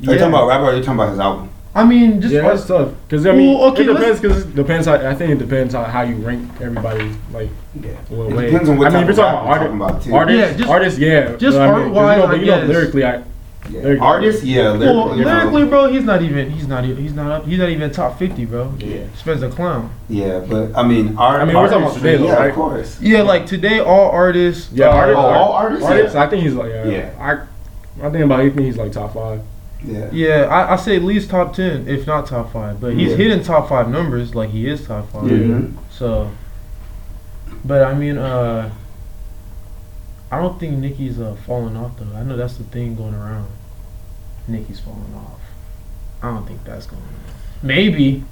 Are 0.07 0.13
you 0.13 0.17
talking 0.17 0.29
about 0.33 0.47
rapper? 0.47 0.63
Or 0.63 0.69
are 0.71 0.75
you 0.75 0.81
talking 0.83 0.99
about 0.99 1.09
his 1.11 1.19
album? 1.19 1.49
I 1.73 1.85
mean, 1.85 2.19
just 2.21 2.33
yeah, 2.33 2.41
that's 2.41 2.65
tough. 2.67 2.89
Because 3.07 3.25
I 3.25 3.31
mean, 3.31 3.57
Well, 3.57 3.71
okay, 3.71 3.83
it 3.83 3.87
depends. 3.87 4.19
Because 4.19 4.43
it 4.45 4.55
depends. 4.55 4.87
How, 4.87 4.95
I 4.95 5.15
think 5.15 5.31
it 5.31 5.37
depends 5.39 5.73
on 5.73 5.89
how 5.89 6.01
you 6.01 6.15
rank 6.15 6.49
everybody. 6.59 7.11
Like, 7.33 7.49
Yeah. 7.81 7.91
what 8.09 8.29
It 8.31 8.35
way. 8.35 8.45
depends 8.51 8.69
on 8.69 8.77
what 8.77 8.87
I 8.87 8.89
mean, 8.89 9.01
type 9.01 9.09
if 9.09 9.15
you're 9.17 9.25
of 9.25 9.31
talking 9.33 9.49
rap 9.49 9.71
about 9.71 9.71
we're 9.71 9.77
artists, 9.77 9.77
talking 9.77 9.81
about, 9.81 10.03
too. 10.03 10.13
artists, 10.15 10.51
Yeah, 10.51 10.57
just- 10.57 10.69
artists, 10.69 10.99
yeah. 10.99 11.35
just 11.37 11.57
but 11.57 11.61
I 11.61 11.67
art-wise, 11.71 12.17
you 12.17 12.23
know, 12.23 12.25
I 12.27 12.35
you 12.35 12.45
know, 12.67 12.73
lyrically, 12.73 13.03
I 13.05 13.11
Yeah. 13.69 13.81
Lyrically. 13.83 13.99
Artists, 13.99 14.43
yeah, 14.43 14.69
lyrically, 14.71 15.19
you 15.19 15.23
know. 15.23 15.31
lyrically, 15.31 15.65
bro, 15.65 15.85
he's 15.93 16.03
not 16.03 16.21
even. 16.23 16.49
He's 16.49 16.67
not. 16.67 16.83
He's 16.83 17.13
not 17.13 17.31
up. 17.31 17.45
He's 17.47 17.59
not 17.59 17.69
even 17.69 17.91
top 17.91 18.17
fifty, 18.19 18.43
bro. 18.43 18.73
yeah. 18.79 19.03
Spence 19.15 19.43
a 19.43 19.49
clown. 19.49 19.91
Yeah, 20.09 20.39
but 20.49 20.71
I 20.75 20.83
mean, 20.85 21.15
art. 21.17 21.41
I 21.41 21.45
mean, 21.45 21.55
we're 21.55 21.67
talking 21.69 21.83
about 21.83 21.95
today, 21.95 22.17
yeah, 22.21 22.33
right? 22.33 22.49
of 22.49 22.55
course. 22.55 22.99
Yeah, 22.99 23.21
like 23.21 23.45
today, 23.45 23.79
all 23.79 24.09
artists. 24.09 24.73
Yeah, 24.73 24.87
uh, 24.87 24.93
artists, 24.95 25.19
oh, 25.19 25.25
all 25.27 25.51
artists, 25.53 25.85
artists. 25.85 26.15
yeah. 26.15 26.23
I 26.23 26.27
think 26.27 26.43
he's 26.43 26.53
like, 26.55 26.71
uh, 26.71 26.89
Yeah. 26.89 27.09
I, 27.19 28.05
I 28.05 28.09
think 28.09 28.25
about. 28.25 28.39
I 28.41 28.49
think 28.49 28.61
he's 28.65 28.77
like 28.77 28.91
top 28.91 29.13
five. 29.13 29.41
Yeah. 29.83 30.09
Yeah, 30.11 30.45
I, 30.45 30.73
I 30.73 30.75
say 30.75 30.95
at 30.97 31.03
least 31.03 31.29
top 31.31 31.53
ten, 31.55 31.87
if 31.87 32.05
not 32.05 32.27
top 32.27 32.53
five. 32.53 32.79
But 32.79 32.93
he's 32.93 33.11
Yeah. 33.11 33.15
hitting 33.17 33.43
top 33.43 33.67
five 33.69 33.89
numbers, 33.89 34.35
like 34.35 34.49
he 34.51 34.67
is 34.67 34.85
top 34.85 35.09
five. 35.11 35.29
Yeah. 35.31 35.61
So, 35.89 36.31
but 37.65 37.83
I 37.83 37.93
mean, 37.93 38.17
uh, 38.17 38.69
I 40.31 40.39
don't 40.39 40.59
think 40.59 40.77
Nicki's 40.77 41.19
uh 41.19 41.35
falling 41.45 41.75
off 41.75 41.97
though. 41.97 42.15
I 42.17 42.23
know 42.23 42.37
that's 42.37 42.57
the 42.57 42.63
thing 42.65 42.95
going 42.95 43.13
around. 43.15 43.49
Nicki's 44.47 44.79
falling 44.79 45.13
off. 45.15 45.39
I 46.21 46.27
don't 46.31 46.45
think 46.47 46.63
that's 46.63 46.85
going. 46.85 47.01
on. 47.01 47.09
Maybe, 47.63 48.23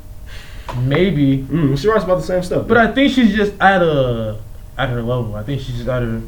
maybe, 0.83 1.39
Mm, 1.43 1.77
she 1.77 1.87
writes 1.87 2.03
about 2.03 2.17
the 2.17 2.23
same 2.23 2.43
stuff. 2.43 2.67
but 2.67 2.77
I 2.77 2.91
think 2.91 3.11
she's 3.13 3.35
just 3.35 3.53
at 3.59 3.81
a 3.81 4.37
at 4.77 4.89
her 4.89 5.01
level. 5.01 5.35
I 5.35 5.43
think 5.43 5.61
she's 5.61 5.77
just 5.77 5.89
at 5.89 6.01
her. 6.03 6.21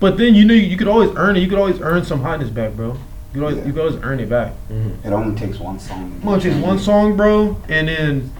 But 0.00 0.16
then 0.18 0.34
you 0.34 0.44
know 0.44 0.54
you 0.54 0.76
could 0.76 0.88
always 0.88 1.10
earn 1.16 1.36
it. 1.36 1.40
You 1.40 1.48
could 1.48 1.58
always 1.58 1.80
earn 1.80 2.04
some 2.04 2.22
hotness 2.22 2.50
back, 2.50 2.72
bro. 2.74 2.96
You 3.36 3.42
could 3.42 3.48
always, 3.48 3.58
Yeah. 3.58 3.66
you 3.66 3.72
could 3.74 3.80
always 3.82 3.98
earn 4.02 4.20
it 4.20 4.30
back. 4.30 4.52
Mhm. 4.72 5.04
It 5.04 5.12
only 5.12 5.34
takes 5.38 5.60
one 5.60 5.78
song. 5.78 6.10
Well, 6.24 6.38
just 6.40 6.58
one 6.58 6.78
song, 6.78 7.16
bro, 7.18 7.58
and 7.68 7.86
then 7.86 8.30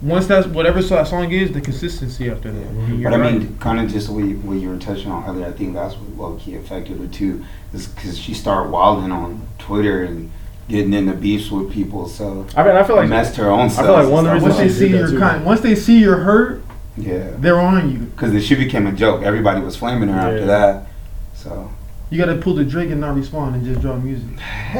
once 0.00 0.28
that's 0.28 0.46
whatever 0.46 0.80
so- 0.82 0.94
that 0.94 1.08
song 1.08 1.32
is, 1.32 1.50
the 1.50 1.60
consistency 1.60 2.30
after 2.30 2.52
that. 2.52 2.72
Mhm. 2.72 2.88
And 2.88 3.00
you're 3.00 3.10
But 3.10 3.18
I 3.18 3.20
right. 3.22 3.32
mean, 3.40 3.56
kind 3.58 3.80
of 3.80 3.90
just 3.90 4.08
what 4.08 4.22
you, 4.24 4.36
what 4.44 4.58
you 4.58 4.68
were 4.68 4.76
touching 4.76 5.10
on 5.10 5.24
earlier, 5.28 5.46
I 5.46 5.50
think 5.50 5.74
that's 5.74 5.94
what 5.94 6.16
low 6.30 6.36
key 6.38 6.54
affected 6.54 6.98
her 7.00 7.06
too, 7.08 7.42
is 7.74 7.86
because 7.88 8.16
she 8.16 8.34
started 8.34 8.70
wilding 8.70 9.10
on 9.10 9.40
Twitter 9.58 10.04
and 10.04 10.30
getting 10.68 10.92
into 10.92 11.12
beefs 11.14 11.50
with 11.50 11.72
people, 11.72 12.06
so 12.06 12.46
I 12.56 12.62
mean, 12.62 12.76
I 12.76 12.84
feel 12.84 12.94
like 12.96 13.08
messed 13.08 13.34
her 13.36 13.50
own 13.50 13.66
I 13.66 13.68
feel 13.68 13.92
like 13.92 14.08
one 14.08 14.26
of 14.26 14.38
the 14.38 14.42
once 14.44 14.56
they 14.58 14.62
reasons 14.64 14.78
see 14.78 14.88
did 14.92 15.02
that 15.06 15.10
your 15.10 15.20
kind, 15.20 15.44
once 15.44 15.60
they 15.60 15.74
see 15.74 15.98
you're 15.98 16.18
hurt, 16.18 16.62
yeah, 16.96 17.24
they're 17.40 17.58
on 17.58 17.90
you. 17.90 17.98
because 18.14 18.44
she 18.44 18.54
became 18.54 18.86
a 18.86 18.92
joke. 18.92 19.22
Everybody 19.24 19.60
was 19.60 19.74
flaming 19.74 20.08
her 20.08 20.20
after 20.20 20.46
that. 20.46 20.86
So 21.34 21.68
You 22.10 22.18
gotta 22.18 22.36
pull 22.36 22.54
the 22.54 22.64
Drake 22.64 22.90
and 22.90 23.00
not 23.00 23.16
respond 23.16 23.56
and 23.56 23.64
just 23.64 23.80
drop 23.80 24.02
music. 24.02 24.28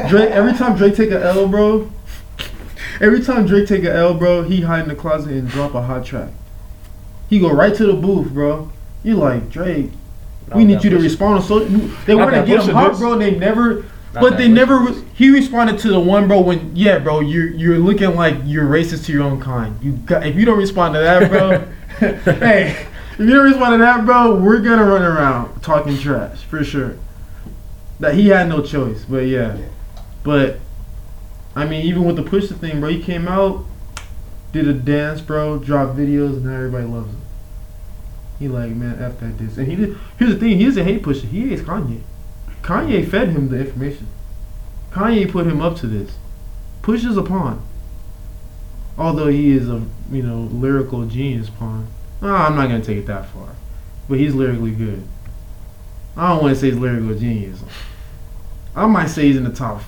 Drake, 0.07 0.29
every 0.31 0.53
time 0.53 0.77
Drake 0.77 0.95
take 0.95 1.11
a 1.11 1.21
L, 1.23 1.47
bro. 1.47 1.91
Every 3.01 3.21
time 3.21 3.45
Drake 3.45 3.67
take 3.67 3.83
a 3.83 3.93
L, 3.93 4.13
bro, 4.13 4.43
he 4.43 4.61
hide 4.61 4.83
in 4.83 4.87
the 4.87 4.95
closet 4.95 5.31
and 5.33 5.47
drop 5.47 5.75
a 5.75 5.81
hot 5.81 6.05
track. 6.05 6.29
He 7.29 7.39
go 7.39 7.51
right 7.51 7.75
to 7.75 7.85
the 7.85 7.93
booth, 7.93 8.31
bro. 8.31 8.71
You 9.03 9.15
like 9.15 9.49
Drake? 9.49 9.91
We 10.55 10.63
need 10.63 10.83
you 10.83 10.89
to 10.91 10.97
respond 10.97 11.35
on 11.35 11.41
so. 11.41 11.59
They 11.59 12.15
want 12.15 12.33
to 12.33 12.45
get 12.45 12.63
him 12.63 12.73
hot, 12.73 12.97
bro. 12.97 13.17
They 13.17 13.35
never. 13.35 13.85
Not 14.13 14.21
but 14.21 14.37
they 14.37 14.47
never. 14.47 14.87
diss. 14.87 15.03
He 15.13 15.29
responded 15.29 15.77
to 15.79 15.89
the 15.89 15.99
one, 15.99 16.27
bro. 16.27 16.39
When 16.39 16.73
yeah, 16.75 16.99
bro, 16.99 17.19
you're 17.19 17.49
you're 17.49 17.77
looking 17.77 18.15
like 18.15 18.35
you're 18.45 18.65
racist 18.65 19.05
to 19.05 19.11
your 19.11 19.23
own 19.23 19.41
kind. 19.41 19.77
You 19.83 19.93
got 19.93 20.25
if 20.25 20.35
you 20.35 20.45
don't 20.45 20.57
respond 20.57 20.93
to 20.93 20.99
that, 21.01 21.29
bro. 21.29 21.67
hey, 22.33 22.87
if 23.13 23.19
you 23.19 23.35
don't 23.35 23.45
respond 23.45 23.73
to 23.73 23.77
that, 23.79 24.05
bro, 24.05 24.39
we're 24.39 24.61
gonna 24.61 24.85
run 24.85 25.01
around 25.01 25.61
talking 25.61 25.97
trash 25.97 26.43
for 26.43 26.63
sure. 26.63 26.97
That 27.99 28.13
he 28.15 28.27
had 28.27 28.47
no 28.47 28.61
choice, 28.61 29.05
but 29.05 29.25
yeah, 29.25 29.57
Yeah. 29.57 29.65
but 30.23 30.59
I 31.55 31.65
mean, 31.65 31.83
even 31.85 32.03
with 32.03 32.15
the 32.15 32.23
push 32.23 32.47
the 32.47 32.53
thing, 32.53 32.79
bro, 32.79 32.89
he 32.89 33.01
came 33.01 33.27
out, 33.27 33.65
did 34.53 34.67
a 34.67 34.73
dance, 34.73 35.21
bro, 35.21 35.57
dropped 35.57 35.97
videos, 35.97 36.33
and 36.37 36.45
now 36.45 36.55
everybody 36.55 36.85
loves 36.85 37.09
him. 37.09 37.21
He 38.37 38.47
like, 38.47 38.71
man, 38.71 39.01
f 39.01 39.19
that 39.19 39.37
diss. 39.37 39.57
And 39.57 39.67
he 39.67 39.75
did. 39.75 39.97
Here's 40.19 40.33
the 40.33 40.39
thing: 40.39 40.57
he 40.59 40.65
doesn't 40.65 40.85
hate 40.85 41.01
Pusha. 41.01 41.27
He 41.27 41.49
hates 41.49 41.63
Kanye. 41.63 42.01
Kanye 42.61 43.09
fed 43.09 43.29
him 43.29 43.49
the 43.49 43.59
information. 43.61 44.07
Kanye 44.91 45.29
put 45.31 45.47
him 45.47 45.59
up 45.61 45.75
to 45.77 45.87
this. 45.87 46.15
Pusha's 46.83 47.17
a 47.17 47.23
pawn. 47.23 47.65
Although 48.97 49.27
he 49.27 49.51
is 49.51 49.69
a 49.69 49.81
you 50.11 50.21
know 50.21 50.41
lyrical 50.51 51.05
genius 51.05 51.49
pawn. 51.49 51.87
Oh, 52.21 52.31
I'm 52.33 52.55
not 52.55 52.67
gonna 52.69 52.83
take 52.83 52.97
it 52.97 53.05
that 53.07 53.27
far, 53.29 53.55
but 54.07 54.19
he's 54.19 54.35
lyrically 54.35 54.71
good. 54.71 55.03
I 56.17 56.29
don't 56.29 56.41
want 56.41 56.55
to 56.55 56.59
say 56.59 56.71
he's 56.71 56.77
lyrical 56.79 57.13
genius. 57.17 57.61
I 58.75 58.85
might 58.87 59.07
say 59.07 59.27
he's 59.27 59.37
in 59.37 59.43
the 59.43 59.51
top 59.53 59.81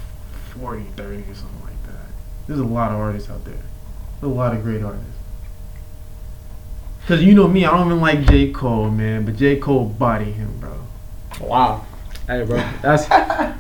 40, 0.59 0.84
30 0.95 1.15
or 1.23 1.36
something 1.36 1.61
like 1.63 1.84
that. 1.88 2.05
There's 2.47 2.59
a 2.59 2.63
lot 2.63 2.91
of 2.91 2.97
artists 2.99 3.30
out 3.30 3.43
there. 3.45 3.53
There's 3.55 4.32
a 4.32 4.36
lot 4.36 4.55
of 4.55 4.61
great 4.63 4.84
artists. 4.84 5.05
Cause 7.07 7.21
you 7.23 7.34
know 7.34 7.47
me, 7.47 7.65
I 7.65 7.71
don't 7.75 7.88
even 7.88 8.01
like 8.01 8.21
J. 8.27 8.51
Cole, 8.51 8.91
man, 8.91 9.25
but 9.25 9.36
J. 9.36 9.55
Cole 9.57 9.86
body 9.86 10.25
him, 10.32 10.59
bro. 10.59 10.77
Wow. 11.41 11.86
Hey, 12.27 12.43
bro. 12.45 12.57
That's. 12.84 13.07
I 13.09 13.55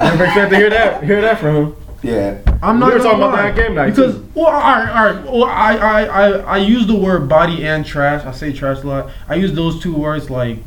never 0.00 0.24
expected 0.24 0.50
to 0.50 0.56
hear 0.56 0.70
that. 0.70 1.04
Hear 1.04 1.20
that 1.20 1.38
from 1.38 1.56
him. 1.56 1.76
Yeah. 2.02 2.38
I'm 2.62 2.76
We 2.76 2.80
not 2.80 2.92
were 2.94 2.98
gonna 2.98 3.02
talking 3.02 3.22
about 3.22 3.36
that 3.36 3.54
game 3.56 3.74
night, 3.74 3.90
because 3.90 4.14
too. 4.14 4.32
well, 4.34 4.46
all 4.46 4.52
right, 4.60 4.88
all 4.88 5.12
right. 5.14 5.24
Well, 5.24 5.44
I, 5.44 5.76
I, 5.76 6.04
I, 6.04 6.28
I 6.38 6.56
use 6.58 6.86
the 6.86 6.94
word 6.94 7.28
body 7.28 7.66
and 7.66 7.84
trash. 7.84 8.24
I 8.24 8.32
say 8.32 8.52
trash 8.52 8.78
a 8.82 8.86
lot. 8.86 9.10
I 9.28 9.34
use 9.34 9.52
those 9.52 9.82
two 9.82 9.94
words 9.94 10.30
like 10.30 10.58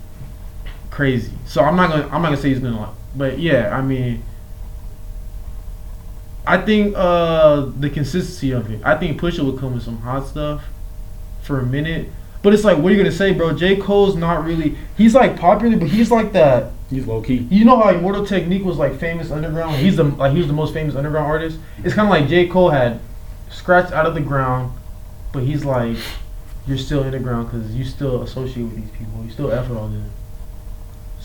crazy. 0.91 1.31
So 1.45 1.63
I'm 1.63 1.75
not 1.75 1.89
gonna, 1.89 2.03
I'm 2.05 2.21
not 2.21 2.29
gonna 2.29 2.37
say 2.37 2.49
he's 2.49 2.59
gonna, 2.59 2.79
like, 2.79 2.89
but 3.15 3.39
yeah, 3.39 3.75
I 3.75 3.81
mean, 3.81 4.23
I 6.45 6.57
think 6.57 6.93
uh 6.97 7.67
the 7.79 7.89
consistency 7.89 8.51
of 8.51 8.69
it. 8.71 8.81
I 8.83 8.95
think 8.97 9.19
Pusha 9.19 9.43
would 9.45 9.59
come 9.59 9.73
with 9.73 9.83
some 9.83 9.97
hot 9.99 10.27
stuff 10.27 10.63
for 11.43 11.59
a 11.59 11.65
minute. 11.65 12.09
But 12.43 12.53
it's 12.55 12.63
like, 12.63 12.77
what 12.79 12.91
are 12.91 12.95
you 12.95 12.97
gonna 12.97 13.11
say, 13.11 13.33
bro? 13.33 13.53
J. 13.53 13.77
Cole's 13.77 14.15
not 14.15 14.43
really. 14.43 14.75
He's 14.97 15.13
like 15.13 15.37
popular, 15.39 15.77
but 15.77 15.89
he's 15.89 16.09
like 16.09 16.33
that. 16.33 16.71
He's 16.89 17.05
low 17.05 17.21
key. 17.21 17.47
You 17.51 17.63
know 17.65 17.79
how 17.79 17.89
Immortal 17.89 18.25
Technique 18.25 18.63
was 18.63 18.77
like 18.77 18.99
famous 18.99 19.31
underground? 19.31 19.75
He's 19.77 19.95
the 19.97 20.03
like 20.05 20.31
he 20.33 20.39
was 20.39 20.47
the 20.47 20.53
most 20.53 20.73
famous 20.73 20.95
underground 20.95 21.27
artist. 21.27 21.59
It's 21.83 21.93
kind 21.93 22.07
of 22.07 22.09
like 22.11 22.27
J 22.27 22.47
Cole 22.47 22.69
had 22.71 22.99
scratched 23.51 23.93
out 23.93 24.07
of 24.07 24.15
the 24.15 24.21
ground, 24.21 24.71
but 25.31 25.43
he's 25.43 25.63
like 25.63 25.97
you're 26.67 26.77
still 26.77 27.03
in 27.03 27.11
the 27.11 27.19
ground 27.19 27.49
because 27.51 27.73
you 27.75 27.83
still 27.85 28.23
associate 28.23 28.63
with 28.63 28.75
these 28.75 28.89
people. 28.91 29.23
You 29.23 29.29
still 29.31 29.51
effort 29.51 29.77
on 29.77 29.93
them, 29.93 30.05
S- 30.05 30.20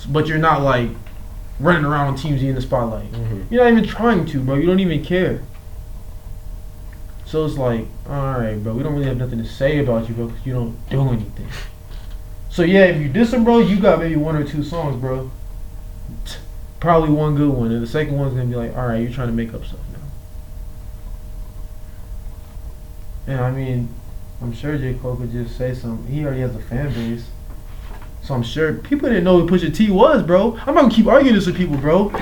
but 0.05 0.27
you're 0.27 0.39
not 0.39 0.63
like 0.63 0.91
running 1.59 1.85
around 1.85 2.09
on 2.09 2.17
Team 2.17 2.39
Z 2.39 2.47
in 2.47 2.55
the 2.55 2.61
spotlight. 2.61 3.11
Mm-hmm. 3.13 3.55
You're 3.55 3.65
not 3.65 3.73
even 3.73 3.89
trying 3.89 4.27
to, 4.27 4.41
bro. 4.43 4.57
You 4.57 4.67
don't 4.67 4.81
even 4.81 5.05
care. 5.05 5.43
So 7.25 7.45
it's 7.45 7.57
like, 7.57 7.87
all 8.09 8.39
right, 8.39 8.57
bro. 8.63 8.75
We 8.75 8.83
don't 8.83 8.93
really 8.93 9.07
have 9.07 9.17
nothing 9.17 9.39
to 9.39 9.49
say 9.49 9.79
about 9.79 10.09
you, 10.09 10.15
bro, 10.15 10.27
because 10.29 10.47
you 10.47 10.53
don't 10.53 10.91
do 10.91 11.09
anything. 11.09 11.49
So 12.49 12.63
yeah, 12.63 12.87
if 12.87 13.03
you 13.03 13.11
diss 13.11 13.35
him, 13.35 13.45
bro, 13.45 13.59
you 13.59 13.79
got 13.79 13.99
maybe 13.99 14.17
one 14.17 14.35
or 14.35 14.43
two 14.43 14.65
songs, 14.65 14.99
bro. 14.99 15.31
Probably 16.81 17.11
one 17.11 17.37
good 17.37 17.51
one, 17.51 17.71
and 17.71 17.83
the 17.83 17.87
second 17.87 18.19
one's 18.19 18.33
gonna 18.33 18.47
be 18.47 18.55
like, 18.55 18.75
all 18.75 18.87
right, 18.87 18.97
you're 18.97 19.13
trying 19.13 19.29
to 19.29 19.35
make 19.35 19.53
up 19.53 19.63
stuff 19.67 19.81
now. 23.27 23.35
And 23.35 23.41
I 23.43 23.51
mean, 23.51 23.91
I'm 24.41 24.55
sure 24.55 24.79
J 24.79 24.95
Cole 24.95 25.17
could 25.17 25.33
just 25.33 25.59
say 25.59 25.75
something. 25.75 26.11
He 26.11 26.25
already 26.25 26.41
has 26.41 26.57
a 26.57 26.61
fan 26.61 26.95
base. 26.95 27.27
So 28.27 28.35
I'm 28.35 28.43
sure 28.43 28.73
people 28.73 29.09
didn't 29.09 29.23
know 29.23 29.39
who 29.41 29.47
Pusha 29.49 29.73
T 29.73 29.89
was, 29.89 30.21
bro. 30.25 30.57
I'm 30.67 30.75
not 30.75 30.83
gonna 30.83 30.91
keep 30.95 31.07
arguing 31.07 31.37
this 31.37 31.47
with 31.47 31.57
people, 31.57 31.77
bro. 31.77 32.13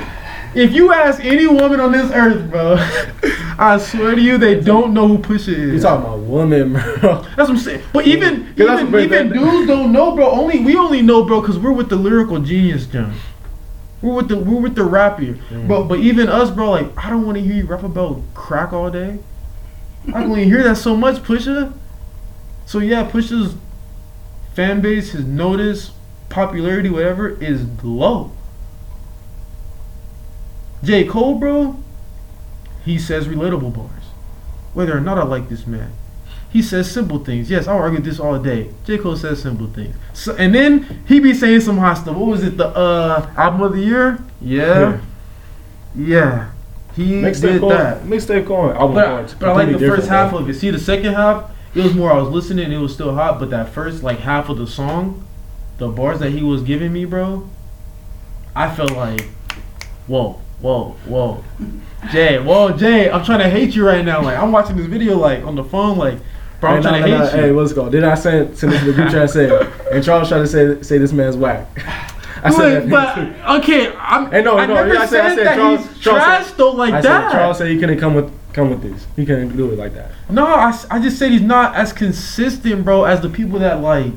If 0.54 0.72
you 0.74 0.92
ask 0.92 1.24
any 1.24 1.46
woman 1.46 1.80
on 1.80 1.92
this 1.92 2.12
earth, 2.12 2.50
bro, 2.50 2.76
I 3.58 3.78
swear 3.78 4.14
to 4.14 4.20
you, 4.20 4.36
they 4.36 4.60
don't 4.60 4.92
know 4.92 5.08
who 5.08 5.16
Pusha 5.16 5.48
is. 5.48 5.72
You 5.74 5.80
talking 5.80 6.04
about 6.04 6.18
women, 6.20 6.74
bro? 6.74 7.22
That's 7.22 7.36
what 7.36 7.50
I'm 7.50 7.56
saying. 7.56 7.82
But 7.94 8.06
even 8.06 8.52
even, 8.58 8.94
even 8.94 9.32
dudes 9.32 9.66
don't 9.66 9.92
know, 9.92 10.14
bro. 10.14 10.30
Only 10.30 10.60
we 10.62 10.76
only 10.76 11.00
know, 11.00 11.24
bro, 11.24 11.40
because 11.40 11.58
we're 11.58 11.72
with 11.72 11.88
the 11.88 11.96
lyrical 11.96 12.38
genius, 12.38 12.84
John. 12.86 13.14
We're 14.02 14.12
with 14.12 14.28
the 14.28 14.36
we're 14.36 14.60
with 14.60 14.74
the 14.74 14.84
rap 14.84 15.18
here, 15.20 15.38
Mm. 15.50 15.68
bro. 15.68 15.84
But 15.84 16.00
even 16.00 16.28
us, 16.28 16.50
bro, 16.50 16.70
like 16.72 16.86
I 17.02 17.08
don't 17.08 17.24
want 17.24 17.38
to 17.38 17.42
hear 17.42 17.54
you 17.54 17.64
rap 17.64 17.82
about 17.82 18.20
crack 18.34 18.74
all 18.74 18.90
day. 18.90 19.18
I 20.08 20.20
don't 20.20 20.34
to 20.34 20.44
hear 20.44 20.62
that 20.64 20.76
so 20.76 20.94
much, 20.94 21.22
Pusha. 21.22 21.72
So 22.66 22.78
yeah, 22.80 23.08
Pusha's 23.10 23.54
fan 24.54 24.80
base, 24.80 25.12
his 25.12 25.24
notice, 25.24 25.92
popularity, 26.28 26.88
whatever, 26.90 27.30
is 27.42 27.64
low. 27.82 28.32
J. 30.82 31.04
Cole, 31.04 31.38
bro, 31.38 31.76
he 32.84 32.98
says 32.98 33.26
relatable 33.26 33.74
bars. 33.74 34.04
Whether 34.74 34.96
or 34.96 35.00
not 35.00 35.18
I 35.18 35.24
like 35.24 35.48
this 35.48 35.66
man. 35.66 35.92
He 36.50 36.62
says 36.62 36.90
simple 36.90 37.18
things. 37.24 37.50
Yes, 37.50 37.66
I'll 37.66 37.78
argue 37.78 38.00
this 38.00 38.20
all 38.20 38.38
day. 38.38 38.70
J. 38.84 38.98
Cole 38.98 39.16
says 39.16 39.42
simple 39.42 39.66
things. 39.68 39.96
So, 40.12 40.36
and 40.36 40.54
then 40.54 41.02
he 41.08 41.18
be 41.20 41.34
saying 41.34 41.60
some 41.62 41.78
hot 41.78 41.94
stuff. 41.94 42.14
What 42.16 42.26
was 42.28 42.44
it? 42.44 42.56
The 42.56 42.68
uh 42.68 43.28
album 43.36 43.62
of 43.62 43.72
the 43.72 43.80
year? 43.80 44.18
Yeah. 44.40 45.00
Yeah. 45.96 46.50
He 46.94 47.12
Mixtape 47.22 47.40
did 47.42 47.60
Cole. 47.60 47.70
that. 47.70 48.02
Mixtape 48.04 48.46
Cole. 48.46 48.70
Album 48.72 48.94
But, 48.94 49.06
parts. 49.06 49.34
but 49.34 49.48
I 49.48 49.52
like 49.52 49.66
the 49.66 49.72
completely 49.72 49.88
first 49.96 50.02
different, 50.08 50.30
half 50.32 50.40
of 50.40 50.48
it. 50.48 50.54
See, 50.54 50.70
the 50.70 50.78
second 50.78 51.14
half, 51.14 51.50
it 51.74 51.82
was 51.82 51.94
more 51.94 52.12
I 52.12 52.18
was 52.18 52.28
listening, 52.28 52.70
it 52.72 52.78
was 52.78 52.92
still 52.94 53.14
hot, 53.14 53.38
but 53.40 53.50
that 53.50 53.70
first 53.70 54.02
like 54.02 54.20
half 54.20 54.48
of 54.48 54.58
the 54.58 54.66
song, 54.66 55.24
the 55.78 55.88
bars 55.88 56.20
that 56.20 56.30
he 56.30 56.42
was 56.42 56.62
giving 56.62 56.92
me, 56.92 57.04
bro, 57.04 57.48
I 58.54 58.72
felt 58.74 58.92
like, 58.92 59.22
whoa, 60.06 60.40
whoa, 60.60 60.90
whoa. 61.06 61.44
Jay, 62.12 62.38
whoa, 62.38 62.70
Jay, 62.76 63.10
I'm 63.10 63.24
trying 63.24 63.40
to 63.40 63.50
hate 63.50 63.74
you 63.74 63.84
right 63.86 64.04
now. 64.04 64.22
Like, 64.22 64.38
I'm 64.38 64.52
watching 64.52 64.76
this 64.76 64.86
video, 64.86 65.18
like, 65.18 65.42
on 65.44 65.56
the 65.56 65.64
phone, 65.64 65.98
like, 65.98 66.18
bro, 66.60 66.70
I'm 66.70 66.76
Hey, 66.76 66.82
trying 66.82 67.00
nah, 67.00 67.06
to 67.06 67.12
nah, 67.12 67.18
hate 67.26 67.32
nah, 67.32 67.36
you. 67.38 67.42
Hey, 67.46 67.52
what's 67.52 67.72
it 67.72 67.74
called? 67.74 67.92
Did 67.92 68.04
I 68.04 68.14
send 68.14 68.56
send 68.56 68.72
this 68.72 68.80
to 68.80 68.86
the 68.86 68.92
group 68.92 69.08
chat 69.10 69.22
and 69.22 69.30
say, 69.30 69.68
and 69.90 70.04
Charles 70.04 70.28
tried 70.28 70.38
to 70.40 70.46
say 70.46 70.80
say 70.82 70.98
this 70.98 71.12
man's 71.12 71.36
whack. 71.36 71.66
I 72.44 72.50
said 72.50 72.84
Wait, 72.84 72.90
that. 72.90 73.36
but, 73.46 73.58
okay, 73.62 73.92
I'm, 73.96 74.30
Hey, 74.30 74.42
no, 74.42 74.58
I 74.58 74.66
no, 74.66 74.74
never 74.74 74.92
yeah, 74.94 75.00
I 75.00 75.06
said- 75.06 75.20
I 75.24 75.28
said, 75.30 75.36
said 75.38 75.46
that 75.46 75.56
Charles- 75.56 75.86
he's 75.88 75.98
Charles 76.00 76.22
trash, 76.22 76.46
said- 76.46 76.56
though, 76.58 76.70
like 76.72 76.92
I 76.94 77.00
that. 77.00 77.30
said 77.32 77.38
Charles 77.38 77.58
said 77.58 77.68
he 77.68 77.78
couldn't 77.80 77.98
come 77.98 78.14
with 78.14 78.30
come 78.54 78.70
with 78.70 78.82
these. 78.82 79.06
He 79.16 79.26
couldn't 79.26 79.56
do 79.56 79.70
it 79.72 79.78
like 79.78 79.92
that. 79.94 80.12
No, 80.30 80.46
I, 80.46 80.72
I 80.90 80.98
just 81.00 81.18
said 81.18 81.30
he's 81.32 81.42
not 81.42 81.74
as 81.74 81.92
consistent, 81.92 82.84
bro, 82.84 83.04
as 83.04 83.20
the 83.20 83.28
people 83.28 83.58
that 83.58 83.80
like 83.80 84.12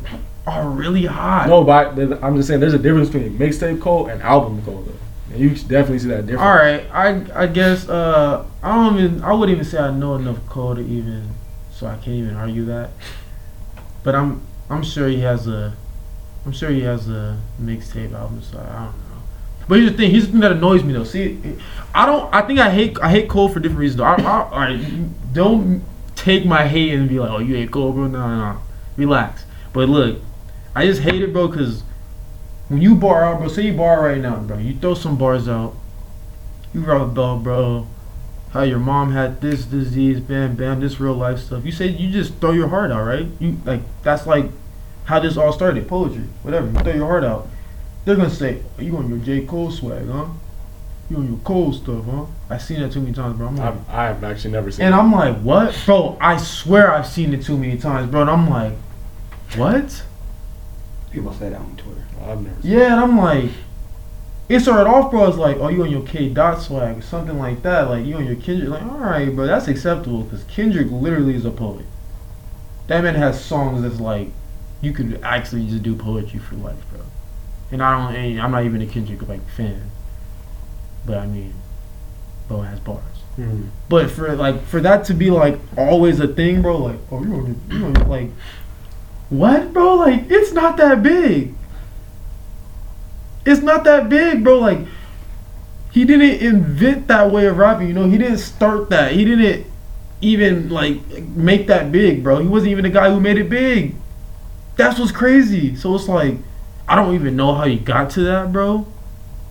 are 0.45 0.69
really 0.69 1.05
hot. 1.05 1.47
No, 1.49 1.63
but 1.63 1.99
I- 1.99 2.25
I'm 2.25 2.35
just 2.37 2.47
saying 2.47 2.59
there's 2.61 2.73
a 2.73 2.79
difference 2.79 3.09
between 3.09 3.37
mixtape 3.37 3.81
Cole 3.81 4.07
and 4.07 4.21
album 4.21 4.61
Cole 4.63 4.83
though. 4.83 4.93
And 5.33 5.39
you 5.41 5.49
definitely 5.49 5.99
see 5.99 6.07
that 6.07 6.25
difference. 6.25 6.41
All 6.41 6.55
right, 6.55 6.85
I 6.93 7.43
I 7.43 7.47
guess 7.47 7.89
uh 7.89 8.45
I 8.63 8.73
don't 8.75 8.97
even 8.99 9.23
I 9.23 9.33
wouldn't 9.33 9.57
even 9.57 9.65
say 9.69 9.77
I 9.77 9.91
know 9.91 10.15
enough 10.15 10.37
code 10.47 10.77
to 10.77 10.83
even 10.83 11.29
so 11.71 11.85
I 11.87 11.95
can't 11.95 12.15
even 12.15 12.35
argue 12.37 12.63
that. 12.65 12.91
But 14.03 14.15
I'm 14.15 14.41
I'm 14.69 14.83
sure 14.83 15.07
he 15.09 15.19
has 15.21 15.47
a 15.47 15.75
I'm 16.45 16.53
sure 16.53 16.69
he 16.69 16.81
has 16.83 17.09
a 17.09 17.37
mixtape 17.61 18.13
album, 18.13 18.41
so 18.41 18.57
I 18.57 18.85
don't 18.85 18.97
know. 18.97 19.06
But 19.67 19.79
here's 19.79 19.91
the 19.91 19.97
thing. 19.97 20.11
Here's 20.11 20.25
the 20.25 20.31
thing 20.31 20.41
that 20.41 20.51
annoys 20.51 20.83
me 20.83 20.93
though. 20.93 21.03
See, 21.03 21.39
I 21.93 22.05
don't. 22.05 22.33
I 22.33 22.41
think 22.41 22.59
I 22.59 22.69
hate. 22.69 22.97
I 23.01 23.09
hate 23.09 23.29
Cole 23.29 23.49
for 23.49 23.59
different 23.59 23.79
reasons. 23.79 23.97
Though. 23.97 24.05
I, 24.05 24.15
I, 24.15 24.49
all 24.49 24.59
right, 24.59 25.33
don't 25.33 25.83
take 26.15 26.45
my 26.45 26.67
hate 26.67 26.93
and 26.93 27.09
be 27.09 27.19
like, 27.19 27.29
"Oh, 27.29 27.39
you 27.39 27.55
hate 27.55 27.71
Cole, 27.71 27.91
bro." 27.91 28.07
No, 28.07 28.19
no, 28.27 28.53
no. 28.53 28.59
Relax. 28.95 29.45
But 29.73 29.89
look, 29.89 30.19
I 30.75 30.85
just 30.85 31.01
hate 31.01 31.21
it, 31.21 31.33
bro, 31.33 31.47
because 31.47 31.83
when 32.69 32.81
you 32.81 32.95
bar 32.95 33.23
out, 33.23 33.39
bro. 33.39 33.47
Say 33.47 33.63
you 33.63 33.73
bar 33.73 34.03
right 34.03 34.19
now, 34.19 34.37
bro. 34.37 34.57
You 34.57 34.75
throw 34.75 34.93
some 34.93 35.17
bars 35.17 35.47
out. 35.47 35.75
You 36.73 36.81
rub 36.81 37.01
a 37.01 37.07
bell, 37.07 37.39
bro. 37.39 37.87
How 38.51 38.63
your 38.63 38.79
mom 38.79 39.11
had 39.11 39.41
this 39.41 39.65
disease, 39.65 40.19
bam, 40.19 40.55
bam, 40.55 40.79
this 40.79 40.99
real 40.99 41.13
life 41.13 41.39
stuff. 41.39 41.65
You 41.65 41.71
say 41.71 41.87
you 41.87 42.11
just 42.11 42.35
throw 42.35 42.51
your 42.51 42.69
heart 42.69 42.91
out, 42.91 43.03
right? 43.03 43.27
You 43.39 43.57
like 43.65 43.81
that's 44.03 44.25
like 44.25 44.45
how 45.05 45.19
this 45.19 45.37
all 45.37 45.51
started, 45.51 45.87
poetry, 45.87 46.25
whatever. 46.43 46.67
You 46.67 46.73
throw 46.79 46.93
your 46.93 47.07
heart 47.07 47.23
out. 47.23 47.47
They're 48.07 48.15
gonna 48.15 48.29
say, 48.29 48.61
oh, 48.79 48.81
"You 48.81 48.95
on 48.95 49.09
your 49.09 49.17
J 49.17 49.45
Cole 49.45 49.69
swag, 49.69 50.07
huh? 50.07 50.27
You 51.09 51.17
on 51.17 51.27
your 51.27 51.39
Cole 51.39 51.73
stuff, 51.73 52.05
huh?" 52.09 52.23
I 52.49 52.57
seen 52.57 52.79
that 52.79 52.93
too 52.93 53.01
many 53.01 53.13
times, 53.13 53.37
bro. 53.37 53.47
I'm 53.47 53.57
like, 53.57 53.67
I've, 53.67 53.89
I've 53.89 54.23
actually 54.23 54.51
never 54.51 54.71
seen. 54.71 54.83
It. 54.83 54.85
And 54.85 54.95
it. 54.95 54.97
I'm 54.97 55.11
like, 55.11 55.37
"What, 55.41 55.77
bro?" 55.85 56.17
I 56.21 56.37
swear 56.37 56.93
I've 56.93 57.05
seen 57.05 57.33
it 57.33 57.43
too 57.43 57.57
many 57.57 57.77
times, 57.77 58.09
bro. 58.09 58.21
And 58.21 58.29
I'm 58.29 58.49
like, 58.49 58.71
"What?" 59.57 60.05
People 61.11 61.33
say 61.33 61.49
that 61.49 61.59
on 61.59 61.75
Twitter. 61.75 62.05
I've 62.21 62.41
never. 62.41 62.61
Seen 62.61 62.71
Yeah, 62.71 62.93
and 62.93 63.01
I'm 63.01 63.17
like, 63.17 63.51
it 64.47 64.61
started 64.61 64.89
off, 64.89 65.11
bro. 65.11 65.27
As 65.27 65.35
like, 65.35 65.57
oh, 65.57 65.67
you 65.67 65.83
on 65.83 65.91
your 65.91 66.03
K 66.03 66.29
dot 66.29 66.61
swag, 66.61 66.99
or 66.99 67.01
something 67.01 67.37
like 67.37 67.61
that. 67.63 67.89
Like 67.89 68.05
you 68.05 68.15
on 68.15 68.25
your 68.25 68.37
Kendrick. 68.37 68.69
Like, 68.69 68.83
all 68.83 68.99
right, 68.99 69.35
bro, 69.35 69.47
that's 69.47 69.67
acceptable 69.67 70.21
because 70.21 70.45
Kendrick 70.45 70.89
literally 70.91 71.35
is 71.35 71.43
a 71.43 71.51
poet. 71.51 71.85
That 72.87 73.03
man 73.03 73.15
has 73.15 73.43
songs 73.43 73.81
that's 73.81 73.99
like, 73.99 74.29
you 74.79 74.93
could 74.93 75.19
actually 75.23 75.67
just 75.67 75.83
do 75.83 75.93
poetry 75.93 76.39
for 76.39 76.55
life, 76.55 76.79
bro. 76.89 77.01
And 77.71 77.83
I 77.83 77.97
don't, 77.97 78.15
and 78.15 78.41
I'm 78.41 78.51
not 78.51 78.63
even 78.63 78.81
a 78.81 78.85
Kendrick 78.85 79.27
like 79.27 79.47
fan, 79.49 79.91
but 81.05 81.17
I 81.17 81.27
mean, 81.27 81.53
Bo 82.47 82.61
has 82.61 82.79
bars. 82.79 83.03
Mhm. 83.37 83.69
But 83.89 84.09
for 84.09 84.33
like 84.35 84.63
for 84.63 84.79
that 84.81 85.03
to 85.05 85.13
be 85.13 85.29
like 85.29 85.59
always 85.77 86.19
a 86.19 86.27
thing, 86.27 86.61
bro, 86.61 86.77
like 86.77 86.99
oh 87.11 87.23
you 87.23 87.33
on 87.33 87.45
your, 87.69 87.77
you 87.79 87.85
on 87.85 87.95
your, 87.95 88.05
like 88.05 88.29
what, 89.29 89.73
bro? 89.73 89.95
Like 89.95 90.25
it's 90.29 90.53
not 90.53 90.77
that 90.77 91.03
big. 91.03 91.53
It's 93.45 93.61
not 93.61 93.83
that 93.83 94.09
big, 94.09 94.43
bro. 94.43 94.59
Like 94.59 94.79
he 95.91 96.05
didn't 96.05 96.41
invent 96.41 97.07
that 97.07 97.31
way 97.31 97.47
of 97.47 97.57
rapping. 97.57 97.87
You 97.87 97.93
know, 97.93 98.09
he 98.09 98.17
didn't 98.17 98.37
start 98.37 98.89
that. 98.89 99.11
He 99.11 99.25
didn't 99.25 99.65
even 100.21 100.69
like 100.69 101.05
make 101.35 101.67
that 101.67 101.91
big, 101.91 102.23
bro. 102.23 102.39
He 102.39 102.47
wasn't 102.47 102.71
even 102.71 102.83
the 102.83 102.89
guy 102.89 103.09
who 103.09 103.19
made 103.19 103.37
it 103.37 103.49
big. 103.49 103.95
That's 104.77 104.99
what's 104.99 105.11
crazy. 105.11 105.75
So 105.75 105.93
it's 105.95 106.07
like 106.07 106.35
I 106.87 106.95
don't 106.95 107.13
even 107.15 107.35
know 107.35 107.53
how 107.53 107.65
you 107.65 107.79
got 107.79 108.09
to 108.11 108.21
that, 108.21 108.51
bro. 108.51 108.87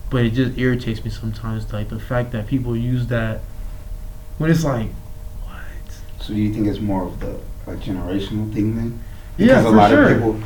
But 0.09 0.25
it 0.25 0.31
just 0.31 0.57
irritates 0.57 1.03
me 1.03 1.09
sometimes, 1.11 1.71
like 1.73 1.89
the 1.89 1.99
fact 1.99 2.31
that 2.31 2.47
people 2.47 2.75
use 2.75 3.07
that 3.07 3.41
when 4.37 4.49
it's 4.51 4.63
like, 4.63 4.87
what? 5.43 5.55
So 6.21 6.33
do 6.33 6.39
you 6.39 6.53
think 6.53 6.67
it's 6.67 6.79
more 6.79 7.03
of 7.03 7.19
the 7.19 7.39
like 7.65 7.79
generational 7.79 8.53
thing 8.53 8.75
then? 8.75 8.99
Yeah, 9.37 9.47
Because 9.61 9.65
a 9.65 9.69
for 9.69 9.75
lot 9.75 9.89
sure. 9.89 10.03
of 10.03 10.13
people, 10.13 10.41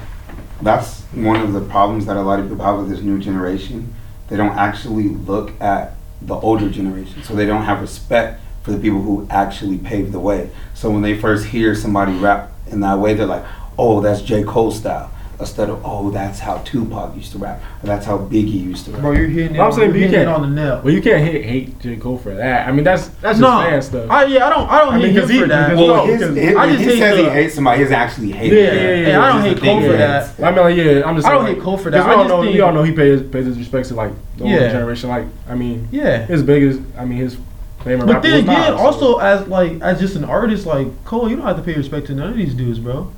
that's 0.61 1.01
one 1.13 1.39
of 1.41 1.53
the 1.53 1.61
problems 1.61 2.05
that 2.07 2.17
a 2.17 2.21
lot 2.21 2.39
of 2.39 2.49
people 2.49 2.63
have 2.65 2.77
with 2.79 2.89
this 2.89 3.01
new 3.01 3.19
generation. 3.19 3.93
They 4.29 4.37
don't 4.37 4.57
actually 4.57 5.09
look 5.09 5.59
at 5.61 5.93
the 6.21 6.35
older 6.35 6.69
generation, 6.69 7.21
so 7.23 7.35
they 7.35 7.45
don't 7.45 7.63
have 7.63 7.81
respect 7.81 8.41
for 8.63 8.71
the 8.71 8.79
people 8.79 9.01
who 9.01 9.27
actually 9.29 9.77
paved 9.77 10.11
the 10.11 10.19
way. 10.19 10.49
So 10.73 10.89
when 10.89 11.01
they 11.01 11.17
first 11.19 11.47
hear 11.47 11.75
somebody 11.75 12.13
rap 12.17 12.51
in 12.67 12.79
that 12.81 12.99
way, 12.99 13.13
they're 13.13 13.25
like, 13.25 13.43
"Oh, 13.77 14.01
that's 14.01 14.21
J. 14.21 14.43
Cole 14.43 14.71
style," 14.71 15.11
instead 15.41 15.69
of, 15.69 15.81
"Oh, 15.83 16.09
that's 16.11 16.39
how 16.39 16.59
Tupac 16.59 17.15
used 17.17 17.33
to 17.33 17.37
rap, 17.37 17.61
or 17.83 17.87
that's 17.87 18.05
how 18.05 18.17
Biggie 18.17 18.63
used 18.63 18.85
to 18.85 18.91
rap." 18.91 19.01
Bro, 19.01 19.11
you're 19.11 19.27
hitting 19.27 19.55
it, 19.55 19.59
I'm 19.59 19.71
saying 19.73 19.89
you're 19.89 19.97
hitting 19.97 20.11
can't- 20.13 20.29
on 20.29 20.41
the 20.43 20.47
nail. 20.61 20.79
Well, 20.83 20.93
you 20.93 21.01
can't 21.01 21.23
hate 21.25 21.43
hate 21.43 21.79
J 21.81 21.97
Cole 21.97 22.17
for 22.17 22.33
that. 22.33 22.67
I 22.67 22.71
mean, 22.71 22.85
that's 22.85 23.07
that's 23.21 23.39
just 23.39 23.41
No, 23.41 23.61
fan 23.61 23.81
stuff. 23.81 24.09
I, 24.09 24.25
yeah, 24.25 24.47
I 24.47 24.49
don't, 24.49 24.69
I 24.69 24.79
don't 24.79 24.93
I 24.93 24.97
mean, 24.97 25.07
hate 25.07 25.15
him 25.15 25.21
'cause 25.21 25.29
he- 25.29 25.39
for 25.41 25.47
that. 25.47 25.75
well, 25.75 25.87
no, 25.87 26.05
his, 26.05 26.21
his, 26.37 26.55
I 26.55 26.67
just 26.67 26.79
he 26.79 26.85
hate 26.85 26.99
says 26.99 27.17
the- 27.17 27.23
he 27.23 27.29
hates 27.29 27.55
somebody, 27.55 27.81
he's 27.83 27.91
actually 27.91 28.31
hating. 28.31 28.57
Yeah, 28.57 28.65
them. 28.65 28.75
yeah, 28.75 28.81
hey, 28.81 29.07
yeah, 29.11 29.21
I 29.23 29.31
don't 29.33 29.41
hate 29.41 29.57
Cole 29.61 29.81
for 29.81 29.91
that. 29.93 30.29
I 30.41 30.51
mean, 30.51 30.59
like, 30.63 30.75
yeah, 30.77 31.01
I'm 31.05 31.15
just. 31.15 31.27
I 31.27 31.31
don't 31.31 31.43
like, 31.43 31.55
hate 31.55 31.63
Cole 31.63 31.77
for 31.77 31.89
that. 31.91 32.07
we 32.07 32.13
all 32.13 32.27
know, 32.27 32.41
think, 32.43 32.53
we 32.55 32.61
all 32.61 32.71
know 32.73 32.83
he 32.83 32.91
pays 32.93 33.21
pays 33.23 33.45
his 33.45 33.57
respects 33.57 33.89
to 33.89 33.95
like 33.95 34.11
the 34.37 34.43
older 34.45 34.69
generation. 34.69 35.09
Like, 35.09 35.25
I 35.49 35.55
mean, 35.55 35.87
yeah. 35.91 36.25
his 36.25 36.43
biggest, 36.43 36.79
I 36.97 37.05
mean, 37.05 37.17
his 37.17 37.37
favorite 37.83 38.05
But 38.05 38.21
then 38.21 38.33
was 38.33 38.41
again, 38.43 38.73
also 38.73 39.17
as 39.17 39.47
like 39.47 39.81
as 39.81 39.99
just 39.99 40.15
an 40.15 40.23
artist, 40.23 40.65
like 40.67 40.87
Cole, 41.03 41.27
you 41.29 41.35
don't 41.35 41.45
have 41.47 41.57
to 41.57 41.63
pay 41.63 41.73
respect 41.73 42.07
to 42.07 42.13
none 42.13 42.29
of 42.29 42.35
these 42.37 42.53
dudes, 42.53 42.77
bro. 42.79 43.11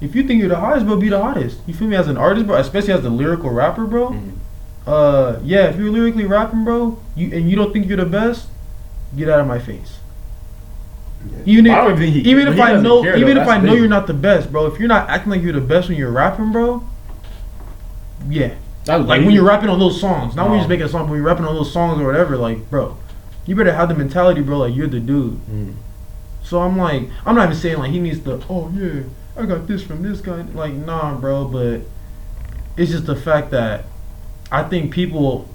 If 0.00 0.14
you 0.14 0.22
think 0.24 0.40
you're 0.40 0.48
the 0.48 0.56
hottest, 0.56 0.86
bro, 0.86 0.96
be 0.96 1.08
the 1.08 1.20
hottest. 1.22 1.58
You 1.66 1.74
feel 1.74 1.88
me? 1.88 1.96
As 1.96 2.08
an 2.08 2.16
artist, 2.16 2.46
bro, 2.46 2.56
especially 2.56 2.92
as 2.92 3.04
a 3.04 3.10
lyrical 3.10 3.50
rapper, 3.50 3.84
bro. 3.84 4.10
Mhm. 4.10 4.30
Uh, 4.86 5.36
yeah, 5.42 5.66
if 5.66 5.76
you're 5.78 5.90
lyrically 5.90 6.26
rapping, 6.26 6.64
bro, 6.64 6.98
you 7.16 7.30
and 7.32 7.48
you 7.48 7.56
don't 7.56 7.72
think 7.72 7.86
you're 7.86 7.96
the 7.96 8.04
best, 8.04 8.48
get 9.16 9.28
out 9.30 9.40
of 9.40 9.46
my 9.46 9.58
face. 9.58 9.98
Even 11.46 11.70
I 11.70 11.78
if 11.80 11.88
don't 11.88 11.98
think 11.98 12.14
he- 12.14 12.30
even 12.30 12.48
if 12.48 12.54
he 12.54 12.60
I 12.60 12.78
know 12.80 13.02
care, 13.02 13.16
even 13.16 13.36
though, 13.36 13.42
if 13.42 13.48
I 13.48 13.58
know 13.58 13.70
thing. 13.72 13.78
you're 13.78 13.88
not 13.88 14.06
the 14.06 14.12
best, 14.12 14.52
bro, 14.52 14.66
if 14.66 14.78
you're 14.78 14.88
not 14.88 15.08
acting 15.08 15.30
like 15.30 15.42
you're 15.42 15.54
the 15.54 15.60
best 15.60 15.88
when 15.88 15.96
you're 15.96 16.10
rapping, 16.10 16.52
bro, 16.52 16.82
yeah. 18.28 18.50
That's 18.84 19.06
Like 19.08 19.22
when 19.22 19.30
you're 19.30 19.44
rapping 19.46 19.70
on 19.70 19.78
those 19.78 19.98
songs, 19.98 20.36
not 20.36 20.44
when 20.44 20.52
you're 20.56 20.60
just 20.60 20.68
making 20.68 20.84
a 20.84 20.88
song, 20.90 21.02
but 21.04 21.12
when 21.12 21.18
you're 21.20 21.26
rapping 21.26 21.46
on 21.46 21.54
those 21.54 21.72
songs 21.72 21.98
or 21.98 22.04
whatever, 22.04 22.36
like, 22.36 22.68
bro, 22.70 22.96
you 23.46 23.56
better 23.56 23.72
have 23.72 23.88
the 23.88 23.94
mentality, 23.94 24.42
bro, 24.42 24.58
like 24.58 24.74
you're 24.74 24.86
the 24.86 25.00
dude. 25.00 25.40
Mhm. 25.50 25.72
So 26.42 26.60
I'm 26.60 26.76
like, 26.76 27.08
I'm 27.24 27.34
not 27.34 27.44
even 27.44 27.56
saying 27.56 27.78
like 27.78 27.90
he 27.90 28.00
needs 28.00 28.20
to. 28.24 28.40
Oh 28.50 28.70
yeah, 28.76 29.04
I 29.36 29.46
got 29.46 29.66
this 29.66 29.82
from 29.82 30.02
this 30.02 30.20
guy. 30.20 30.42
Like 30.42 30.72
nah, 30.74 31.14
bro. 31.18 31.46
But 31.46 31.80
it's 32.76 32.90
just 32.90 33.06
the 33.06 33.16
fact 33.16 33.50
that 33.50 33.84
I 34.52 34.62
think 34.62 34.92
people 34.92 35.48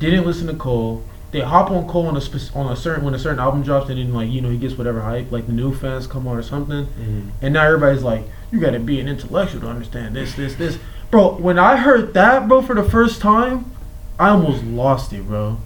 didn't 0.00 0.24
listen 0.26 0.46
to 0.48 0.54
Cole. 0.54 1.02
They 1.30 1.40
hop 1.40 1.70
on 1.70 1.86
Cole 1.86 2.06
on 2.06 2.16
a 2.16 2.20
spec- 2.20 2.56
on 2.56 2.72
a 2.72 2.76
certain 2.76 3.04
when 3.04 3.14
a 3.14 3.18
certain 3.18 3.38
album 3.38 3.62
drops, 3.62 3.90
and 3.90 3.98
then 3.98 4.12
like 4.14 4.30
you 4.30 4.40
know 4.40 4.48
he 4.50 4.56
gets 4.58 4.76
whatever 4.78 5.00
hype. 5.02 5.30
Like 5.30 5.46
the 5.46 5.52
new 5.52 5.74
fans 5.74 6.06
come 6.06 6.26
on 6.26 6.36
or 6.36 6.42
something, 6.42 6.86
Mhm. 6.86 7.30
and 7.42 7.54
now 7.54 7.64
everybody's 7.66 8.02
like, 8.02 8.24
you 8.50 8.58
got 8.60 8.70
to 8.70 8.80
be 8.80 8.98
an 8.98 9.08
intellectual 9.08 9.60
to 9.60 9.68
understand 9.68 10.16
this, 10.16 10.34
this, 10.34 10.54
this. 10.54 10.78
Bro, 11.10 11.36
when 11.36 11.58
I 11.58 11.76
heard 11.76 12.14
that, 12.14 12.48
bro, 12.48 12.62
for 12.62 12.74
the 12.74 12.82
first 12.82 13.20
time, 13.20 13.70
I 14.18 14.30
almost 14.30 14.64
lost 14.64 15.12
it, 15.12 15.26
bro. 15.26 15.58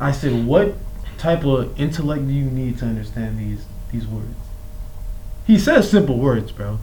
I 0.00 0.12
said, 0.12 0.46
what 0.46 0.74
type 1.18 1.44
of 1.44 1.78
intellect 1.78 2.26
do 2.28 2.32
you 2.32 2.44
need 2.44 2.78
to 2.78 2.84
understand 2.86 3.38
these 3.38 3.64
these 3.90 4.06
words? 4.06 4.28
He 5.46 5.58
says 5.58 5.90
simple 5.90 6.18
words, 6.18 6.52
bro. 6.52 6.78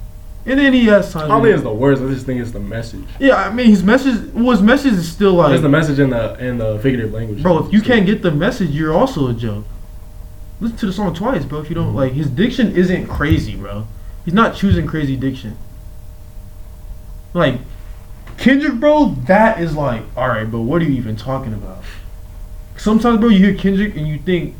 And 0.45 0.59
then 0.59 0.73
he 0.73 0.85
has 0.85 1.11
times. 1.13 1.25
I 1.25 1.27
don't 1.29 1.43
think 1.43 1.53
it's 1.53 1.63
the 1.63 1.73
words. 1.73 2.01
I 2.01 2.07
just 2.07 2.25
think 2.25 2.41
it's 2.41 2.51
the 2.51 2.59
message. 2.59 3.05
yeah, 3.19 3.35
I 3.35 3.51
mean, 3.53 3.67
his 3.67 3.83
message. 3.83 4.31
Well, 4.33 4.51
his 4.51 4.61
message 4.61 4.93
is 4.93 5.11
still 5.11 5.33
like, 5.33 5.53
It's 5.53 5.61
the 5.61 5.69
message 5.69 5.99
in 5.99 6.09
the 6.09 6.33
in 6.43 6.57
the 6.57 6.79
figurative 6.79 7.13
language. 7.13 7.43
bro. 7.43 7.59
If 7.65 7.71
you 7.73 7.81
can't 7.81 8.05
get 8.05 8.21
the 8.23 8.31
message, 8.31 8.71
you're 8.71 8.93
also 8.93 9.27
a 9.27 9.33
joke. 9.33 9.65
Listen 10.59 10.77
to 10.77 10.85
the 10.87 10.93
song 10.93 11.13
twice, 11.13 11.43
bro. 11.45 11.59
If 11.59 11.69
you 11.69 11.75
don't 11.75 11.93
Mhm. 11.93 11.95
like, 11.95 12.13
his 12.13 12.27
diction 12.29 12.71
isn't 12.75 13.07
crazy, 13.07 13.55
bro. 13.55 13.87
He's 14.25 14.33
not 14.33 14.55
choosing 14.55 14.85
crazy 14.87 15.15
diction. 15.15 15.57
Like 17.33 17.59
Kendrick, 18.37 18.79
bro, 18.79 19.15
that 19.27 19.59
is 19.61 19.75
like, 19.75 20.01
all 20.17 20.27
right, 20.27 20.49
bro. 20.49 20.61
What 20.61 20.81
are 20.81 20.85
you 20.85 20.95
even 20.97 21.15
talking 21.15 21.53
about? 21.53 21.83
Sometimes, 22.77 23.19
bro, 23.19 23.29
you 23.29 23.37
hear 23.45 23.53
Kendrick 23.53 23.95
and 23.95 24.07
you 24.07 24.17
think, 24.17 24.55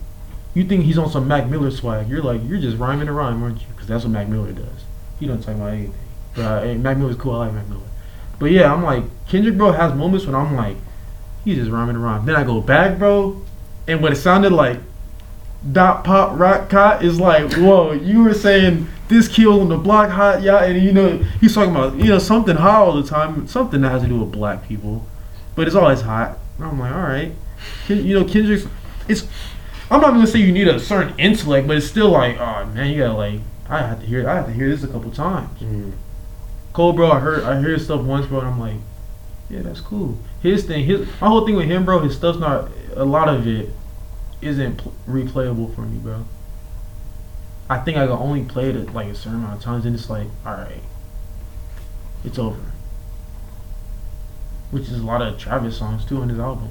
you 0.54 0.64
think 0.64 0.84
he's 0.86 0.98
on 1.00 1.10
some 1.10 1.28
Mac 1.28 1.50
Miller 1.50 1.72
swag. 1.72 2.08
You're 2.08 2.22
like, 2.22 2.42
you're 2.48 2.60
just 2.60 2.78
rhyming 2.78 3.08
a 3.08 3.14
rhyme, 3.14 3.42
aren't 3.42 3.60
you? 3.62 3.68
Because 3.82 3.88
that's 3.88 4.04
what 4.04 4.12
Mac 4.12 4.28
Miller 4.28 4.52
does. 4.52 4.86
He 5.20 5.26
don't 5.26 5.42
talk 5.42 5.56
about 5.56 5.74
anything. 5.74 5.96
But 6.36 6.42
uh, 6.42 6.62
hey, 6.62 6.78
Mac 6.78 6.98
Miller's 6.98 7.16
cool. 7.16 7.34
I 7.34 7.48
like 7.48 7.54
Mac 7.56 7.68
Miller. 7.68 7.82
But 8.38 8.52
yeah, 8.52 8.72
I'm 8.72 8.84
like 8.84 9.04
Kendrick, 9.28 9.58
bro, 9.58 9.72
has 9.72 9.92
moments 9.96 10.28
when 10.28 10.36
I'm 10.36 10.56
like, 10.56 10.78
he's 11.44 11.58
just 11.58 11.72
rhyming 11.72 11.96
a 11.96 12.00
rhyme. 12.00 12.28
Then 12.28 12.36
I 12.36 12.44
go 12.44 12.62
back, 12.62 13.00
bro, 13.00 13.42
and 13.88 14.04
what 14.04 14.12
it 14.12 14.18
sounded 14.18 14.52
like, 14.52 14.78
dot 15.72 16.04
pop 16.04 16.40
rock 16.40 16.70
cot 16.70 17.04
is 17.04 17.20
like, 17.20 17.54
whoa, 17.54 17.94
you 17.94 18.24
were 18.24 18.36
saying 18.36 18.88
this 19.08 19.28
kill 19.28 19.62
on 19.62 19.70
the 19.70 19.78
block 19.78 20.12
hot, 20.12 20.44
yeah, 20.44 20.64
and 20.64 20.80
you 20.84 20.92
know 20.92 21.18
he's 21.40 21.56
talking 21.56 21.72
about 21.72 21.96
you 21.96 22.06
know 22.06 22.20
something 22.20 22.56
hot 22.56 22.82
all 22.82 23.02
the 23.02 23.08
time, 23.08 23.48
something 23.48 23.82
that 23.82 23.90
has 23.90 24.04
to 24.04 24.08
do 24.08 24.20
with 24.20 24.32
black 24.32 24.68
people, 24.68 25.08
but 25.56 25.66
it's 25.66 25.76
always 25.76 26.02
hot. 26.02 26.38
I'm 26.60 26.80
like, 26.80 26.94
all 26.94 27.02
right, 27.02 27.32
you 27.88 28.20
know 28.20 28.26
Kendrick's, 28.26 28.68
it's. 29.08 29.28
I'm 29.90 30.00
not 30.00 30.12
gonna 30.12 30.28
say 30.28 30.40
you 30.40 30.54
need 30.54 30.70
a 30.70 30.80
certain 30.80 31.20
intellect, 31.20 31.68
but 31.68 31.76
it's 31.76 31.88
still 31.88 32.10
like, 32.10 32.38
oh 32.38 32.66
man, 32.68 32.92
you 32.92 33.00
gotta 33.00 33.14
like, 33.14 33.42
I 33.72 33.82
had 33.82 34.02
to 34.02 34.06
hear, 34.06 34.30
I 34.30 34.36
have 34.36 34.46
to 34.48 34.52
hear 34.52 34.70
this 34.70 34.84
a 34.84 34.88
couple 34.88 35.10
times. 35.12 35.60
Mhm. 35.62 35.94
Cole, 36.74 36.94
bro, 36.94 37.12
I 37.12 37.20
heard 37.20 37.44
I 37.44 37.56
heard 37.56 37.74
his 37.74 37.86
stuff 37.86 38.02
once, 38.02 38.28
bro, 38.28 38.40
and 38.40 38.48
I'm 38.50 38.60
like, 38.60 38.76
yeah, 39.50 39.62
that's 39.62 39.82
cool. 39.82 40.18
His 40.42 40.64
thing, 40.66 40.86
his 40.86 41.08
my 41.20 41.28
whole 41.28 41.46
thing 41.46 41.56
with 41.56 41.66
him, 41.68 41.86
bro, 41.86 42.00
his 42.00 42.16
stuff's 42.16 42.40
not 42.40 42.70
a 42.96 43.06
lot 43.06 43.28
of 43.30 43.48
it 43.48 43.70
isn't 44.42 44.78
pl- 44.78 44.94
replayable 45.08 45.74
for 45.76 45.82
me, 45.82 45.98
bro. 45.98 46.26
I 47.70 47.78
think 47.80 47.98
I 47.98 48.06
can 48.06 48.16
only 48.18 48.44
play 48.44 48.70
it 48.70 48.94
like 48.94 49.08
a 49.08 49.16
certain 49.16 49.36
amount 49.40 49.56
of 49.58 49.62
times, 49.64 49.86
and 49.86 49.96
it's 49.96 50.10
like, 50.10 50.28
all 50.46 50.54
right, 50.54 50.82
it's 52.26 52.38
over. 52.38 52.60
Which 54.72 54.84
is 54.90 55.00
a 55.00 55.04
lot 55.06 55.22
of 55.22 55.38
Travis 55.38 55.78
songs 55.78 56.04
too 56.06 56.22
on 56.22 56.30
his 56.30 56.40
album. 56.40 56.70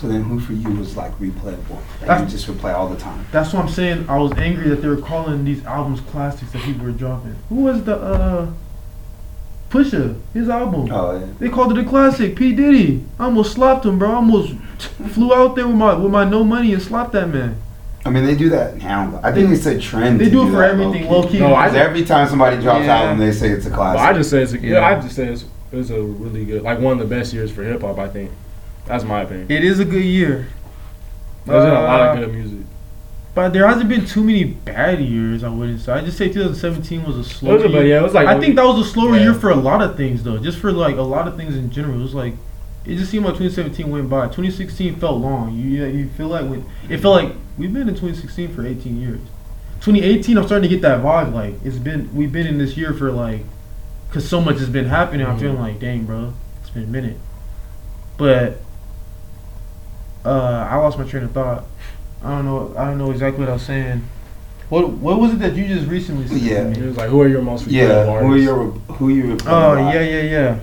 So 0.00 0.08
then, 0.08 0.22
who 0.22 0.40
for 0.40 0.54
you 0.54 0.70
was 0.70 0.96
like 0.96 1.12
replayable? 1.18 1.78
That 2.00 2.06
That's- 2.06 2.20
you 2.32 2.38
just 2.38 2.46
replay 2.48 2.72
all 2.74 2.88
the 2.88 2.96
time. 2.96 3.26
That's 3.32 3.52
what 3.52 3.62
I'm 3.64 3.68
saying. 3.68 4.06
I 4.08 4.16
was 4.16 4.32
angry 4.38 4.68
that 4.70 4.80
they 4.80 4.88
were 4.88 4.96
calling 4.96 5.44
these 5.44 5.62
albums 5.66 6.00
classics 6.00 6.50
that 6.52 6.62
people 6.62 6.86
were 6.86 6.92
dropping. 6.92 7.36
Who 7.50 7.56
was 7.56 7.84
the 7.84 7.96
uh 8.00 8.46
Pusha? 9.70 10.18
His 10.34 10.48
album. 10.48 10.88
Oh 10.90 11.18
yeah. 11.18 11.26
They 11.38 11.48
called 11.48 11.76
it 11.76 11.84
a 11.84 11.88
classic. 11.88 12.34
P 12.34 12.52
Diddy. 12.52 13.04
I 13.18 13.24
almost 13.24 13.52
slapped 13.52 13.84
him, 13.84 13.98
bro. 13.98 14.10
I 14.10 14.14
almost 14.14 14.52
flew 15.10 15.34
out 15.34 15.54
there 15.54 15.66
with 15.66 15.76
my 15.76 15.94
with 15.94 16.10
my 16.10 16.24
no 16.24 16.42
money 16.44 16.72
and 16.72 16.82
slapped 16.82 17.12
that 17.12 17.28
man. 17.28 17.56
I 18.04 18.08
mean, 18.08 18.24
they 18.24 18.34
do 18.34 18.48
that 18.48 18.78
now. 18.78 19.20
I 19.22 19.30
think 19.30 19.50
it's 19.50 19.66
a 19.66 19.78
trend. 19.78 20.18
They 20.18 20.24
to 20.24 20.30
do 20.30 20.42
it 20.48 20.50
for 20.50 20.56
that 20.60 20.70
everything, 20.70 21.04
low-key. 21.10 21.26
low 21.26 21.28
key. 21.30 21.38
No, 21.40 21.54
I- 21.54 21.66
Because 21.68 21.76
every 21.86 22.04
time 22.06 22.26
somebody 22.28 22.56
drops 22.58 22.86
Yeah. 22.86 22.96
album, 22.98 23.18
they 23.18 23.30
say 23.30 23.50
it's 23.50 23.66
a 23.66 23.68
But 23.68 23.76
classic. 23.76 24.00
I 24.00 24.12
just 24.14 24.30
say 24.30 24.42
it's 24.42 24.54
a, 24.54 24.58
yeah. 24.58 24.72
Yeah. 24.80 24.86
I 24.86 25.00
just 25.02 25.14
say 25.14 25.26
it's, 25.28 25.44
it's 25.70 25.90
a 25.90 26.00
really 26.02 26.46
good, 26.46 26.62
like 26.62 26.80
one 26.80 26.94
of 26.94 26.98
the 27.06 27.14
best 27.14 27.34
years 27.34 27.50
for 27.52 27.62
hip 27.62 27.82
hop. 27.82 27.98
I 27.98 28.08
think 28.08 28.30
that's 28.90 29.04
my 29.04 29.22
opinion. 29.22 29.46
it 29.50 29.64
is 29.64 29.80
a 29.80 29.84
good 29.84 30.04
year. 30.04 30.46
There's 31.46 31.64
been 31.64 31.72
a 31.74 31.80
lot 31.80 32.00
Uh, 32.00 32.12
of 32.12 32.18
good 32.20 32.34
music. 32.34 32.58
But 33.34 33.52
there 33.52 33.66
hasn't 33.66 33.88
been 33.88 34.04
too 34.04 34.22
many 34.24 34.44
bad 34.44 35.00
years. 35.00 35.44
I 35.44 35.48
wouldn't 35.48 35.80
say. 35.80 35.92
I 35.92 36.00
just 36.00 36.18
say 36.18 36.28
2017 36.28 37.04
was 37.04 37.16
a 37.16 37.24
slow 37.24 37.54
was 37.54 37.62
a, 37.62 37.68
but 37.68 37.78
year. 37.84 37.86
yeah, 37.86 38.00
it 38.00 38.02
was 38.02 38.12
like 38.12 38.26
I 38.26 38.38
think 38.40 38.56
that 38.56 38.64
was 38.66 38.84
a 38.86 38.90
slower 38.90 39.16
Yeah. 39.16 39.22
year 39.22 39.34
for 39.34 39.50
a 39.50 39.54
lot 39.56 39.80
of 39.82 39.96
things, 39.96 40.22
though. 40.24 40.36
Just 40.38 40.58
for 40.58 40.72
like 40.72 40.96
a 40.96 41.02
lot 41.02 41.28
of 41.28 41.36
things 41.36 41.56
in 41.56 41.70
general. 41.70 41.98
It 41.98 42.02
was 42.02 42.14
like 42.14 42.34
it 42.84 42.96
just 42.96 43.10
seemed 43.10 43.24
like 43.24 43.34
2017 43.36 43.88
went 43.90 44.08
by. 44.10 44.24
2016 44.26 44.96
felt 44.96 45.20
long. 45.20 45.54
You 45.54 45.84
you 45.86 46.08
feel 46.16 46.28
like 46.28 46.42
when 46.50 46.64
it 46.88 46.98
felt 46.98 47.22
like 47.22 47.32
we've 47.56 47.72
been 47.72 47.88
in 47.88 47.94
2016 47.94 48.48
for 48.54 48.66
18 48.66 49.00
years. 49.00 49.20
2018, 49.80 50.36
I'm 50.36 50.44
starting 50.44 50.68
to 50.68 50.74
get 50.74 50.82
that 50.82 51.00
vibe. 51.02 51.32
Like 51.32 51.54
it's 51.64 51.78
been 51.78 52.10
we've 52.14 52.32
been 52.32 52.46
in 52.48 52.58
this 52.58 52.76
year 52.76 52.92
for 52.92 53.12
like, 53.12 53.42
cause 54.10 54.28
so 54.28 54.40
much 54.40 54.58
has 54.58 54.68
been 54.68 54.86
happening. 54.86 55.24
I'm 55.26 55.36
Mhm. 55.36 55.40
feeling 55.40 55.60
like, 55.60 55.78
dang, 55.78 56.02
bro, 56.04 56.32
it's 56.60 56.70
been 56.70 56.82
a 56.84 56.86
minute. 56.86 57.16
But 58.18 58.60
uh, 60.24 60.68
I 60.70 60.76
lost 60.76 60.98
my 60.98 61.04
train 61.04 61.24
of 61.24 61.32
thought. 61.32 61.64
I 62.22 62.30
don't 62.30 62.44
know. 62.44 62.74
I 62.76 62.84
don't 62.86 62.98
know 62.98 63.10
exactly 63.10 63.40
what 63.40 63.48
I 63.48 63.54
was 63.54 63.62
saying. 63.62 64.02
What 64.68 64.88
What 64.90 65.18
was 65.18 65.32
it 65.32 65.38
that 65.40 65.54
you 65.56 65.66
just 65.66 65.88
recently 65.88 66.26
said? 66.28 66.38
to 66.38 66.44
Yeah. 66.44 66.64
me? 66.64 66.78
It 66.78 66.86
was 66.86 66.96
like, 66.96 67.08
who 67.10 67.20
are 67.22 67.28
your 67.28 67.42
most 67.42 67.66
replayable 67.66 67.72
yeah. 67.72 68.04
Who 68.04 68.10
are 68.10 68.24
artists? 68.24 68.44
your 68.44 68.64
who 68.96 69.08
you 69.08 69.24
replaying? 69.24 69.46
Oh 69.50 69.74
a 69.74 69.82
lot? 69.82 69.94
yeah, 69.94 70.00
yeah, 70.02 70.22
yeah. 70.22 70.58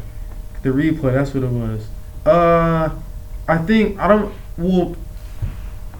The 0.61 0.69
replay. 0.69 1.13
That's 1.13 1.33
what 1.33 1.43
it 1.43 1.49
was. 1.49 1.87
Uh, 2.25 2.89
I 3.47 3.57
think 3.57 3.99
I 3.99 4.07
don't. 4.07 4.33
Well, 4.57 4.95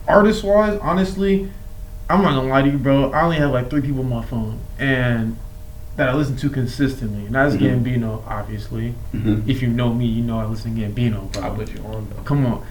artist 0.08 0.44
wise, 0.44 0.80
honestly, 0.82 1.52
I'm 2.10 2.22
not 2.22 2.36
gonna 2.36 2.48
lie 2.50 2.62
to 2.62 2.70
you, 2.70 2.78
bro. 2.78 3.12
I 3.12 3.22
only 3.24 3.38
have 3.38 3.52
like 3.52 3.70
three 3.70 3.82
people 3.82 4.00
on 4.00 4.10
my 4.10 4.24
phone, 4.26 4.60
and 4.80 5.38
that 5.96 6.10
I 6.10 6.14
listen 6.14 6.38
to 6.38 6.50
consistently. 6.50 7.26
And 7.26 7.34
that's 7.36 7.56
Mhm. 7.56 7.84
Gambino, 7.84 8.22
obviously. 8.28 8.94
Mhm. 9.16 9.48
If 9.50 9.62
you 9.62 9.68
know 9.70 9.94
me, 9.94 10.06
you 10.06 10.24
know 10.24 10.40
I 10.40 10.46
listen 10.46 10.76
to 10.76 10.82
Gambino, 10.82 11.32
bro. 11.34 11.44
I 11.44 11.50
put 11.50 11.74
you 11.74 11.82
on 11.86 12.08
though. 12.16 12.22
Come 12.24 12.46
on. 12.46 12.62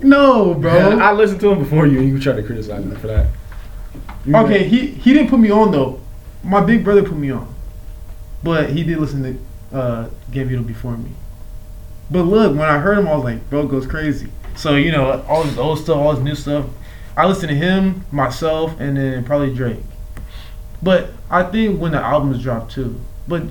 No, 0.00 0.54
bro. 0.54 0.98
I 0.98 1.12
listened 1.12 1.40
to 1.40 1.50
him 1.50 1.58
before 1.58 1.86
you, 1.86 1.98
and 2.00 2.08
you 2.08 2.20
tried 2.20 2.36
to 2.36 2.42
criticize 2.42 2.84
me 2.84 2.96
for 2.96 3.06
that. 3.08 3.28
You 4.24 4.36
Okay, 4.36 4.68
he 4.68 4.88
he 4.88 5.12
didn't 5.12 5.30
put 5.30 5.40
me 5.40 5.50
on 5.50 5.70
though. 5.72 6.00
My 6.42 6.60
big 6.60 6.84
brother 6.84 7.02
put 7.02 7.16
me 7.16 7.30
on, 7.30 7.52
but 8.42 8.70
he 8.70 8.82
did 8.84 8.98
listen 8.98 9.22
to 9.72 9.76
uh, 9.76 10.08
Gambino 10.30 10.66
before 10.66 10.96
me. 10.96 11.10
But 12.10 12.22
look, 12.22 12.52
when 12.56 12.68
I 12.68 12.78
heard 12.78 12.98
him, 12.98 13.08
I 13.08 13.14
was 13.14 13.24
like, 13.24 13.48
bro 13.50 13.66
goes 13.66 13.86
crazy. 13.86 14.28
So 14.54 14.76
you 14.76 14.92
know, 14.92 15.24
all 15.28 15.44
this 15.44 15.56
old 15.58 15.78
stuff, 15.78 15.96
all 15.96 16.12
this 16.14 16.22
new 16.22 16.34
stuff. 16.34 16.66
I 17.16 17.26
listened 17.26 17.48
to 17.48 17.54
him, 17.56 18.04
myself, 18.12 18.78
and 18.78 18.96
then 18.96 19.24
probably 19.24 19.54
Drake. 19.54 19.80
But 20.82 21.10
I 21.30 21.42
think 21.44 21.80
when 21.80 21.92
the 21.92 22.00
albums 22.00 22.42
drop 22.42 22.68
too. 22.70 23.00
But 23.26 23.44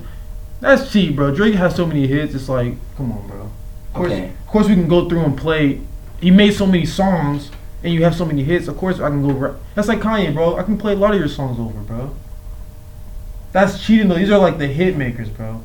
That's 0.60 0.90
cheap, 0.90 1.16
bro. 1.16 1.34
Drake 1.34 1.54
has 1.54 1.74
so 1.74 1.84
many 1.84 2.06
hits. 2.06 2.34
It's 2.34 2.48
like, 2.48 2.74
come 2.96 3.12
on, 3.12 3.26
bro. 3.26 3.40
Of 3.42 3.50
course, 3.92 4.12
Okay. 4.12 4.24
of 4.28 4.46
course, 4.46 4.68
we 4.68 4.74
can 4.74 4.88
go 4.88 5.06
through 5.08 5.20
and 5.24 5.36
play. 5.36 5.80
He 6.20 6.30
made 6.30 6.52
so 6.54 6.66
many 6.66 6.86
songs, 6.86 7.50
and 7.82 7.92
you 7.92 8.04
have 8.04 8.14
so 8.14 8.24
many 8.24 8.42
hits. 8.42 8.68
Of 8.68 8.76
course, 8.76 9.00
I 9.00 9.08
can 9.08 9.22
go. 9.22 9.58
That's 9.74 9.88
like 9.88 10.00
Kanye, 10.00 10.32
bro. 10.32 10.56
I 10.56 10.62
can 10.62 10.78
play 10.78 10.92
a 10.92 10.96
lot 10.96 11.12
of 11.12 11.18
your 11.18 11.28
songs 11.28 11.58
over, 11.60 11.78
bro. 11.80 12.14
That's 13.52 13.84
cheating 13.84 14.08
though. 14.08 14.16
These 14.16 14.30
are 14.30 14.38
like 14.38 14.58
the 14.58 14.66
hit 14.66 14.96
makers, 14.96 15.30
bro. 15.30 15.62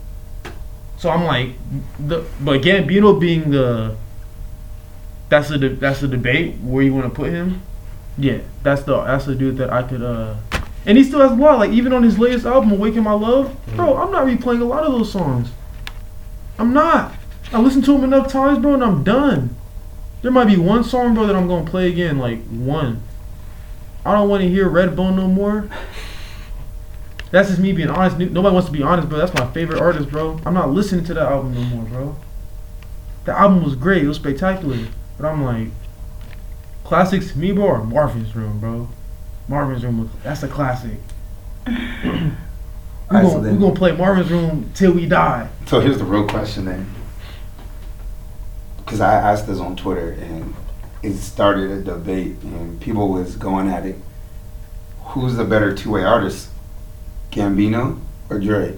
So 0.97 1.09
I'm 1.09 1.23
like, 1.23 1.55
the 1.99 2.25
but 2.39 2.61
Gambino 2.61 3.19
being 3.19 3.51
the. 3.51 3.97
That's 5.29 5.49
the 5.49 5.57
that's 5.57 6.01
the 6.01 6.07
debate 6.07 6.57
where 6.57 6.83
you 6.83 6.93
want 6.93 7.05
to 7.05 7.09
put 7.09 7.31
him. 7.31 7.61
Yeah, 8.17 8.39
that's 8.63 8.83
the 8.83 9.01
that's 9.03 9.25
the 9.25 9.35
dude 9.35 9.57
that 9.57 9.71
I 9.71 9.83
could 9.83 10.01
uh. 10.03 10.35
And 10.85 10.97
he 10.97 11.03
still 11.03 11.21
has 11.21 11.31
a 11.31 11.35
lot. 11.35 11.59
Like 11.59 11.71
even 11.71 11.93
on 11.93 12.03
his 12.03 12.19
latest 12.19 12.45
album, 12.45 12.71
"Awaken 12.71 13.03
My 13.03 13.13
Love," 13.13 13.55
bro. 13.75 13.95
I'm 13.97 14.11
not 14.11 14.25
replaying 14.25 14.61
a 14.61 14.65
lot 14.65 14.83
of 14.83 14.91
those 14.91 15.11
songs. 15.11 15.49
I'm 16.59 16.73
not. 16.73 17.13
I 17.53 17.59
listened 17.59 17.85
to 17.85 17.95
him 17.95 18.03
enough 18.03 18.31
times, 18.31 18.59
bro, 18.59 18.73
and 18.73 18.83
I'm 18.83 19.03
done. 19.03 19.55
There 20.21 20.31
might 20.31 20.45
be 20.45 20.57
one 20.57 20.83
song, 20.83 21.13
bro, 21.15 21.25
that 21.27 21.35
I'm 21.35 21.47
gonna 21.47 21.69
play 21.69 21.87
again, 21.89 22.17
like 22.19 22.43
one. 22.47 23.01
I 24.05 24.13
don't 24.13 24.29
want 24.29 24.41
to 24.43 24.49
hear 24.49 24.69
Redbone 24.69 25.15
no 25.15 25.27
more. 25.27 25.69
That's 27.31 27.47
just 27.49 27.59
me 27.59 27.71
being 27.71 27.89
honest. 27.89 28.17
Nobody 28.17 28.53
wants 28.53 28.67
to 28.67 28.73
be 28.73 28.83
honest, 28.83 29.07
bro. 29.09 29.17
That's 29.17 29.33
my 29.33 29.49
favorite 29.51 29.79
artist, 29.79 30.09
bro. 30.09 30.39
I'm 30.45 30.53
not 30.53 30.69
listening 30.71 31.05
to 31.05 31.13
that 31.13 31.23
album 31.31 31.53
no 31.53 31.61
more, 31.63 31.85
bro. 31.85 32.15
The 33.25 33.37
album 33.37 33.63
was 33.63 33.75
great. 33.75 34.03
It 34.03 34.07
was 34.07 34.17
spectacular. 34.17 34.77
But 35.17 35.27
I'm 35.27 35.43
like, 35.43 35.67
classics 36.83 37.31
to 37.31 37.37
me, 37.39 37.51
bro, 37.51 37.67
are 37.67 37.83
Marvin's 37.83 38.35
Room, 38.35 38.59
bro. 38.59 38.89
Marvin's 39.47 39.83
Room, 39.83 40.09
that's 40.23 40.43
a 40.43 40.47
classic. 40.47 40.97
We're 41.67 43.21
gonna, 43.23 43.41
then- 43.41 43.55
we 43.55 43.61
gonna 43.61 43.75
play 43.75 43.91
Marvin's 43.95 44.29
Room 44.31 44.71
till 44.73 44.93
we 44.93 45.05
die. 45.05 45.47
So 45.67 45.79
here's 45.79 45.97
the 45.97 46.05
real 46.05 46.27
question 46.27 46.65
then. 46.65 46.87
Because 48.91 48.99
I 48.99 49.13
asked 49.13 49.47
this 49.47 49.57
on 49.57 49.77
Twitter 49.77 50.11
and 50.11 50.53
it 51.01 51.13
started 51.13 51.71
a 51.71 51.81
debate 51.81 52.35
and 52.43 52.77
people 52.81 53.07
was 53.07 53.37
going 53.37 53.69
at 53.69 53.85
it. 53.85 53.95
Who's 55.05 55.37
the 55.37 55.45
better 55.45 55.73
two 55.73 55.91
way 55.91 56.03
artist? 56.03 56.49
Gambino 57.31 58.01
or 58.29 58.37
Drake? 58.37 58.75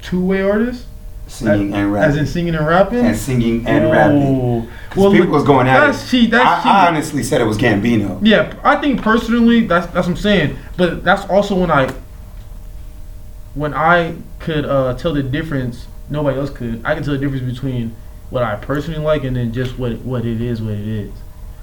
Two 0.00 0.24
way 0.24 0.40
artist? 0.40 0.86
Singing 1.26 1.74
and 1.74 1.92
rapping. 1.92 2.10
As 2.12 2.16
in 2.16 2.26
singing 2.26 2.54
and 2.54 2.66
rapping? 2.66 3.04
And 3.04 3.14
singing 3.14 3.66
and 3.66 3.90
rapping. 3.92 4.70
Because 4.88 5.12
people 5.12 5.32
was 5.32 5.44
going 5.44 5.68
at 5.68 5.80
that's 5.80 6.06
it. 6.06 6.08
cheap. 6.08 6.30
That's 6.30 6.64
I. 6.64 6.86
I 6.86 6.88
honestly 6.88 7.22
said 7.22 7.42
it 7.42 7.44
was 7.44 7.58
Gambino. 7.58 8.20
Yeah, 8.22 8.58
I 8.64 8.76
think 8.76 9.02
personally 9.02 9.66
that's 9.66 9.84
that's 9.88 10.06
what 10.06 10.12
I'm 10.12 10.16
saying. 10.16 10.56
But 10.78 11.04
that's 11.04 11.28
also 11.28 11.60
when 11.60 11.70
I 11.70 11.92
when 13.52 13.74
I 13.74 14.16
could 14.38 14.64
uh, 14.64 14.94
tell 14.94 15.12
the 15.12 15.22
difference. 15.22 15.88
Nobody 16.12 16.38
else 16.38 16.50
could. 16.50 16.82
I 16.84 16.94
can 16.94 17.02
tell 17.02 17.14
the 17.14 17.18
difference 17.18 17.50
between 17.50 17.96
what 18.28 18.42
I 18.42 18.56
personally 18.56 19.00
like 19.00 19.24
and 19.24 19.34
then 19.34 19.50
just 19.52 19.78
what 19.78 19.92
what 20.00 20.26
it 20.26 20.42
is, 20.42 20.60
what 20.60 20.74
it 20.74 20.86
is. 20.86 21.12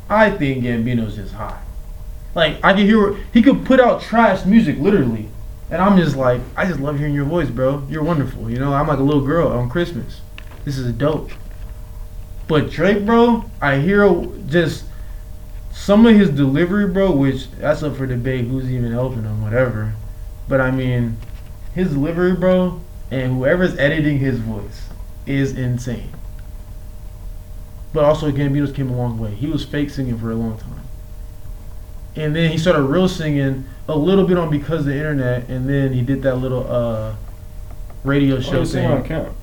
I 0.10 0.32
think 0.32 0.64
Gambino's 0.64 1.16
just 1.16 1.34
high. 1.34 1.62
Like 2.34 2.58
I 2.64 2.74
can 2.74 2.86
hear 2.86 3.14
he 3.32 3.44
could 3.44 3.64
put 3.64 3.80
out 3.80 4.02
trash 4.02 4.46
music 4.46 4.80
literally, 4.80 5.30
and 5.70 5.82
I'm 5.82 5.98
just 5.98 6.16
like 6.16 6.42
I 6.58 6.66
just 6.66 6.80
love 6.80 6.98
hearing 6.98 7.14
your 7.14 7.26
voice, 7.26 7.50
bro. 7.50 7.86
You're 7.90 8.04
wonderful. 8.04 8.50
You 8.50 8.58
know 8.58 8.74
I'm 8.74 8.88
like 8.88 8.98
a 8.98 9.04
little 9.04 9.24
girl 9.24 9.50
on 9.50 9.70
Christmas. 9.70 10.22
This 10.66 10.80
is 10.80 10.92
dope. 10.94 11.32
But 12.48 12.72
Drake, 12.72 13.06
bro, 13.06 13.46
I 13.62 13.78
hear 13.78 14.12
just 14.48 14.86
some 15.72 16.08
of 16.08 16.16
his 16.16 16.32
delivery, 16.32 16.88
bro, 16.88 17.12
which 17.12 17.52
that's 17.52 17.84
up 17.84 17.98
for 17.98 18.08
debate. 18.08 18.46
Who's 18.46 18.72
even 18.72 18.92
helping 18.92 19.24
him, 19.24 19.44
whatever. 19.44 19.94
But 20.48 20.60
I 20.60 20.72
mean, 20.72 21.18
his 21.76 21.90
delivery, 21.90 22.34
bro, 22.34 22.82
and 23.12 23.34
whoever's 23.34 23.78
editing 23.78 24.20
his 24.20 24.40
voice 24.40 24.90
is 25.26 25.58
insane. 25.58 26.12
But 27.94 28.04
also, 28.04 28.32
Gambino's 28.32 28.72
came 28.72 28.90
a 28.90 28.96
long 28.96 29.18
way. 29.18 29.34
He 29.34 29.48
was 29.48 29.66
fake 29.66 29.90
singing 29.90 30.18
for 30.18 30.32
a 30.32 30.36
long 30.36 30.58
time, 30.58 30.82
and 32.16 32.36
then 32.36 32.52
he 32.52 32.58
started 32.58 32.84
real 32.84 33.08
singing 33.08 33.66
a 33.88 33.96
little 33.96 34.26
bit 34.26 34.38
on 34.38 34.50
because 34.50 34.82
of 34.82 34.86
the 34.86 34.96
internet, 34.96 35.50
and 35.50 35.68
then 35.68 35.94
he 35.94 36.02
did 36.02 36.22
that 36.22 36.36
little 36.36 36.70
uh 36.72 37.16
radio 38.04 38.38
Oh, 38.38 38.42
show 38.42 38.60
you 38.60 38.66
sing 38.66 38.86
on 38.86 39.04
thing. 39.04 39.36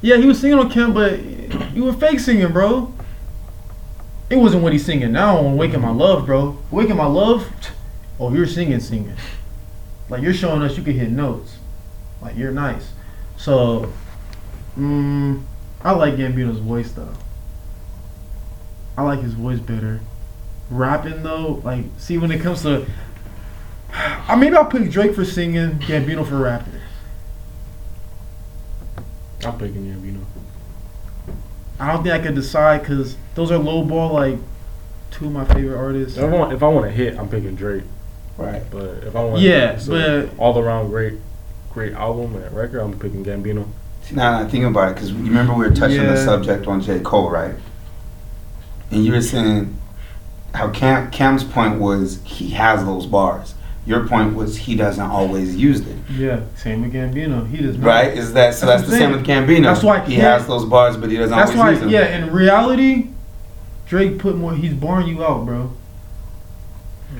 Yeah, 0.00 0.16
he 0.16 0.26
was 0.26 0.40
singing 0.40 0.58
on 0.58 0.70
camp, 0.70 0.94
but 0.94 1.20
you 1.74 1.84
were 1.84 1.92
fake 1.92 2.20
singing, 2.20 2.52
bro. 2.52 2.92
It 4.30 4.36
wasn't 4.36 4.62
what 4.62 4.72
he's 4.72 4.84
singing 4.84 5.12
now 5.12 5.36
on 5.38 5.56
Waking 5.56 5.80
My 5.80 5.90
Love, 5.90 6.26
bro. 6.26 6.58
Waking 6.70 6.96
My 6.96 7.06
Love, 7.06 7.52
oh, 8.18 8.32
you're 8.32 8.46
singing, 8.46 8.80
singing. 8.80 9.14
Like, 10.08 10.22
you're 10.22 10.34
showing 10.34 10.62
us 10.62 10.76
you 10.76 10.82
can 10.82 10.94
hit 10.94 11.10
notes. 11.10 11.58
Like, 12.22 12.36
you're 12.36 12.52
nice. 12.52 12.92
So, 13.36 13.92
mm, 14.78 15.42
I 15.82 15.90
like 15.92 16.14
Gambino's 16.14 16.58
voice, 16.58 16.92
though. 16.92 17.12
I 18.96 19.02
like 19.02 19.20
his 19.20 19.34
voice 19.34 19.58
better. 19.58 20.00
Rapping, 20.70 21.22
though, 21.22 21.60
like, 21.64 21.84
see, 21.98 22.16
when 22.18 22.30
it 22.30 22.40
comes 22.40 22.62
to. 22.62 22.86
I 23.92 24.34
maybe 24.38 24.56
I'll 24.56 24.64
pick 24.64 24.90
Drake 24.90 25.14
for 25.14 25.24
singing, 25.24 25.72
Gambino 25.80 26.26
for 26.26 26.38
rapping. 26.38 26.72
I'm 29.44 29.58
picking 29.58 29.84
Gambino. 29.86 30.24
I 31.80 31.92
don't 31.92 32.02
think 32.04 32.14
I 32.14 32.20
could 32.20 32.34
decide 32.36 32.82
because 32.82 33.16
those 33.34 33.50
are 33.50 33.58
low 33.58 33.82
ball 33.84 34.12
like 34.12 34.38
two 35.10 35.26
of 35.26 35.32
my 35.32 35.44
favorite 35.44 35.76
artists. 35.76 36.16
If 36.16 36.24
I 36.24 36.28
want, 36.28 36.52
if 36.52 36.62
I 36.62 36.68
want 36.68 36.86
to 36.86 36.92
hit, 36.92 37.18
I'm 37.18 37.28
picking 37.28 37.56
Drake. 37.56 37.82
Right. 38.36 38.62
But 38.70 39.02
if 39.04 39.16
I 39.16 39.24
want, 39.24 39.42
Yeah, 39.42 39.76
so 39.78 39.90
but- 40.28 40.38
all 40.38 40.56
around 40.58 40.90
great, 40.90 41.14
great 41.72 41.92
album 41.94 42.34
and 42.36 42.54
record, 42.56 42.80
I'm 42.80 42.98
picking 42.98 43.24
Gambino. 43.24 43.66
See, 44.02 44.14
now 44.14 44.38
that 44.38 44.46
I 44.46 44.50
think 44.50 44.64
about 44.64 44.90
it, 44.92 44.94
because 44.94 45.10
you 45.10 45.18
remember 45.24 45.54
we 45.54 45.66
were 45.68 45.74
touching 45.74 46.04
the 46.04 46.16
subject 46.16 46.66
on 46.66 46.80
J. 46.80 47.00
Cole, 47.00 47.30
right? 47.30 47.54
And 48.90 49.04
you 49.04 49.12
were 49.12 49.22
saying 49.22 49.76
how 50.54 50.70
Cam, 50.70 51.10
Cam's 51.10 51.44
point 51.44 51.80
was 51.80 52.20
he 52.24 52.50
has 52.50 52.84
those 52.84 53.06
bars. 53.06 53.54
Your 53.84 54.06
point 54.06 54.34
was 54.36 54.56
he 54.58 54.76
doesn't 54.76 55.04
always 55.04 55.56
use 55.56 55.82
them, 55.82 56.04
Yeah, 56.08 56.42
same 56.54 56.82
with 56.82 56.92
Gambino. 56.92 57.48
He 57.48 57.56
does 57.62 57.76
not. 57.78 57.86
right? 57.86 58.16
Is 58.16 58.32
that 58.34 58.54
so? 58.54 58.66
That's 58.66 58.82
That's, 58.82 58.92
the 58.92 58.98
same 58.98 59.10
with 59.10 59.26
Gambino. 59.26 59.64
That's 59.64 59.82
why 59.82 60.00
he 60.00 60.14
has 60.16 60.46
those 60.46 60.64
bars, 60.64 60.96
but 60.96 61.10
he 61.10 61.16
doesn't 61.16 61.36
That's 61.36 61.50
always 61.50 61.58
why. 61.58 61.70
use 61.70 61.80
them. 61.80 61.90
Yeah, 61.90 62.16
in 62.16 62.32
reality, 62.32 63.08
Drake 63.86 64.18
put 64.20 64.36
more. 64.36 64.54
He's 64.54 64.72
barring 64.74 65.08
you 65.08 65.24
out, 65.24 65.44
bro. 65.46 65.72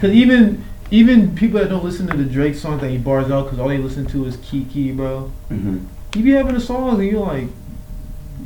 Cause 0.01 0.11
even 0.11 0.65
even 0.93 1.35
people 1.35 1.59
that 1.59 1.71
don't 1.71 1.83
listen 1.83 2.07
to 2.07 2.17
the 2.17 2.25
Drake 2.25 2.55
songs 2.55 2.83
that 2.83 2.91
he 2.91 2.99
bars 2.99 3.31
out, 3.31 3.49
cause 3.49 3.59
all 3.59 3.69
they 3.69 3.79
listen 3.79 4.05
to 4.07 4.27
is 4.27 4.37
Kiki, 4.37 4.93
bro. 4.93 5.33
hmm 5.49 5.79
He 6.15 6.23
be 6.23 6.33
having 6.33 6.55
the 6.55 6.61
songs 6.61 6.99
and 7.01 7.09
you're 7.09 7.21
like, 7.21 7.49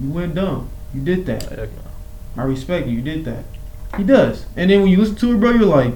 you 0.01 0.11
went 0.11 0.37
dumb. 0.37 0.71
You 0.95 1.03
did 1.03 1.27
that. 1.27 1.43
Heck 1.43 1.73
no. 1.73 1.83
I 2.37 2.45
respect 2.45 2.87
you. 2.87 2.95
You 2.95 3.03
did 3.03 3.25
that. 3.25 3.45
He 3.97 4.05
does. 4.05 4.47
And 4.57 4.71
then 4.71 4.83
when 4.83 4.91
you 4.91 4.99
listen 4.99 5.17
to 5.17 5.33
it, 5.33 5.41
bro, 5.41 5.51
you're 5.51 5.65
like, 5.65 5.93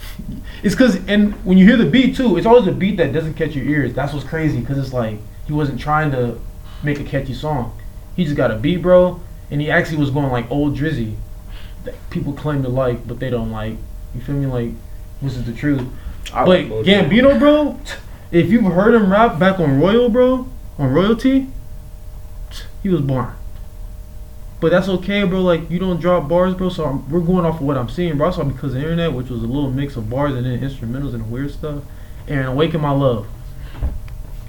it's 0.62 0.74
because, 0.74 0.96
and 1.08 1.32
when 1.46 1.56
you 1.56 1.64
hear 1.64 1.78
the 1.78 1.88
beat 1.88 2.14
too, 2.14 2.36
it's 2.36 2.46
always 2.46 2.66
a 2.66 2.72
beat 2.72 2.98
that 2.98 3.14
doesn't 3.14 3.34
catch 3.34 3.54
your 3.54 3.64
ears. 3.64 3.94
That's 3.94 4.12
what's 4.12 4.26
crazy 4.26 4.60
because 4.60 4.76
it's 4.78 4.92
like 4.92 5.18
he 5.46 5.54
wasn't 5.54 5.80
trying 5.80 6.10
to 6.10 6.38
make 6.82 7.00
a 7.00 7.04
catchy 7.04 7.32
song. 7.34 7.76
He 8.16 8.24
just 8.24 8.36
got 8.36 8.50
a 8.50 8.56
beat, 8.56 8.82
bro, 8.82 9.20
and 9.50 9.62
he 9.62 9.70
actually 9.70 9.98
was 9.98 10.10
going 10.10 10.30
like 10.30 10.50
old 10.50 10.76
Drizzy 10.76 11.16
that 11.84 11.94
people 12.10 12.34
claim 12.34 12.62
to 12.64 12.68
like, 12.68 13.08
but 13.08 13.18
they 13.18 13.30
don't 13.30 13.50
like. 13.50 13.76
You 14.14 14.20
feel 14.20 14.34
me? 14.34 14.46
Like, 14.46 14.72
this 15.22 15.36
is 15.36 15.44
the 15.44 15.52
truth. 15.52 15.86
I 16.32 16.44
but. 16.44 16.60
Gambino, 16.84 17.38
bro, 17.38 17.78
if 18.30 18.50
you've 18.50 18.64
heard 18.64 18.94
him 18.94 19.10
rap 19.10 19.38
back 19.38 19.58
on 19.60 19.80
Royal, 19.80 20.08
bro, 20.08 20.48
on 20.78 20.92
Royalty, 20.92 21.48
he 22.82 22.88
was 22.88 23.00
born. 23.00 23.32
But 24.60 24.70
that's 24.70 24.88
okay, 24.88 25.24
bro. 25.24 25.42
Like 25.42 25.70
you 25.70 25.78
don't 25.78 26.00
drop 26.00 26.28
bars, 26.28 26.54
bro. 26.54 26.70
So 26.70 26.86
I'm, 26.86 27.08
we're 27.10 27.20
going 27.20 27.44
off 27.44 27.56
of 27.56 27.62
what 27.62 27.76
I'm 27.76 27.88
seeing, 27.88 28.16
bro. 28.16 28.28
I 28.28 28.30
saw 28.30 28.44
because 28.44 28.74
of 28.74 28.80
the 28.80 28.80
internet, 28.80 29.12
which 29.12 29.28
was 29.28 29.42
a 29.42 29.46
little 29.46 29.70
mix 29.70 29.96
of 29.96 30.08
bars 30.08 30.34
and 30.34 30.46
then 30.46 30.60
instrumentals 30.60 31.14
and 31.14 31.30
weird 31.30 31.50
stuff. 31.50 31.84
And 32.26 32.46
awaken 32.46 32.80
my 32.80 32.90
love. 32.90 33.28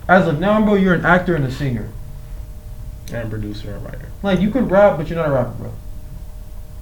As 0.07 0.27
of 0.27 0.39
now, 0.39 0.63
bro, 0.63 0.75
you're 0.75 0.93
an 0.93 1.05
actor 1.05 1.35
and 1.35 1.45
a 1.45 1.51
singer. 1.51 1.89
and 3.13 3.29
producer 3.29 3.73
and 3.75 3.85
writer. 3.85 4.09
Like 4.23 4.39
you 4.39 4.49
could 4.49 4.71
rap, 4.71 4.97
but 4.97 5.09
you're 5.09 5.17
not 5.17 5.27
a 5.29 5.31
rapper, 5.31 5.51
bro. 5.51 5.73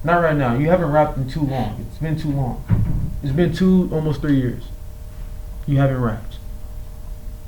Not 0.03 0.21
right 0.21 0.35
now. 0.37 0.55
You 0.55 0.69
haven't 0.69 0.91
rapped 0.91 1.17
in 1.17 1.27
too 1.27 1.41
long. 1.41 1.85
It's 1.89 1.97
been 1.97 2.17
too 2.17 2.31
long. 2.31 3.04
It's 3.25 3.33
been 3.35 3.53
two, 3.53 3.89
almost 3.91 4.21
three 4.21 4.35
years. 4.37 4.63
You 5.67 5.77
haven't 5.77 5.99
rapped. 5.99 6.37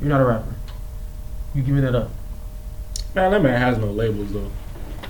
You're 0.01 0.09
not 0.09 0.21
a 0.21 0.25
rapper. 0.25 0.55
You 1.53 1.61
give 1.61 1.75
me 1.75 1.81
that 1.81 1.93
up. 1.93 2.09
Man, 3.13 3.31
that 3.31 3.41
man 3.43 3.59
has 3.61 3.77
no 3.77 3.87
labels 3.91 4.33
though. 4.33 4.49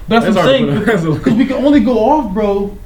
That's, 0.07 0.26
That's 0.26 0.36
what 0.36 0.45
I'm 0.45 0.45
saying. 0.45 0.78
put- 0.78 0.86
that's 0.86 1.03
a- 1.05 1.11
Because 1.11 1.34
we 1.34 1.45
can 1.45 1.65
only 1.65 1.80
go 1.80 1.97
off, 1.99 2.34
bro. 2.34 2.78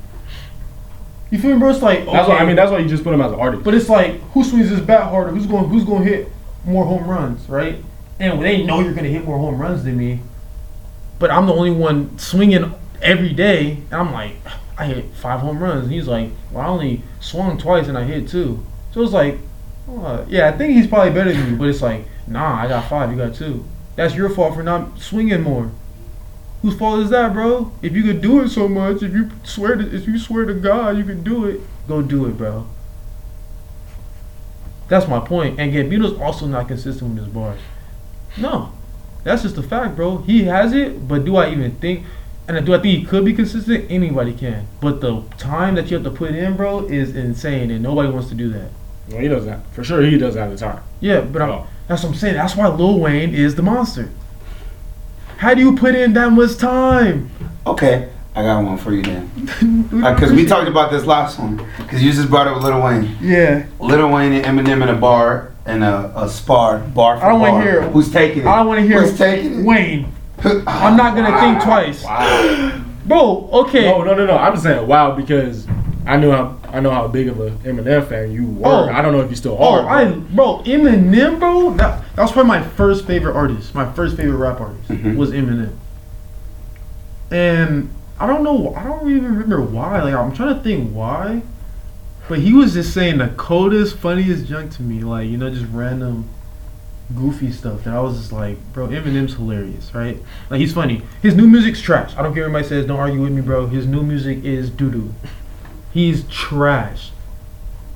You 1.32 1.40
feel 1.40 1.54
me, 1.54 1.60
bro? 1.60 1.70
It's 1.70 1.82
like 1.82 2.00
okay, 2.02 2.12
That's 2.12 2.30
why 2.30 2.38
I 2.38 2.46
mean. 2.46 2.56
That's 2.56 2.72
why 2.72 2.80
you 2.80 2.88
just 2.88 3.04
put 3.04 3.14
him 3.14 3.22
as 3.22 3.32
an 3.32 3.40
artist. 3.40 3.64
but 3.64 3.74
it's 3.74 3.90
like 3.90 4.20
who 4.34 4.44
swings 4.44 4.70
his 4.70 4.82
bat 4.82 5.10
harder? 5.10 5.32
Who's 5.32 5.46
going? 5.48 5.68
Who's 5.70 5.84
going 5.86 6.04
to 6.06 6.10
hit 6.10 6.32
more 6.66 6.86
home 6.86 7.08
runs, 7.08 7.48
right? 7.50 7.78
And 8.20 8.38
when 8.38 8.44
they 8.44 8.64
know 8.64 8.80
you're 8.82 8.94
going 8.94 9.06
to 9.06 9.12
hit 9.12 9.26
more 9.26 9.40
home 9.40 9.60
runs 9.60 9.84
than 9.84 9.98
me, 9.98 10.20
but 11.18 11.32
I'm 11.32 11.48
the 11.48 11.54
only 11.54 11.72
one 11.72 12.20
swinging 12.20 12.72
every 13.02 13.34
day, 13.34 13.78
and 13.90 13.94
I'm 13.96 14.14
like, 14.14 14.36
I 14.82 14.86
hit 14.86 15.06
five 15.14 15.42
home 15.42 15.62
runs, 15.62 15.84
and 15.84 15.94
he's 15.94 16.08
like, 16.08 16.32
well, 16.52 16.66
I 16.66 16.68
only 16.68 17.04
swung 17.20 17.58
twice 17.58 17.88
and 17.88 17.98
I 17.98 18.04
hit 18.04 18.28
two. 18.28 18.66
So 18.92 19.02
it's 19.04 19.14
like, 19.14 19.38
Uh, 19.90 20.26
yeah, 20.30 20.48
I 20.48 20.58
think 20.58 20.74
he's 20.74 20.88
probably 20.88 21.12
better 21.12 21.34
than 21.34 21.52
you, 21.52 21.56
but 21.58 21.68
it's 21.68 21.82
like, 21.82 22.06
nah, 22.28 22.62
I 22.62 22.68
got 22.68 22.88
five, 22.90 23.12
you 23.12 23.18
got 23.18 23.36
two. 23.36 23.66
That's 23.96 24.16
your 24.16 24.30
fault 24.30 24.56
for 24.56 24.64
not 24.64 25.00
swinging 25.00 25.42
more. 25.42 25.72
Whose 26.62 26.78
fault 26.78 27.00
is 27.02 27.10
that, 27.10 27.34
bro? 27.34 27.72
If 27.82 27.94
you 27.94 28.04
could 28.04 28.22
do 28.22 28.42
it 28.42 28.50
so 28.50 28.68
much, 28.68 29.02
if 29.04 29.12
you 29.14 29.32
swear 29.44 29.76
to, 29.76 29.96
if 29.96 30.08
you 30.08 30.18
swear 30.20 30.46
to 30.46 30.54
God, 30.54 30.98
you 30.98 31.04
can 31.04 31.24
do 31.24 31.46
it. 31.46 31.60
Go 31.88 32.02
do 32.02 32.26
it, 32.28 32.38
bro. 32.38 32.68
That's 34.88 35.08
my 35.08 35.20
point. 35.20 35.60
And 35.60 35.74
Gambino's 35.74 36.18
also 36.20 36.46
not 36.46 36.68
consistent 36.68 37.16
with 37.16 37.24
his 37.26 37.34
bars. 37.34 37.60
No, 38.38 38.72
that's 39.24 39.42
just 39.42 39.58
a 39.58 39.64
fact, 39.64 39.96
bro. 39.96 40.18
He 40.20 40.44
has 40.44 40.74
it, 40.74 41.08
but 41.08 41.26
do 41.26 41.36
I 41.36 41.52
even 41.52 41.76
think? 41.78 42.06
And 42.58 42.66
do 42.66 42.74
I 42.74 42.80
think 42.80 43.00
he 43.00 43.06
could 43.06 43.24
be 43.26 43.34
consistent? 43.34 43.90
Anybody 43.90 44.34
can. 44.34 44.68
But 44.82 45.00
the 45.02 45.22
time 45.38 45.76
that 45.76 45.90
you 45.90 45.96
have 45.98 46.04
to 46.04 46.12
put 46.12 46.32
in, 46.36 46.58
bro, 46.58 46.86
is 46.86 47.16
insane, 47.16 47.72
and 47.72 47.82
nobody 47.82 48.10
wants 48.12 48.30
to 48.30 48.36
do 48.36 48.50
that. 48.50 48.70
Well, 49.10 49.20
he 49.20 49.28
doesn't. 49.28 49.50
Have, 49.50 49.66
for 49.68 49.84
sure, 49.84 50.02
he 50.02 50.18
doesn't 50.18 50.40
have 50.42 50.52
the 50.52 50.58
time. 50.58 50.84
Yeah, 51.00 51.22
but 51.22 51.42
I'm, 51.42 51.50
Oh. 51.50 51.68
that's 51.88 52.04
what 52.04 52.10
I'm 52.10 52.16
saying. 52.16 52.36
That's 52.36 52.56
why 52.56 52.68
Lil 52.68 53.00
Wayne 53.00 53.34
is 53.34 53.56
the 53.56 53.62
monster. 53.62 54.10
How 55.38 55.54
do 55.54 55.62
you 55.62 55.76
put 55.76 55.96
in 55.96 56.14
that 56.14 56.32
much 56.32 56.58
time? 56.58 57.32
Okay, 57.66 58.10
I 58.36 58.44
got 58.44 58.64
one 58.64 58.78
for 58.78 58.92
you 58.94 59.02
then. 59.02 59.30
Uh, 60.04 60.14
because 60.14 60.32
we 60.32 60.46
talked 60.46 60.68
about 60.68 60.92
this 60.92 61.06
last 61.06 61.40
one. 61.40 61.66
Because 61.78 62.04
you 62.04 62.12
just 62.12 62.30
brought 62.30 62.48
up 62.48 62.62
Lil 62.62 62.82
Wayne. 62.82 63.16
Yeah. 63.22 63.66
Lil 63.80 64.10
Wayne 64.12 64.34
and 64.34 64.46
Eminem 64.60 64.84
in 64.84 64.90
a 64.90 64.96
bar 64.96 65.52
and 65.66 65.84
a, 65.84 66.12
a 66.16 66.30
spar 66.30 66.80
bar 66.80 67.18
for 67.18 67.26
I 67.26 67.30
don't 67.30 67.40
wanna 67.40 67.64
hear. 67.64 67.82
Who's 67.90 68.12
taking 68.12 68.44
it? 68.44 68.48
I 68.48 68.58
don't 68.58 68.68
want 68.68 68.80
to 68.82 68.86
hear 68.86 69.02
Who's 69.02 69.18
taking 69.18 69.60
it? 69.62 69.66
Wayne. 69.66 70.12
I'm 70.68 70.98
not 70.98 71.16
gonna 71.16 71.40
think 71.40 71.62
twice, 71.64 72.04
Wow. 72.04 72.82
bro. 73.06 73.50
Okay. 73.66 73.86
No, 73.86 74.04
no, 74.04 74.14
no, 74.16 74.26
no. 74.26 74.38
I'm 74.38 74.54
just 74.54 74.64
saying 74.64 74.88
wow 74.88 75.16
because 75.16 75.68
I 76.06 76.18
knew 76.18 76.32
how 76.32 76.58
I 76.70 76.80
know 76.80 76.90
how 76.92 77.08
big 77.08 77.28
of 77.28 77.40
a 77.40 77.52
Eminem 77.68 78.08
fan 78.08 78.32
you 78.32 78.46
were. 78.48 78.68
Oh. 78.68 78.90
I 78.90 79.02
don't 79.02 79.12
know 79.14 79.22
if 79.22 79.30
you 79.30 79.36
still 79.36 79.58
Oh, 79.60 79.82
are. 79.84 79.90
I 79.90 80.06
bro, 80.12 80.60
Eminem, 80.66 81.38
bro. 81.40 81.72
That, 81.76 82.04
that 82.16 82.22
was 82.22 82.32
probably 82.32 82.48
my 82.48 82.62
first 82.64 83.06
favorite 83.06 83.36
artist. 83.36 83.76
My 83.76 83.92
first 83.94 84.18
favorite 84.18 84.38
rap 84.38 84.60
artist 84.62 84.88
Mhm. 84.90 85.16
was 85.18 85.32
Eminem. 85.32 85.74
And 87.30 87.90
I 88.20 88.28
don't 88.28 88.44
know. 88.44 88.74
I 88.76 88.84
don't 88.84 89.10
even 89.10 89.26
remember 89.26 89.62
why. 89.62 90.02
Like 90.02 90.14
I'm 90.14 90.34
trying 90.34 90.56
to 90.56 90.62
think 90.62 90.92
why. 90.94 91.42
But 92.30 92.40
he 92.40 92.54
was 92.54 92.74
just 92.74 92.94
saying 92.94 93.18
the 93.18 93.28
coldest, 93.30 93.98
funniest 93.98 94.48
junk 94.48 94.72
to 94.74 94.82
me. 94.84 95.04
Like 95.04 95.28
you 95.30 95.38
know, 95.38 95.50
just 95.50 95.66
random, 95.72 96.26
goofy 97.16 97.52
stuff. 97.52 97.84
that 97.84 97.94
I 97.94 98.00
was 98.02 98.18
just 98.18 98.32
like, 98.32 98.58
bro, 98.74 98.88
Eminem's 98.88 99.34
hilarious, 99.36 99.94
right? 99.94 100.18
Like 100.50 100.60
he's 100.60 100.74
funny. 100.74 101.02
His 101.22 101.36
new 101.36 101.48
music's 101.48 101.82
trash. 101.82 102.14
I 102.18 102.24
don't 102.24 102.34
care 102.34 102.44
what 102.44 102.56
anybody 102.56 102.68
says. 102.68 102.86
Don't 102.88 103.00
argue 103.00 103.22
with 103.22 103.32
me, 103.32 103.42
bro. 103.42 103.68
His 103.68 103.86
new 103.88 104.04
music 104.04 104.44
is 104.44 104.70
doo 104.70 104.92
doo. 104.92 105.14
He's 105.94 106.24
trash. 106.28 107.12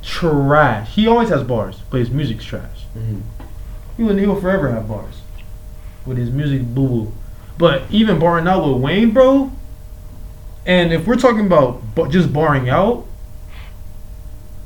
Trash. 0.01 0.93
He 0.95 1.07
always 1.07 1.30
has 1.30 1.43
bars, 1.43 1.80
but 1.89 1.99
his 1.99 2.09
music's 2.11 2.43
trash. 2.45 2.86
Mhm. 2.97 3.22
He 3.97 4.03
will, 4.03 4.16
he 4.18 4.26
will 4.26 4.39
forever 4.39 4.72
have 4.72 4.88
bars. 4.88 5.22
With 6.05 6.18
his 6.18 6.30
music 6.30 6.61
boo 6.63 6.88
boo. 6.88 7.11
But 7.57 7.84
even 7.89 8.20
barring 8.20 8.47
out 8.47 8.68
with 8.68 8.82
Wayne, 8.82 9.11
bro, 9.11 9.51
and 10.66 10.91
if 10.91 11.07
we're 11.07 11.16
talking 11.16 11.45
about 11.45 11.82
just 12.09 12.34
barring 12.34 12.70
out, 12.70 13.05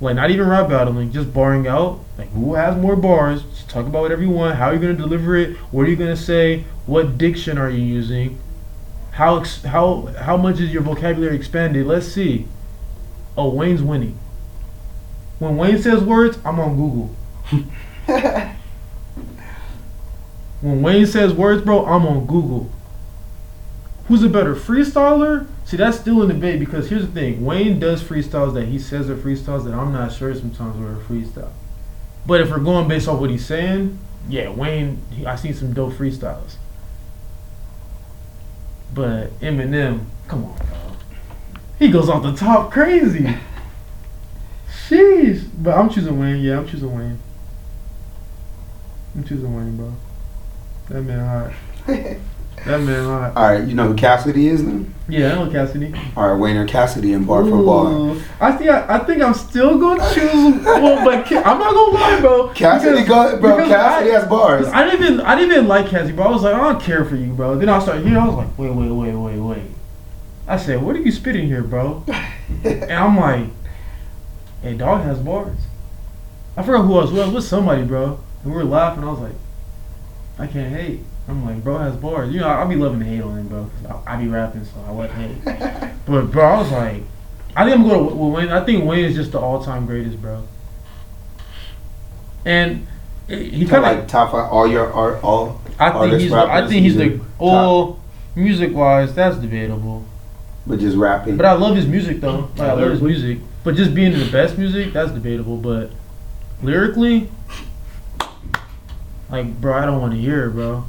like 0.02 0.16
not 0.16 0.32
even 0.32 0.48
rap 0.48 0.70
battling, 0.70 1.12
just 1.12 1.34
barring 1.34 1.68
out, 1.68 2.00
like 2.18 2.30
who 2.32 2.54
has 2.56 2.78
more 2.78 2.96
bars, 2.96 3.44
just 3.44 3.70
talk 3.70 3.86
about 3.86 4.02
whatever 4.02 4.22
you 4.22 4.30
want, 4.30 4.56
how 4.56 4.68
are 4.68 4.74
you're 4.74 4.82
gonna 4.82 4.94
deliver 4.94 5.36
it, 5.36 5.58
what 5.72 5.88
are 5.88 5.90
you 5.90 5.96
gonna 5.96 6.16
say, 6.16 6.64
what 6.86 7.18
diction 7.18 7.58
are 7.58 7.70
you 7.70 7.84
using, 7.84 8.40
how 9.12 9.40
ex- 9.40 9.64
how 9.64 10.08
how 10.20 10.38
much 10.38 10.60
is 10.60 10.72
your 10.72 10.82
vocabulary 10.82 11.36
expanded? 11.36 11.86
Let's 11.86 12.08
see. 12.08 12.48
Oh, 13.38 13.50
Wayne's 13.50 13.82
winning. 13.82 14.18
When 15.40 15.58
Wayne 15.58 15.82
says 15.82 16.04
words, 16.04 16.38
I'm 16.44 16.60
on 16.60 16.76
Google. 16.76 17.16
When 20.62 20.82
Wayne 20.82 21.06
says 21.06 21.34
words, 21.34 21.64
bro, 21.64 21.86
I'm 21.86 22.06
on 22.06 22.26
Google. 22.26 22.70
Who's 24.08 24.24
a 24.24 24.30
better 24.30 24.56
freestyler? 24.56 25.48
See, 25.70 25.78
that's 25.78 26.00
still 26.00 26.24
in 26.24 26.30
debate 26.30 26.60
because 26.60 26.90
here's 26.90 27.06
the 27.06 27.12
thing: 27.12 27.46
Wayne 27.46 27.80
does 27.80 28.02
freestyles 28.02 28.56
that 28.56 28.70
he 28.70 28.80
says 28.80 29.08
are 29.08 29.16
freestyles 29.16 29.66
that 29.66 29.74
I'm 29.76 29.94
not 29.94 30.12
sure 30.12 30.34
sometimes 30.34 30.76
were 30.80 30.94
a 30.94 30.98
freestyle. 30.98 31.52
But 32.26 32.42
if 32.42 32.50
we're 32.50 32.58
going 32.58 32.88
based 32.88 33.08
off 33.08 33.20
what 33.20 33.30
he's 33.30 33.46
saying, 33.46 34.00
yeah, 34.28 34.50
Wayne, 34.50 35.00
he, 35.12 35.28
I 35.28 35.36
seen 35.36 35.54
some 35.54 35.74
dope 35.74 35.94
freestyles. 35.94 36.56
But 38.96 39.40
Eminem, 39.42 40.06
come 40.28 40.46
on, 40.46 40.58
bro, 40.58 40.96
he 41.78 41.92
goes 41.92 42.10
off 42.10 42.24
the 42.24 42.34
top 42.34 42.72
crazy. 42.72 43.28
Sheesh, 44.88 45.48
but 45.56 45.78
I'm 45.78 45.92
choosing 45.92 46.20
Wayne. 46.20 46.42
Yeah, 46.42 46.58
I'm 46.58 46.68
choosing 46.68 46.92
Wayne. 46.98 47.20
I'm 49.14 49.24
choosing 49.24 49.56
Wayne, 49.56 49.78
bro. 49.78 49.94
That 50.88 51.04
man 51.04 51.54
hot. 51.86 52.18
That 52.66 52.82
man. 52.82 53.06
All 53.06 53.44
right, 53.44 53.68
you 53.68 53.74
know 53.74 53.88
who 53.88 53.96
Cassidy 53.96 54.48
is 54.48 54.64
then? 54.64 54.94
Yeah, 55.08 55.32
I 55.32 55.44
know 55.46 55.52
Cassidy. 55.52 55.94
All 56.16 56.30
right, 56.32 56.40
Wayne 56.40 56.58
or 56.58 56.68
Cassidy 56.68 57.14
in 57.14 57.26
bar 57.26 57.44
for 57.44 57.64
bar. 57.64 58.16
I 58.40 58.52
think 58.52 58.70
I, 58.70 58.98
I 58.98 59.00
think 59.00 59.22
I'm 59.24 59.34
still 59.34 59.80
gonna 59.80 60.04
choose. 60.14 60.64
well, 60.64 61.04
but 61.04 61.26
Ca- 61.26 61.42
I'm 61.44 61.58
not 61.58 61.74
gonna 61.74 61.92
lie, 61.98 62.20
bro. 62.22 62.50
Cassidy, 62.50 63.02
because- 63.02 63.34
go, 63.34 63.40
bro. 63.40 63.58
Cassidy 63.68 64.12
I, 64.12 64.20
has 64.20 64.28
bars. 64.28 64.68
I 64.68 64.86
didn't 64.90 65.06
even 65.06 65.22
I 65.22 65.36
didn't 65.36 65.52
even 65.54 65.68
like 65.68 65.88
Cassidy, 65.88 66.14
bro. 66.14 66.26
I 66.26 66.32
was 66.32 66.44
like, 66.44 66.54
I 66.54 66.60
don't 66.60 66.82
care 66.82 67.06
for 67.06 67.16
you, 67.16 67.34
bro. 67.34 67.58
Then 67.58 67.70
I 67.70 67.80
started 67.80 68.04
hearing, 68.04 68.18
I 68.18 68.28
was 68.28 68.36
like, 68.36 68.58
wait, 68.58 68.72
wait, 68.72 68.92
wait, 68.92 69.14
wait, 69.16 69.40
wait. 69.40 69.64
I 70.48 70.58
said, 70.58 70.82
what 70.82 70.96
are 70.96 71.00
you 71.00 71.12
spitting 71.12 71.48
here, 71.48 71.64
bro? 71.64 72.04
And 72.64 72.92
I'm 72.92 73.16
like, 73.16 73.46
hey, 74.64 74.76
dog 74.76 75.02
has 75.04 75.20
bars. 75.20 75.58
I 76.58 76.64
forgot 76.64 76.84
who 76.86 76.98
I 76.98 77.02
was 77.04 77.12
with. 77.12 77.22
I 77.22 77.26
was 77.26 77.36
with 77.36 77.44
somebody, 77.46 77.84
bro. 77.84 78.20
And 78.44 78.52
we 78.52 78.58
were 78.58 78.64
laughing. 78.66 79.04
I 79.04 79.12
was 79.12 79.20
like, 79.20 79.36
I 80.40 80.48
can't 80.48 80.74
hate. 80.74 81.02
I'm 81.30 81.46
like, 81.46 81.64
bro 81.64 81.78
has 81.78 81.96
bars. 81.96 82.34
You 82.34 82.40
know, 82.42 82.48
I'll 82.48 82.68
be 82.68 82.76
loving 82.76 83.00
to 83.00 83.06
hate 83.06 83.22
on 83.22 83.38
him, 83.38 83.48
bro. 83.48 83.70
I, 84.06 84.14
I 84.14 84.18
be 84.18 84.28
rapping, 84.28 84.66
so 84.66 84.72
I 84.88 84.92
let 84.92 85.12
hate. 85.12 85.92
But 86.06 86.32
bro, 86.32 86.44
I 86.44 86.58
was 86.58 86.72
like, 86.72 87.04
I 87.56 87.66
think 87.66 87.78
I'm 87.78 87.88
going 87.88 88.10
to 88.10 88.16
with 88.16 88.34
Wayne. 88.34 88.50
I 88.50 88.66
think 88.66 88.84
Wayne 88.84 89.06
is 89.06 89.16
just 89.16 89.32
the 89.32 89.40
all-time 89.40 89.86
greatest, 89.86 90.20
bro. 90.22 90.44
And 92.46 92.88
he 93.28 93.50
He 93.50 93.66
kind 93.68 93.86
of, 93.86 93.98
like 93.98 94.08
top 94.08 94.32
five 94.32 94.52
all 94.52 94.66
your 94.68 94.92
art, 94.92 95.24
all. 95.24 95.62
I 95.78 95.90
think 95.90 95.96
artists, 95.96 96.22
he's, 96.24 96.32
the, 96.32 96.38
I 96.38 96.46
rappers, 96.46 96.70
think 96.72 96.84
he's 96.84 96.96
the, 96.96 97.06
music, 97.10 97.28
oh, 97.40 98.00
music-wise, 98.36 99.14
that's 99.14 99.38
debatable. 99.38 100.04
but 100.66 100.80
just 100.80 100.98
rapping. 100.98 101.38
But 101.38 101.46
I 101.46 101.54
love 101.54 101.76
his 101.76 101.86
music 101.86 102.22
though. 102.22 102.50
Like, 102.58 102.70
I 102.70 102.74
love 102.74 102.90
his 102.92 103.02
music. 103.02 103.40
But 103.64 103.76
just 103.76 103.94
being 103.94 104.12
the 104.18 104.30
best 104.32 104.58
music, 104.58 104.94
that's 104.94 105.12
debatable. 105.12 105.58
But 105.58 105.92
lyrically, 106.64 107.30
like, 109.30 109.60
bro, 109.62 109.78
I 109.78 109.86
don't 109.86 110.02
want 110.02 110.14
to 110.14 110.20
hear 110.20 110.46
it, 110.48 110.52
bro. 110.52 110.86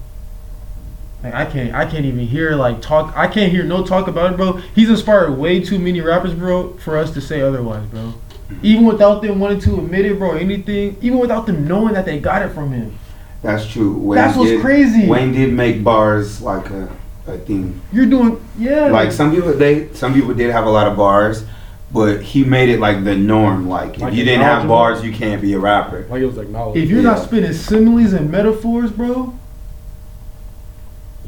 Like, 1.22 1.34
I 1.34 1.44
can't, 1.44 1.74
I 1.74 1.84
can't 1.84 2.06
even 2.06 2.26
hear 2.26 2.52
like 2.54 2.80
talk. 2.80 3.14
I 3.16 3.26
can't 3.28 3.52
hear 3.52 3.62
no 3.62 3.84
talk 3.84 4.08
about 4.08 4.32
it, 4.32 4.36
bro. 4.36 4.54
He's 4.74 4.88
inspired 4.88 5.36
way 5.36 5.60
too 5.60 5.78
many 5.78 6.00
rappers, 6.00 6.32
bro, 6.32 6.74
for 6.74 6.96
us 6.96 7.10
to 7.12 7.20
say 7.20 7.42
otherwise, 7.42 7.86
bro. 7.86 8.00
Mm-hmm. 8.00 8.58
Even 8.62 8.86
without 8.86 9.22
them 9.22 9.38
wanting 9.38 9.60
to 9.60 9.74
admit 9.78 10.06
it, 10.06 10.18
bro, 10.18 10.30
or 10.30 10.38
anything. 10.38 10.96
Even 11.00 11.18
without 11.18 11.46
them 11.46 11.68
knowing 11.68 11.94
that 11.94 12.04
they 12.06 12.18
got 12.18 12.42
it 12.42 12.48
from 12.50 12.72
him. 12.72 12.98
That's 13.42 13.66
true. 13.66 13.92
Wayne 13.94 14.16
That's 14.16 14.36
what's 14.36 14.50
did, 14.50 14.60
crazy. 14.60 15.06
Wayne 15.06 15.32
did 15.32 15.52
make 15.52 15.82
bars 15.84 16.40
like 16.40 16.68
a, 16.70 16.90
a 17.26 17.38
thing. 17.38 17.80
You're 17.92 18.06
doing, 18.06 18.42
yeah. 18.58 18.86
Like 18.86 19.12
some 19.12 19.34
people, 19.34 19.52
they 19.52 19.92
some 19.94 20.14
people 20.14 20.34
did 20.34 20.50
have 20.50 20.66
a 20.66 20.70
lot 20.70 20.86
of 20.86 20.96
bars, 20.96 21.44
but 21.92 22.22
he 22.22 22.44
made 22.44 22.68
it 22.68 22.80
like 22.80 23.04
the 23.04 23.16
norm. 23.16 23.68
Like, 23.68 23.98
Like 23.98 24.12
if 24.12 24.18
you 24.18 24.24
didn't 24.24 24.42
have 24.42 24.68
bars, 24.68 25.04
you 25.04 25.12
can't 25.12 25.40
be 25.40 25.54
a 25.54 25.58
rapper. 25.58 26.06
Like 26.08 26.22
it 26.22 26.26
was 26.26 26.36
like 26.36 26.46
acknowledged. 26.46 26.78
If 26.78 26.90
you're 26.90 27.02
not 27.02 27.18
spinning 27.22 27.52
similes 27.52 28.12
and 28.12 28.30
metaphors, 28.30 28.90
bro, 28.90 29.34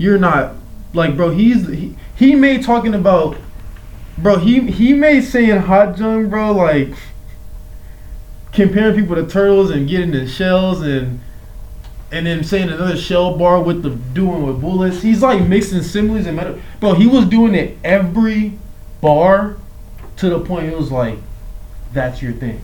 you're 0.03 0.19
not 0.19 0.57
like, 0.95 1.17
bro. 1.17 1.31
He's 1.31 1.69
he, 1.69 1.95
he 2.17 2.35
made 2.35 2.65
talking 2.65 2.93
about, 2.93 3.37
bro. 4.19 4.37
He 4.37 4.61
he 4.61 4.95
made 4.95 5.23
saying 5.23 5.61
hot 5.61 5.97
junk, 5.97 6.29
bro, 6.29 6.51
like 6.51 6.89
comparing 8.53 8.97
people 8.97 9.15
to 9.15 9.27
turtles 9.27 9.71
and 9.71 9.89
getting 9.89 10.11
the 10.11 10.27
shells 10.27 10.83
and 10.83 11.21
and 12.11 12.27
then 12.27 12.43
saying 12.43 12.69
another 12.69 12.97
shell 12.97 13.39
bar 13.39 13.63
with 13.63 13.85
the 13.85 13.91
doing 13.91 14.45
with 14.45 14.61
bullets. 14.61 15.03
He's 15.03 15.23
like 15.23 15.47
mixing 15.47 15.83
similes 15.83 16.27
and 16.27 16.37
meta. 16.37 16.61
Bro, 16.81 16.95
he 16.95 17.07
was 17.07 17.25
doing 17.27 17.55
it 17.55 17.79
every 17.85 18.59
bar 19.01 19.57
to 20.17 20.29
the 20.29 20.41
point 20.41 20.67
it 20.67 20.77
was 20.77 20.91
like, 20.91 21.19
that's 21.93 22.21
your 22.21 22.33
thing. 22.33 22.61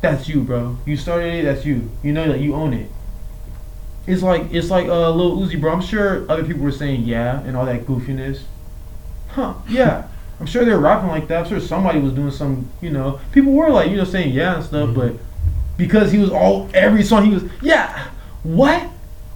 That's 0.00 0.28
you, 0.28 0.42
bro. 0.42 0.76
You 0.84 0.96
started 0.96 1.32
it. 1.34 1.44
That's 1.44 1.64
you. 1.64 1.88
You 2.02 2.12
know 2.12 2.26
that 2.26 2.40
you 2.40 2.54
own 2.54 2.74
it. 2.74 2.90
It's 4.06 4.22
like 4.22 4.52
it's 4.52 4.70
like 4.70 4.86
uh, 4.86 5.10
Lil 5.10 5.38
Uzi, 5.38 5.60
bro. 5.60 5.72
I'm 5.72 5.82
sure 5.82 6.30
other 6.30 6.44
people 6.44 6.62
were 6.62 6.72
saying 6.72 7.02
yeah 7.02 7.40
and 7.42 7.56
all 7.56 7.66
that 7.66 7.86
goofiness. 7.86 8.42
Huh? 9.28 9.54
Yeah. 9.68 10.08
I'm 10.40 10.46
sure 10.46 10.64
they're 10.64 10.78
rapping 10.78 11.08
like 11.08 11.28
that. 11.28 11.44
I'm 11.44 11.48
sure 11.48 11.60
somebody 11.60 12.00
was 12.00 12.12
doing 12.12 12.32
some. 12.32 12.68
You 12.80 12.90
know, 12.90 13.20
people 13.30 13.52
were 13.52 13.70
like 13.70 13.90
you 13.90 13.96
know 13.96 14.04
saying 14.04 14.32
yeah 14.32 14.56
and 14.56 14.64
stuff, 14.64 14.94
but 14.94 15.14
because 15.76 16.10
he 16.10 16.18
was 16.18 16.30
all 16.30 16.68
every 16.74 17.04
song 17.04 17.26
he 17.26 17.34
was 17.34 17.44
yeah. 17.62 18.10
What? 18.42 18.88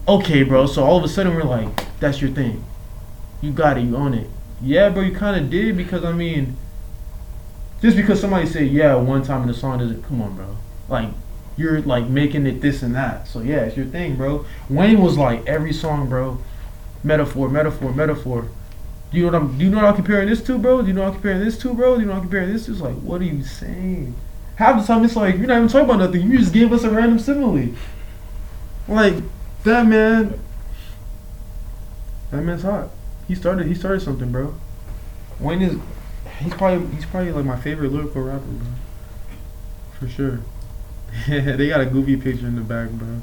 Okay, 0.08 0.42
bro. 0.42 0.66
So 0.66 0.84
all 0.84 0.96
of 0.96 1.04
a 1.04 1.08
sudden 1.08 1.34
we're 1.34 1.44
like, 1.44 1.68
that's 2.00 2.20
your 2.20 2.30
thing. 2.30 2.64
You 3.40 3.52
got 3.52 3.78
it. 3.78 3.82
You 3.82 3.96
own 3.96 4.14
it. 4.14 4.28
Yeah, 4.60 4.88
bro. 4.88 5.02
You 5.02 5.14
kind 5.14 5.40
of 5.40 5.48
did 5.48 5.76
because 5.76 6.04
I 6.04 6.12
mean, 6.12 6.56
just 7.82 7.96
because 7.96 8.20
somebody 8.20 8.46
said 8.46 8.68
yeah 8.68 8.96
one 8.96 9.22
time 9.22 9.42
in 9.42 9.48
the 9.48 9.54
song 9.54 9.78
doesn't 9.78 10.02
come 10.02 10.20
on, 10.22 10.34
bro. 10.34 10.56
like 10.88 11.10
you're 11.56 11.80
like 11.82 12.06
making 12.06 12.46
it 12.46 12.60
this 12.60 12.82
and 12.82 12.94
that. 12.94 13.26
So 13.28 13.40
yeah, 13.40 13.60
it's 13.60 13.76
your 13.76 13.86
thing, 13.86 14.16
bro. 14.16 14.44
Wayne 14.68 15.00
was 15.00 15.16
like 15.16 15.46
every 15.46 15.72
song, 15.72 16.08
bro. 16.08 16.38
Metaphor, 17.02 17.48
metaphor, 17.48 17.92
metaphor. 17.92 18.48
Do 19.10 19.18
you 19.18 19.24
know 19.24 19.32
what 19.32 19.42
I'm? 19.42 19.58
Do 19.58 19.64
you 19.64 19.70
know 19.70 19.76
what 19.78 19.86
I'm 19.86 19.94
comparing 19.94 20.28
this 20.28 20.42
to, 20.44 20.58
bro? 20.58 20.82
Do 20.82 20.88
you 20.88 20.94
know 20.94 21.02
what 21.02 21.08
I'm 21.08 21.14
comparing 21.14 21.44
this 21.44 21.58
to, 21.58 21.72
bro? 21.72 21.94
Do 21.94 22.00
you 22.00 22.06
know 22.06 22.12
what 22.12 22.18
I'm 22.18 22.24
comparing 22.24 22.52
this 22.52 22.66
to? 22.66 22.72
It's 22.72 22.80
like, 22.80 22.96
what 22.96 23.20
are 23.20 23.24
you 23.24 23.42
saying? 23.42 24.14
Half 24.56 24.80
the 24.80 24.86
time 24.86 25.04
it's 25.04 25.16
like 25.16 25.36
you're 25.36 25.46
not 25.46 25.58
even 25.58 25.68
talking 25.68 25.84
about 25.84 25.98
nothing. 25.98 26.30
You 26.30 26.38
just 26.38 26.52
gave 26.52 26.72
us 26.72 26.82
a 26.82 26.90
random 26.90 27.18
simile. 27.18 27.74
Like 28.88 29.14
that 29.64 29.86
man. 29.86 30.40
That 32.30 32.42
man's 32.42 32.62
hot. 32.62 32.90
He 33.28 33.34
started. 33.34 33.66
He 33.66 33.74
started 33.74 34.00
something, 34.00 34.32
bro. 34.32 34.54
Wayne 35.38 35.62
is. 35.62 35.78
He's 36.40 36.54
probably. 36.54 36.86
He's 36.94 37.06
probably 37.06 37.32
like 37.32 37.44
my 37.44 37.56
favorite 37.56 37.92
lyrical 37.92 38.22
rapper, 38.22 38.44
bro. 38.44 38.66
For 39.98 40.08
sure. 40.08 40.40
they 41.28 41.68
got 41.68 41.80
a 41.80 41.86
goofy 41.86 42.16
picture 42.16 42.46
in 42.46 42.56
the 42.56 42.62
back, 42.62 42.90
bro. 42.90 43.20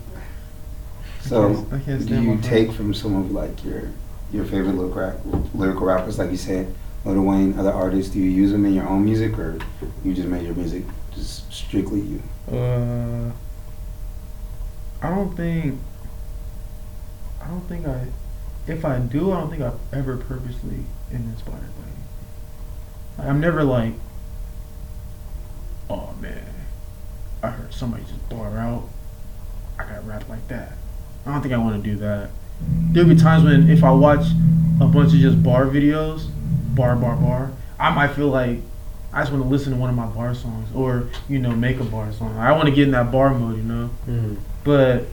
So, 1.22 1.68
I 1.72 1.80
can't 1.80 2.06
do 2.06 2.22
you 2.22 2.38
take 2.42 2.72
from 2.72 2.94
some 2.94 3.16
of 3.16 3.32
like 3.32 3.64
your 3.64 3.90
your 4.32 4.46
favorite 4.46 4.76
lyrical, 4.76 5.02
rap, 5.02 5.18
lyrical 5.54 5.86
rappers, 5.86 6.18
like 6.18 6.32
you 6.32 6.38
said, 6.38 6.74
Lil 7.06 7.22
Wayne, 7.22 7.58
other 7.58 7.72
artists? 7.72 8.12
Do 8.12 8.20
you 8.20 8.30
use 8.30 8.52
them 8.52 8.66
in 8.66 8.74
your 8.74 8.88
own 8.88 9.06
music, 9.06 9.38
or 9.38 9.58
you 10.04 10.14
just 10.14 10.28
made 10.28 10.44
your 10.44 10.56
music 10.56 10.84
just 11.14 11.52
strictly 11.54 12.02
you? 12.02 12.22
Uh, 12.52 13.32
I 15.02 15.10
don't 15.10 15.36
think. 15.36 15.80
I 17.42 17.48
don't 17.48 17.68
think 17.68 17.86
I. 17.88 18.08
If 18.68 18.86
I 18.86 19.00
do, 19.00 19.32
I 19.32 19.42
don't 19.42 19.50
think 19.50 19.62
I've 19.62 19.80
ever 19.92 20.18
purposely 20.18 20.86
been 21.10 21.24
inspired 21.24 21.60
by 21.60 21.84
anything. 21.84 23.30
I'm 23.30 23.40
never 23.40 23.64
like, 23.64 23.94
oh 25.90 26.14
man, 26.22 26.46
I 27.44 27.50
heard 27.50 27.74
somebody 27.74 28.04
just 28.06 28.30
bar 28.30 28.58
out. 28.58 28.88
I 29.78 29.84
got 29.84 30.08
rap 30.08 30.28
like 30.30 30.48
that. 30.48 30.74
I 31.26 31.34
don't 31.34 31.42
think 31.42 31.54
I 31.54 31.58
want 31.58 31.84
to 31.84 31.90
do 31.90 31.98
that. 31.98 32.30
There'll 32.92 33.10
be 33.10 33.16
times 33.16 33.44
when 33.44 33.70
if 33.70 33.84
I 33.84 33.92
watch 33.92 34.26
a 34.80 34.88
bunch 34.88 35.14
of 35.14 35.20
just 35.20 35.44
bar 35.44 35.66
videos, 35.66 36.30
bar 36.74 36.96
bar 36.96 37.18
bar, 37.18 37.52
I 37.78 37.94
might 37.94 38.10
feel 38.10 38.30
like 38.30 38.60
I 39.12 39.22
just 39.22 39.32
want 39.32 39.44
to 39.44 39.50
listen 39.50 39.74
to 39.74 39.78
one 39.78 39.90
of 39.90 39.96
my 39.96 40.06
bar 40.06 40.34
songs 40.34 40.74
or 40.74 41.10
you 41.28 41.38
know 41.38 41.52
make 41.52 41.80
a 41.80 41.84
bar 41.84 42.12
song. 42.14 42.38
I 42.38 42.54
want 42.54 42.70
to 42.70 42.72
get 42.74 42.86
in 42.86 42.92
that 42.92 43.12
bar 43.12 43.34
mode, 43.34 43.58
you 43.58 43.64
know. 43.64 43.90
Mm. 44.08 44.38
But 44.64 45.06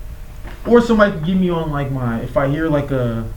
or 0.67 0.81
somebody 0.81 1.13
can 1.13 1.25
get 1.25 1.37
me 1.37 1.51
on 1.51 1.73
like 1.73 1.91
my 1.91 2.21
if 2.21 2.37
I 2.37 2.49
hear 2.49 2.69
like 2.69 2.93
a 2.93 3.31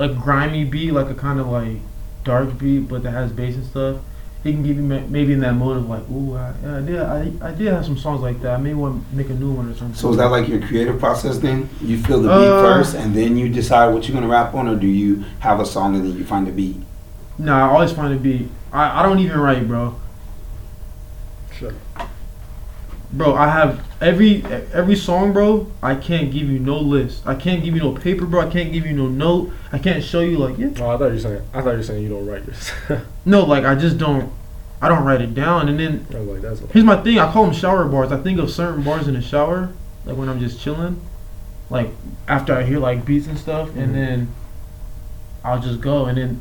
a 0.00 0.08
grimy 0.08 0.64
beat, 0.64 0.90
like 0.90 1.08
a 1.08 1.14
kind 1.14 1.38
of 1.38 1.46
like 1.46 1.76
dark 2.24 2.58
beat, 2.58 2.88
but 2.88 3.04
that 3.04 3.12
has 3.12 3.32
bass 3.32 3.54
and 3.54 3.66
stuff. 3.66 3.98
He 4.42 4.52
can 4.52 4.62
give 4.64 4.76
you 4.76 4.82
maybe 4.82 5.32
in 5.32 5.40
that 5.40 5.54
mode 5.54 5.76
of 5.76 5.88
like, 5.88 6.02
ooh, 6.10 6.36
I, 6.36 6.52
yeah, 6.64 6.76
I 6.76 6.80
did, 6.80 7.00
I, 7.00 7.48
I 7.48 7.52
did 7.52 7.68
have 7.68 7.84
some 7.84 7.96
songs 7.96 8.22
like 8.22 8.40
that. 8.42 8.54
I 8.54 8.56
may 8.56 8.74
want 8.74 9.08
to 9.08 9.16
make 9.16 9.30
a 9.30 9.34
new 9.34 9.52
one 9.52 9.68
or 9.70 9.74
something. 9.76 9.94
So 9.94 10.10
is 10.10 10.16
that 10.16 10.26
like 10.32 10.48
your 10.48 10.60
creative 10.60 10.98
process 10.98 11.38
then? 11.38 11.68
You 11.80 11.96
feel 12.02 12.20
the 12.20 12.28
beat 12.28 12.34
Uh, 12.48 12.60
first, 12.62 12.96
and 12.96 13.14
then 13.14 13.36
you 13.36 13.48
decide 13.48 13.94
what 13.94 14.08
you're 14.08 14.14
gonna 14.14 14.26
rap 14.26 14.52
on, 14.54 14.66
or 14.66 14.74
do 14.74 14.88
you 14.88 15.24
have 15.38 15.60
a 15.60 15.64
song 15.66 15.94
and 15.94 16.04
then 16.04 16.18
you 16.18 16.24
find 16.24 16.46
the 16.48 16.50
beat? 16.50 16.76
Nah, 17.38 17.68
I 17.68 17.72
always 17.72 17.92
find 17.92 18.12
a 18.12 18.16
beat. 18.16 18.48
I, 18.72 19.00
I 19.00 19.02
don't 19.04 19.20
even 19.20 19.38
write, 19.38 19.68
bro. 19.68 19.94
Sure. 21.52 21.72
Bro, 23.12 23.34
I 23.34 23.48
have 23.48 23.84
every 24.00 24.42
every 24.72 24.96
song, 24.96 25.34
bro. 25.34 25.70
I 25.82 25.94
can't 25.94 26.30
give 26.32 26.48
you 26.48 26.58
no 26.58 26.78
list. 26.78 27.26
I 27.26 27.34
can't 27.34 27.62
give 27.62 27.74
you 27.74 27.80
no 27.82 27.92
paper, 27.92 28.24
bro. 28.24 28.40
I 28.40 28.50
can't 28.50 28.72
give 28.72 28.86
you 28.86 28.94
no 28.94 29.06
note. 29.06 29.52
I 29.70 29.78
can't 29.78 30.02
show 30.02 30.20
you 30.20 30.38
like 30.38 30.56
yeah. 30.56 30.68
Oh, 30.80 30.88
I 30.90 30.96
thought 30.96 31.06
you 31.06 31.12
were 31.12 31.18
saying. 31.18 31.42
I 31.52 31.60
thought 31.60 31.72
you 31.72 31.76
were 31.78 31.82
saying 31.82 32.02
you 32.02 32.08
don't 32.08 32.26
write 32.26 32.44
yours. 32.46 32.72
No, 33.26 33.44
like 33.44 33.64
I 33.64 33.74
just 33.74 33.98
don't. 33.98 34.32
I 34.80 34.88
don't 34.88 35.04
write 35.04 35.20
it 35.20 35.34
down. 35.34 35.68
And 35.68 35.78
then 35.78 36.06
like, 36.10 36.40
that's. 36.40 36.60
Here's 36.72 36.84
my 36.86 36.96
thing. 37.02 37.18
I 37.18 37.30
call 37.30 37.44
them 37.44 37.52
shower 37.54 37.84
bars. 37.84 38.12
I 38.12 38.16
think 38.16 38.40
of 38.40 38.50
certain 38.50 38.82
bars 38.82 39.06
in 39.08 39.14
the 39.14 39.20
shower, 39.22 39.72
like 40.06 40.16
when 40.16 40.28
I'm 40.30 40.40
just 40.40 40.58
chilling, 40.60 40.98
like 41.68 41.90
after 42.28 42.54
I 42.54 42.62
hear 42.62 42.78
like 42.78 43.04
beats 43.04 43.26
and 43.26 43.38
stuff, 43.38 43.68
Mhm. 43.68 43.76
and 43.82 43.94
then 43.94 44.28
I'll 45.44 45.60
just 45.60 45.80
go 45.82 46.06
and 46.06 46.16
then 46.16 46.40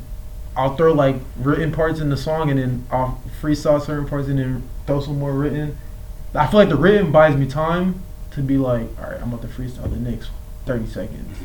I'll 0.56 0.76
throw 0.78 0.94
like 0.94 1.18
written 1.38 1.72
parts 1.74 2.00
in 2.00 2.10
the 2.10 2.18
song, 2.18 2.50
and 2.50 2.58
then 2.58 2.86
I'll 2.92 3.22
freestyle 3.42 3.82
certain 3.82 4.08
parts, 4.08 4.30
and 4.30 4.40
then 4.40 4.64
throw 4.88 5.02
some 5.02 5.20
more 5.20 5.34
written. 5.34 5.78
I 6.34 6.48
feel 6.48 6.60
like 6.60 6.70
the 6.70 6.76
written 6.76 7.12
buys 7.12 7.36
me 7.36 7.46
time 7.46 8.02
to 8.32 8.42
be 8.42 8.58
like, 8.58 8.88
all 9.00 9.10
right, 9.12 9.22
I'm 9.22 9.34
about 9.34 9.42
to 9.42 9.48
freestyle 9.48 9.90
the 9.90 9.98
next 9.98 10.30
30 10.66 10.88
seconds. 10.88 11.38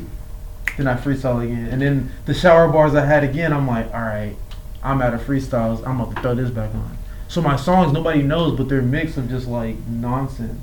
Then 0.77 0.87
I 0.87 0.95
freestyle 0.95 1.43
again, 1.43 1.67
and 1.67 1.81
then 1.81 2.11
the 2.25 2.33
shower 2.33 2.67
bars 2.67 2.93
I 2.95 3.05
had 3.05 3.23
again. 3.23 3.51
I'm 3.51 3.67
like, 3.67 3.93
all 3.93 4.01
right, 4.01 4.35
I'm 4.83 5.01
out 5.01 5.13
of 5.13 5.21
freestyles. 5.21 5.85
I'm 5.85 5.99
about 5.99 6.15
to 6.15 6.21
throw 6.21 6.35
this 6.35 6.51
back 6.51 6.73
on. 6.75 6.97
So 7.27 7.41
my 7.41 7.55
songs 7.55 7.91
nobody 7.91 8.21
knows, 8.21 8.55
but 8.57 8.69
they're 8.69 8.79
a 8.79 8.83
mix 8.83 9.17
of 9.17 9.27
just 9.27 9.47
like 9.47 9.75
nonsense. 9.87 10.61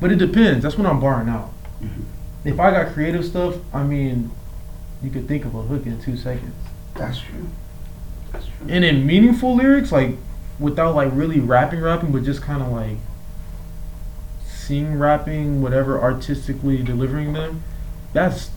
But 0.00 0.12
it 0.12 0.16
depends. 0.16 0.62
That's 0.62 0.76
when 0.76 0.86
I'm 0.86 1.00
barring 1.00 1.28
out. 1.28 1.50
Mhm. 1.82 2.04
If 2.44 2.60
I 2.60 2.70
got 2.70 2.92
creative 2.92 3.24
stuff, 3.24 3.56
I 3.72 3.82
mean, 3.82 4.30
you 5.02 5.10
could 5.10 5.26
think 5.26 5.44
of 5.44 5.54
a 5.54 5.62
hook 5.62 5.86
in 5.86 6.00
two 6.00 6.16
seconds. 6.16 6.54
That's 6.94 7.18
true. 7.18 7.48
That's 8.32 8.44
true. 8.44 8.66
And 8.68 8.84
in 8.84 9.06
meaningful 9.06 9.56
lyrics, 9.56 9.90
like 9.90 10.16
without 10.58 10.94
like 10.94 11.10
really 11.12 11.40
rapping, 11.40 11.80
rapping, 11.80 12.12
but 12.12 12.24
just 12.24 12.42
kind 12.42 12.62
of 12.62 12.68
like 12.68 12.96
sing 14.46 14.98
rapping, 14.98 15.60
whatever, 15.60 16.00
artistically 16.00 16.82
delivering 16.82 17.32
them. 17.32 17.62
That's 18.12 18.50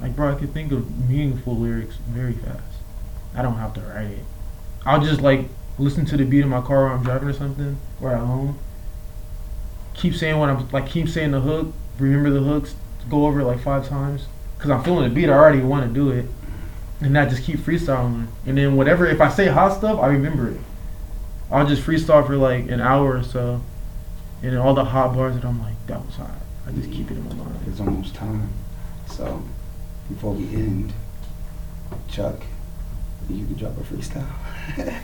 like, 0.00 0.14
bro, 0.16 0.32
I 0.32 0.38
could 0.38 0.52
think 0.52 0.72
of 0.72 1.08
meaningful 1.08 1.56
lyrics 1.56 1.96
very 2.08 2.34
fast. 2.34 2.62
I 3.34 3.42
don't 3.42 3.56
have 3.56 3.74
to 3.74 3.80
write 3.80 4.10
it. 4.10 4.24
I'll 4.84 5.02
just 5.02 5.20
like 5.20 5.48
listen 5.78 6.04
to 6.06 6.16
the 6.16 6.24
beat 6.24 6.40
in 6.40 6.48
my 6.48 6.60
car 6.60 6.86
while 6.86 6.96
I'm 6.96 7.02
driving 7.02 7.28
or 7.28 7.32
something, 7.32 7.78
or 8.00 8.12
at 8.12 8.20
home. 8.20 8.58
Keep 9.94 10.14
saying 10.14 10.38
what 10.38 10.50
I'm 10.50 10.68
like. 10.70 10.86
Keep 10.86 11.08
saying 11.08 11.30
the 11.30 11.40
hook. 11.40 11.72
Remember 11.98 12.30
the 12.30 12.40
hooks. 12.40 12.74
Go 13.08 13.26
over 13.26 13.40
it 13.40 13.44
like 13.44 13.60
five 13.60 13.88
times. 13.88 14.26
Cause 14.58 14.70
I'm 14.70 14.82
feeling 14.82 15.08
the 15.08 15.14
beat. 15.14 15.28
I 15.28 15.34
already 15.34 15.60
want 15.60 15.86
to 15.86 15.92
do 15.92 16.10
it 16.10 16.26
and 17.00 17.18
I 17.18 17.26
just 17.26 17.42
keep 17.42 17.60
freestyling. 17.60 18.28
And 18.46 18.56
then 18.56 18.76
whatever, 18.76 19.06
if 19.06 19.20
I 19.20 19.28
say 19.28 19.46
hot 19.48 19.76
stuff, 19.76 20.00
I 20.00 20.06
remember 20.06 20.50
it. 20.50 20.60
I'll 21.50 21.66
just 21.66 21.82
freestyle 21.82 22.26
for 22.26 22.36
like 22.36 22.68
an 22.68 22.80
hour 22.80 23.16
or 23.16 23.22
so, 23.22 23.62
and 24.42 24.52
then 24.52 24.58
all 24.58 24.74
the 24.74 24.84
hot 24.84 25.14
bars 25.14 25.34
that 25.36 25.44
I'm 25.44 25.62
like, 25.62 25.74
that 25.86 26.04
was 26.04 26.16
hot. 26.16 26.30
I 26.66 26.72
just 26.72 26.90
keep 26.90 27.10
it 27.10 27.16
in 27.16 27.28
my 27.28 27.34
mind. 27.34 27.60
It's 27.66 27.80
almost 27.80 28.14
time. 28.14 28.48
So 29.08 29.42
before 30.08 30.32
we 30.32 30.44
end, 30.54 30.92
Chuck, 32.08 32.42
you 33.30 33.44
can 33.46 33.54
drop 33.54 33.76
a 33.76 33.80
freestyle. 33.80 34.26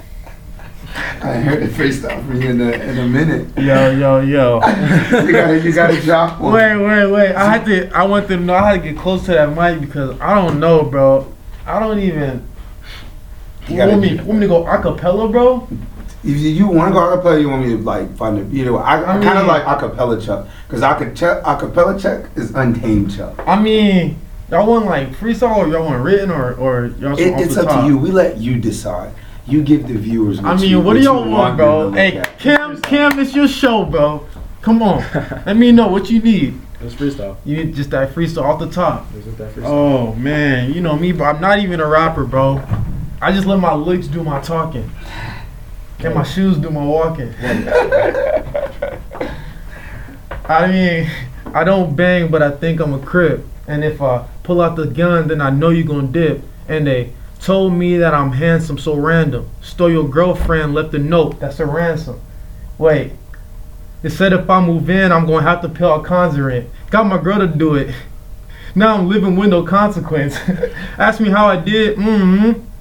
I 0.94 1.36
heard 1.36 1.62
a 1.62 1.68
freestyle 1.68 2.26
from 2.26 2.42
you 2.42 2.50
in 2.50 2.60
a, 2.60 2.70
in 2.72 2.98
a 2.98 3.06
minute. 3.06 3.56
Yo, 3.56 3.92
yo, 3.92 4.20
yo. 4.20 4.54
you 5.24 5.32
gotta 5.32 5.60
you 5.60 5.72
gotta 5.72 6.00
drop 6.02 6.40
one. 6.40 6.52
Wait, 6.52 6.76
wait, 6.76 7.06
wait. 7.06 7.34
I 7.34 7.56
had 7.56 7.64
to. 7.66 7.88
I 7.96 8.04
want 8.04 8.26
them 8.26 8.40
to 8.40 8.46
know. 8.46 8.54
I 8.54 8.72
had 8.72 8.82
to 8.82 8.92
get 8.92 8.98
close 9.00 9.24
to 9.26 9.32
that 9.32 9.56
mic 9.56 9.80
because 9.80 10.20
I 10.20 10.34
don't 10.34 10.58
know, 10.58 10.82
bro. 10.82 11.32
I 11.64 11.78
don't 11.78 12.00
even. 12.00 12.46
You 13.68 13.78
want 13.78 14.00
me? 14.00 14.16
Want 14.16 14.40
me 14.40 14.40
to 14.40 14.48
go 14.48 14.64
acapella, 14.64 15.30
bro? 15.30 15.68
If 16.24 16.36
you, 16.38 16.50
you 16.50 16.66
want 16.68 16.88
to 16.88 16.92
go 16.94 17.00
acapella, 17.00 17.40
you 17.40 17.48
want 17.48 17.62
me 17.66 17.70
to 17.70 17.78
like 17.78 18.16
find 18.16 18.38
a 18.38 18.44
you 18.54 18.64
know 18.64 18.76
I, 18.76 18.98
I, 19.00 19.18
I 19.18 19.22
kind 19.24 19.38
of 19.38 19.46
mean- 19.46 19.46
like 19.48 19.64
acapella 19.64 20.24
Chuck 20.24 20.46
because 20.66 20.82
I 20.82 20.96
could 20.96 21.14
acapella 21.14 21.42
acapella 21.42 22.00
Chuck 22.00 22.30
is 22.36 22.54
untamed 22.54 23.14
Chuck. 23.16 23.34
I 23.46 23.60
mean, 23.60 24.18
y'all 24.50 24.66
want 24.68 24.86
like 24.86 25.08
freestyle 25.10 25.56
or 25.56 25.66
y'all 25.68 25.84
want 25.84 26.02
written 26.04 26.30
or 26.30 26.54
or 26.54 26.86
y'all 27.00 27.10
just 27.16 27.20
It, 27.20 27.30
want 27.32 27.34
off 27.42 27.46
it's 27.48 27.56
up 27.56 27.66
top? 27.68 27.80
to 27.82 27.86
you. 27.88 27.98
We 27.98 28.10
let 28.12 28.38
you 28.38 28.58
decide. 28.60 29.12
You 29.48 29.62
give 29.64 29.88
the 29.88 29.94
viewers. 29.94 30.40
What 30.40 30.52
I 30.52 30.56
mean, 30.60 30.70
you, 30.70 30.80
what 30.80 30.92
do 30.94 31.00
you 31.00 31.06
y'all 31.06 31.28
want, 31.28 31.56
them 31.56 31.66
bro? 31.66 31.90
to 31.90 31.96
Hey, 31.96 32.14
look 32.18 32.26
at. 32.28 32.38
Cam, 32.38 32.80
Cam, 32.82 33.18
it's 33.18 33.34
your 33.34 33.48
show, 33.48 33.84
bro. 33.84 34.24
Come 34.60 34.80
on, 34.82 34.98
let 35.46 35.56
me 35.56 35.72
know 35.72 35.88
what 35.88 36.08
you 36.08 36.22
need. 36.22 36.60
it's 36.80 36.94
freestyle. 36.94 37.36
You 37.44 37.56
need 37.56 37.74
just 37.74 37.90
that 37.90 38.14
freestyle 38.14 38.44
off 38.44 38.60
the 38.60 38.70
top. 38.70 39.12
Just 39.12 39.36
that 39.38 39.52
freestyle. 39.52 39.64
Oh 39.66 40.14
man, 40.14 40.72
you 40.72 40.80
know 40.80 40.94
me, 40.96 41.10
bro. 41.10 41.26
I'm 41.26 41.40
not 41.40 41.58
even 41.58 41.80
a 41.80 41.86
rapper, 41.88 42.24
bro. 42.24 42.62
I 43.20 43.32
just 43.32 43.44
let 43.48 43.58
my 43.58 43.74
licks 43.74 44.06
do 44.06 44.22
my 44.22 44.40
talking, 44.40 44.88
and 46.04 46.14
my 46.14 46.22
shoes 46.22 46.56
do 46.58 46.70
my 46.70 46.84
walking. 46.84 47.34
I 50.44 50.66
mean, 50.66 51.10
I 51.54 51.64
don't 51.64 51.94
bang, 51.94 52.30
but 52.30 52.42
I 52.42 52.50
think 52.50 52.80
I'm 52.80 52.94
a 52.94 52.98
crip. 52.98 53.44
And 53.66 53.84
if 53.84 54.02
I 54.02 54.26
pull 54.42 54.60
out 54.60 54.76
the 54.76 54.86
gun, 54.86 55.28
then 55.28 55.40
I 55.40 55.50
know 55.50 55.70
you're 55.70 55.86
gonna 55.86 56.08
dip. 56.08 56.42
And 56.68 56.86
they 56.86 57.12
told 57.40 57.72
me 57.72 57.96
that 57.98 58.14
I'm 58.14 58.32
handsome, 58.32 58.78
so 58.78 58.94
random. 58.94 59.48
Stole 59.60 59.90
your 59.90 60.08
girlfriend, 60.08 60.74
left 60.74 60.94
a 60.94 60.98
note. 60.98 61.40
That's 61.40 61.60
a 61.60 61.66
ransom. 61.66 62.20
Wait. 62.78 63.12
They 64.02 64.08
said 64.08 64.32
if 64.32 64.50
I 64.50 64.60
move 64.64 64.90
in, 64.90 65.12
I'm 65.12 65.26
gonna 65.26 65.42
have 65.42 65.62
to 65.62 65.68
pay 65.68 65.84
of 65.84 66.36
rent. 66.36 66.68
Got 66.90 67.06
my 67.06 67.18
girl 67.22 67.38
to 67.38 67.46
do 67.46 67.76
it. 67.76 67.94
Now 68.74 68.96
I'm 68.96 69.08
living 69.08 69.36
with 69.36 69.50
no 69.50 69.62
consequence. 69.62 70.36
Ask 70.98 71.20
me 71.20 71.28
how 71.28 71.46
I 71.46 71.56
did. 71.56 71.98
Mm-hmm. 71.98 72.71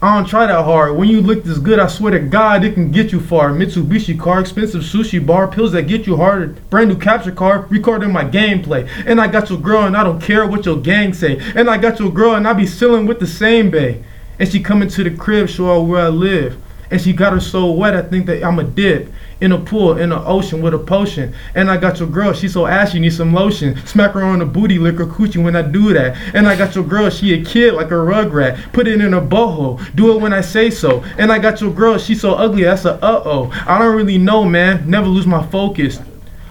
I 0.00 0.14
don't 0.14 0.28
try 0.28 0.46
that 0.46 0.64
hard. 0.64 0.96
When 0.96 1.08
you 1.08 1.20
look 1.20 1.42
this 1.42 1.58
good, 1.58 1.80
I 1.80 1.88
swear 1.88 2.12
to 2.12 2.20
God, 2.20 2.62
it 2.62 2.74
can 2.74 2.92
get 2.92 3.10
you 3.10 3.18
far. 3.18 3.50
Mitsubishi 3.50 4.16
car, 4.16 4.38
expensive 4.38 4.82
sushi 4.82 5.24
bar, 5.24 5.48
pills 5.48 5.72
that 5.72 5.88
get 5.88 6.06
you 6.06 6.16
harder. 6.16 6.54
Brand 6.70 6.90
new 6.90 6.96
capture 6.96 7.32
card, 7.32 7.68
recording 7.68 8.12
my 8.12 8.24
gameplay. 8.24 8.88
And 9.06 9.20
I 9.20 9.26
got 9.26 9.50
your 9.50 9.58
girl, 9.58 9.86
and 9.86 9.96
I 9.96 10.04
don't 10.04 10.22
care 10.22 10.46
what 10.46 10.66
your 10.66 10.76
gang 10.76 11.14
say. 11.14 11.40
And 11.56 11.68
I 11.68 11.78
got 11.78 11.98
your 11.98 12.12
girl, 12.12 12.36
and 12.36 12.46
I 12.46 12.52
be 12.52 12.64
chilling 12.64 13.06
with 13.06 13.18
the 13.18 13.26
same 13.26 13.72
bae. 13.72 14.00
And 14.38 14.48
she 14.48 14.60
coming 14.60 14.88
to 14.90 15.02
the 15.02 15.10
crib, 15.10 15.48
show 15.48 15.66
her 15.66 15.80
where 15.80 16.04
I 16.04 16.08
live. 16.10 16.62
And 16.90 17.00
she 17.00 17.12
got 17.12 17.32
her 17.32 17.40
so 17.40 17.70
wet, 17.70 17.94
I 17.94 18.02
think 18.02 18.26
that 18.26 18.42
I'm 18.42 18.58
a 18.58 18.64
dip 18.64 19.12
in 19.40 19.52
a 19.52 19.58
pool, 19.58 19.98
in 19.98 20.10
the 20.10 20.24
ocean 20.24 20.62
with 20.62 20.74
a 20.74 20.78
potion. 20.78 21.34
And 21.54 21.70
I 21.70 21.76
got 21.76 21.98
your 22.00 22.08
girl, 22.08 22.32
she 22.32 22.48
so 22.48 22.66
ashy, 22.66 22.98
need 22.98 23.12
some 23.12 23.32
lotion. 23.32 23.76
Smack 23.86 24.12
her 24.12 24.22
on 24.22 24.40
the 24.40 24.46
booty, 24.46 24.78
lick 24.78 24.98
her 24.98 25.06
coochie 25.06 25.42
when 25.42 25.54
I 25.54 25.62
do 25.62 25.92
that. 25.92 26.16
And 26.34 26.48
I 26.48 26.56
got 26.56 26.74
your 26.74 26.84
girl, 26.84 27.10
she 27.10 27.34
a 27.34 27.44
kid 27.44 27.74
like 27.74 27.88
a 27.88 27.94
rugrat. 27.94 28.72
Put 28.72 28.88
it 28.88 29.00
in 29.00 29.14
a 29.14 29.20
boho, 29.20 29.78
do 29.94 30.14
it 30.14 30.20
when 30.20 30.32
I 30.32 30.40
say 30.40 30.70
so. 30.70 31.04
And 31.18 31.30
I 31.30 31.38
got 31.38 31.60
your 31.60 31.72
girl, 31.72 31.98
she 31.98 32.14
so 32.14 32.34
ugly, 32.34 32.64
that's 32.64 32.84
a 32.84 32.94
uh 32.94 33.22
oh. 33.24 33.50
I 33.66 33.78
don't 33.78 33.96
really 33.96 34.18
know, 34.18 34.44
man, 34.44 34.88
never 34.88 35.06
lose 35.06 35.26
my 35.26 35.46
focus. 35.46 36.00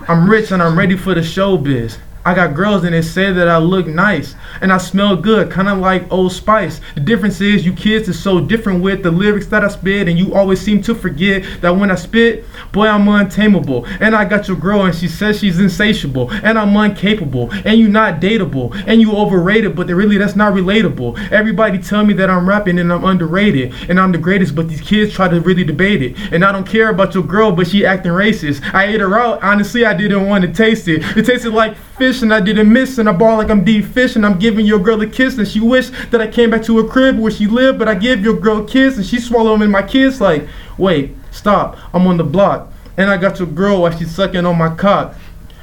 I'm 0.07 0.29
rich 0.29 0.51
and 0.51 0.63
I'm 0.63 0.77
ready 0.77 0.95
for 0.95 1.13
the 1.13 1.21
showbiz. 1.21 1.97
I 2.27 2.33
got 2.33 2.55
girls 2.55 2.83
and 2.83 2.93
they 2.93 3.01
say 3.01 3.31
that 3.31 3.47
I 3.47 3.57
look 3.57 3.87
nice 3.87 4.35
and 4.59 4.73
I 4.73 4.79
smell 4.79 5.15
good, 5.15 5.49
kind 5.49 5.69
of 5.69 5.77
like 5.77 6.11
Old 6.11 6.33
Spice. 6.33 6.81
The 6.95 6.99
difference 6.99 7.39
is 7.39 7.65
you 7.65 7.71
kids 7.71 8.09
is 8.09 8.21
so 8.21 8.41
different 8.41 8.83
with 8.83 9.01
the 9.01 9.11
lyrics 9.11 9.47
that 9.47 9.63
I 9.63 9.69
spit, 9.69 10.09
and 10.09 10.19
you 10.19 10.35
always 10.35 10.59
seem 10.59 10.81
to 10.81 10.93
forget 10.93 11.61
that 11.61 11.69
when 11.69 11.89
I 11.89 11.95
spit, 11.95 12.43
boy, 12.73 12.87
I'm 12.87 13.07
untamable. 13.07 13.85
And 14.01 14.13
I 14.13 14.25
got 14.25 14.49
your 14.49 14.57
girl 14.57 14.81
and 14.81 14.93
she 14.93 15.07
says 15.07 15.39
she's 15.39 15.57
insatiable, 15.57 16.29
and 16.43 16.59
I'm 16.59 16.75
incapable, 16.75 17.49
and 17.63 17.79
you 17.79 17.87
not 17.87 18.19
dateable, 18.19 18.75
and 18.85 18.99
you 18.99 19.15
overrated, 19.15 19.77
but 19.77 19.87
really 19.87 20.17
that's 20.17 20.35
not 20.35 20.53
relatable. 20.53 21.31
Everybody 21.31 21.79
tell 21.79 22.05
me 22.05 22.13
that 22.15 22.29
I'm 22.29 22.45
rapping 22.45 22.77
and 22.77 22.91
I'm 22.91 23.05
underrated, 23.05 23.73
and 23.87 24.01
I'm 24.01 24.11
the 24.11 24.17
greatest, 24.17 24.53
but 24.53 24.67
these 24.67 24.81
kids 24.81 25.13
try 25.13 25.29
to 25.29 25.39
really 25.39 25.63
debate 25.63 26.01
it. 26.01 26.17
And 26.33 26.43
I 26.43 26.51
don't 26.51 26.67
care 26.67 26.89
about 26.89 27.13
your 27.13 27.23
girl, 27.23 27.53
but 27.53 27.67
she 27.67 27.85
acting 27.85 28.11
racist. 28.11 28.61
I 28.73 28.87
ate 28.87 28.99
her 28.99 29.17
out, 29.17 29.41
honestly, 29.41 29.85
I 29.85 29.93
didn't 29.93 30.27
want 30.27 30.43
to 30.43 30.51
taste 30.51 30.89
it. 30.89 31.03
It 31.15 31.25
tasted 31.25 31.53
like 31.53 31.77
fish 31.97 32.21
and 32.21 32.33
I 32.33 32.39
didn't 32.39 32.71
miss 32.71 32.97
and 32.97 33.09
I 33.09 33.11
ball 33.11 33.37
like 33.37 33.49
I'm 33.49 33.63
deep 33.63 33.85
fish 33.85 34.15
and 34.15 34.25
I'm 34.25 34.37
giving 34.37 34.65
your 34.65 34.79
girl 34.79 35.01
a 35.01 35.07
kiss 35.07 35.37
and 35.37 35.47
she 35.47 35.59
wished 35.59 35.91
that 36.11 36.21
I 36.21 36.27
came 36.27 36.51
back 36.51 36.63
to 36.63 36.77
her 36.77 36.87
crib 36.87 37.17
where 37.17 37.31
she 37.31 37.47
lived 37.47 37.79
but 37.79 37.87
I 37.87 37.95
give 37.95 38.23
your 38.23 38.39
girl 38.39 38.63
a 38.63 38.67
kiss 38.67 38.97
and 38.97 39.05
she 39.05 39.19
swallow 39.19 39.55
him 39.55 39.63
in 39.63 39.71
my 39.71 39.81
kiss 39.81 40.21
like 40.21 40.47
wait 40.77 41.15
stop 41.31 41.77
I'm 41.93 42.05
on 42.05 42.17
the 42.17 42.23
block 42.23 42.71
and 42.97 43.09
I 43.09 43.17
got 43.17 43.39
your 43.39 43.47
girl 43.47 43.81
while 43.81 43.97
she's 43.97 44.13
sucking 44.13 44.45
on 44.45 44.57
my 44.57 44.75
cock 44.75 45.15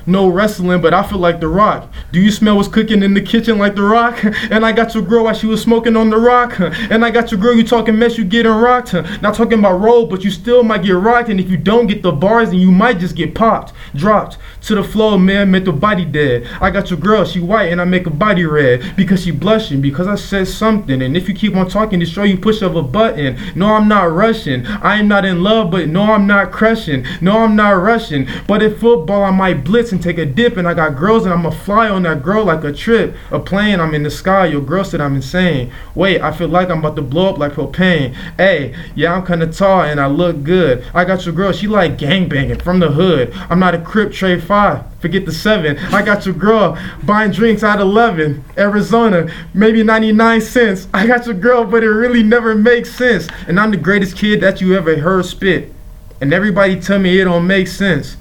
no 0.07 0.29
wrestling, 0.29 0.81
but 0.81 0.95
I 0.95 1.03
feel 1.03 1.19
like 1.19 1.41
The 1.41 1.49
Rock. 1.49 1.93
Do 2.13 2.21
you 2.21 2.31
smell 2.31 2.57
what's 2.57 2.69
cooking 2.69 3.03
in 3.03 3.15
the 3.15 3.21
kitchen 3.21 3.59
like 3.59 3.75
The 3.75 3.83
Rock? 3.83 4.23
And 4.51 4.65
I 4.65 4.73
got 4.73 4.95
your 4.95 5.03
girl 5.03 5.25
while 5.25 5.35
she 5.35 5.47
was 5.47 5.63
smoking 5.63 5.97
on 5.97 6.11
The 6.11 6.19
Rock. 6.19 6.59
And 6.91 7.05
I 7.05 7.11
got 7.11 7.31
your 7.31 7.41
girl, 7.41 7.55
you 7.55 7.65
talking 7.65 7.99
mess, 7.99 8.19
you 8.19 8.25
getting 8.25 8.53
rocked. 8.53 8.95
Not 9.23 9.35
talking 9.35 9.59
about 9.59 9.81
roll, 9.81 10.07
but 10.07 10.23
you 10.23 10.31
still 10.31 10.63
might 10.63 10.83
get 10.83 10.93
rocked. 10.93 11.29
And 11.29 11.41
if 11.41 11.51
you 11.51 11.57
don't 11.57 11.87
get 11.87 12.03
the 12.03 12.13
bars, 12.13 12.51
then 12.51 12.59
you 12.59 12.71
might 12.71 12.99
just 12.99 13.17
get 13.17 13.35
popped, 13.35 13.73
dropped 13.95 14.39
to 14.63 14.75
the 14.75 14.85
floor, 14.85 15.19
man, 15.19 15.51
make 15.51 15.65
the 15.65 15.73
body 15.73 16.05
dead. 16.05 16.47
I 16.61 16.71
got 16.71 16.91
your 16.91 16.99
girl, 16.99 17.25
she 17.25 17.41
white, 17.41 17.71
and 17.71 17.81
I 17.81 17.85
make 17.85 18.05
her 18.05 18.11
body 18.11 18.45
red 18.45 18.97
because 18.97 19.23
she 19.25 19.31
blushing 19.31 19.81
because 19.81 20.07
I 20.07 20.15
said 20.15 20.49
something. 20.49 21.03
And 21.03 21.17
if 21.17 21.29
you 21.29 21.35
keep 21.35 21.55
on 21.57 21.69
talking, 21.69 22.01
to 22.01 22.07
show 22.07 22.23
you 22.23 22.39
push 22.39 22.63
of 22.63 22.77
a 22.77 22.83
button. 22.83 23.39
No, 23.55 23.75
I'm 23.75 23.89
not 23.89 24.13
rushing. 24.13 24.67
I 24.67 24.97
am 24.97 25.09
not 25.09 25.25
in 25.25 25.43
love, 25.43 25.71
but 25.71 25.89
no, 25.89 26.03
I'm 26.03 26.27
not 26.27 26.53
crushing. 26.53 27.05
No, 27.21 27.39
I'm 27.41 27.57
not 27.57 27.71
rushing. 27.71 28.27
But 28.47 28.63
in 28.63 28.77
football, 28.77 29.25
I 29.25 29.31
might 29.31 29.65
blitz 29.65 29.93
and 29.95 30.03
take 30.03 30.19
a 30.19 30.27
dip 30.27 30.57
and 30.57 30.69
I 30.69 30.75
got 30.75 30.97
girls 30.97 31.25
and 31.25 31.33
I'ma 31.33 31.51
fly 31.51 31.89
on 31.89 32.03
that 32.03 32.23
girl 32.23 32.45
like 32.45 32.65
a 32.65 32.73
trip. 32.73 33.15
A 33.31 33.39
plane, 33.39 33.81
I'm 33.81 33.95
in 33.95 34.03
the 34.03 34.11
sky, 34.11 34.47
your 34.47 34.61
girl 34.61 34.85
said 34.85 35.01
I'm 35.01 35.15
insane. 35.15 35.73
Wait, 35.95 36.21
I 36.21 36.33
feel 36.33 36.49
like 36.49 36.69
I'm 36.69 36.81
about 36.81 36.97
to 36.97 37.03
blow 37.03 37.31
up 37.31 37.39
like 37.39 37.53
propane. 37.53 38.15
Hey, 38.37 38.75
yeah, 38.95 39.15
I'm 39.15 39.25
kinda 39.25 39.47
tall 39.47 39.83
and 39.83 40.01
I 40.01 40.07
look 40.07 40.43
good. 40.43 40.85
I 40.93 41.05
got 41.05 41.25
your 41.25 41.35
girl, 41.35 41.53
she 41.53 41.67
like 41.67 41.97
gangbanging 41.97 42.61
from 42.61 42.81
the 42.81 42.91
hood. 42.91 43.33
I'm 43.49 43.61
not 43.61 43.75
a 43.75 43.81
crip 43.81 44.13
trade 44.13 44.43
five. 44.43 44.85
Forget 44.99 45.27
the 45.27 45.33
seven. 45.33 45.79
I 45.93 46.03
got 46.03 46.27
your 46.27 46.35
girl 46.35 46.79
buying 47.05 47.31
drinks 47.31 47.63
at 47.63 47.79
11. 47.79 48.43
Arizona, 48.59 49.31
maybe 49.53 49.83
99 49.83 50.41
cents. 50.41 50.89
I 50.93 51.07
got 51.07 51.27
your 51.27 51.35
girl, 51.35 51.65
but 51.65 51.85
it 51.85 51.91
really 51.91 52.23
never 52.23 52.55
makes 52.55 52.91
sense. 52.91 53.29
And 53.47 53.61
I'm 53.61 53.71
the 53.71 53.77
greatest 53.77 54.17
kid 54.17 54.41
that 54.41 54.61
you 54.61 54.75
ever 54.75 54.97
heard 54.97 55.27
spit. 55.27 55.73
And 56.21 56.33
everybody 56.33 56.81
tell 56.81 56.99
me 56.99 57.21
it 57.21 57.25
don't 57.25 57.47
make 57.47 57.69
sense. 57.69 58.17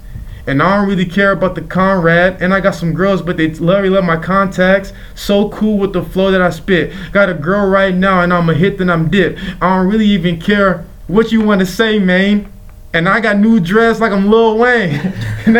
And 0.46 0.62
I 0.62 0.76
don't 0.76 0.88
really 0.88 1.06
care 1.06 1.32
about 1.32 1.54
the 1.54 1.62
Conrad. 1.62 2.42
And 2.42 2.52
I 2.52 2.60
got 2.60 2.74
some 2.74 2.92
girls, 2.92 3.22
but 3.22 3.36
they 3.36 3.48
love, 3.54 3.84
love 3.86 4.04
my 4.04 4.16
contacts. 4.16 4.92
So 5.14 5.48
cool 5.48 5.78
with 5.78 5.92
the 5.92 6.02
flow 6.02 6.30
that 6.30 6.42
I 6.42 6.50
spit. 6.50 6.92
Got 7.12 7.30
a 7.30 7.34
girl 7.34 7.68
right 7.68 7.94
now, 7.94 8.20
and 8.20 8.32
I'm 8.32 8.48
a 8.50 8.54
hit, 8.54 8.78
then 8.78 8.90
I'm 8.90 9.10
dip. 9.10 9.38
I 9.62 9.76
don't 9.76 9.88
really 9.88 10.06
even 10.06 10.40
care 10.40 10.84
what 11.06 11.32
you 11.32 11.40
want 11.40 11.60
to 11.60 11.66
say, 11.66 11.98
man. 11.98 12.52
And 12.92 13.08
I 13.08 13.20
got 13.20 13.38
new 13.38 13.58
dress 13.58 14.00
like 14.00 14.12
I'm 14.12 14.28
Lil 14.30 14.58
Wayne. 14.58 15.00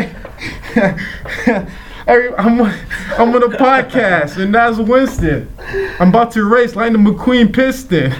I'm, 2.07 2.61
I'm 2.61 3.35
on 3.35 3.43
a 3.43 3.57
podcast, 3.57 4.37
and 4.37 4.55
that's 4.55 4.79
Winston. 4.79 5.51
I'm 5.99 6.11
about 6.11 6.33
to 6.33 6.45
race 6.45 6.77
like 6.77 6.93
the 6.93 6.99
McQueen 6.99 7.53
Piston. 7.53 8.13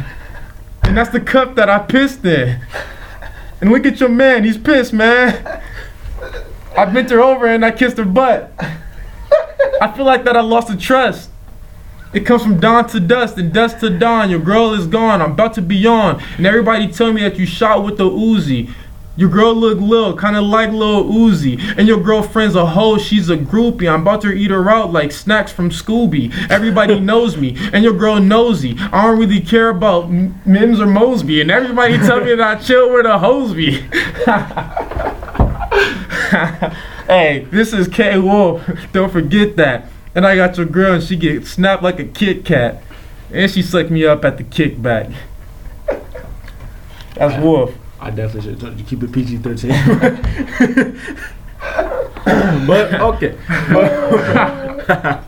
And 0.83 0.97
that's 0.97 1.11
the 1.11 1.21
cup 1.21 1.55
that 1.57 1.69
I 1.69 1.79
pissed 1.81 2.25
in. 2.25 2.61
And 3.61 3.71
look 3.71 3.87
at 3.87 4.01
your 4.01 4.09
man, 4.09 4.45
he's 4.45 4.59
pissed, 4.59 4.93
man. 4.93 5.63
I 6.77 6.85
bent 6.87 7.11
her 7.11 7.21
over 7.21 7.47
and 7.47 7.65
I 7.65 7.71
kissed 7.71 7.97
her 7.99 8.05
butt. 8.05 8.53
I 9.81 9.93
feel 9.97 10.05
like 10.05 10.25
that 10.25 10.37
I 10.37 10.41
lost 10.41 10.69
the 10.69 10.77
trust. 10.77 11.31
It 12.13 12.21
comes 12.21 12.43
from 12.43 12.61
dawn 12.61 12.89
to 12.89 13.01
dust 13.01 13.39
and 13.39 13.53
dust 13.53 13.81
to 13.81 13.91
dawn. 13.91 14.31
Your 14.31 14.41
girl 14.41 14.73
is 14.73 14.87
gone. 14.87 15.21
I'm 15.21 15.33
about 15.33 15.55
to 15.55 15.63
be 15.63 15.87
on. 15.87 16.23
And 16.37 16.47
everybody 16.47 16.87
tell 16.89 17.13
me 17.13 17.23
that 17.23 17.37
you 17.39 17.47
shot 17.47 17.85
with 17.85 17.99
the 17.99 18.05
Uzi. 18.05 18.73
Your 19.17 19.29
girl 19.31 19.55
look 19.55 19.79
little, 19.79 20.17
kind 20.17 20.37
of 20.37 20.45
like 20.45 20.71
Lil 20.71 21.05
Uzi. 21.05 21.61
And 21.77 21.87
your 21.87 22.01
girlfriend's 22.01 22.57
a 22.57 22.67
hoe, 22.67 22.99
she's 22.99 23.31
a 23.31 23.37
groupie. 23.37 23.93
I'm 23.93 24.03
about 24.03 24.23
to 24.23 24.33
eat 24.33 24.51
her 24.51 24.69
out 24.69 24.93
like 24.93 25.13
snacks 25.13 25.53
from 25.53 25.71
Scooby. 25.71 26.33
Everybody 26.51 26.99
knows 27.11 27.37
me, 27.37 27.57
and 27.73 27.85
your 27.85 27.93
girl 27.93 28.21
nosy. 28.21 28.77
I 28.79 29.05
don't 29.05 29.19
really 29.19 29.41
care 29.41 29.69
about 29.69 30.11
Mims 30.11 30.81
or 30.81 30.87
Mosby. 30.87 31.41
And 31.41 31.51
everybody 31.51 31.97
tell 31.99 32.25
me 32.25 32.35
that 32.35 32.59
I 32.59 32.61
chill 32.61 32.93
with 32.93 33.07
a 33.07 33.19
Hosby. 33.19 33.83
hey, 37.07 37.47
this 37.51 37.73
is 37.73 37.89
K 37.89 38.19
Wolf. 38.19 38.69
Don't 38.93 39.13
forget 39.13 39.57
that. 39.57 39.89
And 40.15 40.25
I 40.27 40.37
got 40.37 40.57
your 40.57 40.67
girl, 40.67 40.95
and 40.95 41.03
she 41.03 41.17
get 41.17 41.45
snapped 41.47 41.83
like 41.83 41.99
a 41.99 42.05
Kit 42.05 42.45
Kat. 42.45 42.83
And 43.33 43.51
she 43.51 43.63
sucked 43.63 43.91
me 43.91 44.07
up 44.07 44.25
at 44.25 44.39
the 44.39 44.45
kickback. 44.45 45.13
That's 47.17 47.43
Wolf. 47.43 47.75
I 48.01 48.11
definitely 48.11 48.43
should 48.43 48.51
have 48.53 48.61
told 48.61 48.79
you 48.79 48.85
keep 48.85 49.03
it 49.03 49.11
PG 49.13 49.39
thirteen. 49.39 49.71
but 52.67 52.95
okay. 53.01 53.37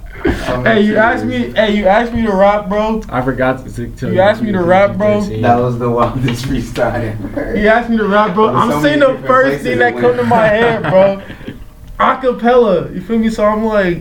Hey, 0.24 0.82
you 0.82 0.96
asked 0.96 1.24
me. 1.24 1.52
Hey, 1.52 1.76
you 1.76 1.86
asked 1.86 2.12
me 2.12 2.22
to 2.22 2.32
rap, 2.32 2.68
bro. 2.68 3.02
I 3.08 3.22
forgot 3.22 3.66
to 3.66 3.88
tell 3.90 4.08
you. 4.08 4.16
You 4.16 4.20
asked 4.20 4.42
me 4.42 4.52
to 4.52 4.62
rap, 4.62 4.96
bro? 4.96 5.20
That 5.20 5.56
was 5.56 5.78
the 5.78 5.90
wildest 5.90 6.46
freestyle 6.46 7.16
ever. 7.34 7.56
You 7.56 7.68
asked 7.68 7.90
me 7.90 7.96
to 7.98 8.06
rap, 8.06 8.34
bro. 8.34 8.48
I'm 8.48 8.70
so 8.70 8.82
saying 8.82 9.00
the 9.00 9.22
first 9.26 9.62
thing 9.62 9.78
that 9.78 9.94
went. 9.94 10.06
come 10.06 10.16
to 10.16 10.24
my 10.24 10.46
head, 10.46 10.82
bro. 10.82 11.22
Acapella. 11.98 12.94
You 12.94 13.00
feel 13.00 13.18
me? 13.18 13.30
So 13.30 13.44
I'm 13.44 13.64
like, 13.64 13.98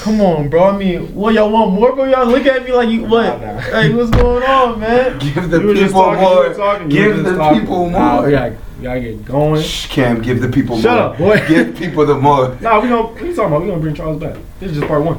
come 0.00 0.20
on, 0.20 0.48
bro. 0.48 0.64
I 0.64 0.76
mean, 0.76 1.14
what 1.14 1.34
y'all 1.34 1.50
want 1.50 1.72
more, 1.72 1.92
bro? 1.94 2.04
Y'all 2.04 2.26
look 2.26 2.46
at 2.46 2.64
me 2.64 2.72
like 2.72 2.88
you 2.88 3.02
what? 3.04 3.40
Nah, 3.40 3.52
nah. 3.54 3.60
Hey, 3.60 3.92
what's 3.94 4.10
going 4.10 4.42
on, 4.42 4.80
man? 4.80 5.18
Give 5.20 5.50
the 5.50 5.60
You 5.60 5.66
were 5.68 5.74
just 5.74 5.86
people 5.86 6.02
talking, 6.02 6.20
more. 6.22 6.54
talking, 6.54 6.88
Give 6.88 7.24
the 7.24 7.36
talking. 7.36 7.60
people 7.60 7.90
Nah, 7.90 8.14
more. 8.16 8.26
we 8.26 8.32
we 8.32 8.84
gotta 8.84 9.00
get 9.00 9.24
going. 9.24 9.62
Shh, 9.62 9.86
Cam, 9.88 10.22
give 10.22 10.40
the 10.40 10.48
people 10.48 10.78
Shut 10.80 11.18
more. 11.20 11.36
Shut 11.36 11.38
up, 11.38 11.48
boy. 11.48 11.48
Give 11.54 11.76
people 11.76 12.06
the 12.06 12.14
more. 12.16 12.56
Nah, 12.60 12.80
we 12.80 12.88
gonna, 12.88 13.02
what 13.02 13.20
you 13.22 13.34
talking 13.34 13.44
about? 13.52 13.60
We 13.62 13.68
gonna 13.68 13.80
bring 13.80 13.94
Charles 13.94 14.18
back. 14.20 14.36
This 14.58 14.70
is 14.70 14.78
just 14.78 14.88
part 14.88 15.02
one. 15.02 15.18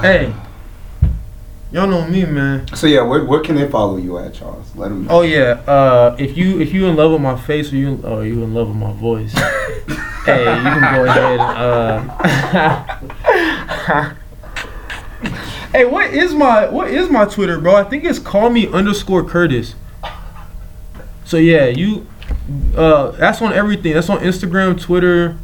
Hey, 0.00 0.34
y'all 1.70 1.86
know 1.86 2.04
me, 2.08 2.24
man. 2.24 2.66
So 2.74 2.88
yeah, 2.88 3.02
where, 3.02 3.24
where 3.24 3.40
can 3.40 3.54
they 3.54 3.68
follow 3.68 3.96
you 3.96 4.18
at, 4.18 4.34
Charles? 4.34 4.74
Let 4.74 4.88
them 4.88 5.04
know. 5.04 5.18
Oh 5.18 5.22
yeah. 5.22 5.60
Uh, 5.68 6.16
if 6.18 6.36
you 6.36 6.60
if 6.60 6.72
you 6.74 6.86
in 6.86 6.96
love 6.96 7.12
with 7.12 7.20
my 7.20 7.36
face 7.36 7.72
or 7.72 7.76
you 7.76 8.00
or 8.02 8.24
you 8.26 8.42
in 8.42 8.52
love 8.52 8.66
with 8.68 8.76
my 8.76 8.92
voice, 8.94 9.32
hey, 10.24 10.56
you 10.56 10.62
can 10.62 10.94
go 10.96 11.04
ahead. 11.04 11.38
Uh, 11.40 12.95
hey, 15.72 15.84
what 15.84 16.12
is 16.12 16.34
my 16.34 16.68
what 16.68 16.88
is 16.90 17.08
my 17.08 17.24
Twitter, 17.24 17.60
bro? 17.60 17.76
I 17.76 17.84
think 17.84 18.04
it's 18.04 18.18
call 18.18 18.50
me 18.50 18.66
underscore 18.68 19.22
Curtis. 19.22 19.74
So 21.24 21.36
yeah, 21.36 21.66
you. 21.66 22.06
Uh, 22.76 23.12
that's 23.12 23.40
on 23.42 23.52
everything. 23.52 23.92
That's 23.92 24.10
on 24.10 24.18
Instagram, 24.18 24.80
Twitter. 24.80 25.38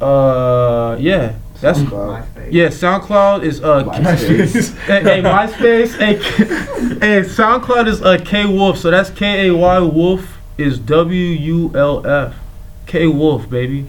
Uh, 0.00 0.96
yeah. 1.00 1.36
That's 1.60 1.80
SoundCloud. 1.80 2.52
yeah. 2.52 2.66
SoundCloud 2.68 3.42
is 3.42 3.62
uh. 3.62 3.84
MySpace. 3.84 4.76
hey, 4.86 5.02
hey, 5.02 5.22
MySpace. 5.22 5.98
Hey, 5.98 6.14
hey, 7.00 7.20
SoundCloud 7.28 7.88
is 7.88 8.00
uh 8.02 8.18
K 8.24 8.46
Wolf. 8.46 8.78
So 8.78 8.90
that's 8.92 9.10
K 9.10 9.48
A 9.48 9.54
Y 9.54 9.78
Wolf 9.80 10.38
is 10.56 10.78
W 10.78 11.16
U 11.16 11.72
L 11.74 12.06
F. 12.06 12.36
K 12.86 13.08
Wolf, 13.08 13.50
baby. 13.50 13.86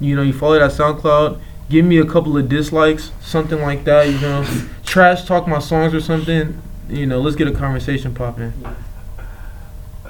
You 0.00 0.14
know, 0.14 0.22
you 0.22 0.32
follow 0.32 0.58
that 0.58 0.70
SoundCloud. 0.70 1.40
Give 1.68 1.84
me 1.84 1.98
a 1.98 2.06
couple 2.06 2.36
of 2.36 2.48
dislikes, 2.48 3.12
something 3.20 3.60
like 3.60 3.84
that. 3.84 4.08
You 4.08 4.18
know, 4.20 4.46
trash 4.84 5.24
talk 5.24 5.46
my 5.46 5.58
songs 5.58 5.94
or 5.94 6.00
something. 6.00 6.60
You 6.88 7.06
know, 7.06 7.20
let's 7.20 7.36
get 7.36 7.48
a 7.48 7.52
conversation 7.52 8.14
popping. 8.14 8.52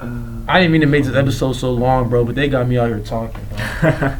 I 0.01 0.59
didn't 0.59 0.71
mean 0.71 0.81
to 0.81 0.87
make 0.87 1.03
this 1.03 1.15
episode 1.15 1.53
so 1.53 1.71
long, 1.71 2.09
bro, 2.09 2.23
but 2.23 2.35
they 2.35 2.47
got 2.47 2.67
me 2.67 2.77
out 2.77 2.87
here 2.87 2.99
talking. 2.99 3.41
Bro. 3.81 3.89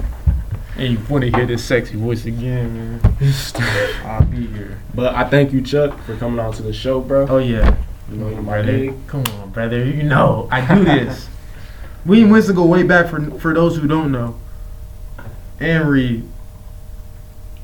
and 0.78 0.94
you 0.94 1.00
want 1.10 1.24
to 1.24 1.32
hear 1.32 1.46
this 1.46 1.64
sexy 1.64 1.96
voice 1.96 2.26
again, 2.26 3.02
man? 3.02 3.16
I'll 4.06 4.26
be 4.26 4.48
here. 4.48 4.80
But 4.94 5.16
I 5.16 5.30
thank 5.30 5.54
you, 5.54 5.62
Chuck, 5.62 5.98
for 6.04 6.16
coming 6.18 6.40
on 6.40 6.54
to 6.54 6.64
the 6.64 6.74
show, 6.74 7.00
bro. 7.00 7.28
Oh 7.30 7.38
yeah. 7.38 7.78
You 8.10 8.18
know, 8.18 8.30
you're 8.30 8.42
my 8.42 8.62
brother. 8.62 8.94
Come 9.08 9.24
on, 9.40 9.50
brother. 9.52 9.86
You 9.86 10.04
know 10.04 10.48
I 10.52 10.76
do 10.76 10.84
this. 10.84 11.30
we 12.06 12.24
and 12.24 12.32
Winston 12.32 12.56
go 12.56 12.66
way 12.66 12.84
back 12.84 13.10
for 13.10 13.24
for 13.40 13.54
those 13.54 13.78
who 13.78 13.88
don't 13.88 14.12
know. 14.12 14.40
And 15.60 15.90
Reed, 15.90 16.28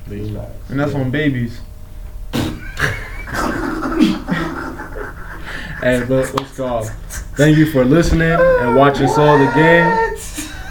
and 0.08 0.78
that's 0.80 0.94
on 0.94 1.10
babies. 1.10 1.60
Hey, 5.82 6.02
but 6.08 6.26
what's 6.32 6.56
called? 6.56 6.90
Thank 7.36 7.58
you 7.58 7.70
for 7.70 7.84
listening 7.84 8.22
and 8.32 8.74
watching 8.76 9.06
Soul 9.08 9.38
the 9.38 9.44
Game. 9.54 10.16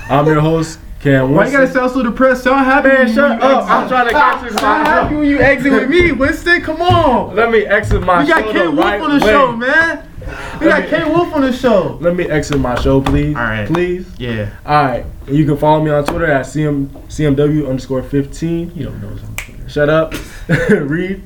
I'm 0.10 0.26
your 0.26 0.42
host, 0.42 0.80
Cam 1.00 1.32
Why 1.32 1.46
you 1.46 1.52
gotta 1.52 1.64
Winston. 1.66 1.82
sound 1.82 1.92
so 1.92 2.04
depressed? 2.04 2.44
Sound 2.44 2.66
happy. 2.66 2.88
Man, 2.90 3.06
when 3.06 3.14
shut 3.16 3.42
up. 3.42 3.58
exit. 3.62 3.72
I'm 3.72 3.88
trying 3.88 4.08
to 4.08 4.12
catch 4.14 4.44
you. 4.44 4.50
Sound 4.58 4.88
happy 4.88 5.16
when 5.16 5.26
you 5.26 5.40
exit 5.40 5.72
with 5.72 5.90
me, 5.90 6.12
Winston. 6.12 6.62
Come 6.64 6.82
on. 6.82 7.36
Let 7.36 7.52
me 7.52 7.66
exit 7.66 8.02
my 8.02 8.24
We 8.24 8.28
got 8.28 8.44
show 8.46 8.52
K 8.52 8.64
the 8.64 8.72
Wolf 8.72 8.84
right 8.84 9.02
on 9.02 9.20
the 9.20 9.26
way. 9.26 9.32
show, 9.32 9.56
man. 9.56 10.10
We 10.60 10.68
got 10.68 10.88
K 10.90 11.04
Wolf 11.06 11.34
on 11.34 11.42
the 11.42 11.54
show. 11.54 11.98
Let 12.02 12.16
me 12.16 12.26
exit 12.26 12.60
my 12.60 12.80
show, 12.80 13.02
please. 13.02 13.36
All 13.36 13.44
right. 13.44 13.68
Please. 13.68 14.08
Yeah. 14.18 14.52
All 14.66 14.84
right. 14.86 15.06
You 15.28 15.46
can 15.46 15.58
follow 15.58 15.84
me 15.84 15.92
on 15.92 16.06
Twitter 16.06 16.26
at 16.26 16.46
CM, 16.46 16.88
CMW 17.08 17.68
underscore 17.70 18.04
15. 18.04 18.72
You 18.76 18.86
don't 18.86 19.02
know 19.02 19.10
what's 19.10 19.24
on 19.24 19.36
Twitter. 19.36 19.70
Shut 19.70 19.90
up. 19.90 20.14
Reed. 20.70 21.24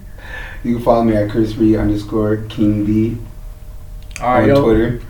You 0.64 0.76
can 0.76 0.84
follow 0.84 1.04
me 1.04 1.16
at 1.16 1.30
Chris 1.30 1.56
Reed 1.56 1.76
underscore 1.78 2.38
King 2.50 2.86
B 2.86 3.18
All 4.22 4.28
right, 4.28 4.44
on 4.44 4.50
yo. 4.50 4.64
Twitter. 4.64 5.02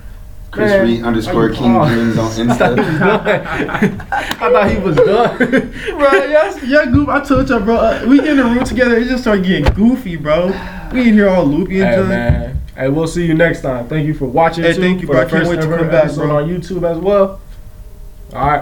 Chris 0.52 0.72
Man, 0.72 0.86
Reed 0.88 1.04
underscore 1.04 1.50
King 1.50 1.76
oh. 1.76 1.88
Dreams 1.88 2.18
on 2.18 2.50
I 2.50 2.56
thought 2.56 2.78
he 2.80 2.84
was 2.88 3.38
Insta. 3.78 4.00
I 4.10 4.52
thought 4.52 4.72
he 4.72 4.78
was 4.80 4.96
done. 4.96 5.38
bro, 5.98 6.12
yes, 6.26 6.64
yeah, 6.64 6.86
goof. 6.86 7.08
I 7.08 7.24
told 7.24 7.50
you, 7.50 7.60
bro. 7.60 7.76
Uh, 7.76 8.06
we 8.08 8.18
get 8.18 8.30
in 8.30 8.38
the 8.38 8.44
room 8.44 8.64
together. 8.64 8.98
It 8.98 9.08
just 9.08 9.22
started 9.24 9.46
getting 9.46 9.72
goofy, 9.74 10.16
bro. 10.16 10.48
We 10.92 11.10
in 11.10 11.14
here 11.14 11.30
all 11.30 11.46
loopy 11.46 11.82
and 11.82 11.90
Hey, 11.90 11.96
junk. 11.98 12.10
man. 12.10 12.59
Hey, 12.80 12.88
we'll 12.88 13.08
see 13.08 13.26
you 13.26 13.34
next 13.34 13.62
time. 13.62 13.90
Thank 13.90 14.08
you 14.08 14.14
for 14.14 14.24
watching. 14.24 14.64
Hey, 14.64 14.72
too, 14.72 14.80
thank 14.82 15.02
you, 15.02 15.08
for 15.08 15.14
bro. 15.14 15.26
the 15.26 15.28
I 15.28 15.30
can't 15.30 15.50
wait 15.50 15.56
to 15.58 15.68
come 15.68 15.90
back, 15.90 16.14
bro. 16.14 16.38
on 16.38 16.48
YouTube 16.50 16.90
as 16.90 16.98
well. 16.98 17.42
All 18.34 18.48
right. 18.48 18.58